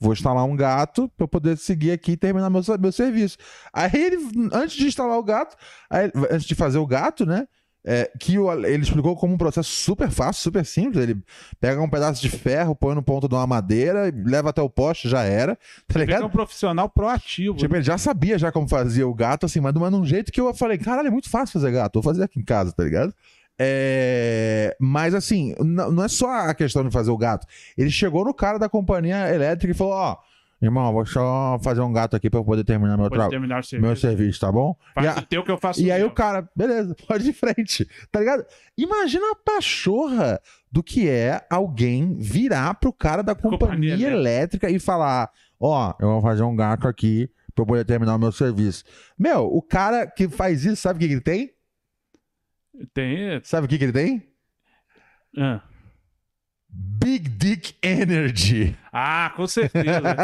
vou 0.00 0.12
instalar 0.12 0.44
um 0.44 0.56
gato 0.56 1.08
pra 1.16 1.24
eu 1.24 1.28
poder 1.28 1.56
seguir 1.58 1.92
aqui 1.92 2.12
e 2.12 2.16
terminar 2.16 2.50
meu, 2.50 2.62
meu 2.78 2.92
serviço. 2.92 3.36
Aí 3.72 3.90
ele, 3.94 4.16
antes 4.52 4.76
de 4.76 4.86
instalar 4.86 5.18
o 5.18 5.22
gato, 5.22 5.56
aí- 5.90 6.10
antes 6.30 6.46
de 6.46 6.54
fazer 6.54 6.78
o 6.78 6.86
gato, 6.86 7.24
né? 7.26 7.46
É, 7.88 8.10
que 8.18 8.36
o 8.36 8.52
ele 8.66 8.82
explicou 8.82 9.14
como 9.14 9.32
um 9.32 9.38
processo 9.38 9.70
super 9.70 10.10
fácil, 10.10 10.42
super 10.42 10.66
simples. 10.66 11.04
Ele 11.04 11.22
pega 11.60 11.80
um 11.80 11.88
pedaço 11.88 12.20
de 12.20 12.28
ferro, 12.28 12.74
põe 12.74 12.96
no 12.96 13.02
ponto 13.02 13.28
de 13.28 13.34
uma 13.36 13.46
madeira, 13.46 14.12
leva 14.24 14.50
até 14.50 14.60
o 14.60 14.68
poste, 14.68 15.08
já 15.08 15.22
era. 15.22 15.54
Tá 15.86 15.94
Ele 15.94 16.04
ligado? 16.06 16.24
é 16.24 16.26
um 16.26 16.30
profissional 16.30 16.88
proativo. 16.88 17.56
Tipo, 17.56 17.76
ele 17.76 17.84
já 17.84 17.96
sabia 17.96 18.36
já 18.36 18.50
como 18.50 18.68
fazia 18.68 19.06
o 19.06 19.14
gato, 19.14 19.46
assim, 19.46 19.60
mas 19.60 19.72
de 19.72 19.78
num 19.78 20.04
jeito 20.04 20.32
que 20.32 20.40
eu 20.40 20.52
falei, 20.52 20.78
caralho, 20.78 21.06
é 21.06 21.10
muito 21.12 21.30
fácil 21.30 21.52
fazer 21.52 21.70
gato, 21.70 21.94
vou 21.94 22.02
fazer 22.02 22.24
aqui 22.24 22.40
em 22.40 22.44
casa, 22.44 22.72
tá 22.72 22.82
ligado? 22.82 23.14
É, 23.58 24.76
Mas 24.78 25.14
assim, 25.14 25.54
não 25.60 26.04
é 26.04 26.08
só 26.08 26.28
a 26.30 26.54
questão 26.54 26.84
de 26.84 26.90
fazer 26.90 27.10
o 27.10 27.16
gato. 27.16 27.46
Ele 27.78 27.90
chegou 27.90 28.24
no 28.24 28.34
cara 28.34 28.58
da 28.58 28.68
companhia 28.68 29.32
elétrica 29.32 29.72
e 29.72 29.76
falou: 29.76 29.94
Ó, 29.94 30.16
irmão, 30.60 30.92
vou 30.92 31.04
só 31.06 31.58
fazer 31.62 31.80
um 31.82 31.92
gato 31.92 32.16
aqui 32.16 32.30
pra 32.30 32.40
eu 32.40 32.44
poder 32.44 32.64
terminar 32.64 32.96
meu, 32.96 33.08
Pode 33.08 33.20
tra... 33.20 33.28
terminar 33.28 33.60
o 33.60 33.62
serviço. 33.62 33.86
meu 33.86 33.96
serviço, 33.96 34.40
tá 34.40 34.50
bom? 34.50 34.76
E, 34.90 34.94
Faz 34.94 35.16
a- 35.16 35.20
o 35.20 35.22
teu 35.26 35.44
que 35.44 35.50
eu 35.50 35.58
faço 35.58 35.80
e 35.80 35.90
o 35.90 35.92
aí 35.92 35.98
meu. 36.00 36.08
o 36.08 36.10
cara, 36.10 36.48
beleza, 36.56 36.94
pode 37.06 37.26
ir 37.26 37.30
em 37.30 37.32
frente, 37.32 37.86
tá 38.10 38.20
ligado? 38.20 38.44
Imagina 38.76 39.24
a 39.32 39.34
pachorra 39.36 40.40
do 40.72 40.82
que 40.82 41.08
é 41.08 41.44
alguém 41.50 42.16
virar 42.18 42.74
pro 42.74 42.92
cara 42.92 43.22
da 43.22 43.34
companhia, 43.34 43.92
Companhia 43.92 44.10
elétrica 44.10 44.68
e 44.70 44.78
falar: 44.78 45.30
Ó, 45.60 45.94
eu 46.00 46.08
vou 46.08 46.22
fazer 46.22 46.42
um 46.42 46.54
gato 46.56 46.86
aqui 46.88 47.30
pra 47.54 47.62
eu 47.62 47.66
poder 47.66 47.84
terminar 47.84 48.14
o 48.16 48.18
meu 48.18 48.32
serviço. 48.32 48.84
Meu, 49.18 49.46
o 49.46 49.62
cara 49.62 50.06
que 50.06 50.28
faz 50.28 50.64
isso, 50.64 50.76
sabe 50.76 50.96
o 50.96 51.00
que, 51.00 51.06
que 51.08 51.14
ele 51.14 51.20
tem? 51.22 51.50
Tem. 52.92 53.40
Sabe 53.42 53.64
o 53.66 53.68
que, 53.68 53.78
que 53.78 53.84
ele 53.84 53.92
tem? 53.92 54.22
Ah, 55.38 55.62
Big 56.78 57.28
Dick 57.28 57.74
Energy. 57.82 58.76
Ah, 58.92 59.32
com 59.36 59.46
certeza. 59.46 60.02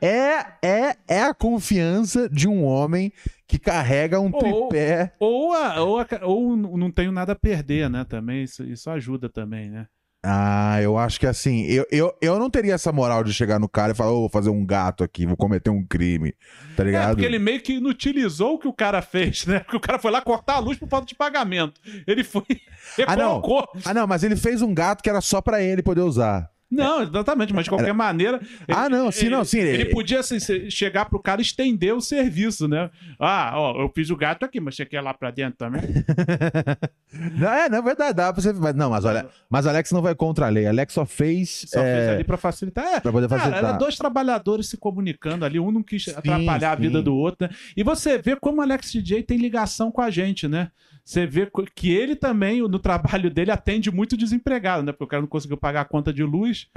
é, 0.00 0.46
é, 0.62 0.96
é 1.08 1.22
a 1.22 1.34
confiança 1.34 2.28
de 2.28 2.48
um 2.48 2.64
homem 2.64 3.12
que 3.46 3.58
carrega 3.58 4.20
um 4.20 4.30
Ou- 4.32 4.68
tripé. 4.68 5.12
ou, 5.20 5.52
a- 5.52 5.80
ou, 5.82 5.98
a- 6.00 6.06
ou 6.22 6.56
não 6.56 6.90
tenho 6.90 7.12
nada 7.12 7.32
a 7.32 7.36
perder, 7.36 7.88
né? 7.88 8.04
Também, 8.04 8.42
isso, 8.42 8.64
isso 8.64 8.90
ajuda 8.90 9.28
também, 9.28 9.70
né? 9.70 9.86
Ah, 10.26 10.80
eu 10.80 10.96
acho 10.96 11.20
que 11.20 11.26
assim, 11.26 11.64
eu, 11.66 11.86
eu, 11.90 12.14
eu 12.20 12.38
não 12.38 12.48
teria 12.48 12.72
essa 12.74 12.90
moral 12.90 13.22
de 13.22 13.32
chegar 13.34 13.58
no 13.58 13.68
cara 13.68 13.92
e 13.92 13.94
falar, 13.94 14.10
ô, 14.12 14.20
vou 14.20 14.28
fazer 14.30 14.48
um 14.48 14.64
gato 14.64 15.04
aqui, 15.04 15.26
vou 15.26 15.36
cometer 15.36 15.68
um 15.68 15.84
crime, 15.84 16.32
tá 16.74 16.82
É, 16.82 16.86
ligado? 16.86 17.10
porque 17.10 17.26
ele 17.26 17.38
meio 17.38 17.60
que 17.60 17.74
inutilizou 17.74 18.54
o 18.54 18.58
que 18.58 18.66
o 18.66 18.72
cara 18.72 19.02
fez, 19.02 19.44
né? 19.44 19.58
Porque 19.60 19.76
o 19.76 19.80
cara 19.80 19.98
foi 19.98 20.10
lá 20.10 20.22
cortar 20.22 20.54
a 20.54 20.58
luz 20.60 20.78
por 20.78 20.88
falta 20.88 21.06
de 21.06 21.14
pagamento. 21.14 21.78
Ele 22.06 22.24
foi. 22.24 22.42
Ele 22.48 23.06
Ah, 23.06 23.14
não. 23.16 23.42
Ah, 23.84 23.92
não, 23.92 24.06
mas 24.06 24.24
ele 24.24 24.34
fez 24.36 24.62
um 24.62 24.72
gato 24.72 25.02
que 25.02 25.10
era 25.10 25.20
só 25.20 25.42
pra 25.42 25.62
ele 25.62 25.82
poder 25.82 26.00
usar. 26.00 26.48
Não, 26.74 27.02
exatamente, 27.02 27.52
mas 27.54 27.64
de 27.64 27.70
qualquer 27.70 27.92
maneira. 27.94 28.40
Ah, 28.68 28.88
não, 28.88 29.10
sim, 29.12 29.28
não, 29.28 29.44
sim, 29.44 29.58
Ele, 29.60 29.82
ele- 29.82 29.84
podia 29.90 30.20
assim, 30.20 30.38
chegar 30.70 31.04
pro 31.06 31.18
cara 31.20 31.40
e 31.40 31.44
estender 31.44 31.94
o 31.94 32.00
serviço, 32.00 32.66
né? 32.68 32.90
Ah, 33.18 33.52
ó, 33.54 33.82
eu 33.82 33.90
fiz 33.94 34.10
o 34.10 34.16
gato 34.16 34.44
aqui, 34.44 34.60
mas 34.60 34.76
você 34.76 34.84
quer 34.84 34.98
ir 34.98 35.00
lá 35.02 35.14
pra 35.14 35.30
dentro 35.30 35.56
também? 35.58 35.82
Não, 37.38 37.48
é, 37.48 37.68
não 37.68 37.78
é 37.78 37.82
verdade, 37.82 38.14
dá 38.14 38.32
pra 38.32 38.42
você. 38.42 38.52
mas 38.52 38.74
Não, 38.74 38.90
mas 38.90 39.04
olha, 39.04 39.26
mas 39.48 39.68
Alex 39.68 39.92
não 39.92 40.02
vai 40.02 40.16
contra 40.16 40.46
a 40.46 40.48
lei. 40.48 40.66
Alex 40.66 40.92
só 40.94 41.06
fez. 41.06 41.64
Só 41.68 41.80
fez 41.80 41.86
é, 42.08 42.14
ali 42.14 42.24
pra 42.24 42.36
facilitar. 42.36 42.84
É, 42.84 42.98
pra 43.00 43.12
poder 43.12 43.28
Cara, 43.28 43.40
facilitar. 43.40 43.70
era 43.70 43.78
dois 43.78 43.96
trabalhadores 43.96 44.68
se 44.68 44.76
comunicando 44.76 45.44
ali, 45.44 45.60
um 45.60 45.70
não 45.70 45.82
quis 45.82 46.08
atrapalhar 46.08 46.72
a 46.72 46.76
sim. 46.76 46.82
vida 46.82 47.00
do 47.00 47.14
outro, 47.14 47.46
né? 47.46 47.54
E 47.76 47.84
você 47.84 48.18
vê 48.18 48.34
como 48.34 48.58
o 48.58 48.62
Alex 48.62 48.90
DJ 48.90 49.22
tem 49.22 49.38
ligação 49.38 49.92
com 49.92 50.00
a 50.02 50.10
gente, 50.10 50.48
né? 50.48 50.70
Você 51.04 51.26
vê 51.26 51.46
que 51.74 51.92
ele 51.92 52.16
também, 52.16 52.62
no 52.62 52.78
trabalho 52.78 53.30
dele, 53.30 53.50
atende 53.50 53.90
muito 53.90 54.16
desempregado, 54.16 54.82
né? 54.82 54.90
Porque 54.90 55.04
o 55.04 55.08
cara 55.08 55.20
não 55.20 55.28
conseguiu 55.28 55.58
pagar 55.58 55.82
a 55.82 55.84
conta 55.84 56.10
de 56.10 56.22
luz. 56.22 56.68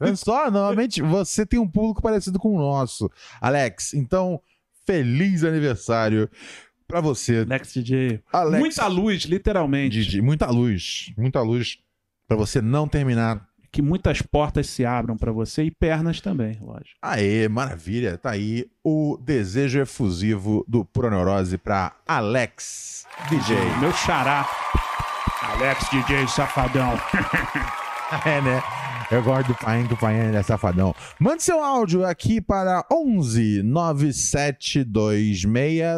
Olha 0.00 0.16
só, 0.16 0.50
normalmente 0.50 1.02
você 1.02 1.44
tem 1.44 1.60
um 1.60 1.68
público 1.68 2.00
parecido 2.00 2.38
com 2.38 2.56
o 2.56 2.58
nosso. 2.58 3.10
Alex, 3.38 3.92
então, 3.92 4.40
feliz 4.86 5.44
aniversário 5.44 6.30
pra 6.88 7.02
você. 7.02 7.44
Alex 7.46 7.74
DJ. 7.74 8.22
Alex 8.32 8.58
Muita 8.58 8.86
luz, 8.86 9.22
literalmente. 9.24 10.02
Didi, 10.02 10.22
muita 10.22 10.50
luz, 10.50 11.12
muita 11.18 11.42
luz 11.42 11.78
pra 12.26 12.38
você 12.38 12.62
não 12.62 12.88
terminar. 12.88 13.49
Que 13.72 13.80
muitas 13.80 14.20
portas 14.20 14.68
se 14.68 14.84
abram 14.84 15.16
pra 15.16 15.30
você 15.30 15.62
e 15.64 15.70
pernas 15.70 16.20
também, 16.20 16.58
lógico. 16.60 16.98
Aê, 17.00 17.48
maravilha. 17.48 18.18
Tá 18.18 18.30
aí 18.30 18.66
o 18.82 19.16
desejo 19.22 19.80
efusivo 19.80 20.64
do 20.66 20.84
Pura 20.84 21.08
Neurose 21.08 21.56
pra 21.56 21.92
Alex 22.06 23.06
DJ. 23.28 23.56
Meu 23.80 23.92
xará. 23.92 24.48
Alex 25.42 25.88
DJ 25.90 26.26
Safadão. 26.28 26.98
É, 28.26 28.40
né? 28.40 28.60
Eu 29.10 29.22
gosto 29.22 29.48
do 29.48 29.54
pai, 29.54 29.86
que 29.86 29.94
o 29.94 29.96
pai 29.96 30.34
é 30.34 30.42
safadão. 30.42 30.94
Mande 31.18 31.42
seu 31.42 31.62
áudio 31.62 32.04
aqui 32.04 32.40
para 32.40 32.84
11 32.92 33.62
9726 33.62 35.44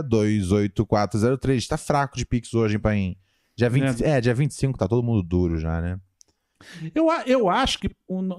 28403. 0.08 1.68
Tá 1.68 1.76
fraco 1.76 2.16
de 2.16 2.24
Pix 2.24 2.54
hoje, 2.54 2.76
hein, 2.76 2.80
pai? 2.80 3.16
Dia 3.54 3.68
20, 3.68 4.02
é, 4.02 4.18
dia 4.20 4.34
25, 4.34 4.78
tá 4.78 4.88
todo 4.88 5.02
mundo 5.02 5.22
duro 5.22 5.58
já, 5.58 5.80
né? 5.82 5.98
Eu, 6.94 7.08
eu 7.26 7.48
acho 7.50 7.78
que 7.78 7.88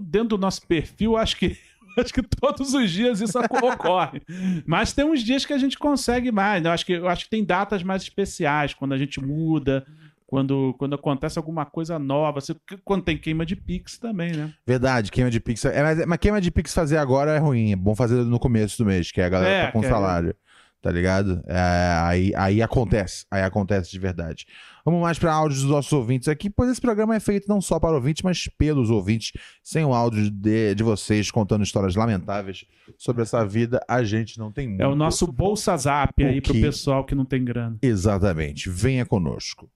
dentro 0.02 0.30
do 0.30 0.38
nosso 0.38 0.66
perfil, 0.68 1.18
acho 1.18 1.38
que 1.38 1.58
acho 1.98 2.14
que 2.14 2.24
todos 2.24 2.74
os 2.74 2.90
dias 2.92 3.22
isso 3.22 3.40
oco- 3.40 3.66
ocorre. 3.68 4.22
Mas 4.66 4.94
tem 4.94 5.06
uns 5.06 5.22
dias 5.24 5.46
que 5.46 5.54
a 5.54 5.58
gente 5.58 5.78
consegue 5.78 6.32
mais. 6.32 6.62
né? 6.64 6.70
Eu 6.70 6.74
acho 6.74 6.86
que 6.86 6.94
eu 6.94 7.08
acho 7.08 7.26
que 7.26 7.30
tem 7.30 7.44
datas 7.46 7.84
mais 7.84 8.02
especiais 8.04 8.74
quando 8.74 8.94
a 8.94 8.98
gente 8.98 9.22
muda, 9.22 9.86
quando, 10.26 10.74
quando 10.80 10.96
acontece 10.96 11.38
alguma 11.38 11.64
coisa 11.66 12.00
nova, 12.00 12.40
quando 12.84 13.04
tem 13.04 13.16
queima 13.18 13.46
de 13.46 13.56
pix 13.56 14.00
também, 14.00 14.32
né? 14.32 14.52
Verdade, 14.66 15.12
queima 15.12 15.30
de 15.30 15.40
Pix. 15.40 15.64
É, 15.66 15.84
mas, 15.84 16.06
mas 16.08 16.18
queima 16.18 16.42
de 16.42 16.50
Pix 16.50 16.74
fazer 16.74 16.98
agora 16.98 17.32
é 17.32 17.38
ruim. 17.38 17.72
É 17.72 17.76
bom 17.76 17.94
fazer 17.96 18.16
no 18.24 18.40
começo 18.40 18.78
do 18.80 18.86
mês, 18.88 19.12
que 19.12 19.22
a 19.22 19.30
galera 19.30 19.52
É, 19.54 19.66
tá 19.68 19.72
com 19.72 19.84
é- 19.84 19.88
salário. 19.90 20.36
Tá 20.82 20.92
ligado? 20.92 21.42
É, 21.48 21.98
aí, 22.02 22.34
aí 22.36 22.62
acontece. 22.62 23.26
Aí 23.32 23.42
acontece 23.44 23.90
de 23.92 23.98
verdade. 24.00 24.46
Vamos 24.86 25.02
mais 25.02 25.18
para 25.18 25.34
áudios 25.34 25.62
dos 25.62 25.72
nossos 25.72 25.94
ouvintes 25.94 26.28
aqui, 26.28 26.50
pois 26.50 26.70
esse 26.70 26.82
programa 26.82 27.16
é 27.16 27.20
feito 27.20 27.48
não 27.48 27.62
só 27.62 27.80
para 27.80 27.96
ouvintes, 27.96 28.22
mas 28.22 28.50
pelos 28.58 28.90
ouvintes. 28.90 29.32
Sem 29.64 29.86
o 29.86 29.94
áudio 29.94 30.30
de, 30.30 30.76
de 30.76 30.84
vocês 30.84 31.32
contando 31.32 31.64
histórias 31.64 31.96
lamentáveis 31.96 32.66
sobre 32.98 33.22
essa 33.22 33.46
vida, 33.48 33.80
a 33.88 34.04
gente 34.04 34.38
não 34.38 34.52
tem 34.52 34.68
muito. 34.68 34.82
É 34.82 34.88
o 34.88 34.94
nosso 34.96 35.26
Bolsa 35.32 35.78
Zap 35.78 36.22
O 36.22 36.28
aí 36.28 36.42
pro 36.42 36.52
que- 36.54 36.62
pessoal 36.62 37.06
que 37.06 37.16
não 37.16 37.24
tem 37.24 37.46
grana. 37.46 37.78
Exatamente. 37.82 38.70
Venha 38.70 39.06
conosco. 39.06 39.70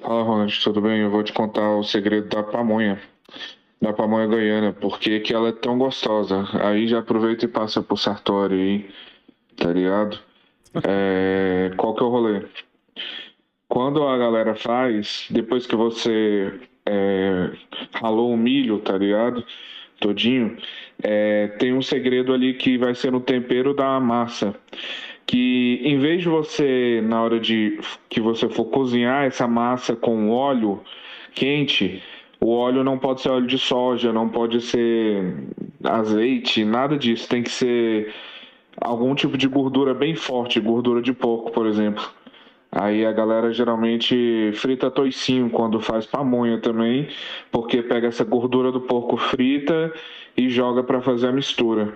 Fala, 0.00 0.22
Ronald, 0.22 0.60
tudo 0.62 0.80
bem? 0.80 1.00
Eu 1.00 1.10
vou 1.10 1.22
te 1.24 1.32
contar 1.32 1.76
o 1.76 1.82
segredo 1.82 2.28
da 2.28 2.42
pamonha, 2.42 3.00
da 3.80 3.92
pamonha 3.92 4.26
goiana, 4.26 4.72
porque 4.72 5.20
que 5.20 5.32
ela 5.34 5.48
é 5.48 5.52
tão 5.52 5.78
gostosa. 5.78 6.44
Aí 6.62 6.86
já 6.86 6.98
aproveita 7.00 7.44
e 7.44 7.48
passa 7.48 7.82
pro 7.82 7.96
Sartori 7.96 8.54
aí, 8.54 8.90
tá 9.56 9.72
ligado? 9.72 10.18
É, 10.84 11.70
qual 11.76 11.94
que 11.94 12.02
é 12.02 12.06
o 12.06 12.08
rolê? 12.08 12.46
Quando 13.72 14.06
a 14.06 14.18
galera 14.18 14.54
faz, 14.54 15.26
depois 15.30 15.66
que 15.66 15.74
você 15.74 16.60
é, 16.84 17.52
ralou 17.94 18.30
o 18.30 18.36
milho, 18.36 18.78
tá 18.80 18.98
ligado? 18.98 19.42
Todinho, 19.98 20.58
é, 21.02 21.46
tem 21.58 21.72
um 21.72 21.80
segredo 21.80 22.34
ali 22.34 22.52
que 22.52 22.76
vai 22.76 22.94
ser 22.94 23.10
no 23.10 23.18
tempero 23.18 23.72
da 23.72 23.98
massa 23.98 24.54
que 25.26 25.80
em 25.82 25.98
vez 25.98 26.20
de 26.20 26.28
você, 26.28 27.00
na 27.02 27.22
hora 27.22 27.40
de 27.40 27.80
que 28.10 28.20
você 28.20 28.46
for 28.46 28.66
cozinhar 28.66 29.24
essa 29.24 29.48
massa 29.48 29.96
com 29.96 30.28
óleo 30.28 30.82
quente, 31.34 32.02
o 32.42 32.50
óleo 32.50 32.84
não 32.84 32.98
pode 32.98 33.22
ser 33.22 33.30
óleo 33.30 33.46
de 33.46 33.56
soja, 33.56 34.12
não 34.12 34.28
pode 34.28 34.60
ser 34.60 35.34
azeite, 35.82 36.62
nada 36.62 36.98
disso. 36.98 37.26
Tem 37.26 37.42
que 37.42 37.50
ser 37.50 38.12
algum 38.82 39.14
tipo 39.14 39.38
de 39.38 39.48
gordura 39.48 39.94
bem 39.94 40.14
forte, 40.14 40.60
gordura 40.60 41.00
de 41.00 41.14
porco, 41.14 41.50
por 41.52 41.66
exemplo. 41.66 42.04
Aí 42.74 43.04
a 43.04 43.12
galera 43.12 43.52
geralmente 43.52 44.50
frita 44.54 44.90
toicinho 44.90 45.50
quando 45.50 45.78
faz 45.78 46.06
pamonha 46.06 46.58
também, 46.58 47.06
porque 47.50 47.82
pega 47.82 48.08
essa 48.08 48.24
gordura 48.24 48.72
do 48.72 48.80
porco 48.80 49.18
frita 49.18 49.92
e 50.34 50.48
joga 50.48 50.82
para 50.82 51.02
fazer 51.02 51.28
a 51.28 51.32
mistura. 51.32 51.92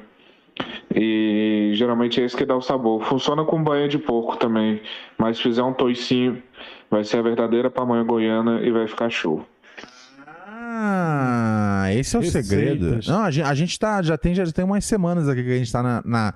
E 0.94 1.72
geralmente 1.74 2.20
é 2.20 2.26
isso 2.26 2.36
que 2.36 2.44
dá 2.44 2.54
o 2.54 2.60
sabor. 2.60 3.02
Funciona 3.04 3.42
com 3.42 3.62
banha 3.62 3.88
de 3.88 3.98
porco 3.98 4.36
também, 4.36 4.82
mas 5.16 5.38
se 5.38 5.44
fizer 5.44 5.62
um 5.62 5.72
toicinho, 5.72 6.42
vai 6.90 7.02
ser 7.04 7.18
a 7.18 7.22
verdadeira 7.22 7.70
pamonha 7.70 8.02
goiana 8.02 8.60
e 8.60 8.70
vai 8.70 8.86
ficar 8.86 9.08
show. 9.08 9.46
Ah, 10.28 11.86
esse 11.94 12.16
é 12.16 12.18
o 12.18 12.22
Receitas. 12.22 12.48
segredo. 12.48 12.98
Não, 13.06 13.22
a 13.22 13.30
gente, 13.30 13.46
a 13.46 13.54
gente 13.54 13.78
tá, 13.78 14.02
já 14.02 14.18
tem, 14.18 14.34
já 14.34 14.44
tem 14.52 14.64
umas 14.64 14.84
semanas 14.84 15.26
aqui 15.26 15.42
que 15.42 15.52
a 15.52 15.58
gente 15.58 15.72
tá 15.72 15.82
na, 15.82 16.02
na 16.04 16.34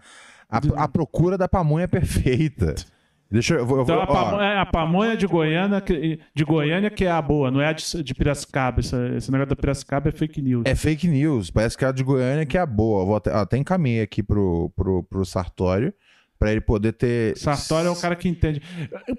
a, 0.49 0.85
a 0.85 0.89
procura 0.89 1.37
da 1.37 1.47
pamonha 1.47 1.87
perfeita. 1.87 2.75
Deixa 3.31 3.55
eu, 3.55 3.59
eu 3.61 3.67
vou 3.67 3.83
Então 3.83 4.01
a, 4.01 4.03
ó, 4.03 4.07
pamo- 4.07 4.41
é 4.41 4.59
a 4.59 4.67
pamonha 4.67 5.17
de 5.17 5.27
Goiânia, 5.27 5.81
que, 5.81 6.19
de 6.35 6.45
Goiânia 6.45 6.91
que 6.91 7.05
é 7.05 7.11
a 7.11 7.23
boa, 7.23 7.51
não 7.51 7.61
é 7.61 7.67
a 7.69 7.73
de, 7.73 8.03
de 8.03 8.15
Piracicaba. 8.15 8.81
Esse, 8.81 8.97
esse 9.17 9.31
negócio 9.31 9.51
da 9.51 9.57
Piracicaba 9.57 10.09
é 10.09 10.13
fake 10.13 10.43
news. 10.43 10.63
É 10.67 10.75
fake 10.75 11.07
news. 11.07 11.51
Parece 11.51 11.79
que 11.79 11.85
a 11.85 11.93
de 11.93 12.03
Goiânia 12.03 12.45
que 12.45 12.57
é 12.59 12.61
a 12.61 12.67
boa. 12.67 13.05
Vou 13.05 13.17
até, 13.17 13.33
até 13.33 13.57
encaminhei 13.57 14.03
aqui 14.03 14.23
pro, 14.23 14.71
pro, 14.75 15.05
pro 15.05 15.25
Sartório 15.25 15.95
pra 16.41 16.51
ele 16.51 16.61
poder 16.61 16.93
ter. 16.95 17.37
Sartori 17.37 17.87
é 17.87 17.91
o 17.91 18.01
cara 18.01 18.17
que 18.17 18.29
entende. 18.29 18.61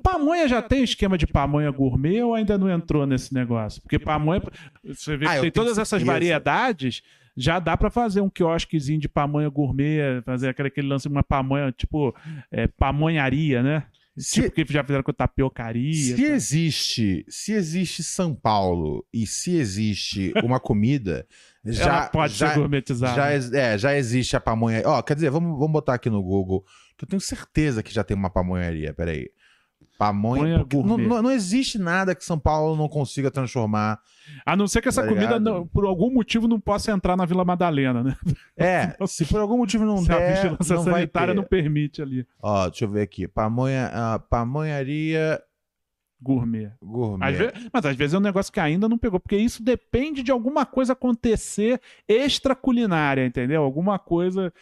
Pamonha 0.03 0.47
já 0.47 0.61
tem 0.61 0.83
esquema 0.83 1.17
de 1.17 1.25
pamonha 1.27 1.69
gourmet 1.71 2.21
ou 2.23 2.33
ainda 2.35 2.57
não 2.57 2.69
entrou 2.69 3.05
nesse 3.05 3.33
negócio? 3.33 3.81
Porque 3.81 3.97
pamonha, 3.99 4.41
você 4.83 5.15
vê 5.15 5.25
Ah, 5.27 5.31
que 5.33 5.38
eu 5.38 5.41
tem 5.43 5.51
todas 5.51 5.73
essas 5.77 5.88
certeza. 6.01 6.11
variedades, 6.11 7.01
já 7.38 7.59
dá 7.59 7.77
pra 7.77 7.89
fazer 7.89 8.19
um 8.21 8.29
quiosquezinho 8.29 8.99
de 8.99 9.07
pamonha 9.07 9.47
gourmet, 9.49 10.21
fazer 10.25 10.49
aquele, 10.49 10.67
aquele 10.67 10.88
lance 10.88 11.07
de 11.07 11.13
uma 11.13 11.23
pamonha, 11.23 11.71
tipo, 11.71 12.13
é, 12.51 12.67
pamonharia, 12.67 13.61
né? 13.63 13.83
Se- 14.17 14.41
Tipo 14.49 14.65
que 14.67 14.73
já 14.73 14.83
fizeram 14.83 15.03
com 15.03 15.13
tapiocaria. 15.13 15.93
Se 15.93 16.15
tá? 16.27 16.33
existe, 16.33 17.25
se 17.29 17.53
existe 17.53 18.03
São 18.03 18.35
Paulo 18.35 19.05
e 19.13 19.25
se 19.25 19.55
existe 19.55 20.33
uma 20.43 20.59
comida, 20.59 21.25
já 21.65 21.83
Ela 21.83 22.07
pode 22.09 22.33
já, 22.33 22.49
ser 22.49 22.59
gourmetizada. 22.59 23.15
já, 23.41 23.57
é, 23.57 23.77
já 23.77 23.95
existe 23.97 24.35
a 24.35 24.39
pamonha. 24.41 24.81
Ó, 24.85 25.01
quer 25.01 25.15
dizer, 25.15 25.29
vamos, 25.31 25.51
vamos 25.57 25.71
botar 25.71 25.93
aqui 25.93 26.09
no 26.09 26.21
Google, 26.21 26.65
que 26.97 27.05
eu 27.05 27.07
tenho 27.09 27.21
certeza 27.21 27.81
que 27.81 27.93
já 27.93 28.03
tem 28.03 28.15
uma 28.17 28.29
pamonharia. 28.29 28.93
Peraí. 28.93 29.29
Pamonha. 30.06 30.57
Não, 30.57 30.65
gourmet. 30.65 31.07
não, 31.07 31.22
não 31.22 31.32
existe 31.32 31.78
nada 31.78 32.15
que 32.15 32.26
São 32.26 32.40
Paulo 32.40 32.76
não 32.76 32.90
consiga 32.90 33.30
transformar. 33.30 33.99
A 34.45 34.56
não 34.56 34.68
ser 34.68 34.82
que 34.82 34.88
essa 34.90 35.03
Tá 35.03 35.07
comida, 35.07 35.40
não- 35.40 35.68
por 35.68 35.86
algum 35.86 36.11
motivo, 36.11 36.48
não 36.48 36.60
possa 36.60 36.91
entrar 36.91 37.15
na 37.15 37.23
Vila 37.26 37.45
Madalena, 37.45 38.03
né? 38.03 38.15
É, 38.57 38.95
se 39.07 39.26
por 39.26 39.40
algum 39.40 39.57
motivo 39.57 39.86
não 39.86 39.98
Se 39.98 40.11
a 40.11 40.18
der, 40.18 40.36
vigilância 40.36 40.76
não 40.76 40.84
sanitária 40.84 41.34
não 41.36 41.44
permite 41.44 42.02
ali. 42.02 42.26
Ó, 42.41 42.68
deixa 42.68 42.86
eu 42.86 42.90
ver 42.90 43.02
aqui. 43.03 43.28
Pamonha, 43.28 43.91
ah, 43.94 44.19
pamonharia 44.19 45.40
Gourmet. 46.23 46.72
gourmet. 46.82 47.26
Às 47.26 47.38
ve- 47.38 47.53
mas 47.73 47.86
às 47.86 47.95
vezes 47.95 48.14
é 48.14 48.18
um 48.18 48.22
negócio 48.22 48.53
que 48.53 48.60
ainda 48.60 48.88
não 48.88 48.98
pegou, 48.98 49.19
porque 49.19 49.36
isso 49.38 49.64
depende 49.64 50.22
de 50.22 50.32
alguma 50.32 50.65
coisa 50.68 50.94
acontecer 50.94 51.82
extra 52.07 52.56
culinária, 52.56 53.26
entendeu? 53.26 53.64
Alguma 53.64 53.98
coisa 53.98 54.53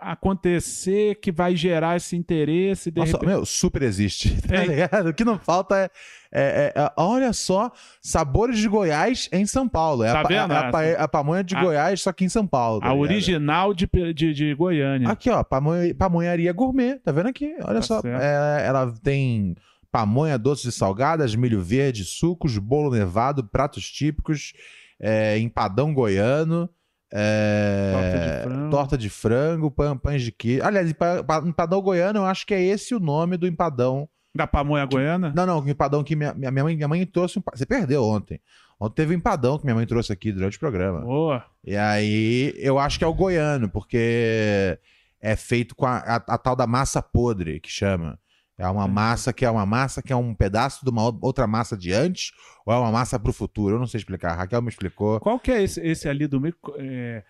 acontecer 0.00 1.16
que 1.16 1.32
vai 1.32 1.56
gerar 1.56 1.96
esse 1.96 2.16
interesse. 2.16 2.90
De 2.90 2.98
Nossa, 3.00 3.12
repente... 3.12 3.28
meu, 3.28 3.44
super 3.46 3.82
existe, 3.82 4.40
tá 4.42 4.56
É. 4.56 4.66
ligado? 4.66 5.08
O 5.08 5.14
que 5.14 5.24
não 5.24 5.38
falta 5.38 5.76
é, 5.76 5.90
é- 6.32 6.72
é- 6.76 6.80
é- 6.82 6.92
Olha 6.96 7.32
só, 7.32 7.70
sabores 8.00 8.58
de 8.58 8.68
Goiás 8.68 9.28
em 9.32 9.46
São 9.46 9.68
Paulo. 9.68 10.02
É 10.04 10.12
Tá 10.12 10.20
a, 10.20 10.22
pa- 10.22 10.28
vendo? 10.28 10.52
é 10.52 10.56
a, 10.56 10.70
pa- 10.70 10.84
é 10.84 11.00
a 11.00 11.08
pamonha 11.08 11.42
de 11.44 11.56
A- 11.56 11.60
Goiás, 11.62 12.02
só 12.02 12.12
que 12.12 12.24
em 12.24 12.28
São 12.28 12.46
Paulo. 12.46 12.80
tá 12.80 12.86
A 12.86 12.90
ligado? 12.90 13.02
original 13.02 13.74
de, 13.74 13.88
de, 14.14 14.32
de 14.34 14.54
Goiânia. 14.54 15.08
Aqui, 15.08 15.30
ó, 15.30 15.42
pamonha, 15.42 15.94
pamonharia 15.94 16.52
gourmet, 16.52 16.96
tá 16.96 17.12
vendo 17.12 17.28
aqui? 17.28 17.54
Olha 17.62 17.76
Tá 17.80 17.82
só, 17.82 18.00
é, 18.04 18.66
ela 18.66 18.92
tem 19.02 19.54
pamonha 19.90 20.36
doces 20.38 20.66
e 20.74 20.76
salgadas, 20.76 21.34
milho 21.34 21.62
verde, 21.62 22.04
sucos, 22.04 22.58
bolo 22.58 22.90
nevado, 22.90 23.42
pratos 23.44 23.90
típicos, 23.90 24.52
é, 25.00 25.38
empadão 25.38 25.94
goiano, 25.94 26.68
é, 27.12 27.92
Torta 27.92 28.18
de 28.18 28.42
frango. 28.42 28.70
torta 28.70 28.98
de 28.98 29.10
frango, 29.10 29.70
pã- 29.70 29.96
pães 29.96 30.22
de 30.22 30.32
queijo. 30.32 30.64
Aliás, 30.64 30.90
empa- 30.90 31.24
pa- 31.24 31.42
empadão 31.44 31.80
goiano, 31.80 32.20
eu 32.20 32.24
acho 32.26 32.46
que 32.46 32.54
é 32.54 32.62
esse 32.62 32.94
o 32.94 33.00
nome 33.00 33.36
do 33.36 33.46
empadão. 33.46 34.08
Da 34.34 34.46
pamonha 34.46 34.84
goiana? 34.84 35.32
Não, 35.34 35.46
não, 35.46 35.60
o 35.60 35.68
empadão 35.68 36.04
que 36.04 36.14
minha, 36.14 36.32
minha, 36.34 36.50
mãe, 36.52 36.76
minha 36.76 36.86
mãe 36.88 37.04
trouxe. 37.06 37.38
um 37.38 37.42
Você 37.54 37.64
perdeu 37.66 38.04
ontem. 38.04 38.40
Ontem 38.78 38.94
teve 38.94 39.14
um 39.14 39.18
empadão 39.18 39.58
que 39.58 39.64
minha 39.64 39.74
mãe 39.74 39.86
trouxe 39.86 40.12
aqui 40.12 40.30
durante 40.30 40.56
o 40.56 40.60
programa. 40.60 41.00
Boa. 41.00 41.44
E 41.64 41.74
aí, 41.76 42.52
eu 42.58 42.78
acho 42.78 42.98
que 42.98 43.04
é 43.04 43.08
o 43.08 43.14
goiano, 43.14 43.68
porque 43.68 44.78
é 45.20 45.34
feito 45.34 45.74
com 45.74 45.86
a, 45.86 45.96
a- 45.98 46.24
a 46.34 46.38
tal 46.38 46.54
da 46.54 46.66
massa 46.66 47.02
podre, 47.02 47.58
que 47.58 47.70
chama. 47.70 48.18
É 48.58 48.66
uma 48.68 48.88
massa 48.88 49.32
que 49.32 49.44
é 49.44 49.50
uma 49.50 49.64
massa 49.64 50.02
que 50.02 50.12
é 50.12 50.16
um 50.16 50.34
pedaço 50.34 50.84
de 50.84 50.90
uma 50.90 51.04
ou- 51.04 51.18
outra 51.22 51.46
massa 51.46 51.76
de 51.76 51.92
antes, 51.92 52.32
ou 52.66 52.74
é 52.74 52.78
uma 52.78 52.90
massa 52.90 53.18
pro 53.18 53.32
futuro? 53.32 53.76
Eu 53.76 53.78
não 53.78 53.86
sei 53.86 53.98
explicar. 53.98 54.32
A 54.32 54.34
Raquel 54.36 54.60
me 54.60 54.68
explicou. 54.68 55.20
Qual 55.20 55.38
que 55.38 55.52
é 55.52 55.62
esse, 55.62 55.80
esse 55.80 56.08
ali 56.08 56.26
do 56.26 56.40
meio? 56.40 56.54
É... 56.76 57.22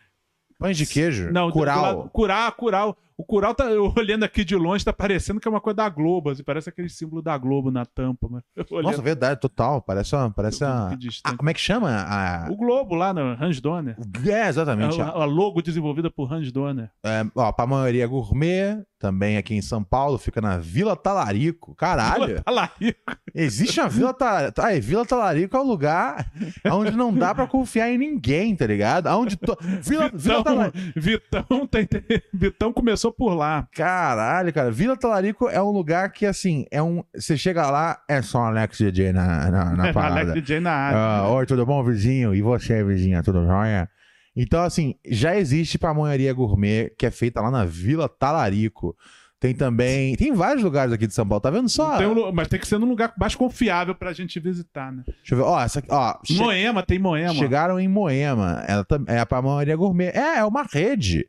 Pães 0.58 0.76
de 0.76 0.86
queijo? 0.86 1.30
Não, 1.30 1.50
curau. 1.52 1.82
lado- 1.82 2.10
Curau, 2.10 2.52
curau. 2.52 2.96
O 3.20 3.24
curau 3.24 3.52
tá 3.52 3.64
eu 3.64 3.92
olhando 3.96 4.22
aqui 4.22 4.44
de 4.44 4.54
longe, 4.54 4.84
tá 4.84 4.92
parecendo 4.92 5.40
que 5.40 5.48
é 5.48 5.50
uma 5.50 5.60
coisa 5.60 5.78
da 5.78 5.88
Globo, 5.88 6.30
assim, 6.30 6.44
parece 6.44 6.68
aquele 6.68 6.88
símbolo 6.88 7.20
da 7.20 7.36
Globo 7.36 7.68
na 7.68 7.84
tampa, 7.84 8.28
mas 8.30 8.44
olhando 8.70 8.92
Nossa, 8.92 9.02
verdade, 9.02 9.40
total. 9.40 9.82
Parece 9.82 10.14
uma. 10.14 10.30
Parece 10.30 10.64
uma... 10.64 10.96
Ah, 11.24 11.36
como 11.36 11.50
é 11.50 11.54
que 11.54 11.60
chama? 11.60 11.90
A... 11.90 12.48
O 12.48 12.56
Globo 12.56 12.94
lá 12.94 13.12
no 13.12 13.20
Hans 13.20 13.60
Donner. 13.60 13.96
É, 14.24 14.48
exatamente. 14.48 15.00
A, 15.00 15.08
a 15.08 15.24
logo 15.24 15.60
desenvolvida 15.60 16.08
por 16.08 16.32
Hans 16.32 16.52
Donner. 16.52 16.90
É, 17.04 17.26
ó, 17.34 17.50
Pamonharia 17.50 18.06
Gourmet, 18.06 18.84
também 19.00 19.36
aqui 19.36 19.52
em 19.52 19.62
São 19.62 19.82
Paulo, 19.82 20.16
fica 20.16 20.40
na 20.40 20.58
Vila 20.58 20.94
Talarico. 20.94 21.74
Caralho! 21.74 22.40
Tá 22.42 22.52
lá. 22.52 22.70
Existe 23.34 23.80
uma 23.80 23.88
Vila 23.88 24.14
Talarico. 24.14 24.60
Aí, 24.60 24.80
Vila 24.80 25.04
Talarico 25.04 25.56
é 25.56 25.60
um 25.60 25.66
lugar 25.66 26.30
onde 26.70 26.92
não 26.92 27.12
dá 27.12 27.34
pra 27.34 27.48
confiar 27.48 27.90
em 27.90 27.98
ninguém, 27.98 28.54
tá 28.54 28.66
ligado? 28.66 29.08
Onde 29.08 29.36
to... 29.36 29.56
Vila, 29.82 30.08
Vila 30.14 30.38
Vitão, 30.38 30.44
Talarico. 30.44 30.78
Vitão, 30.94 31.66
tem- 31.66 31.88
Vitão 32.32 32.72
começou 32.72 33.07
por 33.12 33.34
lá. 33.34 33.66
Caralho, 33.74 34.52
cara. 34.52 34.70
Vila 34.70 34.96
Talarico 34.96 35.48
é 35.48 35.62
um 35.62 35.70
lugar 35.70 36.12
que, 36.12 36.24
assim, 36.26 36.64
é 36.70 36.82
um. 36.82 37.02
Você 37.14 37.36
chega 37.36 37.70
lá, 37.70 38.00
é 38.08 38.20
só 38.22 38.44
Alex 38.44 38.78
DJ 38.78 39.12
na, 39.12 39.50
na, 39.50 39.64
na 39.76 39.82
Alex 39.90 39.94
parada. 39.94 40.32
DJ 40.32 40.60
na 40.60 40.72
área. 40.72 40.98
Ah, 40.98 41.28
Oi, 41.30 41.46
tudo 41.46 41.64
bom, 41.66 41.82
vizinho? 41.84 42.34
E 42.34 42.42
você, 42.42 42.82
vizinha, 42.84 43.22
tudo 43.22 43.46
jóia? 43.46 43.88
Então, 44.36 44.62
assim, 44.62 44.94
já 45.06 45.36
existe 45.36 45.78
pamonharia 45.78 46.32
gourmet 46.32 46.90
que 46.96 47.06
é 47.06 47.10
feita 47.10 47.40
lá 47.40 47.50
na 47.50 47.64
Vila 47.64 48.08
Talarico. 48.08 48.94
Tem 49.40 49.54
também. 49.54 50.16
Tem 50.16 50.32
vários 50.32 50.64
lugares 50.64 50.92
aqui 50.92 51.06
de 51.06 51.14
São 51.14 51.26
Paulo, 51.26 51.40
tá 51.40 51.48
vendo 51.48 51.68
só? 51.68 51.96
Tem 51.96 52.08
um 52.08 52.32
mas 52.32 52.48
tem 52.48 52.58
que 52.58 52.66
ser 52.66 52.76
num 52.78 52.88
lugar 52.88 53.12
mais 53.16 53.36
confiável 53.36 53.94
pra 53.94 54.12
gente 54.12 54.40
visitar, 54.40 54.90
né? 54.92 55.04
Deixa 55.06 55.34
eu 55.34 55.38
ver. 55.38 55.44
Ó, 55.44 55.60
essa 55.60 55.78
aqui, 55.78 55.88
ó. 55.92 56.16
che- 56.26 56.34
Moema, 56.34 56.82
tem 56.82 56.98
Moema. 56.98 57.34
Chegaram 57.34 57.78
em 57.78 57.86
Moema. 57.86 58.64
Ela 58.66 58.84
é 59.06 59.20
a 59.20 59.26
pamonharia 59.26 59.76
gourmet. 59.76 60.08
É, 60.12 60.38
é 60.38 60.44
uma 60.44 60.64
rede. 60.64 61.24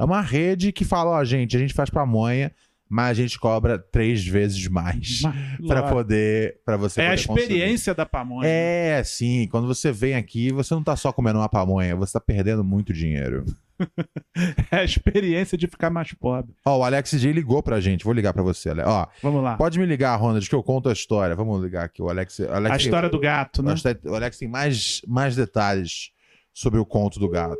É 0.00 0.04
uma 0.04 0.20
rede 0.20 0.72
que 0.72 0.84
fala, 0.84 1.10
ó, 1.10 1.24
gente, 1.24 1.56
a 1.56 1.60
gente 1.60 1.74
faz 1.74 1.90
pamonha, 1.90 2.50
mas 2.88 3.10
a 3.10 3.22
gente 3.22 3.38
cobra 3.38 3.78
três 3.78 4.26
vezes 4.26 4.66
mais 4.66 5.20
lógico. 5.60 5.88
poder, 5.90 6.58
para 6.64 6.76
você 6.76 7.00
É 7.00 7.04
a 7.06 7.10
poder 7.10 7.26
consumir. 7.26 7.40
experiência 7.42 7.94
da 7.94 8.04
pamonha. 8.06 8.48
É, 8.48 9.02
sim. 9.04 9.46
Quando 9.48 9.66
você 9.68 9.92
vem 9.92 10.14
aqui, 10.14 10.50
você 10.52 10.74
não 10.74 10.82
tá 10.82 10.96
só 10.96 11.12
comendo 11.12 11.38
uma 11.38 11.48
pamonha, 11.48 11.94
você 11.94 12.14
tá 12.14 12.20
perdendo 12.20 12.64
muito 12.64 12.92
dinheiro. 12.92 13.44
É 14.70 14.76
a 14.76 14.84
experiência 14.84 15.56
de 15.56 15.66
ficar 15.66 15.88
mais 15.88 16.12
pobre. 16.12 16.52
Ó, 16.66 16.78
o 16.78 16.84
Alex 16.84 17.12
J 17.12 17.32
ligou 17.32 17.62
pra 17.62 17.80
gente. 17.80 18.04
Vou 18.04 18.12
ligar 18.12 18.32
pra 18.34 18.42
você, 18.42 18.68
Ale- 18.68 18.82
Ó, 18.84 19.06
Vamos 19.22 19.42
lá. 19.42 19.56
pode 19.56 19.78
me 19.78 19.86
ligar, 19.86 20.14
Ronald, 20.16 20.46
que 20.46 20.54
eu 20.54 20.62
conto 20.62 20.90
a 20.90 20.92
história. 20.92 21.34
Vamos 21.34 21.62
ligar 21.62 21.84
aqui. 21.86 22.02
O 22.02 22.10
Alex. 22.10 22.40
Alex 22.40 22.74
A 22.74 22.76
história 22.76 23.08
do 23.08 23.18
gato, 23.18 23.62
né? 23.62 23.74
O 24.04 24.14
Alex 24.14 24.36
tem 24.38 24.48
mais, 24.48 25.00
mais 25.08 25.34
detalhes 25.34 26.10
sobre 26.52 26.78
o 26.78 26.84
conto 26.84 27.18
do 27.18 27.26
gato. 27.28 27.56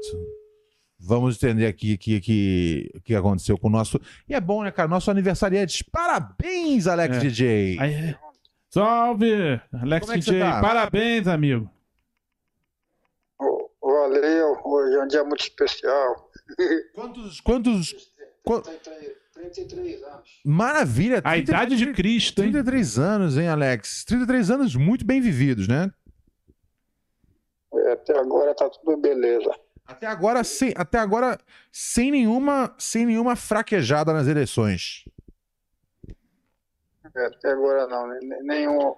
Vamos 1.02 1.36
entender 1.36 1.66
aqui 1.66 1.94
o 1.94 1.98
que, 1.98 2.20
que, 2.20 3.00
que 3.04 3.14
aconteceu 3.14 3.56
com 3.56 3.68
o 3.68 3.70
nosso. 3.70 3.98
E 4.28 4.34
é 4.34 4.40
bom, 4.40 4.62
né, 4.62 4.70
cara? 4.70 4.86
Nosso 4.88 5.10
aniversariante. 5.10 5.82
Parabéns, 5.84 6.86
Alex 6.86 7.16
É. 7.16 7.20
DJ! 7.20 7.78
Aí, 7.80 8.16
Salve! 8.68 9.60
Alex 9.72 10.06
Como 10.06 10.12
é 10.16 10.20
DJ, 10.20 10.40
tá? 10.40 10.60
parabéns, 10.60 11.26
amigo. 11.26 11.68
Valeu, 13.82 14.58
hoje 14.64 14.96
é 14.96 15.02
um 15.02 15.06
dia 15.08 15.24
muito 15.24 15.40
especial. 15.40 16.30
Quantos. 16.94 17.40
Quantos. 17.40 18.12
Qu- 18.44 18.62
33 19.34 20.02
anos. 20.02 20.40
Maravilha! 20.44 21.18
A 21.18 21.32
30 21.32 21.38
idade 21.38 21.76
de 21.76 21.92
Cristo, 21.92 22.42
hein? 22.42 22.50
33 22.52 22.98
anos, 22.98 23.38
hein, 23.38 23.48
Alex? 23.48 24.04
33 24.04 24.50
anos 24.50 24.76
muito 24.76 25.04
bem 25.04 25.20
vividos, 25.20 25.66
né? 25.66 25.90
É, 27.72 27.92
Até 27.92 28.18
agora 28.18 28.54
tá 28.54 28.68
tudo 28.68 28.96
beleza. 28.98 29.50
Até 29.90 30.06
agora, 30.06 30.44
sem, 30.44 30.72
até 30.76 30.98
agora, 30.98 31.36
sem 31.72 32.12
nenhuma, 32.12 32.72
sem 32.78 33.04
nenhuma 33.04 33.34
fraquejada 33.34 34.12
nas 34.12 34.28
eleições. 34.28 35.04
É, 37.12 37.26
Até 37.26 37.50
agora 37.50 37.88
não, 37.88 38.06
né? 38.06 38.20
nenhum, 38.42 38.94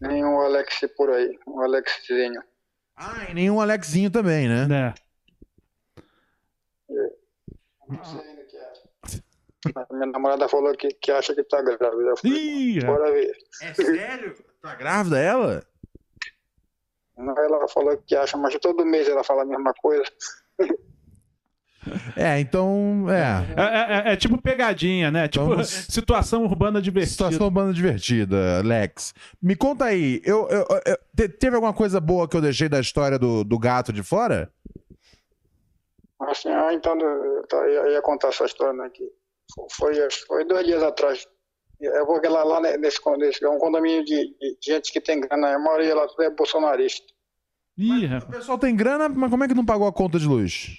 nenhum 0.00 0.40
Alex 0.40 0.80
por 0.96 1.10
aí, 1.10 1.38
um 1.46 1.60
Alexzinho. 1.60 2.42
Ah, 2.96 3.26
e 3.28 3.34
nenhum 3.34 3.60
Alexinho 3.60 4.10
também, 4.10 4.48
né? 4.48 4.94
É. 6.90 7.12
Não 7.88 8.02
sei 8.02 8.20
ainda 8.20 8.44
que 8.44 8.56
é. 8.56 9.84
Minha 9.92 10.06
namorada 10.06 10.48
falou 10.48 10.74
que, 10.74 10.88
que 10.94 11.12
acha 11.12 11.34
que 11.34 11.44
tá 11.44 11.60
grávida. 11.60 12.10
Eu 12.10 12.16
falei, 12.16 12.38
Ih, 12.38 12.78
é. 12.78 12.84
bora 12.86 13.12
ver. 13.12 13.36
É 13.60 13.74
sério? 13.74 14.34
Tá 14.62 14.74
grávida 14.74 15.18
ela? 15.18 15.71
Ela 17.16 17.68
falou 17.68 17.96
que 18.06 18.16
acha, 18.16 18.36
mas 18.36 18.56
todo 18.58 18.84
mês 18.86 19.08
ela 19.08 19.22
fala 19.22 19.42
a 19.42 19.46
mesma 19.46 19.72
coisa. 19.74 20.02
É, 22.16 22.38
então. 22.38 23.06
É. 23.10 23.44
É, 23.60 24.10
é- 24.10 24.12
é 24.12 24.16
tipo 24.16 24.40
pegadinha, 24.40 25.10
né? 25.10 25.26
Tipo 25.28 25.46
Vamos- 25.46 25.68
situação 25.68 26.44
urbana 26.44 26.80
divertida. 26.80 27.10
Situação 27.12 27.46
urbana 27.46 27.72
divertida, 27.72 28.58
Alex. 28.60 29.12
Me 29.42 29.56
conta 29.56 29.86
aí, 29.86 30.22
eu, 30.24 30.48
eu- 30.48 30.66
eu- 30.86 30.98
te- 31.16 31.28
teve 31.28 31.56
alguma 31.56 31.72
coisa 31.74 32.00
boa 32.00 32.28
que 32.28 32.36
eu 32.36 32.40
deixei 32.40 32.68
da 32.68 32.78
história 32.78 33.18
do, 33.18 33.42
do 33.42 33.58
gato 33.58 33.92
de 33.92 34.02
fora? 34.02 34.48
Assim, 36.20 36.50
ah, 36.50 36.72
então 36.72 36.96
eu 37.00 37.90
ia 37.90 38.00
contar 38.00 38.28
essa 38.28 38.44
história 38.44 38.72
né, 38.74 38.88
que 38.94 39.02
foi, 39.72 39.92
foi 40.28 40.44
dois 40.44 40.64
dias 40.64 40.82
atrás. 40.84 41.26
É 41.84 42.04
porque 42.04 42.28
lá, 42.28 42.44
lá 42.44 42.60
nesse, 42.60 43.00
nesse 43.18 43.44
é 43.44 43.48
um 43.48 43.58
condomínio 43.58 44.04
de, 44.04 44.28
de 44.38 44.56
gente 44.60 44.92
que 44.92 45.00
tem 45.00 45.20
grana, 45.20 45.54
a 45.54 45.58
maioria 45.58 45.94
lá 45.94 46.06
é 46.20 46.30
bolsonarista. 46.30 47.12
Ih, 47.76 48.04
O 48.04 48.08
rapaz. 48.08 48.36
pessoal 48.36 48.58
tem 48.58 48.76
grana, 48.76 49.08
mas 49.08 49.30
como 49.30 49.42
é 49.44 49.48
que 49.48 49.54
não 49.54 49.64
pagou 49.66 49.86
a 49.88 49.92
conta 49.92 50.18
de 50.18 50.26
luz? 50.26 50.78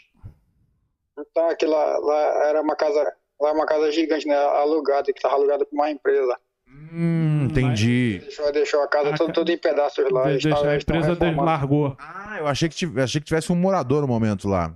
Então 1.20 1.50
aquilo 1.50 1.72
lá, 1.74 1.98
lá 1.98 2.48
era 2.48 2.62
uma 2.62 2.76
casa, 2.76 3.14
lá 3.42 3.50
é 3.50 3.52
uma 3.52 3.66
casa 3.66 3.92
gigante, 3.92 4.28
né, 4.28 4.36
alugada, 4.36 5.12
que 5.12 5.18
estava 5.20 5.36
alugada 5.36 5.66
por 5.66 5.76
uma 5.76 5.90
empresa. 5.92 6.38
Hum, 6.68 7.48
entendi. 7.50 8.20
Deixou, 8.20 8.52
deixou 8.52 8.82
a 8.82 8.88
casa 8.88 9.10
A 9.10 9.18
toda, 9.18 9.28
ca- 9.28 9.34
toda 9.34 9.52
em 9.52 9.58
pedaços 9.58 10.10
lá. 10.12 10.24
De- 10.24 10.38
deixa- 10.44 10.70
a 10.70 10.76
empresa 10.78 11.18
largou. 11.42 11.96
Ah, 12.00 12.38
eu 12.40 12.48
achei 12.48 12.70
que, 12.70 12.76
tiv- 12.76 12.98
achei 13.00 13.20
que 13.20 13.28
tivesse 13.28 13.52
um 13.52 13.56
morador 13.56 14.02
no 14.02 14.08
momento 14.08 14.48
lá. 14.48 14.74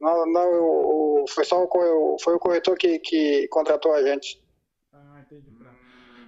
Não, 0.00 0.26
não, 0.26 0.42
eu- 0.42 0.52
eu- 0.52 1.15
foi 1.28 1.44
só 1.44 1.64
o, 1.64 2.16
foi 2.22 2.34
o 2.34 2.38
corretor 2.38 2.76
que, 2.76 2.98
que 2.98 3.48
contratou 3.48 3.94
a 3.94 4.02
gente. 4.02 4.42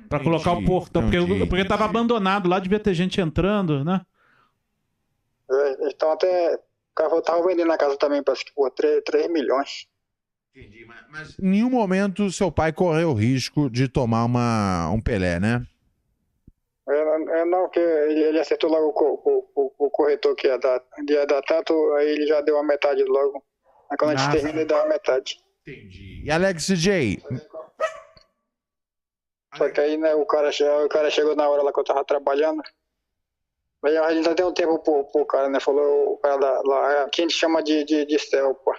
Pra 0.09 0.21
colocar 0.21 0.53
o 0.53 0.65
portão, 0.65 1.03
porque, 1.03 1.19
entendi. 1.19 1.47
porque 1.47 1.65
tava 1.67 1.85
abandonado 1.85 2.49
lá, 2.49 2.59
devia 2.59 2.81
ter 2.81 2.95
gente 2.95 3.21
entrando, 3.21 3.85
né? 3.85 4.01
É, 5.51 5.89
estão 5.89 6.13
até. 6.13 6.59
O 6.99 7.23
tava 7.23 7.47
vendendo 7.47 7.71
a 7.71 7.79
casa 7.79 7.97
também, 7.97 8.23
parece 8.23 8.45
que 8.45 8.53
por 8.53 8.71
3, 8.71 9.03
3 9.05 9.31
milhões. 9.31 9.87
Entendi, 10.55 10.85
mas, 10.85 10.99
mas 11.11 11.39
em 11.39 11.49
nenhum 11.49 11.71
momento 11.71 12.31
seu 12.33 12.51
pai 12.51 12.73
correu 12.73 13.11
o 13.11 13.15
risco 13.15 13.71
de 13.71 13.87
tomar 13.87 14.25
uma, 14.25 14.91
um 14.91 15.01
Pelé, 15.01 15.39
né? 15.39 15.65
É, 16.89 17.41
é, 17.41 17.45
não, 17.45 17.69
que 17.69 17.79
ele, 17.79 18.23
ele 18.25 18.41
acertou 18.41 18.71
logo 18.71 18.93
com 18.93 19.05
o, 19.05 19.49
o, 19.55 19.87
o 19.87 19.91
corretor 19.91 20.35
que 20.35 20.47
ia 20.47 20.59
dar, 20.59 20.83
ia 21.09 21.27
dar 21.27 21.43
tanto, 21.43 21.73
aí 21.95 22.09
ele 22.09 22.27
já 22.27 22.41
deu 22.41 22.59
a 22.59 22.65
metade 22.65 23.05
logo. 23.05 23.45
Aí 23.91 23.97
quando 23.97 24.13
a 24.13 24.17
gente 24.17 24.33
termina, 24.33 24.61
ele 24.61 24.65
dá 24.65 24.83
a 24.83 24.89
metade. 24.89 25.43
Entendi. 25.63 26.23
E 26.25 26.31
Alex 26.31 26.67
DJ? 26.67 27.23
Só 29.57 29.71
que 29.71 29.81
aí, 29.81 29.97
né, 29.97 30.15
o 30.15 30.27
cara, 30.27 30.51
o 30.85 30.89
cara 30.89 31.11
chegou 31.11 31.35
na 31.35 31.49
hora 31.49 31.63
lá 31.63 31.73
que 31.73 31.81
eu 31.81 31.85
tava 31.85 32.05
trabalhando. 32.05 32.63
Aí 33.85 33.97
a 33.97 34.13
gente 34.13 34.25
já 34.25 34.35
deu 34.35 34.49
um 34.49 34.55
tempo 34.55 34.79
pro, 34.81 35.05
pro 35.05 35.27
cara, 35.27 35.49
né? 35.49 35.61
Falou 35.61 36.15
o 36.15 36.19
cara 36.19 36.37
lá, 36.37 36.63
lá 36.65 37.03
aqui 37.05 37.23
a 37.23 37.25
gente 37.25 37.35
chama 37.35 37.63
de, 37.63 37.85
de, 37.85 38.05
de 38.05 38.19
céu, 38.19 38.55
pô. 38.55 38.75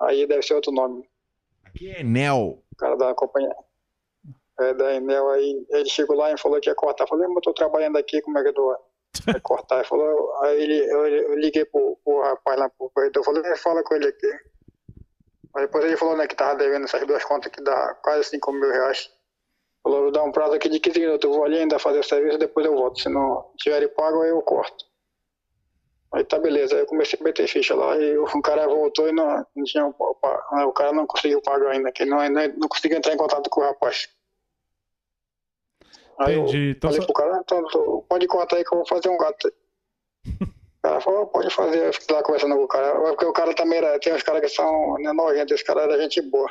Aí 0.00 0.26
deve 0.26 0.42
ser 0.42 0.54
outro 0.54 0.72
nome. 0.72 1.08
Aqui 1.64 1.90
é 1.90 2.02
Nel. 2.02 2.62
O 2.72 2.76
cara 2.76 2.96
da 2.96 3.14
companhia. 3.14 3.54
É, 4.60 4.72
da 4.72 4.94
Enel, 4.94 5.30
aí 5.30 5.66
ele 5.70 5.88
chegou 5.88 6.16
lá 6.16 6.30
e 6.30 6.38
falou 6.38 6.60
que 6.60 6.68
ia 6.68 6.74
cortar. 6.74 7.04
Eu 7.04 7.08
falei, 7.08 7.26
mas 7.26 7.36
eu 7.36 7.42
tô 7.42 7.52
trabalhando 7.52 7.96
aqui, 7.96 8.20
como 8.22 8.38
é 8.38 8.42
que 8.42 8.50
eu 8.50 8.54
tô? 8.54 8.78
Cortar. 9.42 9.76
Ele 9.76 9.84
falou, 9.84 10.42
aí 10.42 10.62
ele, 10.62 10.78
eu, 10.90 11.06
eu 11.06 11.34
liguei 11.38 11.64
pro, 11.64 11.96
pro 12.04 12.22
rapaz 12.22 12.58
lá 12.58 12.68
pro 12.70 12.90
corretor, 12.90 13.20
eu 13.20 13.24
falei, 13.24 13.56
fala 13.56 13.82
com 13.82 13.94
ele 13.94 14.08
aqui. 14.08 14.28
Depois 15.56 15.84
ele 15.84 15.96
falou, 15.96 16.16
né, 16.16 16.26
que 16.26 16.34
tava 16.34 16.56
devendo 16.56 16.84
essas 16.84 17.06
duas 17.06 17.24
contas 17.24 17.50
que 17.52 17.62
dá 17.62 17.94
quase 18.02 18.24
5 18.24 18.52
mil 18.52 18.70
reais. 18.70 19.08
Falou, 19.82 20.02
vou 20.02 20.12
dar 20.12 20.24
um 20.24 20.32
prazo 20.32 20.54
aqui 20.54 20.68
de 20.68 20.80
15 20.80 20.98
minutos, 20.98 21.28
eu 21.30 21.34
vou 21.36 21.44
ali 21.44 21.58
ainda 21.58 21.78
fazer 21.78 22.00
o 22.00 22.04
serviço, 22.04 22.38
depois 22.38 22.66
eu 22.66 22.74
volto. 22.74 23.00
Se 23.00 23.08
não 23.08 23.52
tiver 23.58 23.86
pago, 23.88 24.22
aí 24.22 24.30
eu 24.30 24.42
corto. 24.42 24.84
Aí 26.12 26.24
tá 26.24 26.38
beleza, 26.38 26.74
aí 26.74 26.80
eu 26.82 26.86
comecei 26.86 27.18
a 27.20 27.24
meter 27.24 27.46
ficha 27.48 27.74
lá 27.74 27.96
e 27.96 28.16
o 28.16 28.24
cara 28.42 28.66
voltou 28.68 29.08
e 29.08 29.12
não, 29.12 29.44
não 29.54 29.64
tinha. 29.64 29.84
o- 29.86 30.72
cara 30.72 30.92
não 30.92 31.06
conseguiu 31.06 31.42
pagar 31.42 31.72
ainda, 31.72 31.90
que 31.92 32.04
não, 32.04 32.18
não, 32.30 32.48
não 32.56 32.68
conseguiu 32.68 32.98
entrar 32.98 33.12
em 33.12 33.16
contato 33.16 33.50
com 33.50 33.60
o 33.60 33.64
rapaz. 33.64 34.08
Aí 36.20 36.34
eu 36.34 36.42
Entendi. 36.42 36.70
Então, 36.76 36.90
falei 36.90 37.00
só- 37.06 37.12
pro 37.12 37.22
cara, 37.22 37.40
então, 37.44 37.66
tô- 37.68 38.04
pode 38.08 38.26
cortar 38.26 38.56
aí 38.56 38.64
que 38.64 38.72
eu 38.74 38.78
vou 38.78 38.86
fazer 38.86 39.08
um 39.08 39.18
gato. 39.18 39.52
O 40.84 40.86
cara 40.86 41.00
falou, 41.00 41.26
pode 41.28 41.48
fazer, 41.48 41.86
eu 41.86 41.92
fiquei 41.94 42.14
lá 42.14 42.22
conversando 42.22 42.56
com 42.56 42.64
o 42.64 42.68
cara, 42.68 42.92
porque 43.00 43.24
o 43.24 43.32
cara 43.32 43.54
também 43.54 43.78
era, 43.78 43.98
tem 43.98 44.12
uns 44.14 44.22
caras 44.22 44.42
que 44.42 44.48
são 44.50 44.98
né, 44.98 45.14
nojentos, 45.14 45.54
esse 45.54 45.64
cara 45.64 45.80
era 45.80 45.98
gente 45.98 46.20
boa. 46.20 46.46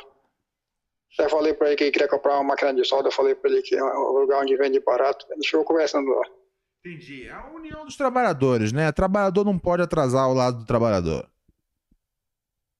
Eu 1.20 1.30
falei 1.30 1.54
pra 1.54 1.68
ele 1.68 1.76
que 1.76 1.88
queria 1.92 2.08
comprar 2.08 2.34
uma 2.34 2.42
máquina 2.42 2.74
de 2.74 2.84
solda, 2.84 3.06
eu 3.06 3.12
falei 3.12 3.36
pra 3.36 3.48
ele 3.48 3.62
que 3.62 3.76
é 3.76 3.84
um 3.84 4.10
lugar 4.18 4.42
onde 4.42 4.56
vende 4.56 4.80
barato, 4.80 5.24
a 5.30 5.34
gente 5.36 5.48
ficou 5.48 5.64
conversando 5.64 6.10
lá. 6.10 6.26
Entendi. 6.84 7.28
A 7.30 7.46
união 7.54 7.84
dos 7.84 7.96
trabalhadores, 7.96 8.72
né? 8.72 8.90
Trabalhador 8.90 9.44
não 9.44 9.56
pode 9.56 9.82
atrasar 9.84 10.28
o 10.28 10.34
lado 10.34 10.58
do 10.58 10.66
trabalhador. 10.66 11.24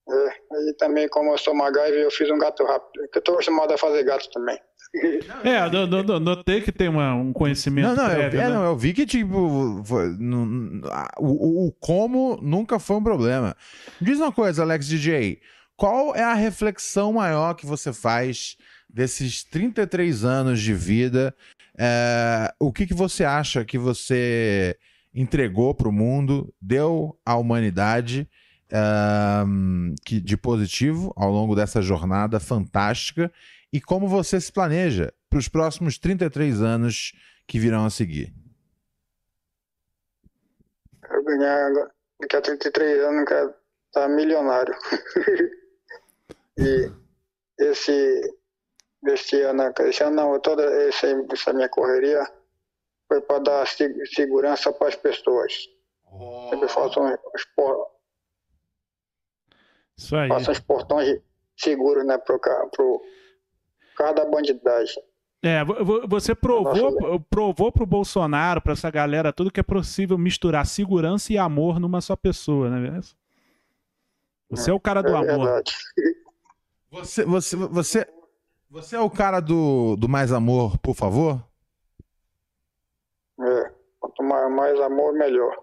É, 0.09 0.57
aí 0.57 0.75
também, 0.79 1.09
como 1.09 1.33
eu 1.33 1.39
sou 1.39 1.55
MacGyver, 1.55 2.01
eu 2.03 2.11
fiz 2.11 2.31
um 2.31 2.39
gato 2.39 2.63
rápido, 2.65 3.09
que 3.11 3.19
eu 3.19 3.23
tô 3.23 3.33
acostumado 3.33 3.73
a 3.73 3.79
fazer 3.79 4.03
gato 4.05 4.29
também. 4.31 4.59
É, 5.43 5.69
no- 5.71 5.87
no- 5.89 6.03
no- 6.05 6.21
notei 6.21 6.61
que 6.61 6.71
tem 6.71 6.89
uma- 6.89 7.15
um 7.15 7.33
conhecimento 7.33 7.89
Não, 7.89 7.97
não, 7.97 8.11
eu, 8.11 8.17
prévio, 8.17 8.41
é, 8.41 8.45
né? 8.45 8.51
não, 8.51 8.65
eu 8.65 8.77
vi 8.77 8.93
que, 8.93 9.05
tipo, 9.05 9.83
foi- 9.85 10.15
não- 10.21 10.81
o- 11.19 11.67
o 11.67 11.73
como 11.81 12.39
nunca 12.41 12.79
foi 12.79 12.97
um 12.97 13.03
problema. 13.03 13.57
Diz 14.01 14.19
uma 14.19 14.31
coisa, 14.31 14.63
Alex 14.63 14.87
DJ, 14.87 15.41
qual 15.77 16.15
é 16.15 16.23
a 16.23 16.35
reflexão 16.35 17.15
maior 17.15 17.55
que 17.55 17.67
você 17.67 17.93
faz 17.93 18.57
desses 18.89 19.43
33 19.43 20.25
anos 20.25 20.61
de 20.61 20.73
vida? 20.75 21.35
É, 21.77 22.53
o 22.61 22.73
que, 22.73 22.87
que 22.87 22.95
você 22.95 23.25
acha 23.25 23.65
que 23.65 23.77
você 23.79 24.77
entregou 25.13 25.75
para 25.75 25.89
o 25.89 25.93
mundo, 25.93 26.55
deu 26.63 27.19
à 27.27 27.37
humanidade 27.37 28.29
que, 30.05 30.21
de 30.21 30.37
positivo 30.37 31.13
ao 31.17 31.31
longo 31.31 31.55
dessa 31.55 31.81
jornada 31.83 32.41
fantástica? 32.41 33.33
E 33.73 33.81
como 33.81 34.09
você 34.09 34.41
se 34.41 34.53
planeja 34.53 35.13
para 35.29 35.39
os 35.39 35.49
próximos 35.49 35.99
33 35.99 36.61
anos 36.63 37.13
que 37.47 37.59
virão 37.59 37.85
a 37.85 37.91
seguir? 37.91 38.33
Eu 41.11 41.25
ganhar, 41.25 41.71
daqui 42.21 42.37
a 42.37 42.41
33 42.41 43.01
anos, 43.05 43.21
eu 43.21 43.27
quero 43.27 43.55
estar 43.89 44.09
milionário. 44.09 44.75
e 46.59 46.91
esse, 47.59 48.35
esse 49.07 49.43
ano, 49.43 49.73
esse 49.81 50.03
ano 50.03 50.17
não, 50.17 50.41
toda 50.41 50.63
essa, 50.89 51.07
essa 51.33 51.53
minha 51.53 51.69
correria 51.69 52.25
foi 53.09 53.21
para 53.21 53.39
dar 53.41 53.67
se- 53.67 54.07
segurança 54.07 54.73
para 54.73 54.89
as 54.89 54.97
pessoas. 54.97 55.53
Sempre 56.51 56.69
faço 56.69 57.01
uns, 57.01 57.45
por- 57.57 57.94
Isso 59.97 60.17
aí. 60.17 60.31
uns 60.31 60.61
portões 60.61 61.21
seguros, 61.57 62.05
né, 62.05 62.19
pro, 62.19 62.39
pro 62.39 63.03
carro 63.97 64.15
da 64.15 64.25
bandidagem. 64.25 65.03
É, 65.43 65.63
vo- 65.65 65.85
vo- 65.85 66.09
você 66.09 66.35
provou, 66.35 67.21
provou 67.29 67.71
pro 67.71 67.85
Bolsonaro, 67.87 68.63
pra 68.63 68.73
essa 68.73 68.91
galera 68.91 69.33
tudo 69.33 69.51
que 69.51 69.61
é 69.61 69.63
possível 69.63 70.17
misturar 70.17 70.67
segurança 70.67 71.33
e 71.33 71.39
amor 71.39 71.79
numa 71.79 72.01
só 72.01 72.17
pessoa, 72.17 72.71
né? 72.71 73.01
Você 74.51 74.71
é 74.71 74.75
o 74.75 74.81
cara 74.81 75.03
do 75.03 75.09
É 75.09 75.19
amor. 75.19 75.25
verdade. 75.27 75.75
Você, 76.91 77.25
você, 77.25 77.57
você, 77.57 78.07
você 78.71 78.97
é 78.97 79.01
o 79.01 79.11
cara 79.11 79.41
do, 79.41 79.97
do 79.97 80.09
mais 80.09 80.33
amor, 80.33 80.79
por 80.79 80.95
favor? 80.95 81.45
É, 83.41 83.73
quanto 84.01 84.23
mais, 84.23 84.51
mais 84.51 84.81
amor, 84.81 85.13
melhor. 85.13 85.63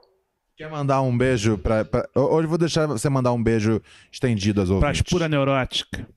Quer 0.62 0.70
mandar 0.70 1.02
um 1.02 1.18
beijo 1.18 1.58
para. 1.58 1.88
Hoje 2.16 2.46
eu 2.46 2.50
vou 2.50 2.58
deixar 2.60 2.86
você 2.86 3.10
mandar 3.10 3.34
um 3.34 3.42
beijo 3.42 3.82
estendido 4.12 4.62
às 4.62 4.68
Pra 4.68 4.76
ouvintes. 4.90 5.02
pura 5.12 5.28
neurótica. 5.28 6.08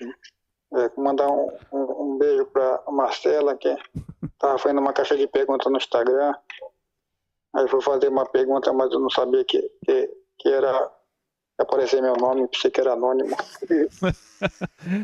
É, 0.00 0.90
mandar 0.96 1.28
um, 1.28 1.50
um, 1.70 2.14
um 2.14 2.18
beijo 2.18 2.46
pra 2.46 2.80
Marcela, 2.90 3.54
que 3.58 3.68
tava 4.38 4.58
fazendo 4.58 4.80
uma 4.80 4.94
caixa 4.94 5.18
de 5.18 5.26
perguntas 5.26 5.70
no 5.70 5.76
Instagram. 5.76 6.32
Aí 7.54 7.68
foi 7.68 7.82
fazer 7.82 8.08
uma 8.08 8.24
pergunta, 8.24 8.72
mas 8.72 8.90
eu 8.90 9.00
não 9.00 9.10
sabia 9.10 9.44
que, 9.44 9.60
que, 9.84 10.10
que 10.38 10.48
era 10.48 10.90
aparecer 11.60 12.00
meu 12.00 12.14
nome, 12.16 12.48
pensei 12.48 12.70
que 12.70 12.80
era 12.80 12.94
anônimo. 12.94 13.36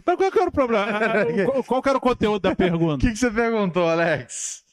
Mas 0.06 0.16
qual 0.16 0.32
que 0.32 0.38
era 0.40 0.48
o 0.48 0.52
problema? 0.52 0.86
Qual- 1.66 1.82
que 1.82 1.88
era 1.90 1.98
o 1.98 2.00
conteúdo 2.00 2.40
da 2.40 2.50
O 2.52 2.56
pergunta? 2.56 3.06
que, 3.06 3.12
que 3.12 3.18
você 3.18 3.30
perguntou, 3.30 3.86
Alex? 3.86 4.64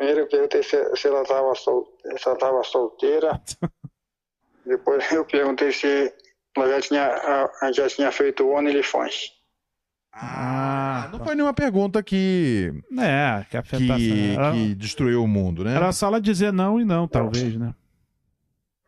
Primeiro 0.00 0.22
eu 0.22 0.28
perguntei 0.28 0.62
se, 0.62 0.96
se 0.96 1.08
ela 1.08 1.20
estava 1.20 1.54
sol, 1.54 1.86
ela 2.02 2.64
solteira. 2.64 3.38
Depois 4.64 5.12
eu 5.12 5.26
perguntei 5.26 5.72
se 5.72 6.10
ela 6.56 6.68
já 6.68 6.80
tinha, 6.80 7.04
a, 7.04 7.66
a 7.66 7.70
já 7.72 7.86
tinha 7.86 8.10
feito 8.10 8.42
o 8.42 8.56
OnlyFans. 8.56 9.30
Ah, 10.10 11.10
não 11.12 11.18
tá. 11.18 11.26
foi 11.26 11.34
nenhuma 11.34 11.52
pergunta 11.52 12.02
que, 12.02 12.72
É, 12.98 13.44
que 13.50 13.58
afetação. 13.58 13.98
que, 13.98 14.34
Era, 14.34 14.52
que 14.52 14.74
destruiu 14.74 15.22
o 15.22 15.28
mundo, 15.28 15.64
né? 15.64 15.76
era 15.76 15.92
só 15.92 16.06
ela 16.06 16.18
dizer 16.18 16.50
não 16.50 16.80
e 16.80 16.84
não, 16.84 17.06
talvez, 17.06 17.54
né? 17.58 17.74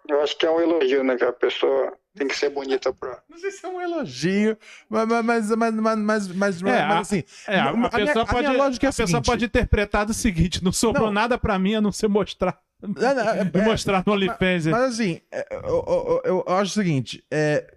Eu 0.08 0.22
acho 0.22 0.36
que 0.38 0.46
é 0.46 0.50
um 0.50 0.60
elogio, 0.62 1.04
né? 1.04 1.16
Que 1.16 1.24
a 1.24 1.32
pessoa 1.32 1.92
tem 2.16 2.28
que 2.28 2.36
ser 2.36 2.50
bonita 2.50 2.92
pra. 2.92 3.22
Não 3.28 3.38
sei 3.38 3.50
se 3.50 3.64
é 3.64 3.68
um 3.68 3.80
elogio, 3.80 4.56
mas, 4.88 5.06
mas, 5.08 5.24
mas, 5.24 5.50
mas, 5.50 5.74
mas, 5.74 5.98
mas, 5.98 6.28
mas, 6.28 6.62
É, 6.62 6.86
mas, 6.86 6.90
a- 6.96 6.98
assim. 7.00 7.24
É, 7.48 7.58
a, 7.58 7.64
a 7.64 7.68
a 7.70 7.72
minha- 7.76 7.90
pessoa, 7.90 8.22
a 8.22 8.26
pode, 8.26 8.48
minha 8.48 8.58
lógica 8.62 8.86
é 8.86 8.88
a 8.88 8.90
a 8.90 8.92
pessoa 8.92 9.06
seguinte. 9.08 9.26
pode 9.26 9.44
interpretar 9.46 10.04
do 10.06 10.12
seguinte: 10.14 10.62
não 10.62 10.72
sobrou 10.72 11.06
Não. 11.06 11.12
nada 11.14 11.38
pra 11.38 11.58
mim 11.58 11.74
a 11.74 11.80
não 11.80 11.90
ser 11.92 12.08
mostrar. 12.08 12.58
É, 12.82 12.86
não, 12.86 13.28
é- 13.62 13.64
mostrar 13.64 14.02
no 14.06 14.12
OnlyFans. 14.12 14.66
Mas 14.66 14.82
assim, 14.94 15.20
é, 15.30 15.46
eu, 15.54 15.60
eu- 15.62 16.22
eu- 16.24 16.44
eu 16.48 16.54
acho 16.56 16.70
o 16.72 16.74
seguinte, 16.74 17.24
é, 17.30 17.72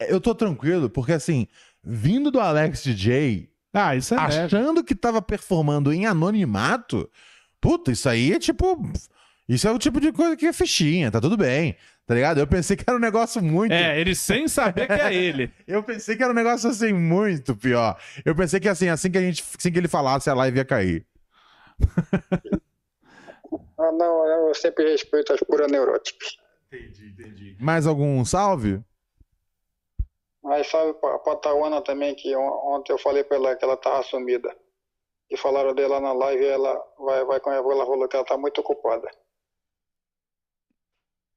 eu 0.00 0.20
tô 0.20 0.34
tranquilo, 0.34 0.90
porque 0.90 1.12
assim, 1.12 1.46
vindo 1.82 2.30
do 2.30 2.40
Alex 2.40 2.82
DJ, 2.82 3.48
ah, 3.72 3.96
isso 3.96 4.12
é 4.14 4.18
leve. 4.18 4.38
achando 4.56 4.84
que 4.84 4.94
tava 4.94 5.22
performando 5.22 5.92
em 5.92 6.04
anonimato, 6.06 7.08
puta, 7.60 7.90
isso 7.92 8.08
aí 8.08 8.32
é 8.32 8.38
tipo. 8.38 8.82
Isso 9.52 9.68
é 9.68 9.70
o 9.72 9.78
tipo 9.78 10.00
de 10.00 10.12
coisa 10.12 10.34
que 10.36 10.46
é 10.46 10.52
fichinha, 10.52 11.10
tá 11.10 11.20
tudo 11.20 11.36
bem, 11.36 11.76
tá 12.06 12.14
ligado? 12.14 12.38
Eu 12.40 12.46
pensei 12.46 12.74
que 12.74 12.84
era 12.86 12.96
um 12.96 13.00
negócio 13.00 13.42
muito. 13.42 13.72
É, 13.72 14.00
ele 14.00 14.14
sem 14.14 14.48
saber 14.48 14.86
que 14.86 14.92
é 14.94 15.12
ele. 15.14 15.52
Eu 15.68 15.82
pensei 15.82 16.16
que 16.16 16.22
era 16.22 16.32
um 16.32 16.34
negócio 16.34 16.70
assim 16.70 16.92
muito 16.92 17.54
pior. 17.54 17.98
Eu 18.24 18.34
pensei 18.34 18.58
que 18.58 18.68
assim, 18.68 18.88
assim 18.88 19.10
que 19.10 19.18
a 19.18 19.20
gente, 19.20 19.44
assim 19.58 19.70
que 19.70 19.78
ele 19.78 19.88
falasse, 19.88 20.30
a 20.30 20.34
live 20.34 20.56
ia 20.56 20.64
cair. 20.64 21.06
Ah, 23.78 23.90
não, 23.92 24.46
eu 24.48 24.54
sempre 24.54 24.88
respeito 24.90 25.32
as 25.32 25.40
puras 25.40 25.70
neuróticas. 25.70 26.36
Entendi, 26.72 27.08
entendi. 27.10 27.56
Mais 27.60 27.86
algum 27.86 28.24
salve? 28.24 28.80
Mas 30.42 30.68
salve 30.68 30.94
pra, 31.00 31.18
pra 31.18 31.36
Tawana 31.36 31.82
também, 31.82 32.14
que 32.14 32.34
on- 32.36 32.74
ontem 32.76 32.92
eu 32.92 32.98
falei 32.98 33.24
pra 33.24 33.36
ela 33.36 33.56
que 33.56 33.64
ela 33.64 33.76
tava 33.76 34.02
sumida. 34.04 34.54
E 35.30 35.36
falaram 35.36 35.74
dela 35.74 36.00
na 36.00 36.12
live 36.12 36.42
e 36.44 36.48
ela 36.48 36.80
vai, 36.98 37.24
vai 37.24 37.40
com 37.40 37.50
ela 37.50 37.86
falou 37.86 38.08
que 38.08 38.16
ela 38.16 38.24
tá 38.24 38.36
muito 38.38 38.60
ocupada. 38.60 39.10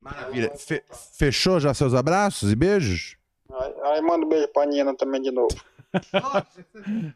Maravilha. 0.06 0.52
Fe- 0.56 0.84
fechou 1.18 1.60
já 1.60 1.74
seus 1.74 1.94
abraços 1.94 2.52
e 2.52 2.56
beijos? 2.56 3.18
Aí, 3.52 3.74
aí 3.84 4.02
manda 4.02 4.26
um 4.26 4.30
beijo 4.30 4.48
pra 4.50 4.66
Nina 4.66 4.96
também 4.96 5.22
de 5.22 5.32
novo. 5.32 5.56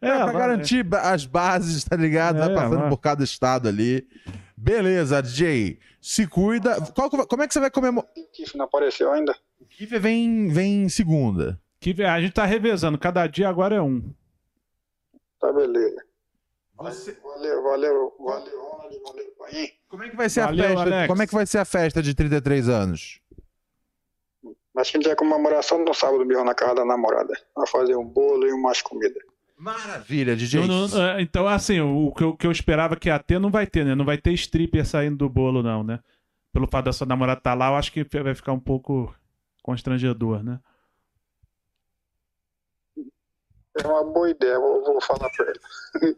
É, 0.01 0.07
É, 0.07 0.15
pra 0.15 0.25
vai- 0.27 0.33
garantir 0.33 0.83
ba- 0.83 1.11
as 1.11 1.25
bases, 1.25 1.83
tá 1.83 1.97
ligado? 1.97 2.39
Vai 2.39 2.49
É, 2.51 2.55
passando 2.55 2.79
vai. 2.79 2.89
por 2.89 2.97
cada 2.97 3.23
estado 3.25 3.67
ali. 3.67 4.07
Beleza, 4.55 5.21
DJ. 5.21 5.77
Se 6.01 6.25
cuida. 6.25 6.77
Qual 6.95 7.09
vai- 7.09 7.25
como 7.25 7.43
é 7.43 7.47
que 7.47 7.53
você 7.53 7.59
vai 7.59 7.69
comemorar? 7.69 8.09
Isso 8.39 8.57
não 8.57 8.63
apareceu 8.65 9.11
ainda? 9.11 9.35
O 9.59 9.65
Kiffer 9.65 9.99
vem, 9.99 10.47
vem 10.47 10.83
em 10.83 10.89
segunda. 10.89 11.59
Que 11.81 12.01
a 12.03 12.21
gente 12.21 12.31
tá 12.33 12.45
revezando, 12.45 12.97
cada 12.97 13.27
dia 13.27 13.49
agora 13.49 13.75
é 13.75 13.81
um. 13.81 14.01
Tá 15.41 15.51
beleza. 15.51 16.01
Você- 16.79 17.17
Valeu, 17.23 17.63
valeu, 17.63 18.13
valeu, 18.19 18.79
valeu, 19.03 19.33
pai. 19.37 19.69
Como 19.87 20.03
é 20.03 20.09
que 20.09 20.15
vai 20.15 20.29
ser 20.29 20.41
Valeu, 20.45 20.65
a 20.65 20.67
festa? 20.67 20.81
Alex. 20.81 21.07
Como 21.07 21.21
é 21.23 21.27
que 21.27 21.33
vai 21.33 21.45
ser 21.45 21.57
a 21.59 21.65
festa 21.65 22.01
de 22.03 22.13
33 22.13 22.67
anos? 22.69 23.19
Acho 24.77 24.91
que 24.91 24.97
a 24.97 25.01
gente 25.01 25.09
é 25.09 25.15
comemoração 25.15 25.83
no 25.83 25.93
sábado 25.93 26.25
mesmo 26.25 26.43
na 26.45 26.53
casa 26.55 26.75
da 26.75 26.85
namorada. 26.85 27.33
Vai 27.55 27.67
fazer 27.67 27.95
um 27.95 28.05
bolo 28.05 28.47
e 28.47 28.53
umas 28.53 28.81
comidas. 28.81 29.21
Maravilha, 29.57 30.35
DJ. 30.37 30.65
Não- 30.65 30.87
não- 30.87 31.01
é, 31.03 31.21
então, 31.21 31.45
assim, 31.47 31.81
o 31.81 32.13
que, 32.13 32.23
eu, 32.23 32.35
que 32.37 32.47
eu 32.47 32.51
esperava 32.51 32.95
que 32.95 33.09
ia 33.09 33.19
ter, 33.19 33.39
não 33.39 33.51
vai 33.51 33.67
ter, 33.67 33.83
né? 33.85 33.93
Não 33.93 34.05
vai 34.05 34.17
ter 34.17 34.31
stripper 34.33 34.85
saindo 34.85 35.17
do 35.17 35.29
bolo, 35.29 35.61
não, 35.61 35.83
né? 35.83 35.99
Pelo 36.53 36.67
fato 36.67 36.85
da 36.85 36.93
sua 36.93 37.05
namorada 37.05 37.39
estar 37.39 37.53
lá, 37.55 37.69
eu 37.69 37.75
acho 37.75 37.91
que 37.91 38.03
vai 38.21 38.33
ficar 38.33 38.53
um 38.53 38.59
pouco 38.59 39.13
constrangedor, 39.61 40.41
né? 40.43 40.59
É 43.77 43.87
uma 43.87 44.03
boa 44.03 44.29
ideia, 44.29 44.57
vou, 44.59 44.83
vou 44.83 45.01
falar 45.01 45.29
pra 45.29 45.45
ele. 45.45 46.15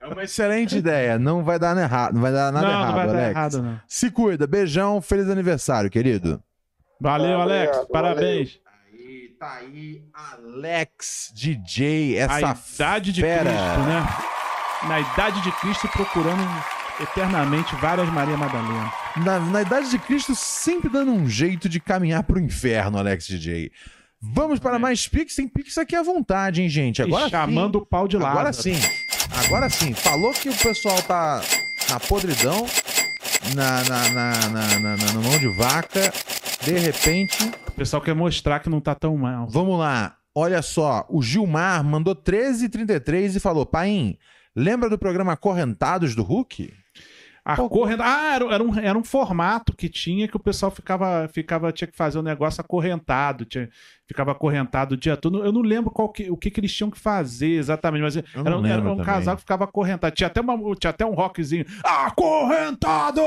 É 0.00 0.06
uma 0.08 0.22
excelente 0.24 0.76
ideia. 0.76 1.18
Não 1.18 1.44
vai 1.44 1.58
dar 1.58 1.76
errado. 1.76 2.14
Não 2.14 2.20
vai 2.20 2.32
dar 2.32 2.50
nada 2.52 2.66
não, 2.66 2.72
errado, 2.74 2.86
não 2.88 2.94
vai 2.94 3.02
Alex. 3.08 3.16
dar 3.22 3.30
errado, 3.30 3.62
não. 3.62 3.80
Se 3.86 4.10
cuida. 4.10 4.46
Beijão. 4.46 5.00
Feliz 5.00 5.28
aniversário, 5.30 5.88
querido. 5.90 6.42
Valeu, 7.00 7.38
Ah, 7.38 7.42
Alex. 7.42 7.68
obrigado, 7.68 7.88
Parabéns. 7.92 8.60
Aí, 8.92 9.28
tá 9.38 9.52
aí, 9.54 10.02
Alex 10.12 11.32
DJ, 11.34 12.16
essa 12.18 12.34
A 12.34 12.38
idade 12.56 13.12
de 13.12 13.20
fera. 13.20 13.50
Cristo, 13.50 13.80
né? 13.88 14.88
Na 14.88 15.00
idade 15.00 15.40
de 15.42 15.52
Cristo 15.52 15.88
procurando 15.88 16.42
eternamente 17.00 17.74
várias 17.76 18.08
Maria 18.12 18.36
Madalena. 18.36 18.92
Na, 19.24 19.38
na 19.40 19.62
idade 19.62 19.90
de 19.90 19.98
Cristo, 19.98 20.34
sempre 20.34 20.88
dando 20.90 21.10
um 21.12 21.28
jeito 21.28 21.68
de 21.68 21.80
caminhar 21.80 22.22
pro 22.24 22.38
inferno, 22.40 22.98
Alex 22.98 23.26
DJ. 23.26 23.70
Vamos 24.22 24.60
para 24.60 24.78
mais 24.78 25.08
Pix. 25.08 25.34
Tem 25.34 25.48
Pix 25.48 25.76
aqui 25.76 25.96
à 25.96 26.02
vontade, 26.02 26.62
hein, 26.62 26.68
gente? 26.68 27.02
Agora 27.02 27.28
chamando 27.28 27.76
o 27.76 27.86
pau 27.86 28.06
de 28.06 28.16
lado. 28.16 28.38
Agora 28.38 28.52
sim. 28.52 28.76
Agora 29.44 29.68
sim. 29.68 29.92
Falou 29.92 30.32
que 30.32 30.48
o 30.48 30.56
pessoal 30.56 31.02
tá 31.02 31.42
na 31.90 31.98
podridão, 31.98 32.64
na, 33.56 33.82
na, 33.82 34.08
na, 34.48 34.96
na, 34.96 35.12
mão 35.14 35.38
de 35.40 35.48
vaca. 35.48 36.12
De 36.62 36.78
repente, 36.78 37.50
O 37.66 37.72
pessoal 37.72 38.00
quer 38.00 38.14
mostrar 38.14 38.60
que 38.60 38.70
não 38.70 38.80
tá 38.80 38.94
tão 38.94 39.16
mal. 39.16 39.48
Vamos 39.50 39.76
lá. 39.76 40.16
Olha 40.32 40.62
só, 40.62 41.04
o 41.10 41.20
Gilmar 41.20 41.82
mandou 41.82 42.14
13h33 42.14 43.36
e 43.36 43.40
falou: 43.40 43.66
Paim, 43.66 44.16
lembra 44.54 44.88
do 44.88 44.96
programa 44.96 45.36
Correntados 45.36 46.14
do 46.14 46.22
Hulk? 46.22 46.72
A 47.44 47.56
Pô, 47.56 47.68
correnta... 47.68 48.04
Ah, 48.04 48.34
era, 48.36 48.44
era 48.54 48.62
um, 48.62 48.78
era 48.78 48.96
um 48.96 49.02
formato 49.02 49.74
que 49.76 49.88
tinha 49.88 50.28
que 50.28 50.36
o 50.36 50.40
pessoal 50.40 50.70
ficava, 50.70 51.28
ficava 51.32 51.72
tinha 51.72 51.88
que 51.88 51.96
fazer 51.96 52.18
um 52.18 52.22
negócio 52.22 52.60
acorrentado, 52.60 53.44
tinha, 53.44 53.68
ficava 54.06 54.30
acorrentado 54.30 54.94
o 54.94 54.96
dia 54.96 55.16
todo. 55.16 55.44
Eu 55.44 55.50
não 55.50 55.60
lembro 55.60 55.90
qual 55.90 56.08
que, 56.08 56.30
o 56.30 56.36
que, 56.36 56.52
que 56.52 56.60
eles 56.60 56.72
tinham 56.72 56.88
que 56.88 57.00
fazer 57.00 57.48
exatamente, 57.58 58.02
mas 58.02 58.16
era, 58.16 58.24
um- 58.56 58.64
era 58.66 58.80
um 58.92 58.96
casal 59.04 59.34
que 59.34 59.40
ficava 59.42 59.64
acorrentado. 59.64 60.14
Tinha 60.14 60.28
até, 60.28 60.40
uma, 60.40 60.56
tinha 60.76 60.90
até 60.90 61.04
um 61.04 61.14
rockzinho, 61.14 61.64
acorrentado! 61.82 63.20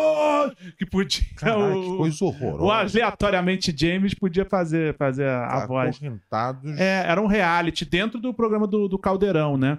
Que 0.77 0.85
podia. 0.85 1.21
Caraca, 1.35 1.73
que 1.73 1.77
o, 1.77 1.97
coisa 1.97 2.23
o 2.23 2.27
horrorosa. 2.27 2.97
aleatoriamente 2.97 3.75
James 3.77 4.13
podia 4.13 4.45
fazer, 4.45 4.95
fazer 4.97 5.27
a, 5.27 5.63
a 5.63 5.67
voz. 5.67 5.95
Acorrentados. 5.97 6.79
É, 6.79 7.03
era 7.07 7.21
um 7.21 7.27
reality 7.27 7.83
dentro 7.85 8.19
do 8.19 8.33
programa 8.33 8.67
do, 8.67 8.87
do 8.87 8.97
Caldeirão, 8.97 9.57
né? 9.57 9.77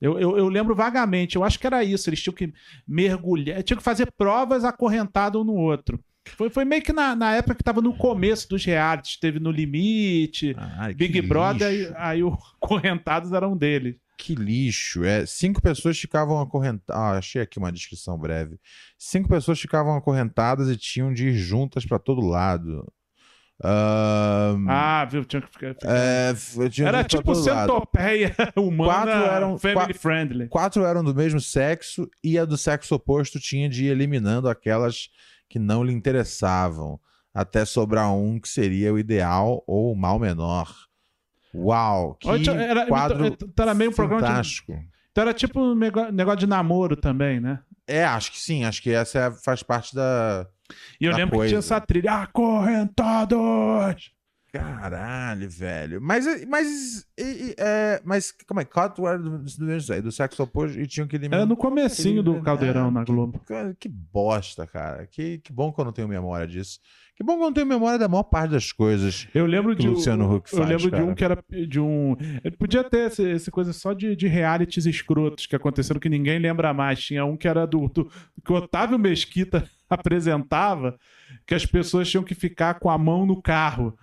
Eu, 0.00 0.18
eu, 0.18 0.38
eu 0.38 0.48
lembro 0.48 0.74
vagamente, 0.74 1.36
eu 1.36 1.44
acho 1.44 1.58
que 1.58 1.66
era 1.66 1.82
isso. 1.82 2.08
Eles 2.08 2.22
tinham 2.22 2.34
que 2.34 2.52
mergulhar, 2.86 3.62
tinham 3.62 3.78
que 3.78 3.84
fazer 3.84 4.12
provas 4.12 4.64
acorrentadas 4.64 5.40
um 5.40 5.44
no 5.44 5.54
outro. 5.54 5.98
Foi, 6.36 6.50
foi 6.50 6.64
meio 6.64 6.82
que 6.82 6.92
na, 6.92 7.16
na 7.16 7.34
época 7.34 7.54
que 7.54 7.64
tava 7.64 7.80
no 7.80 7.96
começo 7.96 8.48
dos 8.48 8.64
realities, 8.64 9.18
teve 9.18 9.40
No 9.40 9.50
Limite, 9.50 10.54
Ai, 10.78 10.94
Big 10.94 11.20
Brother, 11.22 11.66
aí, 11.66 11.92
aí 11.96 12.22
o 12.22 12.36
Correntados 12.60 13.32
era 13.32 13.48
um 13.48 13.56
deles. 13.56 13.96
Que 14.18 14.34
lixo. 14.34 15.04
É, 15.04 15.24
cinco 15.24 15.62
pessoas 15.62 15.98
ficavam 15.98 16.40
acorrentadas. 16.40 17.00
Ah, 17.00 17.18
achei 17.18 17.40
aqui 17.40 17.58
uma 17.58 17.70
descrição 17.70 18.18
breve. 18.18 18.58
Cinco 18.98 19.28
pessoas 19.28 19.60
ficavam 19.60 19.96
acorrentadas 19.96 20.68
e 20.68 20.76
tinham 20.76 21.14
de 21.14 21.28
ir 21.28 21.34
juntas 21.34 21.86
pra 21.86 22.00
todo 22.00 22.20
lado. 22.20 22.84
Ahn, 23.62 24.66
Ah, 24.68 25.04
viu? 25.04 25.24
Tinha 25.24 25.42
que 25.42 25.48
ficar. 25.50 25.74
é, 25.84 26.32
tinha 26.70 26.88
era 26.88 27.02
tipo 27.04 27.34
centopeia 27.34 28.34
humana 28.56 28.92
Quatro 29.12 29.30
eram- 29.34 29.58
family 29.58 29.92
qua- 29.94 30.00
friendly. 30.00 30.48
quatro 30.48 30.84
eram 30.84 31.02
do 31.02 31.14
mesmo 31.14 31.40
sexo 31.40 32.08
e 32.22 32.38
a 32.38 32.44
do 32.44 32.56
sexo 32.56 32.94
oposto 32.94 33.40
tinha 33.40 33.68
de 33.68 33.86
ir 33.86 33.88
eliminando 33.90 34.48
aquelas 34.48 35.08
que 35.48 35.58
não 35.58 35.82
lhe 35.82 35.92
interessavam, 35.92 37.00
até 37.34 37.64
sobrar 37.64 38.12
um 38.12 38.38
que 38.38 38.48
seria 38.48 38.92
o 38.92 38.98
ideal 38.98 39.64
ou 39.66 39.92
o 39.92 39.96
mal 39.96 40.18
menor. 40.18 40.72
Uau, 41.54 42.14
que 42.14 42.28
era, 42.50 42.86
quadro 42.86 43.26
então 43.26 43.48
era 43.58 43.74
meio 43.74 43.90
um 43.90 43.94
programa 43.94 44.22
de, 44.22 44.28
fantástico. 44.28 44.72
Então 45.10 45.22
era 45.22 45.32
tipo 45.34 45.58
um 45.60 45.74
negócio 45.74 46.38
de 46.40 46.46
namoro 46.46 46.94
também, 46.96 47.40
né? 47.40 47.58
É, 47.88 48.04
acho 48.04 48.30
que 48.30 48.38
sim, 48.38 48.64
acho 48.64 48.82
que 48.82 48.90
essa 48.90 49.18
é- 49.18 49.30
faz 49.42 49.62
parte 49.62 49.94
da... 49.94 50.46
E 51.00 51.04
eu 51.06 51.12
lembro 51.12 51.30
que 51.32 51.36
coisa. 51.36 51.48
tinha 51.50 51.58
essa 51.58 51.80
trilha, 51.80 52.12
acorrentados! 52.22 54.12
Caralho, 54.50 55.48
velho. 55.50 56.00
Mas, 56.00 56.24
mas, 56.46 57.06
e- 57.18 57.22
e- 57.50 57.54
é, 57.58 58.00
mas 58.02 58.32
como 58.46 58.60
é? 58.60 58.64
Quatro 58.64 59.06
era 59.06 59.18
do, 59.18 59.38
do 59.38 60.02
do 60.02 60.10
sexo 60.12 60.42
oposto 60.42 60.80
e 60.80 60.86
tinham 60.86 61.06
que 61.06 61.16
eliminar. 61.16 61.40
Era 61.40 61.46
no 61.46 61.56
comecinho 61.56 62.22
do 62.22 62.38
É, 62.38 62.40
Caldeirão 62.40 62.90
na 62.90 63.04
que- 63.04 63.12
Globo. 63.12 63.38
Cara, 63.40 63.76
que 63.78 63.88
bosta, 63.90 64.66
cara. 64.66 65.06
Que, 65.06 65.38
que 65.38 65.52
bom 65.52 65.70
que 65.70 65.78
eu 65.78 65.84
não 65.84 65.92
tenho 65.92 66.08
memória 66.08 66.46
disso. 66.46 66.80
Que 67.14 67.22
bom 67.22 67.34
que 67.34 67.40
eu 67.42 67.46
não 67.46 67.52
tenho 67.52 67.66
memória 67.66 67.98
da 67.98 68.08
maior 68.08 68.22
parte 68.22 68.52
das 68.52 68.72
coisas. 68.72 69.28
Eu 69.34 69.44
lembro 69.44 69.76
que 69.76 69.82
de 69.82 69.88
um- 69.88 69.92
Luciano 69.92 70.36
Huck 70.36 70.50
Eu 70.50 70.58
faz, 70.58 70.70
lembro 70.70 70.84
de 70.84 70.90
cara. 70.92 71.04
um 71.04 71.14
que 71.14 71.24
era 71.24 71.44
de 71.68 71.78
um. 71.80 72.16
Ele 72.42 72.56
podia 72.56 72.82
ter 72.82 73.10
esse 73.18 73.50
coisa 73.50 73.74
só 73.74 73.92
de, 73.92 74.16
de 74.16 74.26
realities 74.26 74.86
escrotos 74.86 75.44
que 75.44 75.56
aconteceram 75.56 76.00
que 76.00 76.08
ninguém 76.08 76.38
lembra 76.38 76.72
mais. 76.72 77.00
Tinha 77.04 77.22
um 77.24 77.36
que 77.36 77.46
era 77.46 77.66
do, 77.66 77.86
do 77.88 78.10
que 78.42 78.50
o 78.50 78.54
Otávio 78.56 78.98
Mesquita 78.98 79.68
apresentava, 79.94 80.98
que 81.46 81.54
as 81.54 81.64
pessoas 81.66 82.08
tinham 82.10 82.24
que 82.24 82.34
ficar 82.34 82.74
com 82.74 82.90
a 82.90 82.98
mão 82.98 83.24
no 83.26 83.40
carro. 83.40 83.96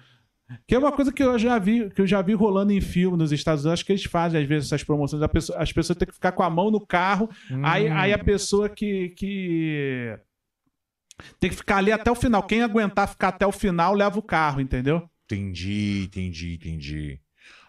Que 0.68 0.76
é 0.76 0.78
uma 0.80 0.92
coisa 0.92 1.12
que 1.12 1.24
eu 1.24 1.40
já 1.40 1.58
vi, 1.58 1.90
que 1.90 2.02
eu 2.02 2.06
já 2.08 2.22
vi 2.22 2.34
rolando 2.34 2.72
em 2.72 2.80
filme 2.80 3.18
nos 3.18 3.32
Estados 3.32 3.64
Unidos. 3.66 3.80
Acho 3.80 3.86
que 3.86 3.92
eles 3.94 4.04
fazem 4.04 4.40
às 4.42 4.48
vezes 4.48 4.68
essas 4.70 4.84
promoções. 4.84 5.24
A 5.24 5.28
pessoa- 5.28 5.58
as 5.60 5.74
pessoas 5.74 5.98
têm 5.98 6.08
que 6.08 6.14
ficar 6.14 6.34
com 6.34 6.44
a 6.44 6.50
mão 6.52 6.70
no 6.70 6.80
carro. 6.86 7.28
Aí, 7.64 7.88
aí 7.90 8.14
a 8.14 8.20
pessoa 8.24 8.70
que, 8.70 9.10
que 9.10 10.20
tem 11.40 11.50
que 11.50 11.56
ficar 11.56 11.78
ali 11.78 11.92
até 11.92 12.12
o 12.12 12.16
final. 12.16 12.44
Quem 12.44 12.62
aguentar 12.62 13.08
ficar 13.08 13.30
até 13.30 13.46
o 13.48 13.52
final 13.52 13.96
leva 13.96 14.20
o 14.20 14.22
carro, 14.22 14.62
entendeu? 14.62 15.10
Entendi, 15.26 16.04
entendi, 16.06 16.54
entendi. 16.54 17.20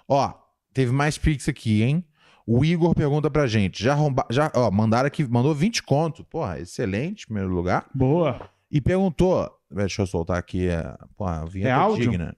Ó, 0.06 0.34
teve 0.74 0.92
mais 0.92 1.16
Pix 1.16 1.48
aqui, 1.48 1.82
hein? 1.82 2.04
O 2.46 2.64
Igor 2.64 2.94
pergunta 2.94 3.28
pra 3.30 3.46
gente. 3.46 3.82
Já, 3.82 3.92
arromba, 3.92 4.24
já 4.30 4.50
ó, 4.54 4.70
mandaram 4.70 5.06
aqui, 5.08 5.24
mandou 5.26 5.52
20 5.54 5.82
conto. 5.82 6.24
Porra, 6.24 6.60
excelente, 6.60 7.22
em 7.24 7.26
primeiro 7.26 7.50
lugar. 7.52 7.86
Boa. 7.94 8.48
E 8.70 8.80
perguntou. 8.80 9.50
Deixa 9.70 10.02
eu 10.02 10.06
soltar 10.06 10.38
aqui. 10.38 10.70
a- 10.70 10.96
Porra, 11.16 11.42
a 11.42 11.44
vinheta 11.44 11.70
É 11.70 11.72
áudio? 11.72 12.10
digna. 12.10 12.36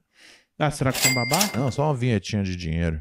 Ah, 0.59 0.71
será 0.71 0.91
que 0.93 0.99
são 0.99 1.13
babá? 1.15 1.39
Não, 1.55 1.71
só 1.71 1.85
uma 1.85 1.95
vinhetinha 1.95 2.43
de 2.43 2.57
dinheiro. 2.57 3.01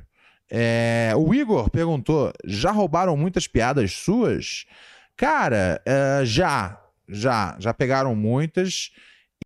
É, 0.51 1.13
o 1.15 1.33
Igor 1.33 1.69
perguntou: 1.69 2.31
já 2.45 2.71
roubaram 2.71 3.15
muitas 3.15 3.47
piadas 3.47 3.91
suas? 3.93 4.65
Cara, 5.15 5.81
é, 5.85 6.21
já. 6.25 6.79
Já. 7.07 7.55
Já 7.57 7.73
pegaram 7.73 8.13
muitas. 8.15 8.91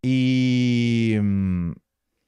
E. 0.04 1.20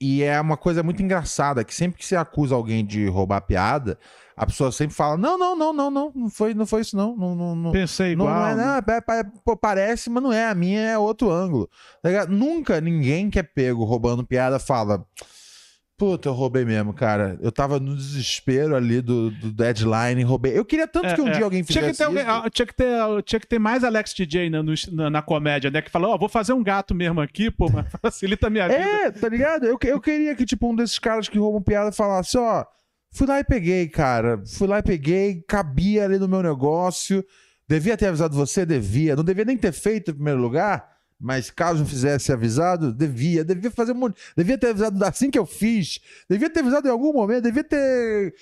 E 0.02 0.22
é 0.22 0.40
uma 0.40 0.58
coisa 0.58 0.84
muito 0.84 1.02
engraçada 1.02 1.64
que 1.64 1.74
sempre 1.74 1.98
que 2.00 2.06
você 2.06 2.16
acusa 2.16 2.54
alguém 2.56 2.86
de 2.86 3.08
roubar 3.08 3.40
piada, 3.42 3.98
a 4.36 4.46
pessoa 4.46 4.72
sempre 4.72 4.96
fala: 4.96 5.18
não, 5.18 5.38
não, 5.38 5.56
não, 5.56 5.74
não, 5.74 5.92
não, 5.92 6.12
não 6.16 6.30
foi, 6.30 6.54
não 6.54 6.66
foi 6.66 6.82
isso, 6.82 6.96
não. 6.98 7.16
não, 7.16 7.36
não, 7.36 7.56
não. 7.56 7.72
Pensei 7.72 8.16
Não, 8.16 8.26
igual. 8.26 8.40
não 8.40 8.48
é, 8.48 8.56
não, 8.56 8.76
é, 8.76 9.20
é, 9.20 9.24
pô, 9.46 9.56
parece, 9.56 10.10
mas 10.10 10.24
não 10.24 10.34
é. 10.34 10.46
A 10.50 10.56
minha 10.56 10.80
é 10.82 10.98
outro 10.98 11.30
ângulo. 11.32 11.70
Tá? 12.02 12.26
Nunca 12.28 12.80
ninguém 12.82 13.30
que 13.30 13.40
é 13.40 13.44
pego 13.44 13.84
roubando 13.84 14.26
piada 14.26 14.60
fala. 14.60 15.06
Puta, 15.96 16.28
eu 16.28 16.34
roubei 16.34 16.66
mesmo, 16.66 16.92
cara. 16.92 17.38
Eu 17.40 17.52
tava 17.52 17.80
no 17.80 17.96
desespero 17.96 18.76
ali 18.76 19.00
do, 19.00 19.30
do 19.30 19.52
deadline 19.54 20.24
roubei. 20.24 20.58
Eu 20.58 20.66
queria 20.66 20.88
tanto 20.88 21.06
É, 21.06 21.14
que 21.16 21.22
um 21.22 21.28
é. 21.28 21.32
dia 21.32 21.44
alguém 21.44 21.62
tinha 21.64 21.82
que, 21.84 21.90
fizesse 21.94 21.98
ter, 22.00 22.04
alguém- 22.06 22.24
isso. 22.24 22.32
ah, 22.32 22.50
tinha, 22.50 22.66
que 22.66 22.74
ter, 22.76 23.24
tinha 23.24 23.40
que 23.40 23.48
ter 23.48 23.60
mais 23.60 23.84
Alex 23.84 24.14
DJ 24.14 24.50
na, 24.50 24.64
na, 24.92 25.10
na 25.12 25.22
comédia, 25.22 25.70
né? 25.70 25.82
Que 25.84 25.92
fala, 25.92 26.10
ó, 26.10 26.18
vou 26.18 26.28
fazer 26.28 26.52
um 26.52 26.64
gato 26.64 26.96
mesmo 26.96 27.22
aqui, 27.22 27.52
pô, 27.52 27.70
mas 27.72 27.86
facilita 28.02 28.48
a 28.48 28.50
minha 28.50 28.68
vida. 28.68 28.80
É, 28.82 29.12
tá 29.12 29.30
ligado? 29.30 29.66
Eu, 29.66 29.78
eu 29.84 30.02
queria 30.02 30.36
que, 30.36 30.46
tipo, 30.46 30.68
um 30.70 30.76
desses 30.76 30.98
caras 30.98 31.30
que 31.30 31.38
roubam 31.38 31.62
piada 31.62 31.92
falasse, 31.92 32.38
ó, 32.40 32.66
fui 33.14 33.28
lá 33.28 33.40
e 33.40 33.44
peguei, 33.44 33.88
cara. 33.88 34.42
Fui 34.46 34.68
lá 34.68 34.80
e 34.80 34.84
peguei, 34.84 35.42
cabia 35.48 36.04
ali 36.04 36.20
no 36.20 36.28
meu 36.28 36.44
negócio. 36.44 37.24
Devia 37.68 37.96
ter 37.96 38.08
avisado 38.08 38.36
você? 38.36 38.66
Devia. 38.66 39.16
Não 39.16 39.24
devia 39.24 39.46
nem 39.46 39.58
ter 39.58 39.72
feito 39.72 40.12
em 40.12 40.16
primeiro 40.16 40.42
lugar, 40.42 40.93
mas 41.26 41.50
caso 41.50 41.80
não 41.80 41.86
fizesse 41.86 42.34
avisado, 42.34 42.92
devia. 42.92 43.46
Devia 43.46 43.72
fazer 43.72 43.94
um 43.94 43.96
monte. 43.96 44.18
Devia 44.36 44.58
ter 44.58 44.68
avisado 44.72 45.04
assim 45.06 45.32
que 45.32 45.40
eu 45.40 45.46
fiz. 45.46 46.02
Devia 46.30 46.50
ter 46.50 46.60
avisado 46.60 46.86
em 46.86 46.92
algum 46.92 47.14
momento. 47.14 47.44
Devia 47.46 47.64
ter 47.64 48.36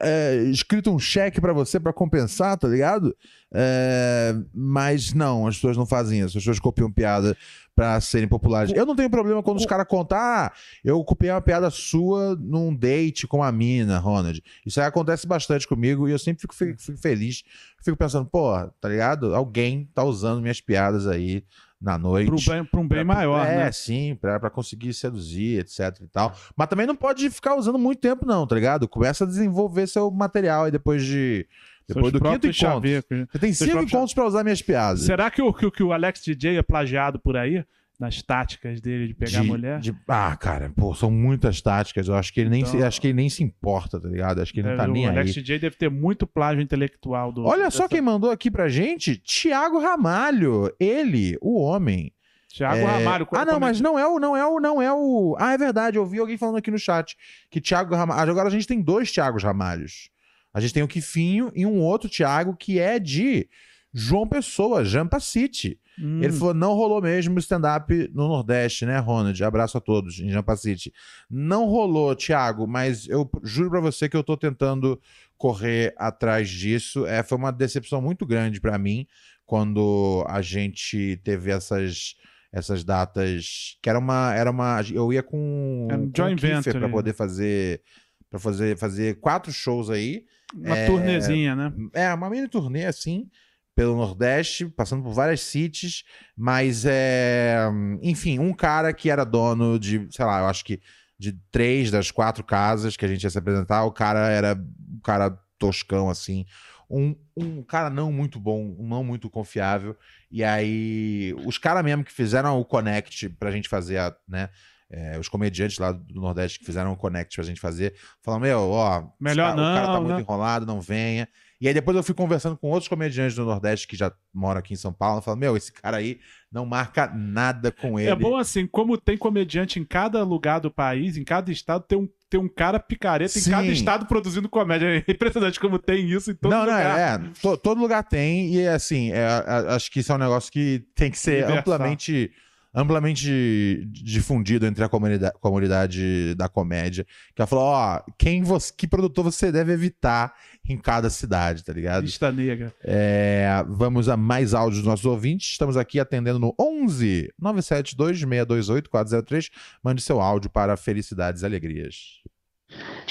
é, 0.00 0.36
escrito 0.44 0.88
um 0.92 0.98
cheque 1.00 1.40
pra 1.40 1.52
você 1.52 1.80
pra 1.80 1.92
compensar, 1.92 2.56
tá 2.56 2.68
ligado? 2.68 3.12
É, 3.52 4.34
mas 4.54 5.12
não, 5.12 5.46
as 5.48 5.56
pessoas 5.56 5.76
não 5.76 5.84
fazem 5.84 6.18
isso. 6.20 6.28
As 6.38 6.44
pessoas 6.44 6.60
copiam 6.60 6.90
piada 6.92 7.36
pra 7.74 8.00
serem 8.00 8.28
populares. 8.28 8.72
Eu 8.72 8.86
não 8.86 8.94
tenho 8.94 9.10
problema 9.10 9.42
quando 9.42 9.58
os 9.58 9.66
caras 9.66 9.86
contam, 9.88 10.16
ah, 10.18 10.52
eu 10.84 11.02
copiei 11.04 11.32
uma 11.32 11.40
piada 11.40 11.70
sua 11.70 12.36
num 12.38 12.72
date 12.74 13.26
com 13.26 13.42
a 13.42 13.50
mina, 13.50 13.98
Ronald. 13.98 14.42
Isso 14.64 14.78
aí 14.80 14.86
acontece 14.86 15.26
bastante 15.26 15.66
comigo 15.66 16.06
e 16.08 16.12
eu 16.12 16.18
sempre 16.18 16.42
fico, 16.42 16.54
fe- 16.54 16.76
fico 16.78 16.98
feliz. 16.98 17.42
Fico 17.82 17.96
pensando, 17.96 18.26
pô, 18.28 18.52
tá 18.80 18.88
ligado? 18.88 19.34
Alguém 19.34 19.88
tá 19.94 20.04
usando 20.04 20.40
minhas 20.40 20.60
piadas 20.60 21.06
aí 21.08 21.42
na 21.82 21.98
noite. 21.98 22.48
Bem, 22.48 22.64
pra 22.64 22.80
um 22.80 22.86
bem 22.86 23.02
maior, 23.04 23.44
é, 23.44 23.56
né? 23.56 23.72
sim, 23.72 24.16
pra, 24.20 24.38
pra 24.38 24.48
conseguir 24.48 24.94
seduzir, 24.94 25.58
etc 25.60 26.00
e 26.00 26.06
tal. 26.06 26.32
Mas 26.56 26.68
também 26.68 26.86
não 26.86 26.94
pode 26.94 27.28
ficar 27.30 27.56
usando 27.56 27.78
muito 27.78 27.98
tempo, 28.00 28.24
não, 28.24 28.46
tá 28.46 28.54
ligado? 28.54 28.86
Começa 28.88 29.24
a 29.24 29.26
desenvolver 29.26 29.86
seu 29.88 30.10
material 30.10 30.64
aí 30.64 30.70
depois 30.70 31.04
de. 31.04 31.46
Depois 31.88 32.12
do 32.12 32.20
quinto 32.20 32.46
encontro. 32.46 32.52
chavecos. 32.52 33.26
Você 33.32 33.38
tem 33.40 33.52
cinco 33.52 33.78
encontros 33.82 34.14
pra 34.14 34.24
usar 34.24 34.44
minhas 34.44 34.62
piadas. 34.62 35.02
Será 35.02 35.30
que 35.30 35.42
o, 35.42 35.52
que, 35.52 35.66
o- 35.66 35.70
que 35.72 35.82
o 35.82 35.92
Alex 35.92 36.22
DJ 36.22 36.56
é 36.58 36.62
plagiado 36.62 37.18
por 37.18 37.36
aí? 37.36 37.64
Nas 38.02 38.20
táticas 38.20 38.80
dele 38.80 39.06
de 39.06 39.14
pegar 39.14 39.42
de, 39.42 39.46
mulher? 39.46 39.78
de- 39.78 39.94
Ah, 40.08 40.36
cara, 40.36 40.72
pô, 40.76 40.92
são 40.92 41.08
muitas 41.08 41.60
táticas. 41.62 42.08
Eu 42.08 42.16
acho 42.16 42.32
que 42.32 42.40
ele 42.40 42.50
nem, 42.50 42.64
se, 42.64 42.74
Então- 42.76 42.88
acho 42.88 43.00
que 43.00 43.06
ele 43.06 43.14
nem 43.14 43.28
se 43.30 43.44
importa, 43.44 44.00
tá 44.00 44.08
ligado? 44.08 44.40
Acho 44.42 44.52
que 44.52 44.58
ele 44.58 44.70
não 44.70 44.76
tá 44.76 44.84
É, 44.84 44.88
nem 44.88 45.06
o 45.06 45.10
Alex 45.10 45.28
aí. 45.28 45.34
DJ 45.34 45.58
deve 45.60 45.76
ter 45.76 45.88
muito 45.88 46.26
plágio 46.26 46.60
intelectual 46.60 47.30
do. 47.30 47.44
Olha 47.44 47.70
só 47.70 47.84
dessa- 47.84 47.88
quem 47.90 48.00
mandou 48.00 48.32
aqui 48.32 48.50
pra 48.50 48.68
gente: 48.68 49.16
Tiago 49.16 49.78
Ramalho. 49.78 50.68
Ele, 50.80 51.36
o 51.40 51.60
homem. 51.60 52.12
Thiago 52.52 52.76
É, 52.76 52.84
Ramalho. 52.84 53.28
Ah, 53.32 53.44
não, 53.44 53.54
é 53.54 53.58
mas 53.60 53.76
que- 53.76 53.82
não 53.84 53.98
é 53.98 54.06
o, 54.06 54.18
não 54.18 54.36
é 54.36 54.44
o, 54.46 54.58
não 54.60 54.82
é 54.82 54.92
o. 54.92 55.36
Ah, 55.38 55.52
é 55.52 55.58
verdade. 55.58 55.96
Eu 55.96 56.04
vi 56.04 56.18
alguém 56.18 56.36
falando 56.36 56.56
aqui 56.58 56.70
no 56.72 56.78
chat 56.78 57.16
que 57.50 57.60
Thiago 57.60 57.94
Ramalho. 57.94 58.30
Agora 58.32 58.48
a 58.48 58.50
gente 58.50 58.66
tem 58.66 58.82
dois 58.82 59.12
Thiagos 59.12 59.42
Ramalhos. 59.44 60.10
A 60.52 60.60
gente 60.60 60.74
tem 60.74 60.82
o 60.82 60.88
Kifinho 60.88 61.50
e 61.54 61.64
um 61.64 61.78
outro 61.80 62.10
Thiago 62.10 62.56
que 62.56 62.78
é 62.80 62.98
de 62.98 63.48
João 63.92 64.26
Pessoa, 64.26 64.84
Jampa 64.84 65.20
City. 65.20 65.78
Hum, 66.00 66.22
Ele 66.22 66.32
falou: 66.32 66.54
não 66.54 66.72
rolou 66.74 67.02
mesmo 67.02 67.38
stand-up 67.38 68.10
no 68.14 68.28
Nordeste, 68.28 68.86
né, 68.86 68.98
Ronald? 68.98 69.42
Abraço 69.44 69.76
a 69.76 69.80
todos 69.80 70.18
em 70.18 70.30
Jampa 70.30 70.56
City. 70.56 70.92
Não 71.28 71.66
rolou, 71.66 72.16
Thiago, 72.16 72.66
mas 72.66 73.06
eu 73.08 73.30
juro 73.42 73.70
pra 73.70 73.80
você 73.80 74.08
que 74.08 74.16
eu 74.16 74.24
tô 74.24 74.36
tentando 74.36 75.00
correr 75.36 75.94
atrás 75.98 76.48
disso. 76.48 77.06
É, 77.06 77.22
foi 77.22 77.36
uma 77.36 77.52
decepção 77.52 78.00
muito 78.00 78.24
grande 78.24 78.60
pra 78.60 78.78
mim 78.78 79.06
quando 79.44 80.24
a 80.28 80.40
gente 80.40 81.20
teve 81.22 81.50
essas 81.50 82.14
essas 82.52 82.84
datas 82.84 83.78
que 83.82 83.88
era 83.88 83.98
uma 83.98 84.34
era 84.34 84.50
uma 84.50 84.80
eu 84.92 85.10
ia 85.10 85.22
com, 85.22 85.88
um 85.90 86.12
com 86.12 86.36
Kiefer 86.36 86.72
pra 86.72 86.80
né? 86.80 86.88
poder 86.88 87.14
fazer 87.14 87.80
para 88.28 88.38
fazer 88.38 88.76
fazer 88.76 89.18
quatro 89.20 89.50
shows 89.50 89.88
aí 89.88 90.26
uma 90.54 90.76
é, 90.76 90.86
turnezinha, 90.86 91.56
né? 91.56 91.72
é, 91.94 92.12
uma 92.12 92.28
mini 92.28 92.46
turnê 92.46 92.84
assim, 92.84 93.26
pelo 93.74 93.96
Nordeste, 93.96 94.66
passando 94.66 95.02
por 95.02 95.12
várias 95.12 95.40
cities, 95.40 96.04
mas 96.36 96.84
é. 96.86 97.58
Enfim, 98.02 98.38
um 98.38 98.52
cara 98.52 98.92
que 98.92 99.10
era 99.10 99.24
dono 99.24 99.78
de, 99.78 100.06
sei 100.10 100.24
lá, 100.24 100.40
eu 100.40 100.46
acho 100.46 100.64
que 100.64 100.80
de 101.18 101.32
três 101.50 101.90
das 101.90 102.10
quatro 102.10 102.42
casas 102.44 102.96
que 102.96 103.04
a 103.04 103.08
gente 103.08 103.22
ia 103.22 103.30
se 103.30 103.38
apresentar, 103.38 103.84
o 103.84 103.92
cara 103.92 104.28
era 104.28 104.54
um 104.54 105.00
cara 105.02 105.30
toscão, 105.58 106.10
assim. 106.10 106.44
Um, 106.90 107.16
um 107.36 107.62
cara 107.62 107.88
não 107.88 108.12
muito 108.12 108.38
bom, 108.38 108.76
um 108.78 108.86
não 108.86 109.02
muito 109.02 109.30
confiável. 109.30 109.96
E 110.30 110.44
aí, 110.44 111.34
os 111.46 111.56
caras 111.56 111.82
mesmo 111.82 112.04
que 112.04 112.12
fizeram 112.12 112.60
o 112.60 112.64
Connect 112.64 113.30
pra 113.30 113.50
gente 113.50 113.68
fazer, 113.68 113.98
a, 113.98 114.14
né? 114.28 114.50
é, 114.90 115.18
os 115.18 115.26
comediantes 115.26 115.78
lá 115.78 115.90
do 115.92 116.20
Nordeste 116.20 116.58
que 116.58 116.66
fizeram 116.66 116.92
o 116.92 116.96
Connect 116.96 117.34
pra 117.34 117.44
gente 117.44 117.60
fazer, 117.60 117.94
falaram: 118.20 118.42
Meu, 118.42 118.60
ó, 118.70 119.08
Melhor 119.18 119.54
cara- 119.56 119.62
o 119.62 119.74
cara 119.74 119.86
tá 119.86 119.92
não, 119.94 120.02
muito 120.02 120.16
né? 120.16 120.20
enrolado, 120.20 120.66
não 120.66 120.80
venha. 120.82 121.26
E 121.62 121.68
aí 121.68 121.72
depois 121.72 121.96
eu 121.96 122.02
fui 122.02 122.12
conversando 122.12 122.56
com 122.56 122.70
outros 122.70 122.88
comediantes 122.88 123.36
do 123.36 123.44
Nordeste 123.44 123.86
que 123.86 123.94
já 123.96 124.10
moram 124.34 124.58
aqui 124.58 124.72
em 124.74 124.76
São 124.76 124.92
Paulo, 124.92 125.22
falando: 125.22 125.38
Meu, 125.38 125.56
esse 125.56 125.72
cara 125.72 125.98
aí 125.98 126.18
não 126.50 126.66
marca 126.66 127.06
nada 127.14 127.70
com 127.70 128.00
ele. 128.00 128.10
É 128.10 128.16
bom 128.16 128.36
assim, 128.36 128.66
como 128.66 128.98
tem 128.98 129.16
comediante 129.16 129.78
em 129.78 129.84
cada 129.84 130.24
lugar 130.24 130.58
do 130.58 130.72
país, 130.72 131.16
em 131.16 131.22
cada 131.22 131.52
estado, 131.52 131.84
tem 131.86 131.96
um, 131.96 132.08
tem 132.28 132.40
um 132.40 132.48
cara 132.48 132.80
picareta 132.80 133.38
em 133.38 133.42
Sim. 133.42 133.52
cada 133.52 133.66
estado 133.68 134.06
produzindo 134.06 134.48
comédia. 134.48 135.04
É 135.06 135.12
impressionante 135.12 135.60
como 135.60 135.78
tem 135.78 136.04
isso 136.10 136.32
em 136.32 136.34
todo 136.34 136.50
não, 136.50 136.58
não, 136.58 136.64
lugar. 136.66 136.98
é, 136.98 137.14
é, 137.14 137.18
to- 137.40 137.56
todo 137.56 137.80
lugar 137.80 138.02
tem, 138.02 138.52
e 138.56 138.66
assim, 138.66 139.12
é, 139.12 139.24
acho 139.68 139.88
que 139.88 140.00
isso 140.00 140.10
é 140.10 140.16
um 140.16 140.18
negócio 140.18 140.50
que 140.50 140.84
tem 140.96 141.12
que 141.12 141.18
ser 141.18 141.44
Universal. 141.44 141.58
amplamente, 141.58 142.32
amplamente 142.74 143.84
difundido 143.90 144.66
entre 144.66 144.82
a 144.84 144.88
comunidade, 144.88 145.34
comunidade 145.40 146.34
da 146.34 146.48
comédia. 146.48 147.04
Que 147.34 147.42
ela 147.42 147.46
falou, 147.46 147.64
ó, 147.64 148.00
quem 148.18 148.42
você, 148.42 148.72
que 148.76 148.86
produtor 148.86 149.24
você 149.24 149.52
deve 149.52 149.72
evitar 149.72 150.34
em 150.68 150.78
cada 150.78 151.10
cidade, 151.10 151.64
tá 151.64 151.72
ligado? 151.72 152.04
Lista 152.04 152.30
negra. 152.32 152.72
É, 152.82 153.64
vamos 153.68 154.08
a 154.08 154.16
mais 154.16 154.54
áudios 154.54 154.78
dos 154.82 154.86
nossos 154.88 155.06
ouvintes. 155.06 155.50
Estamos 155.50 155.76
aqui 155.76 155.98
atendendo 156.00 156.38
no 156.38 156.54
11 156.58 157.32
972 157.38 158.18
628 158.20 158.90
403. 158.90 159.50
Mande 159.82 160.00
seu 160.02 160.20
áudio 160.20 160.50
para 160.50 160.76
Felicidades 160.76 161.42
e 161.42 161.46
Alegrias. 161.46 162.20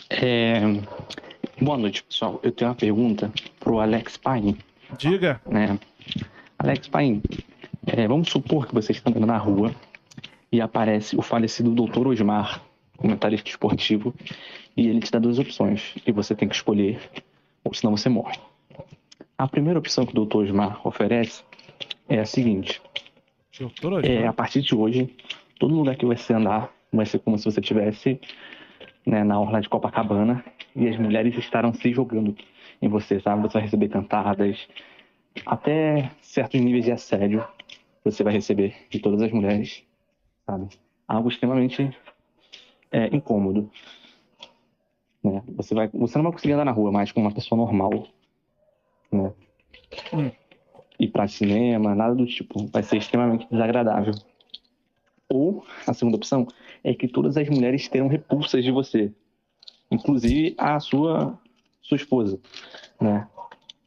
É, 0.09 0.59
Boa 1.61 1.77
noite, 1.77 2.03
pessoal. 2.03 2.39
Eu 2.41 2.51
tenho 2.51 2.71
uma 2.71 2.75
pergunta 2.75 3.31
pro 3.59 3.79
Alex 3.79 4.17
Paim, 4.17 4.57
Diga. 4.97 5.39
né? 5.47 5.79
Alex 6.57 6.87
Paim, 6.87 7.21
é, 7.87 8.07
vamos 8.07 8.29
supor 8.29 8.67
que 8.67 8.73
você 8.73 8.91
está 8.91 9.09
andando 9.09 9.27
na 9.27 9.37
rua 9.37 9.73
e 10.51 10.61
aparece 10.61 11.17
o 11.17 11.21
falecido 11.21 11.73
Dr. 11.73 12.07
Osmar 12.07 12.61
comentarista 13.01 13.49
esportivo, 13.49 14.13
e 14.77 14.87
ele 14.87 14.99
te 14.99 15.11
dá 15.11 15.19
duas 15.19 15.39
opções, 15.39 15.95
e 16.05 16.11
você 16.11 16.35
tem 16.35 16.47
que 16.47 16.55
escolher, 16.55 16.99
ou 17.63 17.73
senão 17.73 17.97
você 17.97 18.07
morre. 18.07 18.37
A 19.37 19.47
primeira 19.47 19.79
opção 19.79 20.05
que 20.05 20.17
o 20.17 20.25
Dr. 20.25 20.37
Osmar 20.37 20.87
oferece 20.87 21.43
é 22.07 22.19
a 22.19 22.25
seguinte: 22.25 22.79
é, 24.03 24.27
a 24.27 24.33
partir 24.33 24.61
de 24.61 24.75
hoje, 24.75 25.13
todo 25.59 25.75
lugar 25.75 25.95
que 25.95 26.05
você 26.05 26.33
andar 26.33 26.71
vai 26.93 27.05
ser 27.05 27.19
como 27.19 27.37
se 27.37 27.45
você 27.45 27.59
estivesse 27.59 28.19
né, 29.05 29.23
na 29.23 29.39
orla 29.39 29.59
de 29.59 29.67
Copacabana 29.67 30.45
e 30.75 30.87
as 30.87 30.97
mulheres 30.97 31.35
estarão 31.37 31.73
se 31.73 31.91
jogando 31.91 32.35
em 32.81 32.87
você, 32.87 33.19
sabe? 33.19 33.41
Você 33.41 33.53
vai 33.53 33.63
receber 33.63 33.89
cantadas, 33.89 34.67
até 35.45 36.11
certos 36.21 36.61
níveis 36.61 36.85
de 36.85 36.91
assédio 36.91 37.43
você 38.03 38.23
vai 38.23 38.33
receber 38.33 38.75
de 38.89 38.99
todas 38.99 39.21
as 39.21 39.31
mulheres, 39.31 39.83
sabe? 40.45 40.69
Algo 41.07 41.29
extremamente 41.29 41.95
é, 42.91 43.07
incômodo. 43.15 43.69
Né? 45.23 45.43
Você, 45.55 45.75
vai, 45.75 45.87
você 45.89 46.17
não 46.17 46.23
vai 46.23 46.33
conseguir 46.33 46.53
andar 46.53 46.65
na 46.65 46.71
rua 46.71 46.91
mais 46.91 47.11
como 47.11 47.25
uma 47.25 47.33
pessoa 47.33 47.57
normal, 47.57 48.07
né? 49.11 49.33
Hum. 50.13 50.31
Ir 50.99 51.07
pra 51.09 51.27
cinema, 51.27 51.95
nada 51.95 52.15
do 52.15 52.25
tipo. 52.25 52.67
Vai 52.67 52.83
ser 52.83 52.97
extremamente 52.97 53.47
desagradável. 53.49 54.13
Ou, 55.29 55.65
a 55.87 55.93
segunda 55.93 56.17
opção, 56.17 56.47
é 56.83 56.93
que 56.93 57.07
todas 57.07 57.37
as 57.37 57.47
mulheres 57.49 57.87
terão 57.87 58.07
repulsas 58.07 58.63
de 58.63 58.71
você. 58.71 59.11
Inclusive 59.89 60.55
a 60.57 60.79
sua, 60.79 61.39
sua 61.81 61.95
esposa, 61.95 62.39
né? 62.99 63.27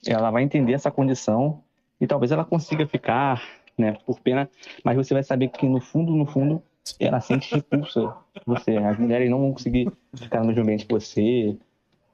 Ela 0.06 0.30
vai 0.30 0.42
entender 0.42 0.72
essa 0.72 0.90
condição 0.90 1.62
e 2.00 2.06
talvez 2.06 2.32
ela 2.32 2.44
consiga 2.44 2.86
ficar, 2.86 3.42
né, 3.76 3.96
por 4.06 4.20
pena, 4.20 4.48
mas 4.84 4.96
você 4.96 5.14
vai 5.14 5.22
saber 5.22 5.48
que 5.48 5.66
no 5.66 5.80
fundo, 5.80 6.14
no 6.14 6.26
fundo, 6.26 6.62
ela 7.00 7.20
sente 7.20 7.54
repulsa 7.54 8.14
você. 8.46 8.76
As 8.76 8.98
mulheres 8.98 9.30
não 9.30 9.40
vão 9.40 9.52
conseguir 9.52 9.90
ficar 10.14 10.40
no 10.40 10.46
mesmo 10.46 10.62
ambiente 10.62 10.86
que 10.86 10.92
você, 10.92 11.56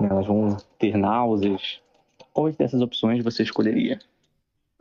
né? 0.00 0.08
elas 0.10 0.26
vão 0.26 0.56
ter 0.78 0.96
náuseas. 0.96 1.80
Qual 2.32 2.50
dessas 2.52 2.80
opções 2.80 3.22
você 3.22 3.42
escolheria? 3.42 3.98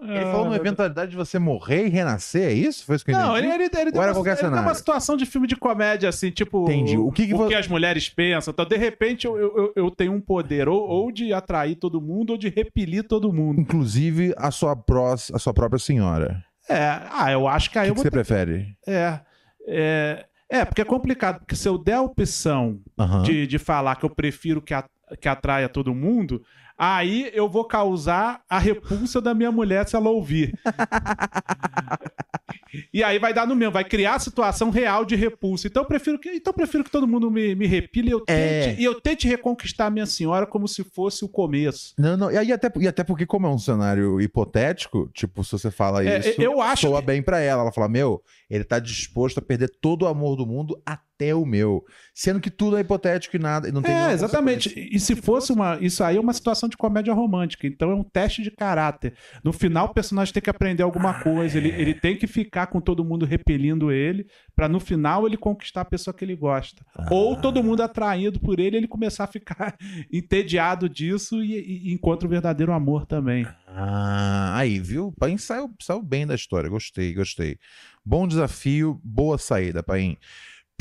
Ele 0.02 0.26
falou 0.28 0.46
numa 0.46 0.56
eventualidade 0.56 1.12
de 1.12 1.18
você 1.18 1.38
morrer 1.38 1.88
e 1.88 1.90
renascer, 1.90 2.44
é 2.44 2.54
isso? 2.54 2.86
Foi 2.86 2.96
isso 2.96 3.04
que 3.04 3.12
eu 3.12 3.18
Não, 3.18 3.38
entendi? 3.38 3.54
ele, 3.54 3.64
ele, 3.66 3.82
ele, 3.82 3.92
deu 3.92 4.02
uma, 4.02 4.14
qualquer 4.14 4.40
ele 4.40 4.50
deu 4.50 4.62
uma 4.62 4.74
situação 4.74 5.18
de 5.18 5.26
filme 5.26 5.46
de 5.46 5.58
comédia, 5.58 6.08
assim, 6.08 6.32
tipo. 6.32 6.64
Entendi. 6.64 6.98
O 6.98 7.12
que 7.12 7.28
que 7.28 7.34
vo- 7.34 7.54
as 7.54 7.68
mulheres 7.68 8.08
pensam. 8.08 8.54
Então, 8.54 8.64
de 8.66 8.78
repente, 8.78 9.28
eu, 9.28 9.36
eu, 9.38 9.74
eu 9.76 9.92
tenho 9.92 10.14
um 10.14 10.22
poder 10.22 10.70
ou, 10.70 10.80
ou 10.88 11.12
de 11.12 11.34
atrair 11.34 11.76
todo 11.76 12.00
mundo 12.00 12.30
ou 12.32 12.38
de 12.38 12.48
repelir 12.48 13.04
todo 13.04 13.34
mundo. 13.34 13.60
Inclusive 13.60 14.34
a 14.38 14.52
sua, 14.52 14.74
pró 14.74 15.12
a 15.12 15.18
sua 15.18 15.54
própria 15.54 15.80
senhora. 15.80 16.46
É, 16.70 17.02
ah, 17.12 17.32
eu 17.32 17.48
acho 17.48 17.70
que 17.72 17.80
aí 17.80 17.90
O 17.90 17.92
eu 17.92 17.96
que, 17.96 18.02
você 18.02 18.10
ter- 18.12 18.18
prefere? 18.18 18.78
É. 18.88 19.20
É, 19.68 20.26
é, 20.50 20.66
porque 20.66 20.82
é 20.82 20.86
complicado, 20.86 21.40
porque 21.40 21.56
se 21.56 21.68
eu 21.68 21.78
der 21.78 21.94
a 21.96 22.02
opção 22.02 22.80
Aham. 22.98 23.24
de, 23.24 23.46
de 23.48 23.58
falar 23.58 23.96
que 23.96 24.06
eu 24.06 24.10
prefiro 24.10 24.62
que, 24.62 24.74
a, 24.74 24.84
que 25.20 25.28
atraia 25.28 25.68
todo 25.70 25.94
mundo, 25.94 26.42
aí 26.80 27.30
eu 27.34 27.50
vou 27.50 27.66
causar 27.66 28.42
a 28.50 28.58
repulsa 28.58 29.20
da 29.20 29.34
minha 29.34 29.52
mulher 29.52 29.86
se 29.88 29.96
ela 29.98 30.10
ouvir. 30.10 30.58
e 32.94 33.04
aí 33.04 33.20
vai 33.20 33.34
dar 33.34 33.46
no 33.48 33.56
mesmo, 33.56 33.74
vai 33.74 33.84
criar 33.84 34.16
a 34.16 34.20
situação 34.20 34.70
real 34.70 35.04
de 35.04 35.16
repulsa. 35.16 35.68
Então 35.68 35.84
eu 35.84 35.88
prefiro 35.88 36.18
que, 36.20 36.30
então 36.30 36.52
eu 36.52 36.56
prefiro 36.56 36.84
que 36.84 36.92
todo 36.92 37.08
mundo 37.08 37.30
me, 37.30 37.54
me 37.56 37.68
repile 37.68 38.10
e 38.10 38.12
eu, 38.12 38.24
É. 38.28 38.62
tente, 38.68 38.82
e 38.82 38.86
eu 38.86 39.02
tente 39.02 39.28
reconquistar 39.28 39.88
a 39.88 39.90
minha 39.90 40.06
senhora 40.06 40.46
como 40.48 40.68
se 40.68 40.84
fosse 40.84 41.26
o 41.26 41.30
começo. 41.30 41.94
Não, 41.98 42.16
não, 42.16 42.32
e, 42.32 42.38
aí 42.38 42.52
até, 42.54 42.72
e 42.80 42.88
até 42.88 43.04
porque, 43.04 43.26
como 43.26 43.46
é 43.46 43.50
um 43.50 43.60
cenário 43.60 44.22
hipotético, 44.22 45.10
tipo, 45.14 45.44
se 45.44 45.52
você 45.52 45.70
fala 45.70 46.04
É, 46.06 46.20
isso, 46.20 46.42
eu 46.42 46.62
acho 46.62 46.88
soa 46.88 47.02
que- 47.02 47.08
bem 47.08 47.22
pra 47.22 47.40
ela. 47.40 47.64
Ela 47.64 47.72
fala, 47.74 47.90
meu, 47.90 48.22
ele 48.50 48.64
tá 48.64 48.80
disposto 48.80 49.40
a 49.40 49.42
perder 49.42 49.70
todo 49.82 50.04
o 50.04 50.08
amor 50.08 50.38
do 50.38 50.46
mundo 50.46 50.82
até 50.86 51.09
o 51.34 51.46
meu. 51.46 51.84
Sendo 52.14 52.40
que 52.40 52.50
tudo 52.50 52.78
é 52.78 52.82
hipotético 52.82 53.36
e 53.36 53.40
nada, 53.40 53.68
e 53.68 53.72
não 53.72 53.82
tem 53.82 53.94
É, 53.94 54.12
exatamente. 54.12 54.74
E 54.76 55.00
se 55.00 55.16
fosse 55.16 55.52
uma. 55.52 55.78
Isso 55.80 56.04
aí 56.04 56.18
é 56.18 56.20
uma 56.20 56.34
situação 56.34 56.68
de 56.70 56.78
comédia 56.78 57.14
romântica. 57.14 57.68
Então 57.68 57.92
é 57.92 57.96
um 57.96 58.04
teste 58.04 58.42
de 58.42 58.52
caráter. 58.52 59.14
No 59.44 59.52
final, 59.52 59.88
o 59.88 59.94
personagem 59.94 60.34
tem 60.34 60.42
que 60.44 60.50
aprender 60.50 60.84
alguma 60.84 61.22
coisa. 61.22 61.58
Ele, 61.58 61.70
ele 61.70 61.94
tem 61.94 62.16
que 62.16 62.28
ficar 62.28 62.68
com 62.68 62.80
todo 62.82 63.04
mundo 63.04 63.26
repelindo 63.26 63.92
ele, 63.92 64.28
pra 64.56 64.70
no 64.70 64.80
final 64.80 65.28
ele 65.28 65.38
conquistar 65.38 65.82
a 65.82 65.86
pessoa 65.86 66.14
que 66.14 66.24
ele 66.24 66.36
gosta. 66.36 66.84
Ou 67.12 67.36
todo 67.36 67.64
mundo 67.64 67.84
atraído 67.84 68.40
por 68.40 68.60
ele, 68.60 68.78
ele 68.78 68.88
começar 68.88 69.26
a 69.26 69.28
ficar 69.28 69.76
entediado 70.12 70.90
disso 70.90 71.44
e, 71.44 71.88
e 71.90 71.94
encontra 71.94 72.28
o 72.28 72.30
verdadeiro 72.30 72.72
amor 72.72 73.06
também. 73.06 73.46
Ah, 73.68 74.58
aí, 74.58 74.80
viu? 74.80 75.14
Paim 75.20 75.38
saiu, 75.38 75.74
saiu 75.82 76.02
bem 76.02 76.26
da 76.26 76.36
história. 76.36 76.70
Gostei, 76.70 77.14
gostei. 77.14 77.58
Bom 78.06 78.28
desafio, 78.28 79.00
boa 79.04 79.38
saída, 79.38 79.84
Paim. 79.84 80.18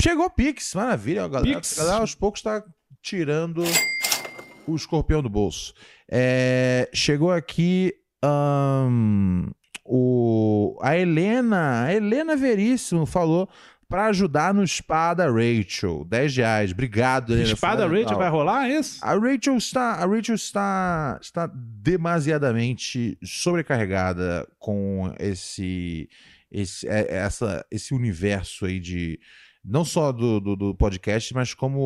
Chegou 0.01 0.25
o 0.25 0.29
Pix, 0.29 0.73
maravilha. 0.75 1.27
Galera, 1.27 1.55
Pix. 1.57 1.77
a 1.77 1.83
galera 1.83 2.01
aos 2.01 2.15
poucos 2.15 2.41
tá 2.41 2.63
tirando 3.01 3.63
o 4.65 4.75
escorpião 4.75 5.21
do 5.21 5.29
bolso. 5.29 5.73
É, 6.09 6.89
chegou 6.93 7.31
aqui 7.31 7.93
ahn, 8.23 9.49
o, 9.85 10.77
a 10.81 10.97
Helena, 10.97 11.83
a 11.83 11.93
Helena 11.93 12.35
Veríssimo 12.35 13.05
falou 13.05 13.49
pra 13.89 14.05
ajudar 14.05 14.53
no 14.53 14.65
spa 14.65 15.13
da 15.13 15.25
Rachel. 15.29 16.05
10 16.05 16.37
reais. 16.37 16.71
Obrigado, 16.71 17.33
Helena. 17.33 17.53
Espada 17.53 17.87
Rachel 17.87 18.17
vai 18.17 18.29
rolar 18.29 18.69
é 18.69 18.79
isso? 18.79 19.03
A 19.03 19.13
Rachel 19.15 19.57
está, 19.57 19.93
a 19.95 20.05
Rachel 20.05 20.35
está, 20.35 21.19
está 21.21 21.51
demasiadamente 21.53 23.17
sobrecarregada 23.23 24.47
com 24.59 25.13
esse, 25.19 26.07
esse, 26.51 26.87
é- 26.87 27.15
essa, 27.15 27.65
esse 27.71 27.93
universo 27.93 28.65
aí 28.65 28.79
de 28.79 29.19
não 29.63 29.83
só 29.83 30.11
do, 30.11 30.39
do, 30.39 30.55
do 30.55 30.75
podcast, 30.75 31.33
mas 31.33 31.53
como 31.53 31.79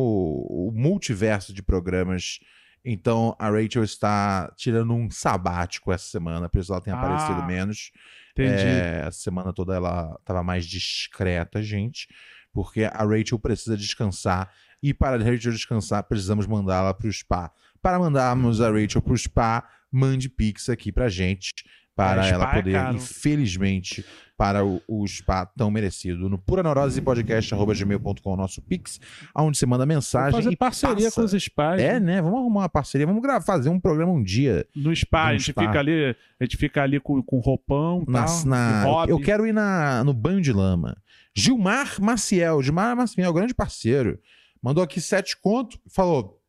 o 0.48 0.72
multiverso 0.74 1.52
de 1.52 1.62
programas. 1.62 2.38
Então 2.84 3.34
a 3.38 3.48
Rachel 3.50 3.82
está 3.82 4.52
tirando 4.56 4.92
um 4.92 5.10
sabático 5.10 5.92
essa 5.92 6.06
semana, 6.06 6.48
por 6.48 6.60
isso 6.60 6.72
ela 6.72 6.82
tem 6.82 6.92
Ah, 6.92 6.98
aparecido 6.98 7.42
menos. 7.44 7.90
Entendi. 8.32 8.62
É, 8.62 9.04
essa 9.06 9.18
semana 9.18 9.52
toda 9.52 9.74
ela 9.74 10.16
estava 10.20 10.42
mais 10.42 10.66
discreta, 10.66 11.62
gente, 11.62 12.08
porque 12.52 12.84
a 12.84 13.04
Rachel 13.04 13.38
precisa 13.38 13.76
descansar 13.76 14.52
e 14.82 14.92
para 14.92 15.16
a 15.16 15.18
Rachel 15.18 15.52
descansar 15.52 16.02
precisamos 16.04 16.46
mandá-la 16.46 16.92
para 16.92 17.06
o 17.06 17.12
spa. 17.12 17.50
Para 17.80 17.98
mandarmos 17.98 18.60
a 18.60 18.70
Rachel 18.70 19.00
para 19.02 19.12
o 19.12 19.18
spa, 19.18 19.68
mande 19.90 20.28
pix 20.28 20.68
aqui 20.68 20.90
pra 20.92 21.08
gente 21.08 21.54
para 21.96 22.26
É, 22.26 22.30
ela 22.30 22.50
é 22.52 22.56
poder, 22.56 22.72
caro. 22.72 22.96
infelizmente, 22.96 24.04
para 24.36 24.64
o, 24.64 24.82
o 24.88 25.06
spa 25.06 25.46
tão 25.46 25.70
merecido. 25.70 26.28
No 26.28 26.36
Pura 26.38 26.62
Neurose 26.62 27.00
Podcast@gmail.com 27.00 28.36
nosso 28.36 28.60
pix, 28.62 29.00
onde 29.36 29.56
você 29.56 29.64
manda 29.66 29.86
mensagem 29.86 30.32
fazer 30.32 30.50
e 30.52 30.56
parceria 30.56 31.04
passa. 31.06 31.20
com 31.20 31.24
os 31.26 31.32
spas. 31.42 31.80
É, 31.80 32.00
né? 32.00 32.20
Vamos 32.20 32.40
arrumar 32.40 32.60
uma 32.62 32.68
parceria, 32.68 33.06
vamos 33.06 33.22
gravar, 33.22 33.40
fazer 33.44 33.68
um 33.68 33.78
programa 33.78 34.12
um 34.12 34.22
dia. 34.22 34.66
No 34.74 34.94
spa, 34.94 35.26
a 35.26 35.32
gente 35.36 35.52
spa. 35.52 35.62
fica 35.66 35.78
ali, 35.78 36.16
a 36.40 36.44
gente 36.44 36.56
fica 36.56 36.82
ali 36.82 36.98
com, 36.98 37.22
com 37.22 37.38
roupão, 37.38 38.04
Na, 38.08 38.24
tal, 38.24 38.44
na- 38.44 39.04
eu 39.08 39.20
quero 39.20 39.46
ir 39.46 39.52
na, 39.52 40.02
no 40.02 40.12
banho 40.12 40.40
de 40.40 40.52
lama. 40.52 40.96
Gilmar 41.36 42.00
Maciel, 42.00 42.62
Gilmar 42.62 42.96
Maciel, 42.96 43.32
grande 43.32 43.54
parceiro, 43.54 44.18
mandou 44.62 44.82
aqui 44.82 45.00
sete 45.00 45.36
conto, 45.40 45.78
falou: 45.88 46.40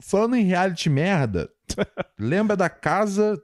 falando 0.00 0.36
em 0.36 0.44
reality 0.44 0.88
merda, 0.88 1.48
lembra 2.18 2.56
da 2.56 2.68
casa 2.68 3.40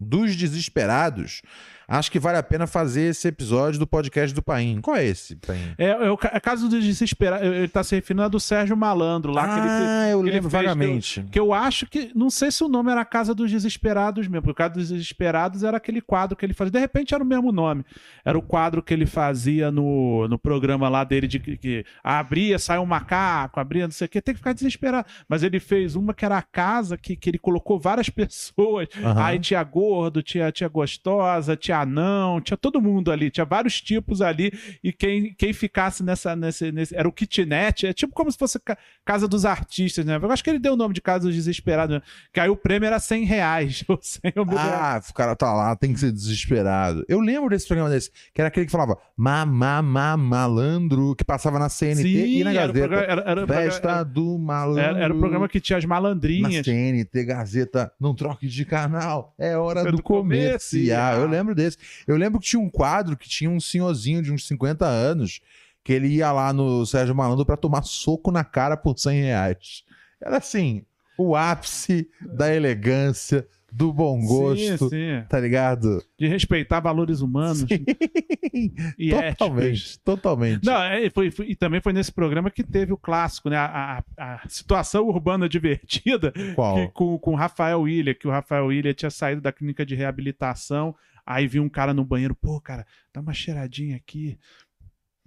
dos 0.00 0.36
desesperados? 0.36 1.42
Acho 1.88 2.10
que 2.10 2.18
vale 2.18 2.36
a 2.36 2.42
pena 2.42 2.66
fazer 2.66 3.10
esse 3.10 3.28
episódio 3.28 3.78
do 3.78 3.86
podcast 3.86 4.34
do 4.34 4.42
Paim. 4.42 4.80
Qual 4.80 4.96
é 4.96 5.04
esse, 5.04 5.36
Paim? 5.36 5.72
É, 5.78 5.90
é 5.90 6.10
o 6.10 6.18
é 6.32 6.40
caso 6.40 6.68
do. 6.68 6.76
Ele 6.76 7.68
tá 7.68 7.84
se 7.84 7.94
referindo 7.94 8.24
a 8.24 8.28
do 8.28 8.40
Sérgio 8.40 8.76
Malandro 8.76 9.32
lá. 9.32 9.46
que 9.46 9.60
ele 9.60 9.68
ah, 9.68 10.08
eu 10.10 10.20
que 10.20 10.24
ele 10.24 10.34
lembro 10.34 10.50
fez 10.50 10.64
vagamente. 10.64 11.24
Que 11.30 11.38
eu 11.38 11.52
acho 11.52 11.86
que. 11.86 12.10
Não 12.12 12.28
sei 12.28 12.50
se 12.50 12.64
o 12.64 12.68
nome 12.68 12.90
era 12.90 13.04
Casa 13.04 13.32
dos 13.32 13.52
Desesperados 13.52 14.26
mesmo, 14.26 14.42
porque 14.42 14.50
o 14.50 14.54
Casa 14.54 14.74
dos 14.74 14.88
Desesperados 14.88 15.62
era 15.62 15.76
aquele 15.76 16.00
quadro 16.00 16.36
que 16.36 16.44
ele 16.44 16.54
fazia. 16.54 16.72
De 16.72 16.78
repente 16.80 17.14
era 17.14 17.22
o 17.22 17.26
mesmo 17.26 17.52
nome. 17.52 17.84
Era 18.24 18.36
o 18.36 18.42
quadro 18.42 18.82
que 18.82 18.92
ele 18.92 19.06
fazia 19.06 19.70
no, 19.70 20.26
no 20.26 20.38
programa 20.38 20.88
lá 20.88 21.04
dele 21.04 21.28
de 21.28 21.38
que, 21.38 21.56
que 21.56 21.84
abria, 22.02 22.58
saiu 22.58 22.82
um 22.82 22.86
macaco, 22.86 23.60
abria, 23.60 23.86
não 23.86 23.92
sei 23.92 24.06
o 24.06 24.08
quê. 24.08 24.20
Tem 24.20 24.34
que 24.34 24.40
ficar 24.40 24.54
desesperado. 24.54 25.06
Mas 25.28 25.44
ele 25.44 25.60
fez 25.60 25.94
uma 25.94 26.12
que 26.12 26.24
era 26.24 26.36
a 26.36 26.42
casa 26.42 26.96
que, 26.96 27.14
que 27.14 27.30
ele 27.30 27.38
colocou 27.38 27.78
várias 27.78 28.10
pessoas. 28.10 28.88
Aham. 29.00 29.24
Aí 29.24 29.38
tinha 29.38 29.62
gordo, 29.62 30.20
tinha, 30.20 30.50
tinha 30.50 30.68
gostosa, 30.68 31.54
tinha 31.54 31.75
anão, 31.80 32.40
tinha 32.40 32.56
todo 32.56 32.80
mundo 32.80 33.10
ali, 33.10 33.30
tinha 33.30 33.44
vários 33.44 33.80
tipos 33.80 34.20
ali, 34.22 34.52
e 34.82 34.92
quem, 34.92 35.34
quem 35.34 35.52
ficasse 35.52 36.02
nessa, 36.02 36.34
nesse, 36.36 36.70
nesse. 36.72 36.94
Era 36.96 37.08
o 37.08 37.12
kitnet, 37.12 37.86
é 37.86 37.92
tipo 37.92 38.12
como 38.14 38.30
se 38.30 38.38
fosse 38.38 38.58
ca- 38.60 38.76
Casa 39.04 39.28
dos 39.28 39.44
Artistas, 39.44 40.04
né? 40.04 40.18
Eu 40.20 40.30
acho 40.32 40.42
que 40.42 40.50
ele 40.50 40.58
deu 40.58 40.72
o 40.74 40.76
nome 40.76 40.94
de 40.94 41.00
Casa 41.00 41.26
dos 41.26 41.34
Desesperados, 41.34 41.96
né? 41.96 42.02
que 42.32 42.40
aí 42.40 42.48
o 42.48 42.56
prêmio 42.56 42.86
era 42.86 42.98
100 42.98 43.24
reais, 43.24 43.84
ou 43.88 43.98
100 44.00 44.32
ou 44.36 44.46
mil 44.46 44.56
reais. 44.56 45.06
Ah, 45.06 45.10
o 45.10 45.14
cara 45.14 45.36
tá 45.36 45.52
lá, 45.52 45.74
tem 45.76 45.92
que 45.92 46.00
ser 46.00 46.12
desesperado. 46.12 47.04
Eu 47.08 47.20
lembro 47.20 47.48
desse 47.50 47.66
programa 47.66 47.90
desse, 47.90 48.10
que 48.34 48.40
era 48.40 48.48
aquele 48.48 48.66
que 48.66 48.72
falava 48.72 48.96
mamá, 49.16 49.80
ma, 49.82 50.16
malandro, 50.16 51.14
que 51.16 51.24
passava 51.24 51.58
na 51.58 51.68
CNT 51.68 52.08
e 52.08 52.44
na 52.44 52.50
era 52.52 52.66
Gazeta. 52.66 52.78
programa- 52.88 53.12
era- 53.12 53.22
programa- 53.22 53.54
Festa 53.62 54.02
do 54.04 54.38
malandro. 54.38 54.80
era, 55.02 55.14
o 55.14 55.18
programa 55.18 55.48
que 55.48 55.60
tinha 55.60 55.76
as 55.78 55.84
Na 55.84 55.88
malandrinhas. 55.88 56.64
CNT, 56.64 57.24
Gazeta, 57.24 57.92
não 58.00 58.14
troque 58.14 58.46
de 58.46 58.64
canal, 58.64 59.34
é 59.38 59.56
hora 59.56 59.80
É 59.80 59.84
do, 59.84 59.92
do 59.98 60.02
comercial. 60.02 60.80
comercial. 60.80 61.20
Eu 61.20 61.28
lembro 61.28 61.54
desse. 61.54 61.65
Eu 62.06 62.16
lembro 62.16 62.38
que 62.40 62.46
tinha 62.46 62.60
um 62.60 62.70
quadro 62.70 63.16
que 63.16 63.28
tinha 63.28 63.50
um 63.50 63.58
senhorzinho 63.60 64.22
de 64.22 64.32
uns 64.32 64.46
50 64.46 64.84
anos 64.86 65.40
que 65.82 65.92
ele 65.92 66.08
ia 66.08 66.32
lá 66.32 66.52
no 66.52 66.84
Sérgio 66.84 67.14
Malandro 67.14 67.46
pra 67.46 67.56
tomar 67.56 67.82
soco 67.82 68.30
na 68.32 68.42
cara 68.44 68.76
por 68.76 68.98
100 68.98 69.22
reais. 69.22 69.84
Era 70.20 70.38
assim, 70.38 70.82
o 71.16 71.36
ápice 71.36 72.08
da 72.20 72.52
elegância, 72.54 73.46
do 73.72 73.92
bom 73.92 74.18
gosto, 74.24 74.88
Sim, 74.88 75.20
sim. 75.20 75.24
tá 75.28 75.38
ligado? 75.38 76.02
De 76.18 76.26
respeitar 76.26 76.80
valores 76.80 77.20
humanos 77.20 77.66
e 78.98 79.12
éticos. 79.12 79.36
totalmente, 79.38 79.98
totalmente. 80.00 80.64
Não, 80.64 80.82
é, 80.82 81.10
foi, 81.10 81.30
foi- 81.30 81.46
e 81.50 81.54
também 81.54 81.80
foi 81.80 81.92
nesse 81.92 82.10
programa 82.12 82.50
que 82.50 82.62
teve 82.62 82.92
o 82.92 82.96
clássico, 82.96 83.48
né? 83.50 83.56
A, 83.56 84.02
a- 84.16 84.34
a 84.44 84.48
situação 84.48 85.06
urbana 85.06 85.46
divertida 85.48 86.32
Qual? 86.54 86.74
que- 86.76 86.88
com, 86.92 87.18
com 87.18 87.32
o 87.32 87.36
Rafael 87.36 87.80
William, 87.82 88.14
que 88.14 88.26
o 88.26 88.30
Rafael 88.30 88.66
William 88.66 88.94
tinha 88.94 89.10
saído 89.10 89.40
da 89.40 89.52
clínica 89.52 89.84
de 89.84 89.94
reabilitação. 89.94 90.94
Aí 91.26 91.48
viu 91.48 91.62
um 91.62 91.68
cara 91.68 91.92
no 91.92 92.04
banheiro, 92.04 92.34
pô, 92.36 92.60
cara, 92.60 92.86
dá 93.12 93.20
uma 93.20 93.34
cheiradinha 93.34 93.96
aqui. 93.96 94.38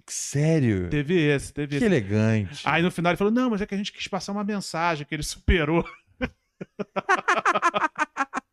Sério? 0.08 0.88
Teve 0.88 1.14
esse, 1.20 1.52
teve 1.52 1.68
Que 1.68 1.76
esse. 1.76 1.84
elegante. 1.84 2.62
Aí 2.66 2.82
no 2.82 2.90
final 2.90 3.12
ele 3.12 3.16
falou: 3.18 3.32
não, 3.32 3.50
mas 3.50 3.60
é 3.60 3.66
que 3.66 3.74
a 3.74 3.78
gente 3.78 3.92
quis 3.92 4.08
passar 4.08 4.32
uma 4.32 4.42
mensagem, 4.42 5.06
que 5.06 5.14
ele 5.14 5.22
superou. 5.22 5.84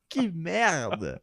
Que 0.10 0.32
merda! 0.32 1.22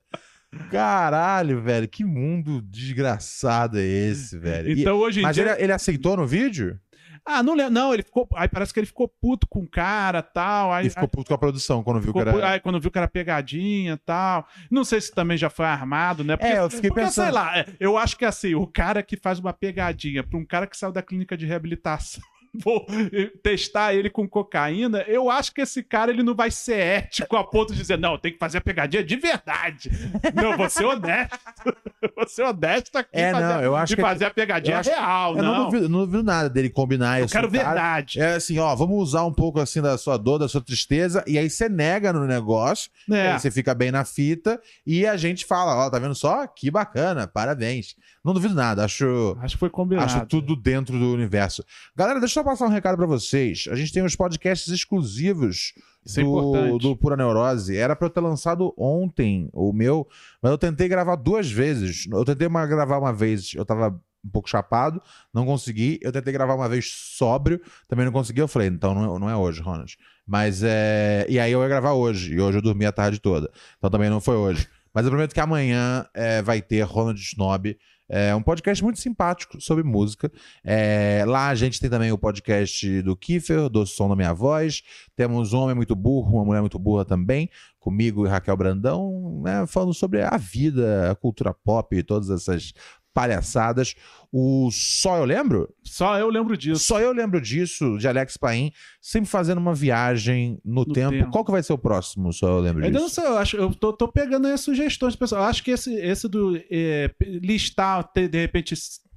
Caralho, 0.71 1.61
velho, 1.63 1.89
que 1.89 2.05
mundo 2.05 2.63
desgraçado 2.63 3.79
é 3.79 3.83
esse, 3.85 4.39
velho? 4.39 4.69
E- 4.71 4.81
Então 4.83 4.97
hoje 4.99 5.21
em 5.21 5.23
Mas 5.23 5.35
dia. 5.35 5.53
ele, 5.53 5.63
ele 5.65 5.73
aceitou 5.73 6.17
no 6.17 6.27
vídeo? 6.27 6.79
Ah, 7.27 7.43
não 7.43 7.55
lembro. 7.55 7.73
Não, 7.73 7.95
ele 7.95 8.03
ficou. 8.03 8.29
Aí 8.35 8.47
parece 8.49 8.73
que 8.75 8.81
ele 8.81 8.87
ficou 8.87 9.09
puto 9.09 9.47
com 9.49 9.61
o 9.61 9.69
cara 9.69 10.23
tal. 10.23 10.73
Aí, 10.73 10.87
E 10.87 10.91
ficou 10.91 11.09
puto 11.09 11.29
com 11.29 11.35
a 11.35 11.39
produção 11.39 11.83
quando 11.83 12.01
viu 12.01 12.13
era. 12.17 12.33
pu- 12.33 12.43
aí 12.43 12.61
quando 12.61 12.79
viu 12.81 12.91
que 12.91 12.99
era 12.99 13.09
pegadinha 13.09 13.95
e 13.95 13.97
tal. 13.97 14.47
Não 14.71 14.85
sei 14.85 15.01
se 15.01 15.11
também 15.15 15.39
já 15.39 15.49
foi 15.49 15.65
armado, 15.65 16.23
né? 16.23 16.37
Porque, 16.37 16.53
É, 16.53 16.59
eu 16.61 16.69
fiquei 16.69 16.91
porque, 16.91 17.05
pensando. 17.07 17.25
sei 17.25 17.33
lá, 17.33 17.59
é, 17.59 17.67
eu 17.81 17.97
acho 17.97 18.17
que 18.19 18.25
assim, 18.27 18.55
o 18.55 18.67
cara 18.67 19.03
que 19.03 19.17
faz 19.17 19.39
uma 19.39 19.53
pegadinha 19.55 20.23
pra 20.23 20.39
um 20.39 20.45
cara 20.45 20.67
que 20.67 20.77
saiu 20.77 20.93
da 20.93 21.03
clínica 21.03 21.35
de 21.37 21.47
reabilitação. 21.47 22.23
Vou 22.63 22.87
eh, 23.13 23.31
testar 23.43 23.95
ele 23.95 24.09
com 24.09 24.29
cocaína. 24.29 25.03
Eu 25.09 25.29
acho 25.31 25.53
que 25.53 25.61
esse 25.63 25.83
cara 25.83 26.11
ele 26.13 26.23
não 26.23 26.35
vai 26.35 26.51
ser 26.51 26.77
ético 26.79 27.37
a 27.37 27.43
ponto 27.45 27.73
de 27.73 27.79
dizer, 27.81 27.99
não, 27.99 28.17
tem 28.19 28.33
que 28.33 28.39
fazer 28.39 28.59
a 28.59 28.61
pegadinha 28.61 29.03
de 29.03 29.17
verdade. 29.17 29.91
Não, 30.35 30.57
vou 30.57 30.69
ser 30.71 30.85
honesto. 30.85 31.39
Vou 32.15 32.29
ser 32.29 32.43
honesto 32.43 32.97
aqui 32.97 33.09
É, 33.15 33.33
fazer, 33.33 33.47
não, 33.55 33.63
eu 33.63 33.75
acho 33.75 33.89
de 33.93 33.97
que- 33.97 34.03
fazer 34.03 34.27
a 34.27 34.31
pegadinha 34.31 34.77
eu 34.77 34.81
acho- 34.81 34.91
real, 34.91 35.37
Eu 35.39 35.43
não. 35.43 35.55
não 35.55 35.65
duvido, 35.65 35.89
não 35.89 35.99
duvido 36.01 36.23
nada 36.23 36.51
dele 36.51 36.69
combinar 36.69 37.19
Eu 37.19 37.25
isso. 37.25 37.33
quero 37.35 37.49
com 37.49 37.57
o 37.57 37.59
cara. 37.59 37.73
verdade. 37.73 38.21
É 38.21 38.35
assim, 38.35 38.59
ó, 38.59 38.75
vamos 38.75 38.97
usar 39.03 39.25
um 39.25 39.33
pouco 39.33 39.59
assim 39.59 39.81
da 39.81 39.97
sua 39.97 40.19
dor, 40.19 40.39
da 40.39 40.47
sua 40.47 40.61
tristeza, 40.61 41.25
e 41.27 41.39
aí 41.39 41.49
você 41.49 41.67
nega 41.67 42.13
no 42.13 42.27
negócio, 42.27 42.91
É. 43.11 43.33
aí 43.33 43.41
você 43.41 43.51
fica 43.51 43.75
bem 43.75 43.91
na 43.91 44.05
fita, 44.05 44.61
e 44.87 45.07
a 45.07 45.17
gente 45.17 45.47
fala, 45.47 45.75
ó, 45.87 45.89
tá 45.89 45.99
vendo 45.99 46.15
só? 46.15 46.47
Que 46.47 46.71
bacana, 46.71 47.27
parabéns. 47.27 47.97
Não 48.25 48.33
duvido 48.33 48.55
nada, 48.55 48.85
acho. 48.85 49.37
Acho 49.41 49.55
que 49.57 49.61
foi 49.61 49.69
combinado. 49.69 50.07
Acho 50.07 50.27
tudo 50.27 50.57
dentro 50.57 50.99
do 50.99 51.13
universo. 51.13 51.63
Galera, 51.95 52.19
deixa 52.19 52.41
eu 52.41 52.45
passar 52.45 52.65
um 52.67 52.71
recado 52.71 52.97
pra 52.97 53.05
vocês. 53.07 53.67
A 53.71 53.75
gente 53.75 53.93
tem 53.93 54.03
uns 54.03 54.17
podcasts 54.17 54.73
exclusivos 54.73 55.75
Isso 56.05 56.21
é 56.21 56.23
do, 56.23 56.29
importante. 56.31 56.83
do 56.83 56.97
Pura 56.97 57.17
Neurose. 57.17 57.77
Era 57.77 57.95
pra 57.95 58.07
eu 58.07 58.11
ter 58.11 58.21
lançado 58.21 58.73
ontem 58.79 59.49
o 59.53 59.73
meu, 59.73 60.09
mas 60.43 60.51
eu 60.53 60.59
tentei 60.59 60.89
gravar 60.89 61.17
duas 61.17 61.51
vezes. 61.51 62.07
Eu 62.11 62.25
tentei 62.25 62.47
uma- 62.49 62.67
gravar 62.67 62.99
uma 62.99 63.13
vez, 63.13 63.53
eu 63.55 63.65
tava 63.65 63.91
um 64.25 64.31
pouco 64.31 64.49
chapado, 64.49 65.03
não 65.35 65.45
consegui. 65.45 65.99
Eu 66.01 66.11
tentei 66.11 66.33
gravar 66.33 66.55
uma 66.55 66.67
vez 66.67 66.91
sóbrio, 66.91 67.61
também 67.87 68.07
não 68.07 68.13
consegui. 68.13 68.41
Eu 68.41 68.49
falei, 68.49 68.69
então 68.69 68.95
não 68.95 69.17
é, 69.17 69.19
não 69.19 69.29
é 69.29 69.37
hoje, 69.37 69.61
Ronald. 69.61 69.99
Mas 70.27 70.63
é. 70.65 71.27
E 71.29 71.39
aí 71.39 71.53
eu 71.53 71.61
ia 71.61 71.69
gravar 71.69 71.93
hoje, 71.93 72.33
e 72.33 72.41
hoje 72.41 72.57
eu 72.57 72.63
dormi 72.63 72.87
a 72.87 72.93
tarde 72.93 73.19
toda. 73.21 73.51
Então 73.77 73.91
também 73.91 74.09
não 74.09 74.21
foi 74.23 74.37
hoje. 74.37 74.67
Mas 74.95 75.05
eu 75.05 75.11
prometo 75.11 75.35
que 75.35 75.41
amanhã 75.41 76.07
é, 76.15 76.41
vai 76.41 76.63
ter 76.63 76.81
Ronald 76.83 77.21
Snob. 77.21 77.77
É 78.09 78.35
um 78.35 78.43
podcast 78.43 78.83
muito 78.85 78.99
simpático 78.99 79.61
sobre 79.61 79.83
música. 79.83 80.31
É, 80.63 81.25
lá 81.27 81.49
a 81.49 81.55
gente 81.55 81.81
tem 81.81 81.89
também 81.89 82.13
o 82.13 82.19
podcast 82.19 83.03
do 83.03 83.17
Kiefer, 83.17 83.69
do 83.69 83.87
Som 83.87 84.09
da 84.09 84.17
Minha 84.17 84.35
Voz. 84.35 84.83
Temos 85.17 85.53
um 85.53 85.59
homem 85.59 85.75
muito 85.75 85.97
burro, 85.97 86.37
uma 86.37 86.45
mulher 86.45 86.61
muito 86.61 86.79
burra 86.79 87.05
também, 87.05 87.49
comigo 87.81 88.27
e 88.27 88.29
Raquel 88.29 88.57
Brandão, 88.57 89.43
né, 89.43 89.67
falando 89.67 89.95
sobre 89.95 90.23
a 90.23 90.37
vida, 90.37 91.11
a 91.11 91.15
cultura 91.15 91.55
pop 91.55 91.97
e 91.97 92.03
todas 92.03 92.29
essas 92.29 92.73
palhaçadas. 93.15 93.95
O 94.31 94.69
Só 94.73 95.17
Eu 95.19 95.25
Lembro? 95.25 95.73
Só 95.85 96.19
eu 96.19 96.29
lembro 96.29 96.57
disso. 96.57 96.83
Só 96.83 97.01
Eu 97.01 97.13
Lembro 97.13 97.41
Disso, 97.41 97.97
de 97.99 98.09
Alex 98.09 98.37
Paim, 98.37 98.73
sempre 99.01 99.31
fazendo 99.31 99.59
uma 99.59 99.75
viagem 99.75 100.61
no, 100.65 100.85
tempo. 100.85 101.13
tempo. 101.13 101.31
Qual 101.31 101.45
que 101.45 101.53
vai 101.53 101.63
ser 101.63 101.73
o 101.73 101.79
próximo 101.79 102.33
Só 102.33 102.49
Eu 102.49 102.59
Lembro 102.59 102.83
não 102.91 103.05
Disso? 103.05 103.15
sei, 103.15 103.25
eu, 103.25 103.39
acho, 103.39 103.57
eu 103.57 103.73
tô, 103.73 103.93
tô 103.93 104.09
pegando 104.09 104.49
aí 104.49 104.53
as 104.53 104.61
sugestões, 104.61 105.15
pessoal. 105.15 105.43
Eu 105.43 105.49
acho 105.49 105.63
que 105.63 105.71
esse, 105.71 105.95
esse 105.95 106.29
do 106.29 106.61
é, 106.69 107.15
listar, 107.23 108.03
ter, 108.13 108.29
de 108.29 108.41
repente, 108.41 108.75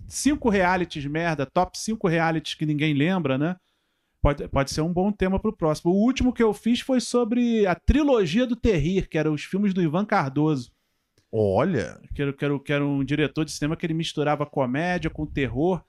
cinco 0.08 0.50
realities 0.50 1.06
merda, 1.06 1.46
top 1.46 1.78
cinco 1.78 2.08
realities 2.08 2.54
que 2.54 2.66
ninguém 2.66 2.94
lembra, 2.94 3.38
né? 3.38 3.56
Pode, 4.22 4.48
pode 4.48 4.72
ser 4.72 4.82
um 4.82 4.94
bom 4.94 5.12
tema 5.12 5.40
pro 5.40 5.56
próximo. 5.56 5.92
O 5.92 6.04
último 6.04 6.34
que 6.34 6.44
eu 6.44 6.54
fiz 6.54 6.80
foi 6.80 7.00
sobre 7.00 7.66
a 7.66 7.74
trilogia 7.74 8.46
do 8.46 8.56
Terrir, 8.56 9.10
que 9.10 9.18
eram 9.18 9.34
os 9.34 9.44
filmes 9.44 9.74
do 9.74 9.82
Ivan 9.82 10.06
Cardoso. 10.06 10.72
Olha, 11.32 12.00
Que 12.16 12.22
era, 12.22 12.34
que, 12.34 12.46
era, 12.46 12.60
que 12.60 12.74
era 12.74 12.86
um 12.86 13.04
diretor 13.04 13.44
de 13.46 13.52
cinema 13.52 13.76
que 13.76 13.86
ele 13.86 13.94
misturava 13.94 14.46
comédia 14.46 15.10
com 15.10 15.26
terror, 15.26 15.82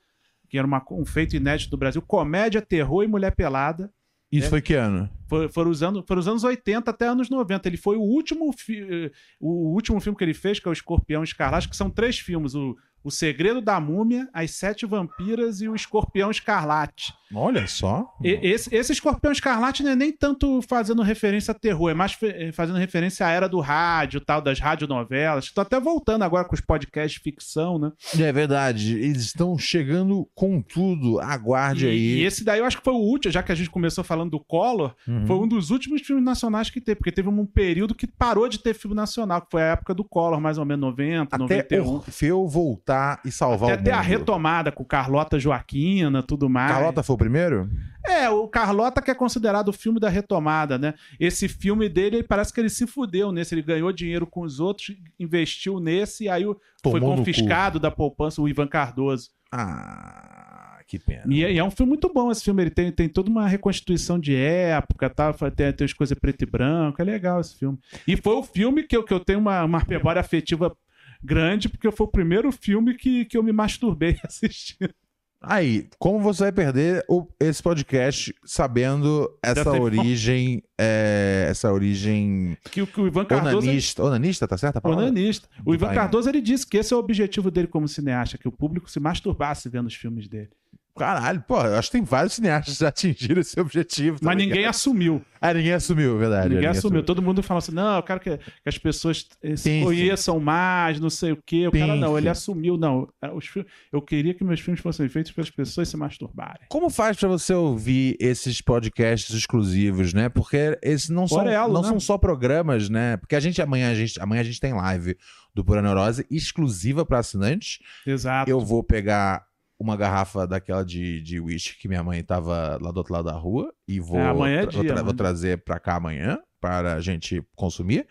que 0.48 0.58
era 0.58 0.66
uma- 0.66 0.84
um 0.90 1.04
feito 1.04 1.36
inédito 1.36 1.70
do 1.70 1.76
Brasil. 1.76 2.02
Comédia, 2.02 2.60
terror 2.62 3.04
e 3.04 3.06
mulher 3.06 3.34
pelada. 3.34 3.92
isso 4.30 4.46
É. 4.48 4.50
foi 4.50 4.60
que 4.60 4.74
ano? 4.74 5.08
Foram, 5.50 5.70
os 5.70 5.82
anos, 5.82 6.04
os 6.06 6.28
anos 6.28 6.44
80 6.44 6.90
até 6.90 7.06
anos 7.06 7.30
90. 7.30 7.66
Ele 7.66 7.78
foi 7.78 7.96
o 7.96 8.02
último, 8.02 8.52
fi- 8.52 8.86
eh, 9.06 9.10
o 9.40 9.72
último 9.72 9.98
filme 10.00 10.18
que 10.18 10.22
ele 10.24 10.34
fez, 10.34 10.58
que 10.60 10.68
é 10.68 10.70
o 10.70 10.72
Escorpião 10.72 11.22
Escarlate, 11.24 11.66
que 11.68 11.74
são 11.76 11.88
três 11.88 12.18
filmes: 12.18 12.54
o, 12.54 12.76
o 13.08 13.10
Segredo 13.10 13.60
da 13.60 13.80
Múmia, 13.80 14.28
As 14.32 14.52
Sete 14.52 14.86
Vampiras 14.86 15.60
e 15.60 15.68
o 15.68 15.74
Escorpião 15.74 16.30
Escarlate. 16.30 17.12
Olha 17.34 17.66
só. 17.66 18.06
E- 18.22 18.38
esse, 18.42 18.74
esse 18.74 18.92
Escorpião 18.92 19.32
Escarlate 19.32 19.82
não 19.82 19.90
é 19.90 19.96
nem 19.96 20.10
tanto 20.12 20.62
fazendo 20.62 21.02
referência 21.02 21.52
a 21.52 21.54
terror, 21.54 21.90
é 21.90 21.94
mais 21.94 22.16
eh, 22.22 22.52
fazendo 22.52 22.76
referência 22.78 23.26
à 23.26 23.30
era 23.30 23.48
do 23.48 23.60
rádio, 23.60 24.20
tal, 24.20 24.40
das 24.40 24.58
radionovelas. 24.60 25.44
Estou 25.44 25.62
até 25.62 25.78
voltando 25.78 26.22
agora 26.22 26.44
com 26.46 26.54
os 26.54 26.60
podcasts 26.60 27.12
de 27.12 27.20
ficção, 27.20 27.78
né? 27.78 27.92
É 28.18 28.32
verdade, 28.32 28.94
eles 28.98 29.22
estão 29.22 29.58
chegando 29.58 30.26
com 30.34 30.62
tudo. 30.62 31.20
Aguarde 31.20 31.86
E, 31.86 31.90
aí. 31.90 31.98
e 32.20 32.24
esse 32.24 32.44
daí 32.44 32.60
eu 32.60 32.64
acho 32.64 32.78
que 32.78 32.84
foi 32.84 32.94
o 32.94 32.96
último, 32.98 33.32
já 33.32 33.42
que 33.42 33.52
a 33.52 33.54
gente 33.54 33.68
começou 33.70 34.02
falando 34.04 34.30
do 34.30 34.40
Collor, 34.40 34.94
Uhum. 35.06 35.26
foi 35.26 35.36
um 35.36 35.48
dos 35.48 35.70
últimos 35.70 36.00
filmes 36.02 36.24
nacionais 36.24 36.70
que 36.70 36.80
teve, 36.80 36.96
porque 36.96 37.12
teve 37.12 37.28
um 37.28 37.46
período 37.46 37.94
que 37.94 38.06
parou 38.06 38.48
de 38.48 38.58
ter 38.58 38.74
filme 38.74 38.96
nacional, 38.96 39.40
que 39.42 39.48
foi 39.50 39.62
a 39.62 39.66
época 39.72 39.94
do 39.94 40.02
Collor, 40.04 40.40
mais 40.40 40.56
ou 40.58 40.64
menos 40.64 40.80
90, 40.88 41.36
Até 41.36 41.38
91. 41.38 41.86
Orfeu 41.96 42.46
voltar 42.48 42.97
e 43.24 43.30
salvar 43.30 43.70
Até 43.72 43.80
o 43.80 43.84
ter 43.84 43.90
a 43.90 43.96
mundo. 43.98 44.06
retomada 44.06 44.72
com 44.72 44.84
Carlota 44.84 45.38
Joaquina, 45.38 46.22
tudo 46.22 46.48
mais. 46.48 46.72
Carlota 46.72 47.02
foi 47.02 47.14
o 47.14 47.18
primeiro? 47.18 47.70
É, 48.06 48.28
o 48.30 48.48
Carlota 48.48 49.02
que 49.02 49.10
é 49.10 49.14
considerado 49.14 49.68
o 49.68 49.72
filme 49.72 50.00
da 50.00 50.08
retomada, 50.08 50.78
né? 50.78 50.94
Esse 51.18 51.48
filme 51.48 51.88
dele, 51.88 52.22
parece 52.22 52.52
que 52.52 52.60
ele 52.60 52.70
se 52.70 52.86
fudeu 52.86 53.30
nesse, 53.32 53.54
ele 53.54 53.62
ganhou 53.62 53.92
dinheiro 53.92 54.26
com 54.26 54.42
os 54.42 54.60
outros, 54.60 54.96
investiu 55.18 55.80
nesse, 55.80 56.24
e 56.24 56.28
aí 56.28 56.44
foi 56.44 57.00
Tomou 57.00 57.10
no 57.10 57.16
confiscado 57.16 57.78
da 57.78 57.90
poupança 57.90 58.40
o 58.40 58.48
Ivan 58.48 58.66
Cardoso. 58.66 59.30
Ah, 59.52 60.78
que 60.86 60.98
pena. 60.98 61.22
E 61.28 61.44
é, 61.44 61.52
e 61.52 61.58
é 61.58 61.64
um 61.64 61.70
filme 61.70 61.90
muito 61.90 62.10
bom 62.12 62.30
esse 62.30 62.42
filme. 62.42 62.62
Ele 62.62 62.70
tem, 62.70 62.90
tem 62.90 63.08
toda 63.08 63.30
uma 63.30 63.46
reconstituição 63.46 64.18
de 64.18 64.34
época, 64.34 65.10
tá? 65.10 65.32
tem, 65.54 65.72
tem 65.72 65.84
as 65.84 65.92
coisas 65.92 66.18
preto 66.18 66.42
e 66.42 66.46
branco. 66.46 67.00
É 67.00 67.04
legal 67.04 67.40
esse 67.40 67.58
filme. 67.58 67.78
E 68.06 68.16
foi 68.16 68.34
o 68.34 68.42
filme 68.42 68.82
que 68.82 68.96
eu, 68.96 69.04
que 69.04 69.12
eu 69.12 69.20
tenho 69.20 69.38
uma, 69.38 69.64
uma 69.64 69.82
memória 69.86 70.20
afetiva 70.20 70.74
grande, 71.22 71.68
porque 71.68 71.90
foi 71.90 72.06
o 72.06 72.10
primeiro 72.10 72.50
filme 72.52 72.94
que, 72.94 73.24
que 73.24 73.36
eu 73.36 73.42
me 73.42 73.52
masturbei 73.52 74.16
assistindo. 74.24 74.92
Aí, 75.40 75.88
como 76.00 76.18
você 76.18 76.42
vai 76.44 76.52
perder 76.52 77.04
o- 77.08 77.24
esse 77.38 77.62
podcast 77.62 78.34
sabendo 78.44 79.30
essa 79.40 79.70
origem, 79.70 80.64
é, 80.76 81.46
essa 81.48 81.72
origem 81.72 82.56
Que, 82.72 82.82
o- 82.82 82.86
que 82.88 83.00
o 83.00 83.06
Ivan 83.06 83.24
Cardoso. 83.24 83.58
onanista, 83.58 84.02
onanista, 84.02 84.48
tá 84.48 84.58
certo? 84.58 84.80
Onanista. 84.82 85.48
O 85.64 85.72
Ivan 85.74 85.86
Vai. 85.86 85.94
Cardoso 85.94 86.28
ele 86.28 86.40
disse 86.40 86.66
que 86.66 86.76
esse 86.76 86.92
é 86.92 86.96
o 86.96 86.98
objetivo 87.00 87.52
dele 87.52 87.68
como 87.68 87.86
cineasta, 87.86 88.36
que 88.36 88.48
o 88.48 88.52
público 88.52 88.90
se 88.90 88.98
masturbasse 88.98 89.68
vendo 89.68 89.86
os 89.86 89.94
filmes 89.94 90.26
dele. 90.26 90.50
Caralho, 90.98 91.42
pô, 91.46 91.60
eu 91.62 91.76
acho 91.76 91.88
que 91.90 91.96
tem 91.98 92.04
vários 92.04 92.34
cineastas 92.34 92.74
que 92.74 92.80
já 92.80 92.88
atingiram 92.88 93.40
esse 93.40 93.58
objetivo. 93.60 94.18
tá 94.20 94.26
Mas 94.26 94.36
ligado? 94.36 94.48
ninguém 94.54 94.66
assumiu. 94.68 95.22
Ah, 95.40 95.54
ninguém 95.54 95.72
assumiu, 95.72 96.18
verdade. 96.18 96.52
Ninguém 96.52 96.68
assumiu. 96.68 97.02
Todo 97.04 97.22
mundo 97.22 97.42
fala 97.44 97.58
assim: 97.58 97.70
não, 97.72 97.96
eu 97.96 98.02
quero 98.02 98.18
que, 98.18 98.36
que 98.38 98.68
as 98.68 98.76
pessoas 98.76 99.26
eh, 99.42 99.54
se 99.56 99.70
Pense. 99.70 99.84
conheçam 99.84 100.40
mais, 100.40 100.98
não 100.98 101.08
sei 101.10 101.30
o 101.32 101.36
quê. 101.46 101.68
O 101.68 101.70
cara 101.72 101.94
não, 101.94 102.08
Pense. 102.08 102.18
ele 102.18 102.28
assumiu, 102.28 102.76
não. 102.76 103.08
eh, 103.22 103.30
Os 103.30 103.48
eu 103.92 104.02
queria 104.02 104.34
que 104.34 104.42
meus 104.42 104.58
filmes 104.60 104.80
fossem 104.80 105.08
feitos 105.08 105.30
para 105.32 105.42
as 105.42 105.50
pessoas 105.50 105.88
se 105.88 105.96
masturbarem. 105.96 106.66
Como 106.68 106.90
faz 106.90 107.16
pra 107.16 107.28
você 107.28 107.54
ouvir 107.54 108.16
esses 108.20 108.60
podcasts 108.60 109.34
exclusivos, 109.34 110.12
né? 110.12 110.28
Porque 110.28 110.76
esses 110.82 111.08
não, 111.08 111.28
são, 111.28 111.38
Orelo, 111.38 111.72
não 111.72 111.82
né? 111.82 111.88
são 111.88 112.00
só 112.00 112.18
programas, 112.18 112.88
né? 112.88 113.16
Porque 113.16 113.36
a 113.36 113.40
gente 113.40 113.62
amanhã 113.62 113.90
a 113.90 113.94
gente 113.94 114.20
amanhã 114.20 114.40
a 114.40 114.44
gente 114.44 114.58
tem 114.60 114.72
live 114.74 115.16
do 115.54 115.64
Pura 115.64 115.80
Neurose 115.82 116.26
exclusiva 116.30 117.04
pra 117.06 117.20
assinantes. 117.20 117.78
Exato. 118.06 118.50
Eu 118.50 118.60
vou 118.60 118.82
pegar 118.82 119.44
uma 119.80 119.96
garrafa 119.96 120.46
daquela 120.46 120.84
de, 120.84 121.22
de 121.22 121.38
whisky 121.40 121.78
que 121.78 121.88
minha 121.88 122.02
mãe 122.02 122.22
tava 122.22 122.78
lá 122.82 122.90
do 122.90 122.96
outro 122.98 123.12
lado 123.12 123.26
da 123.26 123.32
rua 123.36 123.72
e 123.86 124.00
vou, 124.00 124.18
É, 124.18 124.28
amanhã 124.28 124.60
é 124.60 124.62
tra- 124.62 124.70
vou, 124.72 124.82
dia, 124.82 124.92
tra- 124.94 125.02
vou 125.02 125.14
trazer 125.14 125.62
pra 125.64 125.78
cá 125.78 125.96
amanhã 125.96 126.38
para 126.60 126.94
a 126.94 127.00
gente 127.00 127.42
consumir. 127.54 128.06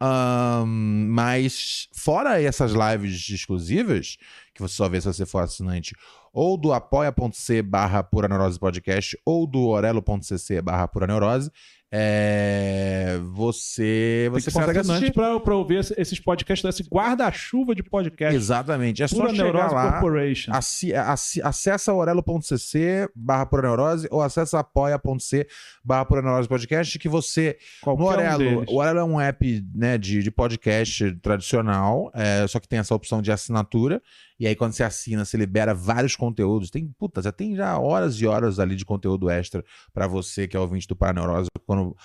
Ahn, 0.00 0.66
mas 1.08 1.86
fora 1.94 2.42
essas 2.42 2.72
lives 2.72 3.28
exclusivas, 3.30 4.16
que 4.52 4.60
você 4.60 4.74
só 4.74 4.88
vê 4.88 5.00
se 5.00 5.06
você 5.06 5.24
for 5.24 5.38
assinante, 5.38 5.94
ou 6.32 6.56
do 6.56 6.72
apoia.c 6.72 7.62
barra 7.62 8.02
Pura 8.02 8.26
Neurose 8.26 8.58
Podcast, 8.58 9.16
ou 9.24 9.46
do 9.46 9.68
orelo.cc 9.68 10.60
barra 10.60 10.88
Pura 10.88 11.06
Neurose, 11.06 11.50
é, 11.94 13.18
você, 13.34 14.22
Tem 14.24 14.30
você 14.40 14.50
que 14.50 14.56
consegue 14.58 14.78
assistir. 14.78 15.12
pra 15.12 15.54
ouvir 15.54 15.76
esse- 15.80 15.94
esses 15.98 16.18
podcasts, 16.18 16.64
desse 16.64 16.88
guarda-chuva 16.90 17.74
de 17.74 17.82
podcast. 17.82 18.34
Exatamente. 18.34 19.02
É 19.02 19.08
só 19.08 19.28
chegar 19.28 19.70
lá, 19.72 19.92
Corporation. 19.92 20.52
assi- 20.54 20.94
assi- 20.94 21.42
acessa 21.42 21.92
orelo.cc 21.92 23.08
barra 23.14 23.46
Pura 23.46 23.62
Neurose 23.68 24.08
ou 24.10 24.22
acessa 24.22 24.58
apoia.c 24.60 25.46
barra 25.84 26.04
Pura 26.04 26.22
Neurose 26.22 26.48
Podcast 26.48 26.98
que 26.98 27.08
você 27.08 27.58
Qualquer 27.82 28.00
no 28.02 28.06
um 28.08 28.12
Orelo, 28.12 28.38
deles. 28.38 28.64
o 28.68 28.76
Orelo 28.76 28.98
é 28.98 29.04
um 29.04 29.20
app 29.20 29.64
né, 29.74 29.98
de, 29.98 30.22
de 30.22 30.30
podcast 30.30 31.12
tradicional, 31.20 32.10
é, 32.14 32.46
só 32.46 32.58
que 32.58 32.68
tem 32.68 32.78
essa 32.78 32.94
opção 32.94 33.20
de 33.20 33.30
assinatura. 33.30 34.00
E 34.38 34.46
aí, 34.46 34.56
quando 34.56 34.72
você 34.72 34.82
assina, 34.82 35.24
você 35.24 35.36
libera 35.36 35.74
vários 35.74 36.16
conteúdos. 36.16 36.70
Tem, 36.70 36.86
puta, 36.98 37.22
já 37.22 37.32
tem 37.32 37.54
já 37.54 37.78
horas 37.78 38.16
e 38.16 38.26
horas 38.26 38.58
ali 38.58 38.74
de 38.76 38.84
conteúdo 38.84 39.30
extra 39.30 39.64
pra 39.92 40.06
você 40.06 40.48
que 40.48 40.56
é 40.56 40.60
ouvinte 40.60 40.86
do 40.86 40.96
Paraneurose. 40.96 41.48
Quando, 41.66 41.96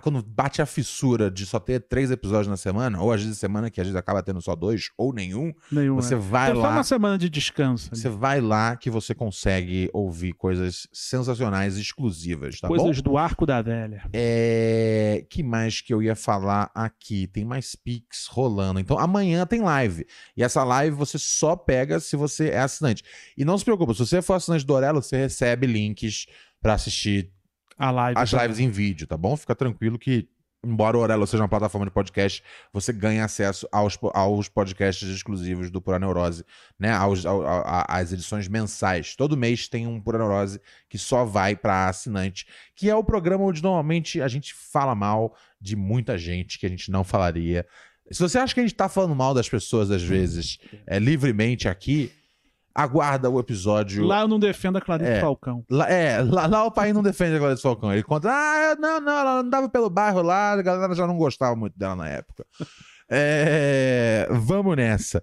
quando 0.00 0.22
bate 0.22 0.60
a 0.62 0.66
fissura 0.66 1.30
de 1.30 1.44
só 1.46 1.58
ter 1.58 1.80
três 1.80 2.10
episódios 2.10 2.48
na 2.48 2.56
semana, 2.56 3.00
ou 3.00 3.12
às 3.12 3.22
vezes 3.22 3.38
semana 3.38 3.70
que 3.70 3.80
às 3.80 3.86
vezes 3.86 3.96
acaba 3.98 4.22
tendo 4.22 4.40
só 4.40 4.54
dois 4.54 4.90
ou 4.96 5.12
nenhum, 5.12 5.52
Nenhum, 5.70 5.94
você 5.96 6.14
é. 6.14 6.18
vai 6.18 6.50
Então, 6.50 6.62
Só 6.62 6.68
lá. 6.68 6.74
uma 6.74 6.84
semana 6.84 7.18
de 7.18 7.28
descanso. 7.28 7.88
ali. 7.92 8.00
Você 8.00 8.08
vai 8.08 8.40
lá 8.40 8.76
que 8.76 8.90
você 8.90 9.14
consegue 9.14 9.90
ouvir 9.92 10.32
coisas 10.32 10.86
sensacionais, 10.92 11.76
exclusivas, 11.76 12.60
tá 12.60 12.68
bom? 12.68 12.76
Coisas 12.76 13.02
do 13.02 13.16
arco 13.18 13.44
da 13.46 13.60
velha. 13.62 14.02
É... 14.12 15.24
que 15.28 15.42
mais 15.42 15.80
que 15.80 15.92
eu 15.92 16.02
ia 16.02 16.14
falar 16.16 16.70
aqui? 16.74 17.26
Tem 17.26 17.44
mais 17.44 17.74
pics 17.74 18.26
rolando. 18.26 18.80
Então 18.80 18.98
amanhã 18.98 19.46
tem 19.46 19.60
live. 19.60 20.06
E 20.36 20.42
essa 20.42 20.64
live 20.64 20.96
você 20.96 21.18
só 21.18 21.56
pega 21.56 22.00
se 22.00 22.16
você 22.16 22.48
é 22.50 22.60
assinante. 22.60 23.02
E 23.36 23.44
não 23.44 23.56
se 23.58 23.64
preocupe, 23.64 23.92
se 23.94 24.00
você 24.06 24.22
for 24.22 24.34
assinante 24.34 24.64
do 24.64 24.72
Orelo, 24.74 25.02
você 25.02 25.16
recebe 25.16 25.66
links 25.66 26.26
pra 26.60 26.74
assistir 26.74 27.30
live. 27.90 28.18
as 28.18 28.30
lives 28.32 28.58
em 28.58 28.70
vídeo, 28.70 29.06
tá 29.06 29.16
bom? 29.16 29.36
Fica 29.36 29.54
tranquilo 29.54 29.98
que, 29.98 30.28
embora 30.64 30.96
o 30.96 31.00
Orelo 31.00 31.26
seja 31.26 31.42
uma 31.42 31.48
plataforma 31.48 31.84
de 31.86 31.92
podcast, 31.92 32.42
você 32.72 32.92
ganha 32.92 33.24
acesso 33.24 33.68
aos, 33.70 33.98
aos 34.14 34.48
podcasts 34.48 35.08
exclusivos 35.08 35.70
do 35.70 35.80
Pura 35.80 35.98
Neurose, 35.98 36.44
né? 36.78 36.90
Aos, 36.92 37.24
ao- 37.26 37.46
ao- 37.46 37.66
a- 37.66 37.86
às 37.88 38.12
edições 38.12 38.48
mensais. 38.48 39.14
Todo 39.14 39.36
mês 39.36 39.68
tem 39.68 39.86
um 39.86 40.00
Pura 40.00 40.18
Neurose 40.18 40.60
que 40.88 40.98
só 40.98 41.24
vai 41.24 41.54
para 41.54 41.88
assinante, 41.88 42.46
que 42.74 42.88
é 42.88 42.94
o 42.96 43.04
programa 43.04 43.44
onde 43.44 43.62
normalmente 43.62 44.20
a 44.20 44.28
gente 44.28 44.54
fala 44.54 44.94
mal 44.94 45.36
de 45.60 45.76
muita 45.76 46.16
gente 46.18 46.58
que 46.58 46.66
a 46.66 46.68
gente 46.68 46.90
não 46.90 47.04
falaria. 47.04 47.66
Se 48.10 48.20
você 48.22 48.38
acha 48.38 48.54
que 48.54 48.60
a 48.60 48.62
gente 48.62 48.74
tá 48.74 48.88
falando 48.88 49.14
mal 49.16 49.34
das 49.34 49.48
pessoas, 49.48 49.90
às 49.90 50.02
vezes, 50.02 50.58
é, 50.86 50.98
livremente 50.98 51.68
aqui, 51.68 52.12
aguarda 52.76 53.30
o 53.30 53.40
episódio. 53.40 54.04
Lá 54.04 54.20
eu 54.20 54.28
não 54.28 54.38
defendo 54.38 54.76
a 54.76 54.80
Clarice 54.80 55.10
É. 55.10 55.20
Falcão. 55.20 55.64
Lá, 55.70 55.90
é, 55.90 56.22
lá, 56.22 56.46
lá 56.46 56.64
o 56.64 56.70
pai 56.70 56.92
não 56.92 57.02
defende 57.02 57.36
a 57.36 57.38
Clarice 57.38 57.62
Falcão. 57.62 57.92
Ele 57.92 58.02
conta, 58.02 58.30
ah, 58.30 58.76
não, 58.78 59.00
não, 59.00 59.18
ela 59.18 59.40
andava 59.40 59.68
pelo 59.68 59.88
bairro 59.88 60.20
lá, 60.20 60.52
a 60.52 60.62
galera 60.62 60.94
já 60.94 61.06
não 61.06 61.16
gostava 61.16 61.56
muito 61.56 61.78
dela 61.78 61.96
na 61.96 62.08
época. 62.08 62.44
É, 63.08 64.26
vamos 64.32 64.74
nessa. 64.74 65.22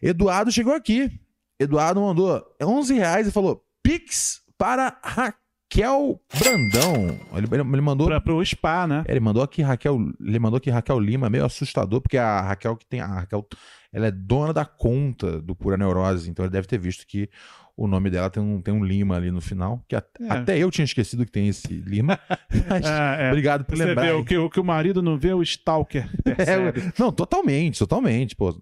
Eduardo 0.00 0.50
chegou 0.50 0.72
aqui. 0.72 1.12
Eduardo 1.60 2.00
mandou 2.00 2.42
11 2.58 2.94
reais 2.94 3.28
e 3.28 3.30
falou, 3.30 3.62
Pix 3.82 4.40
para 4.56 4.96
Raquel 5.04 6.18
Brandão. 6.38 7.18
Ele, 7.34 7.46
ele, 7.52 7.60
ele 7.60 7.80
mandou... 7.82 8.06
Pra, 8.06 8.18
pro 8.18 8.42
spa, 8.46 8.86
né? 8.86 9.04
Ele 9.06 9.20
mandou 9.20 9.42
aqui 9.42 9.60
Raquel, 9.60 9.98
ele 10.18 10.38
mandou 10.38 10.56
aqui 10.56 10.70
Raquel 10.70 10.98
Lima, 10.98 11.28
meio 11.28 11.44
assustador, 11.44 12.00
porque 12.00 12.16
a 12.16 12.40
Raquel 12.40 12.74
que 12.76 12.86
tem 12.86 13.02
a 13.02 13.06
Raquel, 13.06 13.46
ela 13.92 14.06
é 14.06 14.10
dona 14.10 14.52
da 14.52 14.64
conta 14.64 15.40
do 15.40 15.54
Pura 15.56 15.76
Neurose, 15.76 16.28
então 16.30 16.44
ele 16.44 16.52
deve 16.52 16.66
ter 16.66 16.78
visto 16.78 17.06
que 17.06 17.28
o 17.76 17.86
nome 17.86 18.10
dela 18.10 18.28
tem 18.28 18.42
um, 18.42 18.60
tem 18.60 18.74
um 18.74 18.84
Lima 18.84 19.16
ali 19.16 19.30
no 19.30 19.40
final, 19.40 19.82
que 19.88 19.94
at- 19.94 20.06
É. 20.20 20.30
até 20.32 20.58
eu 20.58 20.70
tinha 20.70 20.84
esquecido 20.84 21.24
que 21.24 21.30
tem 21.30 21.46
esse 21.48 21.68
Lima. 21.72 22.18
Mas 22.68 22.84
É, 22.84 23.26
é. 23.26 23.28
obrigado 23.28 23.64
por 23.64 23.76
Você 23.76 23.84
lembrar. 23.84 24.02
vê 24.02 24.12
o 24.12 24.24
que, 24.24 24.36
o 24.36 24.50
que 24.50 24.58
o 24.60 24.64
marido 24.64 25.00
não 25.00 25.16
vê, 25.16 25.32
o 25.32 25.42
stalker 25.42 26.08
É, 26.38 26.92
não, 26.98 27.12
totalmente, 27.12 27.78
totalmente, 27.78 28.34
pô. 28.34 28.60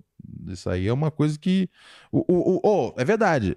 Isso 0.48 0.68
aí 0.68 0.86
é 0.86 0.92
uma 0.92 1.10
coisa 1.10 1.38
que. 1.38 1.68
O, 2.12 2.18
o, 2.28 2.56
o- 2.56 2.60
oh, 2.62 2.94
é 3.00 3.04
verdade. 3.04 3.56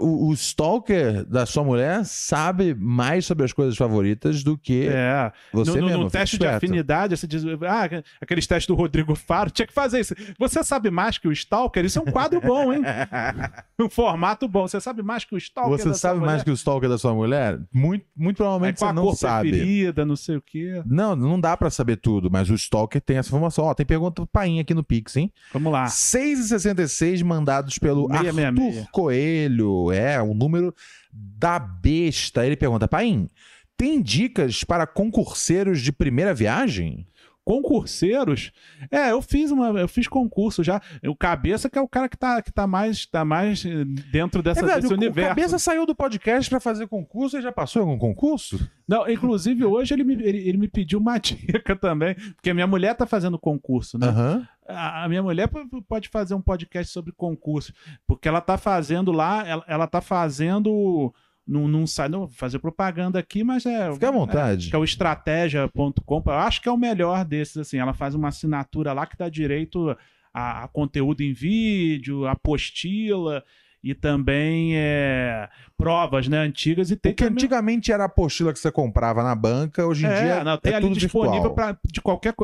O, 0.00 0.28
o 0.28 0.32
stalker 0.32 1.24
da 1.26 1.46
sua 1.46 1.62
mulher 1.62 2.04
sabe 2.04 2.74
mais 2.74 3.24
sobre 3.24 3.44
as 3.44 3.52
coisas 3.52 3.76
favoritas 3.76 4.42
do 4.42 4.58
que 4.58 4.88
É. 4.88 5.30
você 5.52 5.70
no, 5.72 5.76
no- 5.82 5.86
mesmo. 5.86 6.04
no 6.04 6.10
teste 6.10 6.38
de 6.38 6.46
afinidade, 6.46 7.16
você 7.16 7.26
diz, 7.26 7.44
ah, 7.62 8.02
aqueles 8.20 8.46
testes 8.48 8.66
do 8.66 8.74
Rodrigo 8.74 9.14
Faro, 9.14 9.48
tinha 9.50 9.66
que 9.66 9.72
fazer 9.72 10.00
isso. 10.00 10.14
Você 10.38 10.64
sabe 10.64 10.90
mais 10.90 11.18
que 11.18 11.28
o 11.28 11.32
Stalker? 11.32 11.84
Isso 11.84 11.98
é 12.00 12.02
um 12.02 12.06
quadro 12.10 12.40
bom, 12.40 12.72
hein? 12.72 12.80
um 13.78 13.88
formato 13.88 14.48
bom. 14.48 14.66
Você 14.66 14.80
sabe 14.80 15.02
mais 15.02 15.24
que 15.24 15.34
o 15.34 15.38
Stalker? 15.38 15.78
Você 15.78 15.94
sabe 15.94 16.20
mais 16.20 16.42
que 16.42 16.50
o 16.50 16.54
stalker 16.54 16.88
da 16.88 16.98
sua 16.98 17.14
mulher? 17.14 17.58
Muito, 17.72 18.04
muito 18.16 18.36
provavelmente 18.38 18.78
qual 18.78 18.90
você 18.92 18.94
não 19.00 19.14
sabe. 19.14 19.50
preferida, 19.50 20.04
não 20.04 20.16
sei 20.16 20.36
o 20.36 20.42
quê. 20.42 20.82
Não, 20.84 21.14
não 21.14 21.38
dá 21.40 21.56
pra 21.56 21.70
saber 21.70 21.96
tudo, 21.96 22.28
mas 22.30 22.50
o 22.50 22.54
Stalker 22.54 23.00
tem 23.00 23.18
essa 23.18 23.28
informação. 23.28 23.64
Ó, 23.64 23.72
tem 23.74 23.86
pergunta 23.86 24.14
pro 24.16 24.26
Painha 24.26 24.62
aqui 24.62 24.74
no 24.74 24.82
Pix, 24.82 25.16
hein? 25.16 25.32
Vamos 25.52 25.72
lá. 25.72 25.86
6,66 25.86 27.22
mandados 27.22 27.78
pelo 27.78 28.08
666. 28.08 28.78
Arthur 28.78 28.90
Coelho. 28.90 29.55
É, 29.92 30.20
o 30.20 30.34
número 30.34 30.74
da 31.12 31.58
besta. 31.58 32.44
Ele 32.46 32.56
pergunta, 32.56 32.88
Paim, 32.88 33.28
tem 33.76 34.00
dicas 34.00 34.64
para 34.64 34.86
concurseiros 34.86 35.80
de 35.80 35.92
primeira 35.92 36.32
viagem? 36.34 37.06
Concurseiros? 37.46 38.50
É, 38.90 39.12
eu 39.12 39.22
fiz 39.22 39.52
uma, 39.52 39.68
eu 39.78 39.86
fiz 39.86 40.08
concurso 40.08 40.64
já. 40.64 40.82
O 41.06 41.14
cabeça 41.14 41.70
que 41.70 41.78
é 41.78 41.80
o 41.80 41.86
cara 41.86 42.08
que 42.08 42.16
tá, 42.16 42.42
que 42.42 42.52
tá 42.52 42.66
mais, 42.66 43.06
tá 43.06 43.24
mais 43.24 43.64
eh, 43.64 43.84
dentro 44.10 44.42
dessa, 44.42 44.58
é 44.58 44.62
verdade, 44.64 44.82
desse 44.82 44.92
o, 44.92 44.96
o 44.96 44.98
universo. 44.98 45.28
Cabeça 45.28 45.58
saiu 45.60 45.86
do 45.86 45.94
podcast 45.94 46.50
pra 46.50 46.58
fazer 46.58 46.88
concurso 46.88 47.38
e 47.38 47.42
já 47.42 47.52
passou 47.52 47.82
algum 47.82 47.96
concurso? 47.96 48.68
Não, 48.88 49.08
inclusive 49.08 49.64
hoje 49.64 49.94
ele 49.94 50.02
me, 50.02 50.14
ele, 50.14 50.38
ele 50.38 50.58
me 50.58 50.66
pediu 50.66 50.98
uma 50.98 51.18
dica 51.22 51.76
também, 51.76 52.16
porque 52.34 52.50
a 52.50 52.54
minha 52.54 52.66
mulher 52.66 52.96
tá 52.96 53.06
fazendo 53.06 53.38
concurso, 53.38 53.96
né? 53.96 54.08
Aham. 54.08 54.48
A 54.66 55.04
a 55.04 55.08
minha 55.08 55.22
mulher 55.22 55.48
pode 55.88 56.08
fazer 56.08 56.34
um 56.34 56.40
podcast 56.40 56.92
sobre 56.92 57.12
concurso, 57.12 57.72
porque 58.08 58.26
ela 58.26 58.40
tá 58.40 58.58
fazendo 58.58 59.12
lá, 59.12 59.46
ela, 59.46 59.64
ela 59.68 59.86
tá 59.86 60.00
fazendo. 60.00 61.14
Não, 61.46 61.68
não 61.68 61.86
sai, 61.86 62.08
não 62.08 62.20
vou 62.20 62.28
fazer 62.28 62.58
propaganda 62.58 63.18
aqui, 63.18 63.44
mas 63.44 63.64
é. 63.64 63.92
Fica 63.92 64.08
à 64.08 64.12
vontade. 64.12 64.66
É, 64.66 64.70
que 64.70 64.76
é 64.76 64.78
o 64.78 64.84
estratégia.com. 64.84 66.22
Eu 66.26 66.32
acho 66.32 66.60
que 66.60 66.68
é 66.68 66.72
o 66.72 66.76
melhor 66.76 67.24
desses, 67.24 67.56
assim. 67.56 67.78
Ela 67.78 67.94
faz 67.94 68.14
uma 68.14 68.28
assinatura 68.28 68.92
lá 68.92 69.06
que 69.06 69.16
dá 69.16 69.28
direito 69.28 69.96
a, 70.34 70.64
a 70.64 70.68
conteúdo 70.68 71.22
em 71.22 71.32
vídeo, 71.32 72.26
apostila 72.26 73.44
e 73.82 73.94
também 73.94 74.72
é, 74.74 75.48
provas, 75.78 76.26
né, 76.26 76.38
antigas. 76.38 76.90
E 76.90 76.96
tem 76.96 77.12
Porque 77.12 77.24
também- 77.24 77.34
antigamente 77.44 77.92
era 77.92 78.02
a 78.02 78.06
apostila 78.06 78.52
que 78.52 78.58
você 78.58 78.72
comprava 78.72 79.22
na 79.22 79.34
banca, 79.34 79.86
hoje 79.86 80.04
em 80.04 80.08
é, 80.08 80.22
dia 80.22 80.44
não, 80.44 80.58
tem 80.58 80.72
é 80.72 80.76
ali 80.76 80.88
tudo 80.88 80.98
disponível 80.98 81.54
para 81.54 81.78
de 81.84 82.00
qualquer 82.00 82.34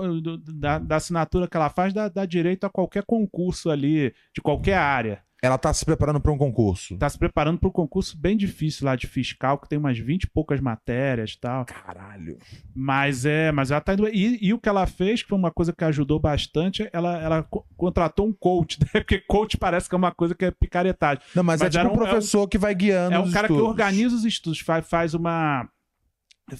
da, 0.55 0.79
da 0.79 0.97
assinatura 0.97 1.49
que 1.49 1.57
ela 1.57 1.69
faz 1.69 1.93
dá, 1.93 2.09
dá 2.09 2.25
direito 2.25 2.65
a 2.65 2.71
qualquer 2.71 3.03
concurso 3.05 3.71
ali 3.71 4.15
de 4.33 4.41
qualquer 4.41 4.77
área. 4.77 5.21
Ela 5.45 5.59
tá 5.59 5.75
se 5.75 5.85
preparando 5.85 6.21
para 6.21 6.31
um 6.31 6.39
concurso. 6.39 6.97
Tá 6.97 7.09
se 7.09 7.19
preparando 7.19 7.59
para 7.59 7.69
um 7.69 7.73
concurso 7.73 8.17
bem 8.17 8.37
difícil 8.37 8.87
lá 8.87 8.95
de 8.95 9.09
fiscal 9.09 9.59
que 9.59 9.69
tem 9.69 9.77
umas 9.77 9.99
20 9.99 10.23
e 10.23 10.31
poucas 10.31 10.61
matérias, 10.61 11.33
e 11.33 11.41
tal. 11.41 11.65
Caralho. 11.65 12.39
Mas 12.73 13.27
é, 13.27 13.51
mas 13.51 13.73
ela 13.73 13.81
tá 13.81 13.95
indo 13.95 14.09
e, 14.09 14.39
e 14.41 14.55
o 14.55 14.59
que 14.61 14.69
ela 14.69 14.87
fez 14.87 15.21
que 15.21 15.29
foi 15.29 15.37
uma 15.37 15.51
coisa 15.51 15.73
que 15.73 15.83
ajudou 15.83 16.21
bastante, 16.21 16.89
ela, 16.93 17.21
ela 17.21 17.43
co- 17.43 17.67
contratou 17.77 18.25
um 18.29 18.33
coach, 18.33 18.79
né? 18.95 19.01
porque 19.01 19.19
coach 19.19 19.57
parece 19.57 19.89
que 19.89 19.95
é 19.97 19.99
uma 19.99 20.13
coisa 20.13 20.33
que 20.33 20.45
é 20.45 20.53
picaretagem. 20.53 21.25
Não, 21.35 21.43
mas, 21.43 21.61
é 21.61 21.65
Mas 21.65 21.73
tipo 21.73 21.81
era 21.81 21.89
um 21.89 21.93
um- 21.93 21.95
é 21.97 21.99
um- 22.07 22.09
professor 22.09 22.47
que 22.47 22.57
vai 22.57 22.73
guiando 22.73 23.17
É 23.17 23.19
um 23.19 23.31
cara 23.33 23.49
que 23.49 23.53
estudos. 23.55 23.69
organiza 23.69 24.15
os 24.15 24.25
estudos, 24.25 24.61
faz, 24.61 24.89
faz 24.89 25.13
uma. 25.13 25.69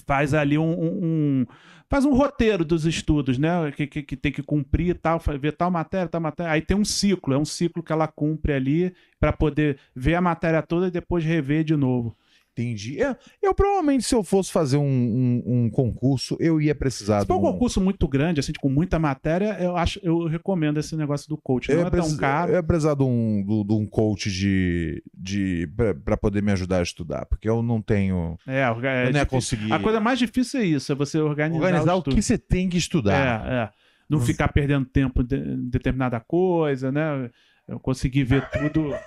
Faz 0.05 0.33
ali 0.33 0.57
um- 0.57 0.77
um- 0.81 1.45
Faz 1.93 2.05
um 2.05 2.15
roteiro 2.15 2.65
dos 2.65 2.87
estudos, 2.87 3.37
né? 3.37 3.71
Que, 3.71 3.85
que, 3.85 4.01
que 4.01 4.17
tem 4.17 4.31
que 4.31 4.41
cumprir 4.41 4.95
tal, 4.95 5.21
ver 5.39 5.51
tal 5.51 5.69
matéria, 5.69 6.07
tal 6.07 6.19
matéria. 6.19 6.51
Aí 6.51 6.59
tem 6.59 6.75
um 6.75 6.83
ciclo, 6.83 7.35
é 7.35 7.37
um 7.37 7.45
ciclo 7.45 7.83
que 7.83 7.93
ela 7.93 8.07
cumpre 8.07 8.51
ali 8.51 8.95
para 9.19 9.31
poder 9.31 9.77
ver 9.95 10.15
a 10.15 10.21
matéria 10.21 10.63
toda 10.63 10.87
e 10.87 10.91
depois 10.91 11.23
rever 11.23 11.63
de 11.63 11.75
novo. 11.75 12.17
Entendi. 12.55 12.99
Eu, 12.99 13.15
eu 13.41 13.53
provavelmente, 13.55 14.03
se 14.03 14.13
eu 14.13 14.23
fosse 14.23 14.51
fazer 14.51 14.77
um, 14.77 14.83
um- 14.85 15.43
um 15.65 15.69
concurso, 15.71 16.37
eu 16.39 16.61
ia 16.61 16.75
precisar 16.75 17.21
Se 17.21 17.25
for 17.25 17.37
um 17.37 17.41
concurso 17.41 17.81
muito 17.81 18.07
grande, 18.07 18.39
assim, 18.39 18.53
com 18.61 18.69
muita 18.69 18.99
matéria, 18.99 19.57
eu 19.59 19.75
acho, 19.75 19.99
eu 20.03 20.27
recomendo 20.27 20.79
esse 20.79 20.95
negócio 20.95 21.27
do 21.27 21.35
coach. 21.35 21.69
Eu 21.69 21.77
Não 21.77 21.81
ia, 21.83 21.87
é 21.87 21.89
tão 21.89 21.99
precis- 22.01 22.19
caro. 22.19 22.51
eu 22.51 22.55
ia 22.57 22.63
precisar 22.63 22.93
de 22.93 23.01
um, 23.03 23.43
de- 23.43 23.67
de 23.67 23.73
um 23.73 23.87
coach 23.87 24.31
de, 24.31 25.03
de, 25.13 25.67
pra 26.05 26.15
poder 26.15 26.43
me 26.43 26.51
ajudar 26.51 26.77
a 26.79 26.83
estudar, 26.83 27.25
porque 27.25 27.49
eu 27.49 27.63
não 27.63 27.81
tenho... 27.81 28.37
É, 28.45 28.59
é 28.61 29.07
eu 29.07 29.11
não 29.11 29.19
ia 29.19 29.25
conseguir 29.25 29.73
A 29.73 29.79
coisa 29.79 29.99
mais 29.99 30.19
difícil 30.19 30.59
é 30.59 30.63
isso, 30.65 30.91
é 30.91 30.95
você 30.95 31.17
organizar, 31.19 31.59
organizar 31.65 31.95
o 31.95 31.99
o 31.99 32.03
que 32.03 32.21
você 32.21 32.37
tem 32.37 32.69
que 32.69 32.77
estudar. 32.77 33.47
É, 33.47 33.53
é. 33.63 33.69
Não 34.07 34.19
ficar 34.19 34.49
perdendo 34.49 34.85
tempo 34.85 35.23
de- 35.23 35.37
em 35.37 35.69
determinada 35.69 36.19
coisa, 36.19 36.91
né? 36.91 37.31
Eu 37.67 37.79
consegui 37.79 38.23
ver 38.23 38.47
tudo. 38.49 38.89
Porque 38.91 38.99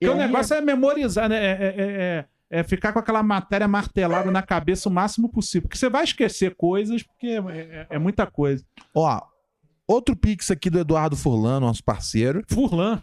Eu 0.00 0.14
o 0.14 0.16
negócio 0.16 0.54
é 0.56 0.60
memorizar, 0.60 1.28
né? 1.28 1.36
É, 1.36 1.74
é- 1.78 2.24
é- 2.50 2.62
ficar 2.62 2.92
com 2.92 2.98
aquela 2.98 3.22
matéria 3.22 3.66
martelada 3.68 4.30
na 4.30 4.42
cabeça 4.42 4.88
o 4.88 4.92
máximo 4.92 5.28
possível. 5.28 5.62
Porque 5.68 5.78
você 5.78 5.88
vai 5.90 6.04
esquecer 6.04 6.54
coisas, 6.54 7.02
porque 7.02 7.26
é, 7.26 7.38
é- 7.38 7.86
é 7.90 7.98
muita 7.98 8.26
coisa. 8.26 8.64
Ó, 8.94 9.20
outro 9.86 10.14
pix 10.16 10.50
aqui 10.50 10.68
do 10.70 10.78
Eduardo 10.78 11.16
Furlan, 11.16 11.60
nosso 11.60 11.82
parceiro. 11.84 12.42
Furlan. 12.48 13.02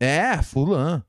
É, 0.00 0.42
Furlan. 0.42 1.02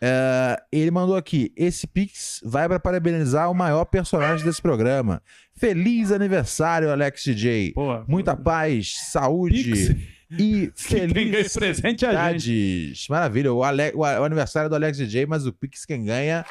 É, 0.00 0.62
ele 0.70 0.90
mandou 0.90 1.16
aqui: 1.16 1.50
esse 1.56 1.86
Pix 1.86 2.40
vai 2.44 2.68
para 2.68 2.78
parabenizar 2.78 3.50
o 3.50 3.54
maior 3.54 3.84
personagem 3.86 4.44
desse 4.44 4.60
programa. 4.60 5.22
Feliz 5.54 6.12
aniversário, 6.12 6.90
Alex 6.92 7.22
DJ. 7.24 7.72
Pô, 7.72 8.04
Muita 8.06 8.36
paz, 8.36 8.94
saúde 9.10 9.64
Pix. 9.64 9.96
e 10.38 10.70
esse 11.34 11.58
presente 11.58 12.04
a 12.04 12.30
gente. 12.38 13.10
Maravilha. 13.10 13.50
O, 13.54 13.64
Ale- 13.64 13.94
o 13.94 14.04
aniversário 14.04 14.68
do 14.68 14.76
Alex 14.76 14.98
DJ, 14.98 15.24
mas 15.24 15.46
o 15.46 15.52
Pix 15.52 15.86
quem 15.86 16.04
ganha 16.04 16.44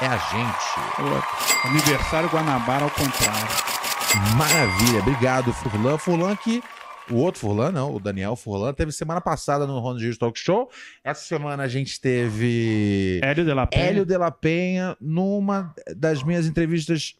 é 0.00 0.06
a 0.06 0.16
gente. 0.16 1.66
Aniversário 1.66 2.28
Guanabara 2.30 2.84
ao 2.84 2.90
contrário. 2.90 3.48
Maravilha. 4.36 5.00
Obrigado, 5.00 5.52
Furlan. 5.52 5.98
Furlan 5.98 6.36
que. 6.36 6.62
O 7.10 7.16
outro 7.16 7.40
Furlan, 7.40 7.72
não, 7.72 7.92
o 7.96 7.98
Daniel 7.98 8.36
Furlan, 8.36 8.72
teve 8.72 8.92
semana 8.92 9.20
passada 9.20 9.66
no 9.66 9.80
Ronald 9.80 10.00
Rios 10.04 10.16
Talk 10.16 10.38
Show. 10.38 10.70
Essa 11.02 11.22
semana 11.24 11.64
a 11.64 11.68
gente 11.68 12.00
teve. 12.00 13.18
Hélio 13.22 13.44
de 13.44 13.52
la 13.52 13.66
Penha. 13.66 13.84
Hélio 13.84 14.06
de 14.06 14.16
la 14.16 14.30
Penha 14.30 14.96
numa 15.00 15.74
das 15.96 16.22
minhas 16.22 16.46
entrevistas 16.46 17.16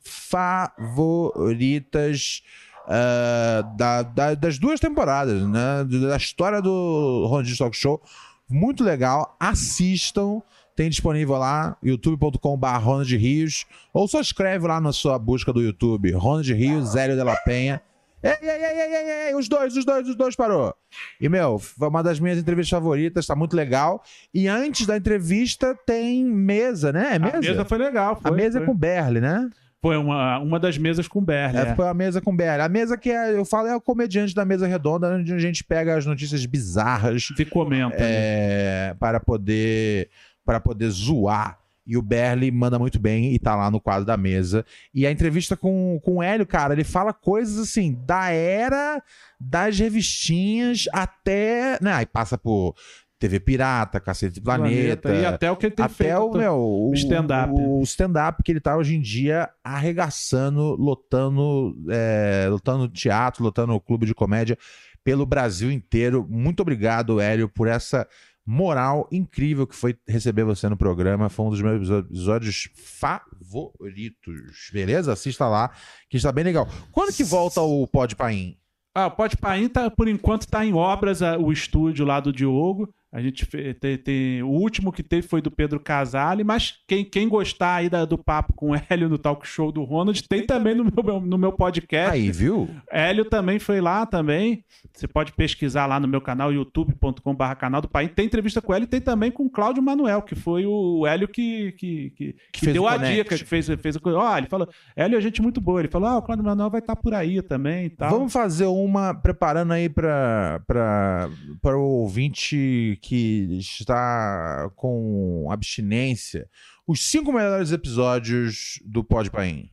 favoritas 1.11 2.43
ah, 2.87 3.63
da- 3.77 4.03
da- 4.03 4.35
das 4.35 4.59
duas 4.59 4.79
temporadas, 4.79 5.43
né? 5.43 5.85
Da 6.09 6.17
história 6.17 6.61
do 6.63 7.27
Ronaldinho 7.29 7.57
Talk 7.59 7.77
Show. 7.77 8.01
Muito 8.49 8.85
legal. 8.85 9.37
Assistam. 9.41 10.41
Tem 10.81 10.89
disponível 10.89 11.37
lá, 11.37 11.77
youtube.com.br 11.83 12.67
Ronald 12.79 13.15
Rios. 13.15 13.67
Ou 13.93 14.09
só 14.09 14.19
escreve 14.19 14.67
lá 14.67 14.81
na 14.81 14.95
sua 14.95 15.19
busca 15.19 15.53
do 15.53 15.61
YouTube, 15.61 16.11
Ronald 16.13 16.51
Rios, 16.55 16.97
Hélio 16.97 17.19
de 17.19 17.23
la 17.23 17.37
Penha. 17.37 17.83
Ei, 18.23 18.31
ei, 18.41 18.49
ei, 18.49 18.65
ei, 18.65 18.95
ei, 18.95 19.29
ei, 19.29 19.35
os 19.35 19.47
dois, 19.47 19.77
os 19.77 19.85
dois, 19.85 20.09
os 20.09 20.17
dois 20.17 20.35
parou. 20.35 20.75
E, 21.21 21.29
meu, 21.29 21.59
foi 21.59 21.87
uma 21.87 22.03
das 22.03 22.19
minhas 22.19 22.39
entrevistas 22.39 22.71
favoritas, 22.71 23.27
tá 23.27 23.37
muito 23.37 23.55
legal. 23.55 24.03
E 24.33 24.49
antes 24.49 24.87
da 24.87 24.97
entrevista 24.97 25.79
tem 25.85 26.25
mesa, 26.25 26.91
né? 26.93 27.17
É 27.17 27.19
mesa? 27.19 27.37
A 27.37 27.41
mesa 27.43 27.65
foi 27.67 27.77
legal. 27.77 28.13
A 28.13 28.29
Foi, 28.29 28.31
mesa 28.31 28.59
foi. 28.59 28.63
é 28.63 28.67
com 28.67 28.75
Berle, 28.75 29.21
né? 29.21 29.51
Foi 29.83 29.97
uma, 29.97 30.39
uma 30.39 30.61
das 30.61 30.77
mesas 30.77 31.09
com 31.09 31.23
Berle. 31.23 31.59
É, 31.59 31.63
é. 31.63 31.75
Foi 31.75 31.89
a 31.89 31.95
mesa 31.95 32.21
com 32.21 32.37
Berle. 32.37 32.63
A 32.63 32.69
mesa 32.69 32.99
que 32.99 33.11
é, 33.11 33.35
eu 33.35 33.45
falo 33.47 33.67
é 33.67 33.75
o 33.75 33.81
comediante 33.81 34.35
da 34.35 34.45
mesa 34.45 34.67
redonda, 34.67 35.15
onde 35.15 35.33
a 35.33 35.39
gente 35.39 35.65
pega 35.65 35.97
as 35.97 36.05
notícias 36.05 36.45
bizarras 36.45 37.29
Se 37.35 37.45
comenta. 37.47 37.97
né? 37.97 37.97
é, 37.99 38.97
para 38.99 39.19
poder 39.21 40.11
para 40.51 40.59
poder 40.59 40.91
zoar. 40.91 41.61
E 41.87 41.97
o 41.97 42.03
Berli 42.03 42.51
manda 42.51 42.77
muito 42.77 42.99
bem 42.99 43.33
e 43.33 43.39
tá 43.39 43.55
lá 43.55 43.71
no 43.71 43.81
quadro 43.81 44.05
da 44.05 44.17
mesa. 44.17 44.67
E 44.93 45.07
a 45.07 45.11
entrevista 45.13 45.57
com, 45.57 46.01
com 46.03 46.17
o 46.17 46.23
Hélio, 46.23 46.45
cara, 46.45 46.75
ele 46.75 46.83
fala 46.83 47.13
coisas 47.13 47.57
assim, 47.57 47.97
da 48.05 48.31
era 48.31 49.01
das 49.39 49.79
revistinhas 49.79 50.89
até. 50.93 51.79
Né, 51.81 51.93
aí 51.93 52.05
passa 52.05 52.37
por 52.37 52.75
TV 53.17 53.39
Pirata, 53.39 54.01
Cacete 54.01 54.41
Planeta. 54.41 55.15
E 55.15 55.25
até 55.25 55.53
o 55.53 55.57
que 55.57 55.67
ele 55.67 55.75
tem 55.77 55.85
até 55.85 55.95
feito. 55.95 56.19
o, 56.19 56.37
meu, 56.37 56.57
o 56.57 56.93
stand-up. 56.95 57.53
O, 57.53 57.79
o 57.79 57.83
stand-up 57.85 58.43
que 58.43 58.51
ele 58.51 58.61
tá 58.61 58.77
hoje 58.77 58.97
em 58.97 59.01
dia 59.01 59.49
arregaçando, 59.63 60.75
lotando, 60.75 61.77
é, 61.89 62.49
lotando 62.51 62.89
teatro, 62.89 63.45
lotando 63.45 63.81
clube 63.81 64.05
de 64.05 64.15
comédia 64.15 64.59
pelo 65.05 65.25
Brasil 65.25 65.71
inteiro. 65.71 66.27
Muito 66.29 66.61
obrigado, 66.61 67.21
Hélio, 67.21 67.49
por 67.49 67.69
essa 67.69 68.07
moral 68.51 69.09
incrível 69.13 69.65
que 69.67 69.77
foi 69.77 69.97
receber 70.09 70.43
você 70.45 70.69
no 70.69 70.77
programa. 70.77 71.29
Foi 71.29 71.47
um 71.47 71.51
dos 71.51 71.63
meus 71.63 71.89
episódios 71.89 72.69
favoritos. 72.75 74.71
Beleza? 74.73 75.13
Assista 75.13 75.47
lá, 75.47 75.71
que 76.09 76.17
está 76.17 76.33
bem 76.33 76.45
legal. 76.45 76.69
Quando 76.91 77.15
que 77.15 77.23
volta 77.25 77.61
o 77.61 77.87
Pod 77.87 78.17
Paim? 78.17 78.57
Ah, 78.95 79.07
o 79.07 79.11
Pode 79.13 79.37
Paim, 79.37 79.69
tá, 79.69 79.89
por 79.89 80.09
enquanto, 80.09 80.49
tá 80.49 80.67
em 80.67 80.73
obras 80.75 81.23
a- 81.23 81.39
o 81.39 81.53
estúdio 81.53 82.05
lá 82.05 82.19
do 82.19 82.33
Diogo. 82.33 82.93
A 83.13 83.21
gente 83.21 83.45
tem, 83.81 83.97
tem- 83.99 84.43
o 84.43 84.49
último 84.49 84.93
que 84.93 85.03
teve 85.03 85.27
foi 85.27 85.43
do 85.43 85.51
Pedro 85.51 85.81
Casale, 85.81 86.45
mas 86.45 86.75
quem, 86.87 87.05
quem 87.05 87.29
gostar 87.29 87.75
aí 87.77 87.89
da- 87.89 88.05
do 88.05 88.17
papo 88.17 88.53
com 88.53 88.71
o 88.71 88.75
Hélio 88.89 89.09
no 89.09 89.19
talk 89.19 89.45
show 89.49 89.73
do 89.73 89.83
Ronald, 89.83 90.23
tem 90.29 90.47
também 90.47 90.77
no 90.77 90.85
meu, 90.85 91.21
no 91.21 91.37
meu 91.37 91.53
podcast. 91.53 92.13
Aí, 92.15 92.31
viu? 92.31 92.71
Hélio 92.89 93.25
também 93.25 93.59
foi 93.59 93.81
lá 93.81 94.07
também. 94.07 94.65
Você 94.95 95.09
pode 95.09 95.33
pesquisar 95.33 95.87
lá 95.87 95.99
no 95.99 96.07
meu 96.07 96.21
canal, 96.21 96.53
youtube.com.br 96.53 97.55
canal 97.59 97.81
do 97.81 97.89
Paim. 97.89 98.07
Tem 98.07 98.27
entrevista 98.27 98.63
com 98.63 98.73
o 98.73 98.77
Hélio 98.77 98.85
e 98.85 98.89
tem 98.89 99.01
também 99.01 99.31
com 99.33 99.45
o 99.45 99.51
Cláudio 99.51 99.83
Manuel, 99.83 100.23
que 100.23 100.37
foi 100.37 100.65
o 100.65 101.05
Hélio 101.05 101.27
que, 101.27 101.73
que, 101.73 102.11
que, 102.11 102.37
que 102.53 102.61
fez 102.61 102.73
deu 102.73 102.87
a 102.87 102.93
connect. 102.93 103.17
dica, 103.17 103.37
que 103.39 103.45
fez, 103.45 103.67
fez 103.81 103.97
a 103.97 104.01
coisa. 104.01 104.19
Ó, 104.19 104.39
ele 104.39 104.47
falou, 104.47 104.69
Hélio 104.95 105.19
é 105.19 105.21
gente 105.21 105.43
muito 105.43 105.61
boa. 105.61 105.81
Ele 105.81 105.89
falou, 105.89 106.09
ah, 106.09 106.19
o 106.19 106.23
Cláudio 106.23 106.45
Manuel 106.45 106.71
vai 106.71 106.81
estar 106.81 106.95
por 106.95 107.13
aí 107.13 107.43
também 107.43 107.87
e 107.87 107.91
tal. 107.91 108.11
Vamos 108.11 108.33
fazer 108.33 108.67
uma 108.67 109.13
preparando 109.15 109.73
aí 109.73 109.89
para 109.89 110.61
para 110.69 111.77
o 111.77 112.03
ouvinte 112.03 112.99
que 113.01 113.59
está 113.59 114.71
com 114.77 115.49
abstinência. 115.51 116.49
Os 116.87 117.01
cinco 117.09 117.33
melhores 117.33 117.73
episódios 117.73 118.81
do 118.85 119.03
Pod 119.03 119.31
Paim. 119.31 119.71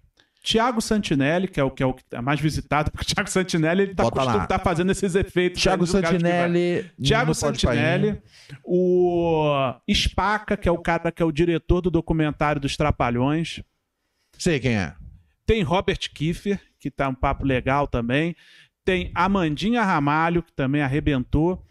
Tiago 0.47 0.79
Santinelli, 0.79 1.49
que 1.49 1.59
é 1.59 1.63
o 1.63 1.69
que 1.69 1.83
é 1.83 1.85
o 1.85 1.93
que 1.93 2.03
é 2.09 2.21
mais 2.21 2.39
visitado, 2.39 2.89
porque 2.89 3.03
o 3.11 3.13
Tiago 3.13 3.29
Santinelli 3.29 3.81
ele 3.81 3.95
tá, 3.95 4.09
costuma, 4.09 4.47
tá 4.47 4.57
fazendo 4.57 4.91
esses 4.93 5.13
efeitos. 5.13 5.61
Vai. 5.61 5.85
Santinelli. 5.85 6.89
Tiago. 7.01 7.33
Santinelli, 7.33 8.21
o 8.63 9.73
Spaca, 9.91 10.55
que 10.55 10.69
é 10.69 10.71
o 10.71 10.77
cara 10.77 11.11
que 11.11 11.21
é 11.21 11.25
o 11.25 11.33
diretor 11.33 11.81
do 11.81 11.91
documentário 11.91 12.61
dos 12.61 12.77
Trapalhões. 12.77 13.61
Sei 14.37 14.57
quem 14.57 14.77
é. 14.77 14.95
Tem 15.45 15.63
Robert 15.63 15.99
Kiefer, 16.13 16.61
que 16.79 16.89
tá 16.89 17.09
um 17.09 17.15
papo 17.15 17.45
legal 17.45 17.85
também. 17.85 18.33
Tem 18.85 19.11
Amandinha 19.13 19.83
Ramalho, 19.83 20.41
que 20.41 20.53
também 20.53 20.81
arrebentou. 20.81 21.61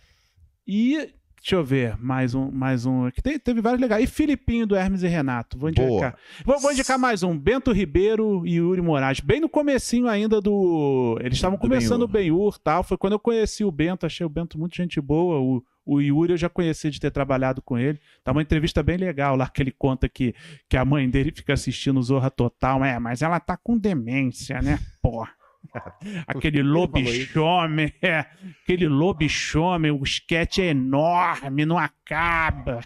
E 0.67 1.15
deixa 1.47 1.55
eu 1.55 1.63
ver, 1.63 1.97
mais 2.01 2.35
um, 2.35 2.51
mais 2.51 2.85
um. 2.87 3.09
Que 3.09 3.23
teve 3.39 3.61
vários 3.61 3.81
legais. 3.81 4.03
E 4.03 4.07
Filipinho 4.09 4.67
do 4.67 4.75
Hermes 4.75 5.05
e 5.05 5.07
Renato. 5.07 5.57
Vou 5.57 5.71
indicar. 5.71 6.19
Vou, 6.45 6.59
vou 6.59 6.73
indicar 6.73 6.99
mais 6.99 7.23
um. 7.23 7.39
Bento 7.39 7.71
Ribeiro 7.71 8.45
e 8.45 8.57
Yuri 8.57 8.83
Moraes. 8.83 9.21
Bem 9.21 9.41
no 9.41 9.49
comecinho 9.49 10.09
ainda 10.09 10.41
do. 10.41 11.17
Eles 11.21 11.39
estavam 11.39 11.57
Do 11.57 11.61
começando 11.61 12.03
o. 12.03 12.09
Ben-Hur 12.09 12.59
tal. 12.59 12.83
Foi 12.83 12.99
quando 12.99 13.13
eu 13.13 13.21
conheci 13.21 13.65
o 13.65 13.71
Bento. 13.71 14.05
Achei 14.05 14.27
o 14.27 14.29
Bento 14.29 14.59
muito 14.59 14.75
gente 14.75 15.01
boa. 15.01 15.39
O, 15.39 15.63
o 15.85 16.01
Yuri 16.01 16.33
eu 16.33 16.37
já 16.37 16.49
conheci 16.49 16.91
de 16.91 16.99
ter 16.99 17.13
trabalhado 17.13 17.63
com 17.63 17.79
ele. 17.79 18.01
Tá 18.25 18.33
uma 18.33 18.43
entrevista 18.43 18.83
bem 18.83 18.97
legal 18.97 19.37
lá 19.37 19.49
que 19.49 19.63
ele 19.63 19.71
conta 19.71 20.09
que, 20.09 20.35
que 20.69 20.77
a 20.77 20.85
mãe 20.85 21.09
dele 21.09 21.31
fica 21.31 21.53
assistindo 21.53 22.03
Zorra 22.03 22.29
Total. 22.29 22.85
É, 22.85 22.99
mas 22.99 23.23
ela 23.23 23.39
tá 23.39 23.57
com 23.57 23.79
demência, 23.79 24.61
né? 24.61 24.81
Porra. 25.01 25.31
Aquele 26.27 26.63
lobisomem, 26.63 27.93
é, 28.01 28.27
aquele 28.63 28.89
lobisomem, 28.89 29.91
o 29.91 30.03
sketch 30.05 30.59
é 30.59 30.67
enorme, 30.67 31.67
não 31.67 31.79
acaba. 31.79 32.81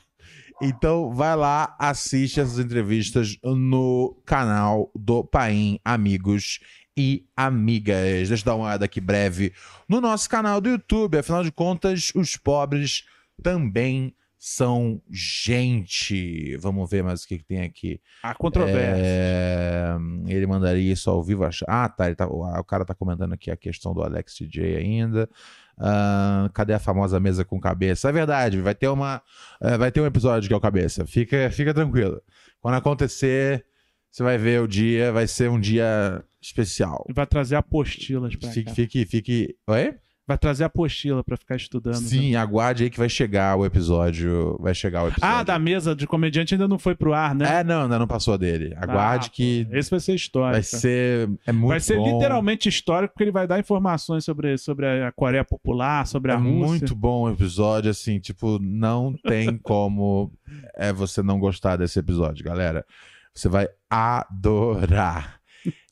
Então 0.62 1.12
vai 1.14 1.34
lá, 1.34 1.74
assiste 1.78 2.38
essas 2.38 2.58
entrevistas 2.58 3.38
no 3.42 4.20
canal 4.26 4.90
do 4.94 5.24
Paim 5.24 5.78
Amigos 5.84 6.60
e 6.96 7.24
Amigas. 7.34 8.28
Deixa 8.28 8.42
eu 8.42 8.44
dar 8.44 8.54
uma 8.56 8.66
olhada 8.66 8.84
aqui 8.84 9.00
breve 9.00 9.54
no 9.88 10.00
nosso 10.00 10.28
canal 10.28 10.60
do 10.60 10.68
YouTube. 10.68 11.16
Afinal 11.16 11.42
de 11.42 11.50
contas, 11.50 12.12
os 12.14 12.36
pobres 12.36 13.04
também 13.42 14.14
são 14.42 15.02
gente. 15.10 16.56
Vamos 16.56 16.88
ver 16.90 17.04
mais 17.04 17.22
o 17.22 17.28
que, 17.28 17.36
que 17.36 17.44
tem 17.44 17.60
aqui. 17.60 18.00
A 18.22 18.34
controvérsia. 18.34 19.04
É, 19.04 19.96
ele 20.28 20.46
mandaria 20.46 20.90
isso 20.90 21.10
ao 21.10 21.22
vivo. 21.22 21.46
Ah, 21.68 21.88
tá, 21.90 22.06
ele 22.06 22.14
tá. 22.16 22.26
O 22.26 22.64
cara 22.64 22.86
tá 22.86 22.94
comentando 22.94 23.34
aqui 23.34 23.50
a 23.50 23.56
questão 23.56 23.92
do 23.92 24.02
Alex 24.02 24.36
DJ 24.38 24.78
ainda. 24.78 25.28
Ah, 25.76 26.50
cadê 26.54 26.72
a 26.72 26.78
famosa 26.78 27.20
mesa 27.20 27.44
com 27.44 27.60
cabeça? 27.60 28.08
É 28.08 28.12
verdade, 28.12 28.62
vai 28.62 28.74
ter 28.74 28.88
uma. 28.88 29.20
é, 29.60 29.76
vai 29.76 29.92
ter 29.92 30.00
um 30.00 30.06
episódio 30.06 30.48
que 30.48 30.54
é 30.54 30.56
o 30.56 30.60
cabeça. 30.60 31.06
Fica, 31.06 31.50
fica 31.50 31.74
tranquilo. 31.74 32.22
Quando 32.62 32.76
acontecer, 32.76 33.66
você 34.10 34.22
vai 34.22 34.38
ver 34.38 34.62
o 34.62 34.66
dia, 34.66 35.12
vai 35.12 35.26
ser 35.26 35.50
um 35.50 35.60
dia 35.60 36.24
especial. 36.40 37.04
Vai 37.14 37.26
trazer 37.26 37.56
apostilas 37.56 38.34
pra 38.36 38.48
Fique, 38.48 38.64
cá. 38.70 38.74
fique, 38.74 39.04
fique. 39.04 39.56
Oi? 39.66 39.94
Vai 40.30 40.38
trazer 40.38 40.62
apostila 40.62 41.24
pra 41.24 41.36
ficar 41.36 41.56
estudando. 41.56 41.96
Sim, 41.96 42.36
aguarde 42.36 42.84
aí 42.84 42.90
que 42.90 42.96
vai 42.98 43.08
chegar 43.08 43.56
o 43.58 43.66
episódio. 43.66 44.56
Vai 44.60 44.72
chegar 44.72 45.02
o 45.02 45.08
episódio. 45.08 45.36
Ah, 45.36 45.42
da 45.42 45.58
mesa 45.58 45.92
de 45.92 46.06
comediante 46.06 46.54
ainda 46.54 46.68
não 46.68 46.78
foi 46.78 46.94
pro 46.94 47.12
ar, 47.12 47.34
né? 47.34 47.60
É, 47.60 47.64
não, 47.64 47.82
ainda 47.82 47.98
não 47.98 48.06
passou 48.06 48.38
dele. 48.38 48.72
Aguarde 48.76 49.26
Ah, 49.26 49.30
que 49.34 49.66
Esse 49.72 49.90
vai 49.90 49.98
ser 49.98 50.14
histórico. 50.14 50.52
vai 50.52 50.62
ser. 50.62 51.28
É 51.44 51.50
muito 51.50 51.68
vai 51.70 51.80
ser 51.80 51.96
bom. 51.96 52.12
literalmente 52.14 52.68
histórico, 52.68 53.12
porque 53.12 53.24
ele 53.24 53.32
vai 53.32 53.44
dar 53.48 53.58
informações 53.58 54.24
sobre, 54.24 54.56
sobre 54.56 54.86
a 54.86 55.10
Coreia 55.10 55.42
Popular, 55.44 56.06
sobre 56.06 56.30
a 56.30 56.36
É 56.36 56.38
Rússia. 56.38 56.66
muito 56.68 56.94
bom 56.94 57.22
o 57.22 57.30
episódio, 57.30 57.90
assim, 57.90 58.20
tipo, 58.20 58.60
não 58.62 59.12
tem 59.26 59.58
como 59.64 60.30
é 60.76 60.92
você 60.92 61.24
não 61.24 61.40
gostar 61.40 61.74
desse 61.74 61.98
episódio, 61.98 62.44
galera. 62.44 62.86
Você 63.34 63.48
vai 63.48 63.66
adorar. 63.90 65.39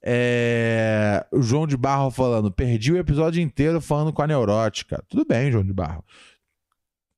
É, 0.02 1.26
O 1.32 1.42
João 1.42 1.66
de 1.66 1.76
Barro 1.76 2.10
falando, 2.10 2.50
perdi 2.50 2.92
o 2.92 2.96
episódio 2.96 3.42
inteiro 3.42 3.80
falando 3.80 4.12
com 4.12 4.22
a 4.22 4.26
neurótica. 4.26 5.02
Tudo 5.08 5.24
bem, 5.28 5.50
João 5.50 5.64
de 5.64 5.72
Barro. 5.72 6.04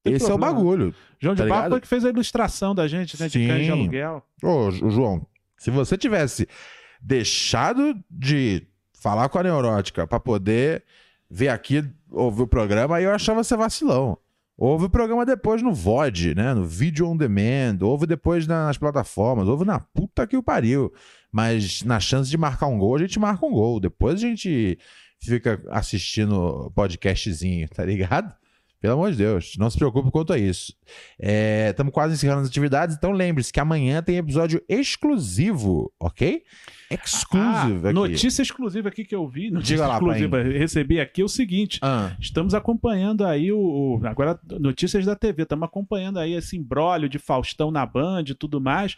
Tem 0.03 0.15
Esse 0.15 0.25
é 0.25 0.29
o 0.29 0.39
problema. 0.39 0.55
bagulho. 0.57 0.95
João 1.19 1.35
de 1.35 1.43
tá 1.43 1.49
Barro 1.49 1.61
ligado? 1.61 1.71
foi 1.73 1.81
que 1.83 1.89
fez 1.89 2.05
a 2.05 2.09
ilustração 2.09 2.75
da 2.75 2.89
gente, 2.89 3.21
né? 3.21 3.27
De 3.29 3.39
Sim. 3.39 3.47
cães 3.49 3.65
de 3.67 3.71
aluguel. 3.71 4.23
Ô, 4.43 4.71
João, 4.71 5.27
se 5.59 5.71
você 5.71 5.97
tivesse 5.99 6.49
deixado 7.03 7.95
de 8.11 8.67
falar 8.95 9.29
com 9.29 9.39
a 9.39 9.43
neurótica 9.43 10.07
pra 10.07 10.19
poder 10.19 10.83
ver 11.31 11.49
aqui, 11.49 11.85
ouvir 12.11 12.43
o 12.43 12.47
programa, 12.47 12.97
aí 12.97 13.05
eu 13.05 13.13
achava 13.13 13.45
você 13.45 13.57
vacilão. 13.57 14.17
Ouve 14.57 14.87
o 14.87 14.91
programa 14.91 15.25
depois 15.25 15.63
no 15.63 15.73
VOD, 15.73 16.35
né? 16.35 16.53
No 16.53 16.67
Video 16.67 17.09
On 17.09 17.17
Demand. 17.17 17.79
Ouve 17.81 18.07
depois 18.07 18.47
na- 18.47 18.67
nas 18.67 18.77
plataformas. 18.77 19.49
Ouve 19.49 19.65
na 19.65 19.81
puta 19.81 20.27
que 20.27 20.37
o 20.37 20.43
pariu. 20.43 20.93
Mas 21.33 21.83
na 21.83 22.01
chance 22.01 22.29
de 22.31 22.37
marcar 22.37 22.67
um 22.67 22.79
gol, 22.79 22.97
a 22.97 22.99
gente 23.01 23.19
marca 23.19 23.45
um 23.47 23.53
gol. 23.53 23.79
Depois 23.81 24.15
a 24.23 24.27
gente 24.27 24.79
fica 25.23 25.63
assistindo 25.71 26.73
podcastzinho, 26.75 27.69
tá 27.69 27.85
ligado? 27.85 28.35
Pelo 28.81 28.95
amor 28.95 29.11
de 29.11 29.19
Deus, 29.19 29.57
não 29.59 29.69
se 29.69 29.77
preocupe 29.77 30.11
quanto 30.11 30.33
a 30.33 30.39
isso. 30.39 30.75
Estamos 31.19 31.93
quase 31.93 32.15
encerrando 32.15 32.41
as 32.41 32.49
atividades, 32.49 32.97
então 32.97 33.13
lembre-se 33.13 33.53
que 33.53 33.61
amanhã 33.61 34.03
tem 34.03 34.17
episódio 34.17 34.63
exclusivo, 34.67 35.93
ok? 36.01 36.43
Exclusive 36.91 37.87
Ah, 37.87 37.91
aqui. 37.91 37.93
notícia 37.93 38.41
exclusiva 38.43 38.89
aqui 38.89 39.05
que 39.05 39.15
eu 39.15 39.29
vi. 39.29 39.51
Notícia 39.51 39.77
Diga 39.77 39.87
lá, 39.87 39.95
exclusiva. 39.95 40.43
Recebi 40.43 40.99
aqui 40.99 41.21
é 41.21 41.25
o 41.25 41.29
seguinte: 41.29 41.79
Ah, 41.83 42.17
estamos 42.19 42.55
acompanhando 42.55 43.25
aí 43.25 43.53
o. 43.53 43.59
o- 44.01 44.07
agora, 44.07 44.41
notícias 44.59 45.05
da 45.05 45.15
TV. 45.15 45.43
Estamos 45.43 45.67
acompanhando 45.69 46.19
aí 46.19 46.33
esse 46.33 46.57
imbróglio 46.57 47.09
de 47.09 47.19
Faustão 47.19 47.71
na 47.71 47.85
Band 47.85 48.25
e 48.29 48.35
tudo 48.35 48.61
mais. 48.61 48.97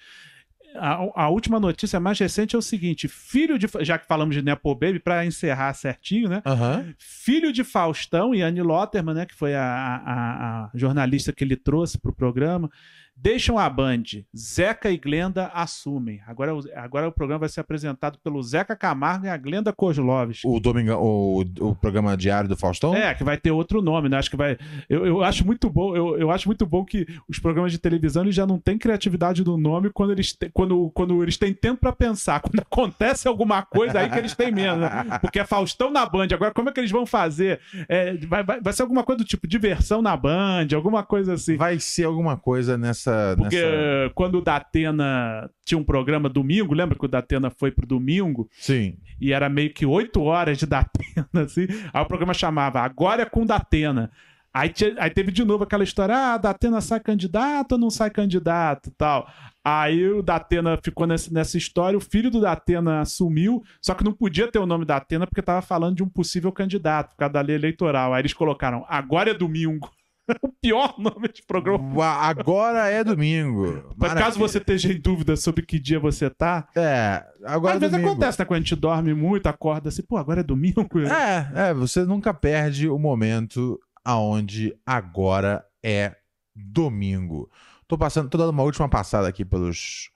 A, 0.76 1.24
a 1.24 1.28
última 1.28 1.58
notícia 1.60 1.98
mais 2.00 2.18
recente 2.18 2.54
é 2.56 2.58
o 2.58 2.62
seguinte: 2.62 3.08
filho 3.08 3.58
de. 3.58 3.66
Já 3.80 3.98
que 3.98 4.06
falamos 4.06 4.34
de 4.34 4.42
Nepo 4.42 4.74
Baby, 4.74 4.98
para 4.98 5.24
encerrar 5.26 5.72
certinho, 5.74 6.28
né? 6.28 6.42
Aham. 6.44 6.94
Filho 6.98 7.52
de 7.52 7.62
Faustão 7.64 8.34
e 8.34 8.42
Anne 8.42 8.62
Lotterman, 8.62 9.14
né, 9.14 9.26
que 9.26 9.34
foi 9.34 9.54
a, 9.54 9.62
a- 9.62 10.64
a 10.64 10.70
jornalista 10.74 11.32
que 11.32 11.44
ele 11.44 11.56
trouxe 11.56 11.98
para 11.98 12.10
o 12.10 12.14
programa, 12.14 12.70
deixam 13.16 13.58
a 13.58 13.68
Band. 13.68 14.02
Zeca 14.36 14.90
e 14.90 14.96
Glenda 14.98 15.50
assumem. 15.54 16.20
Agora, 16.26 16.54
o- 16.54 16.62
agora 16.74 17.08
o 17.08 17.12
programa 17.12 17.40
vai 17.40 17.48
ser 17.48 17.60
apresentado 17.60 18.18
pelo 18.22 18.42
Zeca 18.42 18.74
Camargo 18.74 19.26
e 19.26 19.28
a 19.28 19.36
Glenda 19.36 19.72
Kozlovski. 19.72 20.46
O, 20.46 20.58
Domingão, 20.58 21.00
o, 21.00 21.40
o 21.60 21.74
programa 21.74 22.16
diário 22.16 22.48
do 22.48 22.56
Faustão? 22.56 22.94
É, 22.94 23.14
que 23.14 23.22
vai 23.24 23.36
ter 23.36 23.50
outro 23.50 23.80
nome, 23.82 24.08
né? 24.08 24.18
Acho 24.18 24.30
que 24.30 24.36
vai. 24.36 24.56
Eu, 24.88 25.06
eu 25.06 25.22
acho 25.22 25.46
muito 25.46 25.68
bom. 25.70 25.94
Eu, 25.96 26.18
eu 26.18 26.30
acho 26.30 26.48
muito 26.48 26.66
bom 26.66 26.84
que 26.84 27.06
os 27.28 27.38
programas 27.38 27.70
de 27.72 27.78
televisão 27.78 28.22
eles 28.22 28.34
já 28.34 28.46
não 28.46 28.58
têm 28.58 28.78
criatividade 28.78 29.44
no 29.44 29.56
nome 29.56 29.90
quando 29.90 30.10
eles 30.12 30.32
têm, 30.32 30.50
quando, 30.52 30.90
quando 30.94 31.22
eles 31.22 31.36
têm 31.36 31.52
tempo 31.54 31.80
pra 31.80 31.92
pensar. 31.92 32.40
Quando 32.52 32.60
acontece 32.60 33.28
alguma 33.28 33.62
coisa 33.62 34.00
aí 34.00 34.10
que 34.10 34.18
eles 34.18 34.34
têm 34.34 34.50
menos, 34.52 34.80
né? 34.80 35.18
Porque 35.20 35.38
é 35.38 35.44
Faustão 35.44 35.90
na 35.90 36.04
Band. 36.04 36.28
Agora, 36.32 36.52
como 36.52 36.68
é 36.68 36.72
que 36.72 36.80
eles 36.80 36.90
vão 36.90 37.06
fazer? 37.06 37.60
É, 37.88 38.14
vai, 38.26 38.42
vai, 38.42 38.60
vai 38.60 38.72
ser 38.72 38.82
alguma 38.82 39.02
coisa 39.04 39.18
do 39.18 39.24
tipo 39.24 39.46
diversão 39.46 40.02
na 40.02 40.16
Band, 40.16 40.68
alguma 40.74 41.02
coisa 41.02 41.34
assim. 41.34 41.56
Vai 41.56 41.78
ser 41.78 42.04
alguma 42.04 42.36
coisa 42.36 42.76
nessa. 42.76 43.01
Porque 43.36 43.60
nessa... 43.60 44.12
quando 44.14 44.38
o 44.38 44.42
Datena 44.42 45.50
tinha 45.64 45.78
um 45.78 45.84
programa 45.84 46.28
domingo, 46.28 46.74
lembra 46.74 46.98
que 46.98 47.04
o 47.04 47.08
Datena 47.08 47.50
foi 47.50 47.70
pro 47.70 47.86
domingo? 47.86 48.48
Sim. 48.52 48.96
e 49.20 49.32
era 49.32 49.48
meio 49.48 49.72
que 49.72 49.86
oito 49.86 50.22
horas 50.22 50.58
de 50.58 50.66
Datena, 50.66 51.28
assim. 51.44 51.66
Aí 51.92 52.02
o 52.02 52.06
programa 52.06 52.34
chamava 52.34 52.80
Agora 52.80 53.22
é 53.22 53.26
com 53.26 53.46
Datena. 53.46 54.10
Aí, 54.54 54.70
aí 54.98 55.08
teve 55.08 55.32
de 55.32 55.44
novo 55.44 55.64
aquela 55.64 55.82
história: 55.82 56.14
ah, 56.14 56.36
Datena 56.36 56.80
sai 56.80 57.00
candidato 57.00 57.72
ou 57.72 57.78
não 57.78 57.88
sai 57.88 58.10
candidato 58.10 58.90
tal. 58.98 59.26
Aí 59.64 60.06
o 60.08 60.22
Datena 60.22 60.78
ficou 60.82 61.06
nessa, 61.06 61.32
nessa 61.32 61.56
história, 61.56 61.96
o 61.96 62.00
filho 62.00 62.30
do 62.30 62.40
Datena 62.40 63.00
assumiu, 63.00 63.62
só 63.80 63.94
que 63.94 64.04
não 64.04 64.12
podia 64.12 64.50
ter 64.50 64.58
o 64.58 64.66
nome 64.66 64.84
Datena 64.84 65.26
porque 65.26 65.40
tava 65.40 65.62
falando 65.62 65.96
de 65.96 66.02
um 66.02 66.08
possível 66.08 66.52
candidato, 66.52 67.10
por 67.10 67.16
causa 67.16 67.32
da 67.32 67.40
lei 67.40 67.56
eleitoral. 67.56 68.12
Aí 68.12 68.20
eles 68.20 68.34
colocaram 68.34 68.84
Agora 68.88 69.30
é 69.30 69.34
domingo. 69.34 69.90
o 70.42 70.48
pior 70.60 70.94
nome 70.98 71.28
de 71.28 71.42
programa. 71.42 72.04
Agora 72.06 72.88
é 72.88 73.02
domingo. 73.02 73.92
Mas 73.96 74.14
caso 74.14 74.38
você 74.38 74.58
esteja 74.58 74.92
em 74.92 75.00
dúvida 75.00 75.36
sobre 75.36 75.66
que 75.66 75.78
dia 75.78 75.98
você 75.98 76.30
tá, 76.30 76.68
É, 76.76 77.24
agora 77.44 77.74
às 77.74 77.76
é 77.76 77.80
vezes 77.80 77.92
domingo. 77.92 78.10
acontece, 78.10 78.38
né? 78.38 78.44
Quando 78.44 78.58
a 78.58 78.60
gente 78.60 78.76
dorme 78.76 79.14
muito, 79.14 79.46
acorda 79.46 79.88
assim, 79.88 80.02
pô, 80.02 80.16
agora 80.16 80.40
é 80.40 80.44
domingo. 80.44 80.86
É, 81.10 81.68
é, 81.70 81.74
você 81.74 82.04
nunca 82.04 82.32
perde 82.32 82.88
o 82.88 82.98
momento 82.98 83.78
aonde 84.04 84.74
agora 84.86 85.64
é 85.82 86.14
domingo. 86.54 87.50
Tô 87.88 87.98
passando, 87.98 88.28
tô 88.28 88.38
dando 88.38 88.50
uma 88.50 88.62
última 88.62 88.88
passada 88.88 89.28
aqui 89.28 89.44
pelos, 89.44 90.10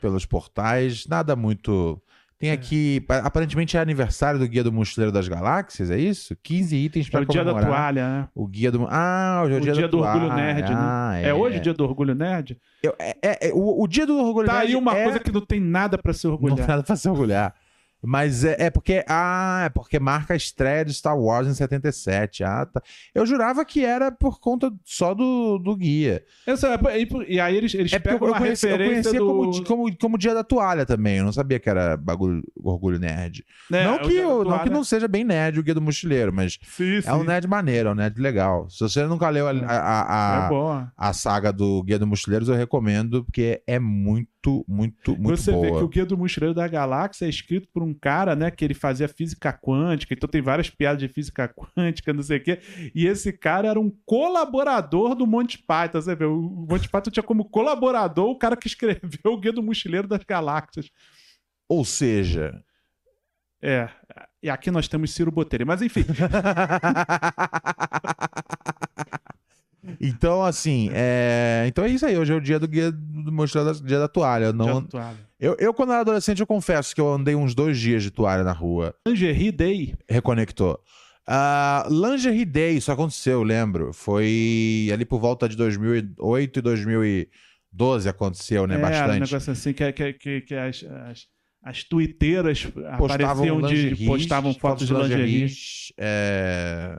pelos 0.00 0.24
portais, 0.26 1.06
nada 1.06 1.34
muito. 1.34 2.00
Tem 2.38 2.50
aqui, 2.50 3.00
pa- 3.00 3.18
aparentemente 3.20 3.78
é 3.78 3.80
aniversário 3.80 4.38
do 4.38 4.46
Guia 4.46 4.62
do 4.62 4.70
Mochileiro 4.70 5.10
das 5.10 5.26
Galáxias, 5.26 5.90
é 5.90 5.98
isso? 5.98 6.36
15 6.42 6.76
itens 6.76 7.06
É 7.06 7.10
para 7.10 7.22
o 7.22 7.24
dia 7.26 7.42
da 7.42 7.54
toalha, 7.54 8.08
né? 8.08 8.28
O 8.34 8.46
Guia 8.46 8.70
do 8.70 8.86
Ah, 8.90 9.40
hoje 9.42 9.52
é 9.52 9.56
o, 9.56 9.58
O 9.58 9.62
dia, 9.62 9.72
dia, 9.72 9.88
do 9.88 9.98
Orgulho 10.00 10.26
toalha. 10.26 10.42
Nerd, 10.54 10.72
Ah, 10.72 11.10
né? 11.14 11.28
É. 11.28 11.34
hoje 11.34 11.56
o 11.56 11.60
dia 11.62 11.72
do 11.72 11.84
Orgulho 11.84 12.14
Nerd? 12.14 12.58
Eu- 12.82 12.94
é, 12.98 13.16
é- 13.22 13.48
é- 13.48 13.52
o, 13.54 13.82
o 13.82 13.86
dia 13.88 14.06
do 14.06 14.18
Orgulho 14.18 14.46
Tá 14.46 14.54
Nerd 14.58 14.66
aí 14.68 14.76
uma 14.76 14.94
é- 14.94 15.02
coisa 15.04 15.18
que 15.18 15.32
não 15.32 15.40
tem 15.40 15.58
nada 15.60 15.96
pra 15.96 16.12
se 16.12 16.26
Não 16.26 16.34
orgulhar. 16.34 16.56
tem 16.58 16.66
nada 16.66 16.82
pra 16.82 16.94
se 16.94 17.08
orgulhar. 17.08 17.54
Mas 18.06 18.44
é, 18.44 18.56
é 18.58 18.70
porque. 18.70 19.04
Ah, 19.08 19.64
é 19.66 19.68
porque 19.68 19.98
marca 19.98 20.34
a 20.34 20.36
estreia 20.36 20.84
de 20.84 20.94
Star 20.94 21.18
Wars 21.18 21.48
em 21.48 21.54
77. 21.54 22.44
Ah, 22.44 22.64
tá. 22.66 22.80
Eu 23.14 23.26
jurava 23.26 23.64
que 23.64 23.84
era 23.84 24.12
por 24.12 24.38
conta 24.40 24.72
só 24.84 25.12
do, 25.14 25.58
do 25.58 25.76
guia. 25.76 26.22
Essa- 26.46 26.78
e, 26.96 27.34
e 27.34 27.40
aí 27.40 27.56
eles, 27.56 27.74
eles 27.74 27.92
É 27.92 27.98
pegam 27.98 28.28
eu, 28.28 28.32
uma 28.32 28.38
conhecia, 28.38 28.70
eu 28.70 28.78
conhecia 28.78 29.18
do... 29.18 29.26
como, 29.26 29.64
como, 29.64 29.98
como 29.98 30.18
dia 30.18 30.34
da 30.34 30.44
toalha 30.44 30.86
também. 30.86 31.16
Eu 31.18 31.24
não 31.24 31.32
sabia 31.32 31.58
que 31.58 31.68
era 31.68 31.96
bagulho, 31.96 32.42
orgulho 32.56 32.98
nerd. 32.98 33.44
né, 33.70 33.84
não, 33.84 33.98
que, 33.98 34.14
eu- 34.14 34.44
não 34.44 34.58
que 34.60 34.70
não 34.70 34.84
seja 34.84 35.08
bem 35.08 35.24
nerd 35.24 35.58
o 35.58 35.62
guia 35.62 35.74
do 35.74 35.82
mochileiro, 35.82 36.32
mas 36.32 36.58
Sim, 36.62 37.00
é 37.04 37.12
um 37.14 37.24
nerd 37.24 37.46
maneiro, 37.48 37.88
é 37.88 37.92
um 37.92 37.96
nerd 37.96 38.20
legal. 38.20 38.70
Se 38.70 38.80
você 38.80 39.04
nunca 39.04 39.28
leu 39.28 39.48
a, 39.48 39.50
a, 39.50 40.42
a, 40.42 40.46
É 40.46 40.48
bom. 40.48 40.86
a 40.96 41.12
saga 41.12 41.52
do 41.52 41.82
Guia 41.82 41.98
do 41.98 42.06
Mochileiros, 42.06 42.48
eu 42.48 42.54
recomendo, 42.54 43.24
porque 43.24 43.62
é 43.66 43.78
muito, 43.78 44.28
muito, 44.68 45.16
muito 45.16 45.36
Você 45.36 45.50
vê 45.52 45.70
boa. 45.70 45.78
que 45.78 45.84
o 45.84 45.88
Guia 45.88 46.04
do 46.06 46.16
Mochileiro 46.16 46.54
da 46.54 46.66
Galáxia 46.68 47.26
é 47.26 47.28
escrito 47.28 47.68
por 47.72 47.82
um 47.82 47.94
cara, 47.94 48.34
né, 48.36 48.50
que 48.50 48.64
ele 48.64 48.74
fazia 48.74 49.08
física 49.08 49.52
quântica, 49.52 50.14
então 50.14 50.28
tem 50.28 50.42
várias 50.42 50.68
piadas 50.70 50.98
de 51.00 51.08
física 51.08 51.48
quântica, 51.76 52.12
não 52.12 52.22
sei 52.22 52.38
o 52.38 52.42
quê. 52.42 52.60
E 52.94 53.06
esse 53.06 53.32
cara 53.32 53.68
era 53.68 53.80
um 53.80 53.90
colaborador 54.04 55.14
do 55.14 55.26
Monty 55.26 55.58
Python, 55.58 56.00
você 56.00 56.14
vê, 56.14 56.24
o 56.24 56.66
Monty 56.68 56.88
Python 56.88 57.10
tinha 57.10 57.22
como 57.22 57.44
colaborador 57.48 58.28
o 58.30 58.38
cara 58.38 58.56
que 58.56 58.66
escreveu 58.66 59.32
o 59.32 59.38
Guia 59.40 59.52
do 59.52 59.62
Mochileiro 59.62 60.08
das 60.08 60.22
Galáxias. 60.24 60.90
Ou 61.68 61.84
seja, 61.84 62.62
É, 63.62 63.88
e 64.42 64.50
aqui 64.50 64.70
nós 64.70 64.86
temos 64.86 65.12
Ciro 65.12 65.32
Botelho, 65.32 65.66
mas 65.66 65.82
enfim. 65.82 66.04
Então, 70.00 70.42
assim, 70.42 70.90
é... 70.92 71.64
então 71.66 71.84
é 71.84 71.88
isso 71.88 72.06
aí. 72.06 72.16
Hoje 72.16 72.32
é 72.32 72.36
o 72.36 72.40
dia 72.40 72.58
do 72.58 72.68
guia 72.68 72.90
do 72.90 73.32
mochileiro 73.32 73.72
da, 73.72 73.86
dia 73.86 73.98
da 73.98 74.08
toalha. 74.08 74.52
Não... 74.52 74.82
do 74.82 74.88
toalha. 74.88 75.18
eu, 75.38 75.56
eu, 75.58 75.74
quando 75.74 75.92
era 75.92 76.00
adolescente, 76.00 76.40
eu 76.40 76.46
confesso 76.46 76.94
que 76.94 77.00
eu 77.00 77.12
andei 77.12 77.34
uns 77.34 77.54
dois 77.54 77.78
dias 77.78 78.02
de 78.02 78.10
toalha 78.10 78.44
na 78.44 78.52
rua. 78.52 78.94
Lingerie 79.06 79.52
Day. 79.52 79.94
Reconectou. 80.08 80.80
Uh, 81.28 81.90
Lingerie 81.90 82.44
Day, 82.44 82.76
isso 82.76 82.92
aconteceu, 82.92 83.34
eu 83.34 83.42
lembro. 83.42 83.92
Foi 83.92 84.88
ali 84.92 85.04
por 85.04 85.20
volta 85.20 85.48
de 85.48 85.56
2008 85.56 86.58
e 86.58 86.62
2012 86.62 88.08
aconteceu, 88.08 88.66
né? 88.66 88.74
É, 88.74 88.78
Era 88.78 88.86
um 88.86 88.90
Bastante. 88.90 89.20
negócio 89.20 89.52
assim 89.52 89.72
que, 89.72 89.92
que, 89.92 90.12
que, 90.12 90.40
que 90.42 90.54
as, 90.54 90.84
as, 90.84 91.26
as 91.64 91.82
tuiteiras 91.82 92.64
Postavam 92.96 93.44
apareciam 93.48 93.62
de. 93.62 94.06
postavam 94.06 94.54
fotos 94.54 94.86
de 94.86 94.94
lingerie. 94.94 95.52
é... 95.98 96.96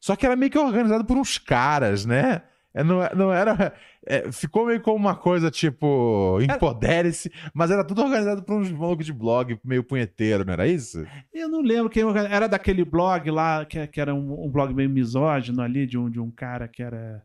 Só 0.00 0.14
que 0.16 0.24
era 0.26 0.36
meio 0.36 0.50
que 0.50 0.58
organizado 0.58 1.04
por 1.04 1.16
uns 1.16 1.38
caras, 1.38 2.04
né? 2.06 2.42
É, 2.74 2.84
Não, 2.84 2.98
não 3.16 3.32
era. 3.32 3.72
é, 4.06 4.30
ficou 4.30 4.66
meio 4.66 4.80
como 4.80 4.96
uma 4.96 5.16
coisa 5.16 5.50
tipo. 5.50 6.38
Empodere-se, 6.42 7.32
mas 7.54 7.70
era 7.70 7.82
tudo 7.84 8.02
organizado 8.02 8.42
por 8.42 8.56
uns 8.56 8.70
malucos 8.70 9.06
de 9.06 9.12
blog 9.12 9.58
meio 9.64 9.82
punheteiro, 9.82 10.44
não 10.44 10.52
era 10.52 10.66
isso? 10.66 11.04
Eu 11.32 11.48
não 11.48 11.60
lembro 11.62 11.88
quem 11.90 12.04
organi- 12.04 12.32
era 12.32 12.46
daquele 12.46 12.84
blog 12.84 13.30
lá, 13.30 13.64
que, 13.64 13.84
que 13.86 14.00
era 14.00 14.14
um, 14.14 14.44
um 14.46 14.50
blog 14.50 14.72
meio 14.74 14.90
misógino 14.90 15.62
ali, 15.62 15.86
de 15.86 15.98
um, 15.98 16.08
de 16.10 16.20
um 16.20 16.30
cara 16.30 16.68
que 16.68 16.82
era. 16.82 17.22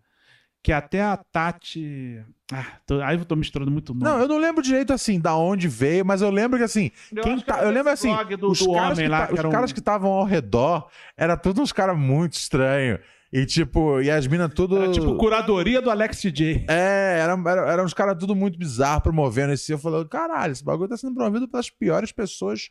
Que 0.63 0.71
até 0.71 1.01
a 1.01 1.17
Tati. 1.17 2.23
Ah, 2.51 2.65
tô- 2.87 3.01
aí 3.01 3.17
eu 3.17 3.25
tô 3.25 3.35
misturando 3.35 3.69
muito 3.69 3.93
nome. 3.93 4.05
Não, 4.05 4.17
eu 4.19 4.27
não 4.29 4.37
lembro 4.37 4.63
direito 4.63 4.93
assim 4.93 5.19
da 5.19 5.35
onde 5.35 5.67
veio, 5.67 6.05
mas 6.05 6.21
eu 6.21 6.29
lembro 6.29 6.57
que 6.57 6.63
assim. 6.63 6.89
Eu 7.13 7.21
quem 7.21 7.37
tá- 7.41 7.63
eu 7.63 7.69
lembro 7.69 7.91
assim. 7.91 8.15
do- 8.37 8.49
os 8.51 8.59
do 8.59 8.71
caras 8.71 8.97
homem 8.97 9.05
que 9.05 9.11
lá, 9.11 9.27
ta- 9.27 9.33
os 9.33 9.39
um- 9.43 9.49
caras 9.49 9.73
que 9.73 9.79
estavam 9.79 10.09
ao 10.11 10.23
redor 10.23 10.87
era 11.17 11.35
tudo 11.35 11.61
uns 11.61 11.73
caras 11.73 11.97
muito 11.97 12.33
estranhos. 12.33 12.99
E 13.35 13.45
tipo, 13.45 13.99
e 13.99 14.09
as 14.09 14.25
minas 14.27 14.53
tudo. 14.53 14.77
Era 14.77 14.91
tipo 14.91 15.17
curadoria 15.17 15.81
do 15.81 15.89
Alex 15.91 16.21
DJ. 16.21 16.65
É, 16.69 17.19
eram 17.19 17.45
era, 17.49 17.69
era 17.69 17.83
uns 17.83 17.93
caras 17.93 18.15
tudo 18.17 18.33
muito 18.35 18.57
bizarro 18.57 19.01
promovendo 19.01 19.51
esse. 19.51 19.71
Eu 19.71 19.77
falei, 19.79 20.05
caralho, 20.05 20.53
esse 20.53 20.63
bagulho 20.63 20.87
tá 20.87 20.95
sendo 20.95 21.15
promovido 21.15 21.47
pelas 21.47 21.69
piores 21.69 22.11
pessoas 22.13 22.69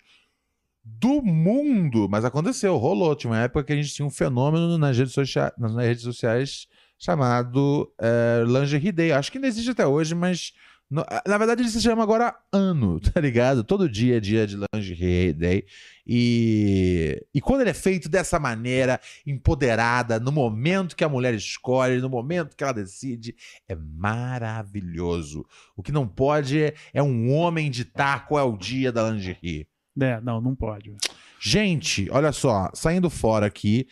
do 0.84 1.20
mundo. 1.20 2.08
Mas 2.08 2.24
aconteceu, 2.24 2.76
rolou. 2.76 3.14
Tinha 3.14 3.32
uma 3.32 3.40
época 3.40 3.64
que 3.64 3.72
a 3.72 3.76
gente 3.76 3.92
tinha 3.92 4.06
um 4.06 4.10
fenômeno 4.10 4.78
nas 4.78 4.96
redes, 4.96 5.12
socia 5.12 5.52
nas 5.58 5.74
redes 5.74 6.04
sociais 6.04 6.66
chamado 7.02 7.92
é, 8.00 8.44
Lingerie 8.46 8.92
Day. 8.92 9.10
Acho 9.12 9.30
que 9.32 9.38
ainda 9.38 9.48
existe 9.48 9.70
até 9.70 9.84
hoje, 9.86 10.14
mas. 10.14 10.52
no- 10.88 11.04
na 11.26 11.36
verdade, 11.36 11.62
ele 11.62 11.68
se 11.68 11.80
chama 11.80 12.02
agora 12.02 12.34
ano, 12.52 13.00
tá 13.00 13.20
ligado? 13.20 13.64
Todo 13.64 13.88
dia 13.88 14.18
é 14.18 14.20
dia 14.20 14.46
de 14.46 14.56
Lingerie 14.74 15.32
Day. 15.32 15.64
E, 16.06 17.24
e 17.34 17.40
quando 17.40 17.62
ele 17.62 17.70
é 17.70 17.74
feito 17.74 18.08
dessa 18.08 18.38
maneira, 18.38 19.00
empoderada, 19.26 20.20
no 20.20 20.30
momento 20.30 20.94
que 20.94 21.02
a 21.04 21.08
mulher 21.08 21.34
escolhe, 21.34 22.00
no 22.00 22.08
momento 22.08 22.56
que 22.56 22.62
ela 22.62 22.72
decide, 22.72 23.34
é 23.68 23.74
maravilhoso. 23.74 25.44
O 25.76 25.82
que 25.82 25.90
não 25.92 26.06
pode 26.06 26.62
é, 26.62 26.74
é 26.94 27.02
um 27.02 27.32
homem 27.32 27.70
ditar 27.70 28.26
qual 28.26 28.40
é 28.40 28.48
o 28.48 28.56
dia 28.56 28.92
da 28.92 29.10
lingerie. 29.10 29.66
É, 30.00 30.20
não, 30.20 30.40
não 30.40 30.54
pode. 30.54 30.94
Gente, 31.40 32.08
olha 32.10 32.30
só, 32.32 32.70
saindo 32.74 33.10
fora 33.10 33.46
aqui. 33.46 33.86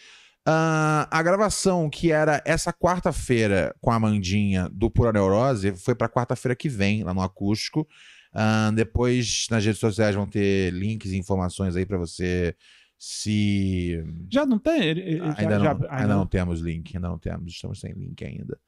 Ah, 0.53 1.09
a 1.11 1.23
gravação 1.23 1.89
que 1.89 2.11
era 2.11 2.43
essa 2.45 2.73
quarta-feira 2.73 3.75
com 3.81 3.91
a 3.91 3.95
Amandinha 3.95 4.69
do 4.73 4.91
Pura 4.91 5.13
Neurose 5.13 5.73
foi 5.77 5.95
pra 5.95 6.09
quarta-feira 6.09 6.57
que 6.57 6.69
vem, 6.69 7.05
lá 7.05 7.15
no 7.15 7.23
acústico. 7.23 7.87
Ah, 8.35 8.71
depois 8.75 9.47
nas 9.51 9.65
redes 9.65 9.81
sociais 9.81 10.15
vão 10.15 10.27
ter 10.27 10.73
links 10.73 11.13
e 11.13 11.17
informações 11.19 11.77
aí 11.77 11.87
pra 11.87 11.99
você 11.99 12.55
se. 12.99 14.03
Já 14.31 14.45
não 14.45 14.59
tem? 14.59 14.83
Ele- 14.83 15.01
ele- 15.01 15.19
já- 15.19 15.35
ainda, 15.39 15.59
não, 15.59 15.65
já- 15.65 15.79
ainda 15.91 16.15
não 16.15 16.27
temos 16.27 16.61
link, 16.61 16.97
ainda 16.97 17.09
não 17.09 17.19
temos, 17.19 17.53
estamos 17.53 17.81
sem 17.81 17.93
link 17.93 18.25
ainda. 18.25 18.59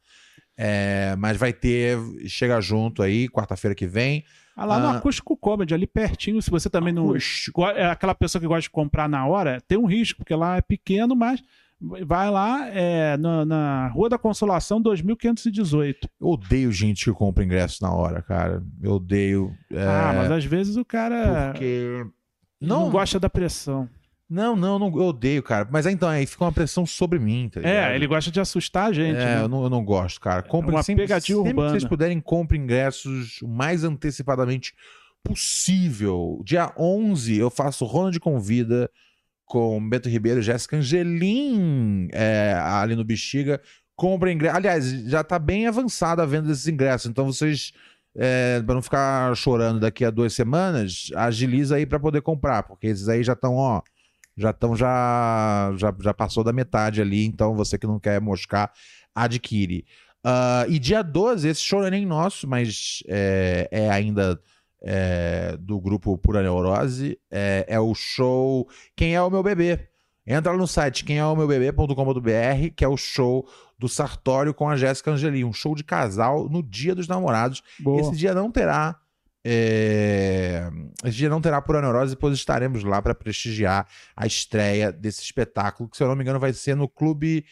É, 0.56 1.16
mas 1.18 1.36
vai 1.36 1.52
ter, 1.52 1.98
chega 2.28 2.60
junto 2.60 3.02
aí, 3.02 3.28
quarta-feira 3.28 3.74
que 3.74 3.86
vem. 3.86 4.24
Ah, 4.54 4.66
lá 4.66 4.78
no 4.78 4.86
Ah. 4.88 4.98
Acústico 4.98 5.34
Comedy, 5.36 5.72
ali 5.74 5.86
pertinho, 5.86 6.40
se 6.42 6.50
você 6.50 6.68
também 6.68 6.92
não. 6.92 7.14
go- 7.54 7.66
É 7.70 7.86
aquela 7.86 8.14
pessoa 8.14 8.40
que 8.40 8.46
gosta 8.46 8.62
de 8.62 8.70
comprar 8.70 9.08
na 9.08 9.26
hora, 9.26 9.60
tem 9.66 9.78
um 9.78 9.86
risco, 9.86 10.18
porque 10.18 10.34
lá 10.34 10.58
é 10.58 10.62
pequeno, 10.62 11.16
mas 11.16 11.42
vai 12.06 12.30
lá 12.30 12.68
é, 12.68 13.16
na, 13.16 13.44
na 13.44 13.88
Rua 13.88 14.08
da 14.08 14.18
Consolação 14.18 14.80
2518. 14.80 16.08
Eu 16.20 16.28
odeio 16.28 16.70
gente 16.70 17.04
que 17.04 17.12
compra 17.12 17.44
ingresso 17.44 17.82
na 17.82 17.92
hora, 17.92 18.22
cara. 18.22 18.62
Eu 18.82 18.92
odeio. 18.92 19.52
é, 19.72 19.82
Ah, 19.82 20.12
mas 20.16 20.30
às 20.30 20.44
vezes 20.44 20.76
o 20.76 20.84
cara 20.84 21.50
Porque. 21.50 22.04
não, 22.60 22.84
Não, 22.84 22.90
gosta 22.90 23.18
da 23.18 23.28
pressão. 23.28 23.88
não, 24.30 24.54
não, 24.54 24.78
não, 24.78 24.86
eu 24.88 25.06
odeio, 25.06 25.42
cara. 25.42 25.68
Mas 25.70 25.84
então, 25.86 26.08
aí 26.08 26.24
fica 26.24 26.44
uma 26.44 26.52
pressão 26.52 26.86
sobre 26.86 27.18
mim, 27.18 27.50
tá? 27.52 27.60
É, 27.62 27.94
ele 27.94 28.06
gosta 28.06 28.30
de 28.30 28.40
assustar 28.40 28.88
a 28.88 28.92
gente. 28.92 29.18
É, 29.18 29.36
né? 29.36 29.42
eu, 29.42 29.48
não, 29.48 29.64
eu 29.64 29.70
não 29.70 29.84
gosto, 29.84 30.20
cara. 30.20 30.42
Comprem 30.42 30.74
uma 30.74 30.82
sempre, 30.82 31.04
pegadinha 31.04 31.36
sempre 31.36 31.42
que 31.42 31.48
urbana. 31.50 31.70
vocês 31.70 31.84
puderem, 31.84 32.20
comprem 32.20 32.62
ingressos 32.62 33.42
o 33.42 33.48
mais 33.48 33.84
antecipadamente 33.84 34.72
possível. 35.24 36.40
Dia 36.44 36.72
11 36.78 37.36
eu 37.36 37.50
faço 37.50 37.84
Ronald 37.84 38.18
Convida 38.20 38.90
com 39.52 39.86
Beto 39.86 40.08
Ribeiro 40.08 40.40
Jéssica 40.40 40.78
Angelim 40.78 42.08
é, 42.10 42.54
ali 42.58 42.96
no 42.96 43.04
Bexiga. 43.04 43.60
Comprem 43.94 44.34
ingressos. 44.34 44.56
Aliás, 44.56 44.90
já 45.04 45.22
tá 45.22 45.38
bem 45.38 45.66
avançada 45.66 46.22
a 46.22 46.26
venda 46.26 46.48
desses 46.48 46.66
ingressos, 46.66 47.10
então 47.10 47.26
vocês... 47.26 47.72
É, 48.14 48.60
para 48.60 48.74
não 48.74 48.82
ficar 48.82 49.34
chorando 49.34 49.80
daqui 49.80 50.04
a 50.04 50.10
duas 50.10 50.34
semanas, 50.34 51.10
agiliza 51.16 51.76
aí 51.76 51.86
para 51.86 51.98
poder 51.98 52.20
comprar, 52.20 52.62
porque 52.62 52.86
esses 52.86 53.08
aí 53.08 53.22
já 53.22 53.32
estão, 53.32 53.54
ó, 53.54 53.80
já 54.36 54.50
estão 54.50 54.76
já, 54.76 55.72
já 55.78 55.94
já 55.98 56.12
passou 56.12 56.44
da 56.44 56.52
metade 56.52 57.00
ali, 57.00 57.24
então 57.24 57.54
você 57.54 57.78
que 57.78 57.86
não 57.86 57.98
quer 57.98 58.20
moscar, 58.20 58.70
adquire. 59.14 59.86
Ah, 60.22 60.66
e 60.68 60.78
dia 60.78 61.00
12, 61.00 61.48
esse 61.48 61.62
show 61.62 61.82
é 61.86 61.90
nem 61.90 62.04
nosso, 62.04 62.46
mas 62.46 63.02
é, 63.08 63.66
é 63.70 63.88
ainda 63.88 64.38
é, 64.82 65.56
do 65.58 65.80
grupo 65.80 66.18
Pura 66.18 66.42
Neurose, 66.42 67.18
é, 67.30 67.64
é 67.68 67.80
o 67.80 67.94
show 67.94 68.68
Quem 68.96 69.14
é 69.14 69.22
o 69.22 69.30
Meu 69.30 69.42
Bebê. 69.42 69.88
Entra 70.26 70.52
lá 70.52 70.58
no 70.58 70.68
site 70.68 71.04
quemēomeuBebê.com.br, 71.04 72.74
que 72.76 72.84
é 72.84 72.88
o 72.88 72.96
show 72.96 73.48
do 73.78 73.88
Sartório 73.88 74.54
com 74.54 74.68
a 74.68 74.76
Jéssica 74.76 75.10
Angeli, 75.10 75.44
um 75.44 75.52
show 75.52 75.74
de 75.74 75.82
casal 75.82 76.48
no 76.48 76.62
Dia 76.62 76.94
dos 76.94 77.08
Namorados. 77.08 77.62
Boa. 77.80 78.00
Esse 78.00 78.12
dia 78.16 78.32
não 78.32 78.50
terá. 78.50 78.96
é, 79.44 80.70
Esse 81.04 81.16
dia 81.16 81.28
não 81.28 81.40
terá 81.40 81.60
Pura 81.60 81.80
Neurose, 81.80 82.14
pois 82.14 82.34
estaremos 82.34 82.84
lá 82.84 83.02
para 83.02 83.16
prestigiar 83.16 83.88
a 84.16 84.24
estreia 84.24 84.92
desse 84.92 85.22
espetáculo, 85.22 85.88
que, 85.88 85.96
se 85.96 86.02
eu 86.04 86.08
não 86.08 86.14
me 86.14 86.22
engano, 86.22 86.38
vai 86.38 86.52
ser 86.52 86.76
no 86.76 86.88
clube. 86.88 87.44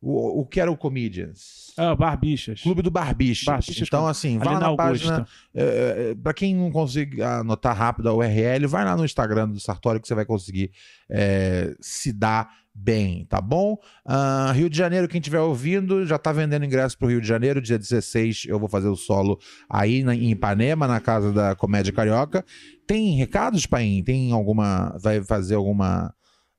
O, 0.00 0.40
o 0.40 0.46
que 0.46 0.60
era 0.60 0.70
o 0.70 0.76
Comedians? 0.76 1.72
Ah, 1.76 1.94
Barbichas. 1.94 2.60
Clube 2.62 2.82
do 2.82 2.90
Barbichas. 2.90 3.44
Barbichas, 3.44 3.86
então, 3.88 4.06
assim, 4.06 4.38
vai 4.38 4.54
na 4.54 4.60
na 4.60 4.76
página. 4.76 5.14
Augusta. 5.16 6.16
para 6.22 6.34
quem 6.34 6.54
não 6.54 6.70
consegue 6.70 7.22
anotar 7.22 7.76
rápido 7.76 8.08
a 8.08 8.14
URL, 8.14 8.66
vai 8.66 8.84
lá 8.84 8.96
no 8.96 9.04
Instagram 9.04 9.48
do 9.48 9.60
Sartório 9.60 10.00
que 10.00 10.06
você 10.08 10.14
vai 10.14 10.24
conseguir 10.24 10.70
é, 11.10 11.74
se 11.80 12.12
dar 12.12 12.48
bem, 12.78 13.24
tá 13.24 13.40
bom? 13.40 13.78
Ah, 14.04 14.52
Rio 14.54 14.68
de 14.68 14.76
Janeiro, 14.76 15.08
quem 15.08 15.18
estiver 15.18 15.40
ouvindo, 15.40 16.04
já 16.06 16.18
tá 16.18 16.30
vendendo 16.30 16.64
ingresso 16.64 16.96
pro 16.98 17.08
Rio 17.08 17.20
de 17.22 17.26
Janeiro. 17.26 17.60
Dia 17.60 17.78
16 17.78 18.44
eu 18.48 18.58
vou 18.58 18.68
fazer 18.68 18.88
o 18.88 18.96
solo 18.96 19.38
aí 19.68 20.02
na- 20.04 20.14
em 20.14 20.30
Ipanema, 20.30 20.86
na 20.86 21.00
casa 21.00 21.32
da 21.32 21.54
Comédia 21.56 21.92
Carioca. 21.92 22.44
Tem 22.86 23.16
recados, 23.16 23.64
Paim? 23.66 24.02
Tem 24.04 24.30
alguma. 24.30 24.94
Vai 25.00 25.22
fazer 25.24 25.54
alguma. 25.54 26.14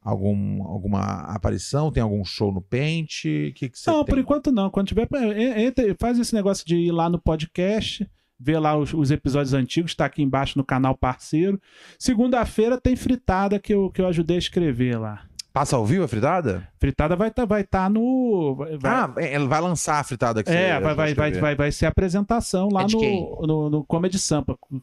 Algum, 0.10 0.64
alguma 0.64 1.02
aparição? 1.34 1.92
Tem 1.92 2.02
algum 2.02 2.24
show 2.24 2.52
no 2.52 2.62
Pente? 2.62 3.52
Que, 3.56 3.68
que 3.70 3.78
Não, 3.88 4.04
tem? 4.04 4.06
por 4.06 4.18
enquanto 4.20 4.52
não. 4.52 4.70
Quando 4.70 4.88
tiver, 4.88 5.08
en- 5.14 5.66
entra, 5.66 5.84
faz 6.00 6.18
esse 6.18 6.34
negócio 6.34 6.66
de 6.66 6.78
ir 6.78 6.92
lá 6.92 7.10
no 7.10 7.20
podcast, 7.20 8.10
ver 8.40 8.58
lá 8.60 8.78
os, 8.78 8.94
os 8.94 9.12
episódios 9.12 9.54
antigos, 9.54 9.94
tá 9.96 10.06
aqui 10.06 10.24
embaixo 10.24 10.58
no 10.58 10.64
canal 10.64 10.96
parceiro. 10.96 11.60
Segunda-feira 12.00 12.80
tem 12.80 12.96
fritada 12.96 13.60
que 13.60 13.74
eu, 13.74 13.90
que 13.92 14.00
eu 14.02 14.08
ajudei 14.08 14.38
a 14.38 14.40
escrever 14.40 14.98
lá. 14.98 15.24
Passa 15.52 15.76
ao 15.76 15.86
vivo 15.86 16.04
a 16.04 16.08
fritada? 16.08 16.68
Fritada 16.80 17.16
vai 17.16 17.30
estar 17.30 17.46
vai 17.46 17.64
tá 17.64 17.90
no. 17.90 18.56
Vai, 18.80 18.92
Ah, 18.94 19.14
ela 19.18 19.48
vai 19.48 19.60
lançar 19.60 20.00
a 20.00 20.04
fritada 20.04 20.44
que 20.44 20.52
é, 20.52 20.80
vai, 20.80 20.94
vai, 20.94 21.14
vai, 21.16 21.32
vai, 21.32 21.56
vai 21.56 21.72
ser 21.72 21.88
a 21.88 21.90
apresentação 21.90 22.70
lá 22.72 22.84
É 22.84 22.86
no, 22.86 23.42
no, 23.48 23.70
no 23.72 23.84
Comedy 23.84 24.20
Sampa. 24.20 24.56
Kim 24.70 24.80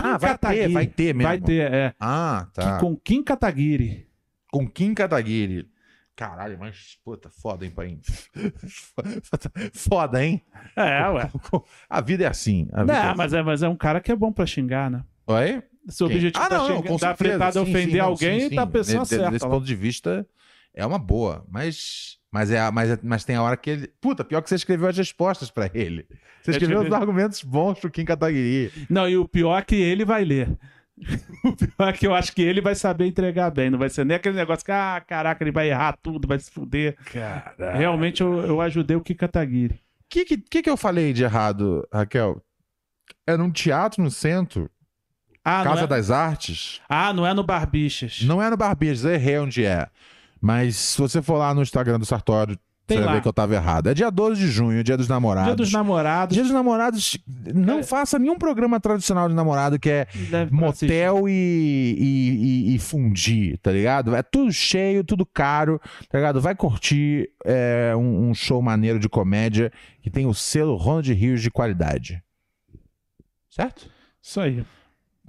Ah, 0.00 0.18
vai 0.18 0.18
ter, 0.18 0.26
Kataguiri. 0.38 0.72
vai 0.72 0.86
ter 0.88 1.14
mesmo. 1.14 1.22
Vai 1.28 1.38
ter, 1.40 1.72
é. 1.72 1.94
Ah, 2.00 2.48
tá. 2.52 2.78
Com 2.80 2.96
Kim 2.96 3.22
Kataguiri. 3.22 4.07
Com 4.50 4.66
Kim 4.68 4.94
Kataguiri. 4.94 5.68
Caralho, 6.16 6.58
mas, 6.58 6.98
puta, 7.04 7.30
foda, 7.30 7.64
hein, 7.64 7.70
pai? 7.70 7.98
Foda, 9.72 10.24
hein? 10.24 10.42
É, 10.76 11.08
ué. 11.10 11.30
A 11.88 12.00
vida 12.00 12.24
é 12.24 12.26
assim. 12.26 12.68
A 12.72 12.80
vida 12.82 12.92
é 12.92 12.96
Não, 13.02 13.08
assim. 13.10 13.16
mas 13.18 13.32
é, 13.32 13.42
mas 13.42 13.62
é 13.62 13.68
um 13.68 13.76
cara 13.76 14.00
que 14.00 14.10
é 14.10 14.16
bom 14.16 14.32
pra 14.32 14.46
xingar, 14.46 14.90
né? 14.90 15.04
Oi? 15.26 15.62
Se 15.88 16.04
o 16.04 16.08
Quem? 16.08 16.16
objetivo 16.16 16.44
Ah, 16.44 16.48
da, 16.48 16.58
não, 16.58 16.68
não, 16.68 16.76
xinga- 16.76 16.88
com 16.88 16.94
da 16.96 16.98
certeza. 17.08 17.16
fritada 17.30 17.48
é 17.48 17.52
Sim, 17.64 17.70
ofender 17.70 17.90
sim, 17.90 17.96
não, 17.98 18.04
alguém, 18.06 18.40
sim, 18.40 18.48
sim. 18.50 18.54
tá 18.56 18.62
a 18.62 18.66
pessoa 18.66 18.98
Desse- 19.00 19.14
certa. 19.14 19.30
Desse 19.30 19.44
lá. 19.44 19.50
ponto 19.50 19.64
de 19.66 19.74
vista, 19.74 20.26
é 20.74 20.84
uma 20.84 20.98
boa. 20.98 21.46
Mas, 21.48 22.18
mas, 22.30 22.50
é, 22.50 22.70
mas, 22.70 22.90
é- 22.90 22.98
mas 23.02 23.24
tem 23.24 23.36
a 23.36 23.42
hora 23.42 23.56
que 23.56 23.70
ele. 23.70 23.86
Puta, 24.00 24.24
pior 24.24 24.42
que 24.42 24.48
você 24.48 24.54
escreveu 24.56 24.88
as 24.88 24.96
respostas 24.96 25.50
pra 25.50 25.70
ele. 25.72 26.04
Você 26.42 26.50
Eu 26.50 26.52
escreveu 26.52 26.78
os 26.78 26.84
escrevi. 26.84 26.94
argumentos 27.02 27.42
bons 27.42 27.78
pro 27.80 27.90
Kim 27.90 28.04
Kataguiri. 28.04 28.72
Não, 28.90 29.08
e 29.08 29.16
o 29.16 29.26
pior 29.28 29.56
é 29.58 29.62
que 29.62 29.76
ele 29.76 30.04
vai 30.04 30.24
ler. 30.24 30.58
O 31.44 31.54
pior 31.54 31.88
é 31.88 31.92
que 31.92 32.06
eu 32.06 32.14
acho 32.14 32.32
que 32.32 32.42
ele 32.42 32.60
vai 32.60 32.74
saber 32.74 33.06
entregar 33.06 33.50
bem. 33.50 33.70
Não 33.70 33.78
vai 33.78 33.88
ser 33.88 34.04
nem 34.04 34.16
aquele 34.16 34.36
negócio 34.36 34.64
que, 34.64 34.72
ah, 34.72 35.02
caraca, 35.06 35.42
ele 35.42 35.52
vai 35.52 35.70
errar 35.70 35.96
tudo, 36.02 36.26
vai 36.26 36.38
se 36.38 36.50
fuder. 36.50 36.96
Realmente 37.74 38.22
eu, 38.22 38.40
eu 38.40 38.60
ajudei 38.60 38.96
o 38.96 39.00
Kikataguiri. 39.00 39.74
O 39.74 39.78
que, 40.08 40.24
que, 40.24 40.62
que 40.62 40.70
eu 40.70 40.76
falei 40.76 41.12
de 41.12 41.22
errado, 41.22 41.86
Raquel? 41.92 42.42
É 43.26 43.36
num 43.36 43.50
teatro 43.50 44.02
no 44.02 44.10
centro? 44.10 44.70
Ah, 45.44 45.62
Casa 45.62 45.84
é... 45.84 45.86
das 45.86 46.10
Artes? 46.10 46.80
ah, 46.88 47.12
não 47.12 47.26
é 47.26 47.32
no 47.32 47.42
Barbichas. 47.42 48.22
Não 48.22 48.42
é 48.42 48.50
no 48.50 48.56
Barbichas, 48.56 49.04
errei 49.04 49.38
onde 49.38 49.64
é. 49.64 49.88
Mas 50.40 50.76
se 50.76 50.98
você 50.98 51.22
for 51.22 51.36
lá 51.36 51.54
no 51.54 51.62
Instagram 51.62 51.98
do 51.98 52.06
Sartório, 52.06 52.58
Tem 52.88 52.96
você 52.96 53.02
vai 53.04 53.06
lá. 53.06 53.14
ver 53.16 53.22
que 53.22 53.28
eu 53.28 53.32
tava 53.32 53.54
errado. 53.54 53.88
É 53.88 53.94
dia 53.94 54.10
12 54.10 54.40
de 54.40 54.48
junho, 54.48 54.82
dia 54.82 54.96
dos 54.96 55.06
namorados. 55.08 55.48
Dia 55.48 55.56
dos 55.56 55.70
namorados. 55.72 56.34
Dia 56.34 56.42
dos 56.42 56.52
namorados, 56.52 57.18
não 57.54 57.80
É. 57.80 57.82
faça 57.82 58.18
nenhum 58.18 58.36
programa 58.38 58.80
tradicional 58.80 59.28
de 59.28 59.34
namorado 59.34 59.78
que 59.78 59.90
é 59.90 60.06
Deve 60.30 60.52
motel 60.52 61.28
e, 61.28 61.32
e, 61.32 62.70
e, 62.72 62.74
e 62.74 62.78
fundir, 62.78 63.58
tá 63.58 63.70
ligado? 63.70 64.16
É 64.16 64.22
tudo 64.22 64.50
cheio, 64.50 65.04
tudo 65.04 65.26
caro, 65.26 65.78
tá 66.08 66.16
ligado? 66.18 66.40
Vai 66.40 66.54
curtir 66.56 67.28
é, 67.44 67.92
um, 67.94 68.30
um 68.30 68.34
show 68.34 68.60
maneiro 68.62 68.98
de 68.98 69.08
comédia 69.08 69.70
que 70.00 70.08
tem 70.10 70.24
o 70.26 70.32
selo 70.32 70.74
Ronald 70.76 71.12
Rios 71.12 71.42
de 71.42 71.50
qualidade. 71.50 72.22
Certo? 73.50 73.90
Isso 74.22 74.40
aí. 74.40 74.64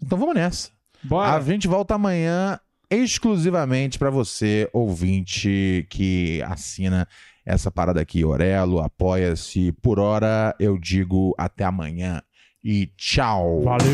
Então 0.01 0.17
vamos 0.17 0.35
nessa. 0.35 0.69
Bora. 1.03 1.35
A 1.35 1.41
gente 1.41 1.67
volta 1.67 1.95
amanhã 1.95 2.57
exclusivamente 2.89 3.99
pra 3.99 4.09
você, 4.09 4.69
ouvinte 4.73 5.85
que 5.89 6.41
assina 6.47 7.07
essa 7.49 7.71
parada 7.71 7.99
aqui, 7.99 8.23
Orelo, 8.23 8.79
apoia-se. 8.79 9.71
Por 9.81 9.99
hora, 9.99 10.55
eu 10.59 10.77
digo 10.77 11.33
até 11.35 11.63
amanhã 11.63 12.21
e 12.63 12.85
tchau. 12.95 13.63
Valeu. 13.63 13.87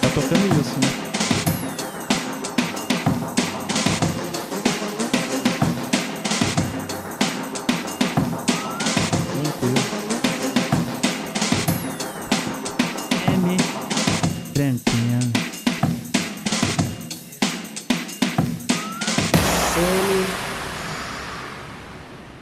Tá 0.00 0.08
tocando 0.14 0.60
isso, 0.60 0.78
né? 0.78 1.09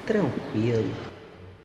Tranquilo. 0.08 1.07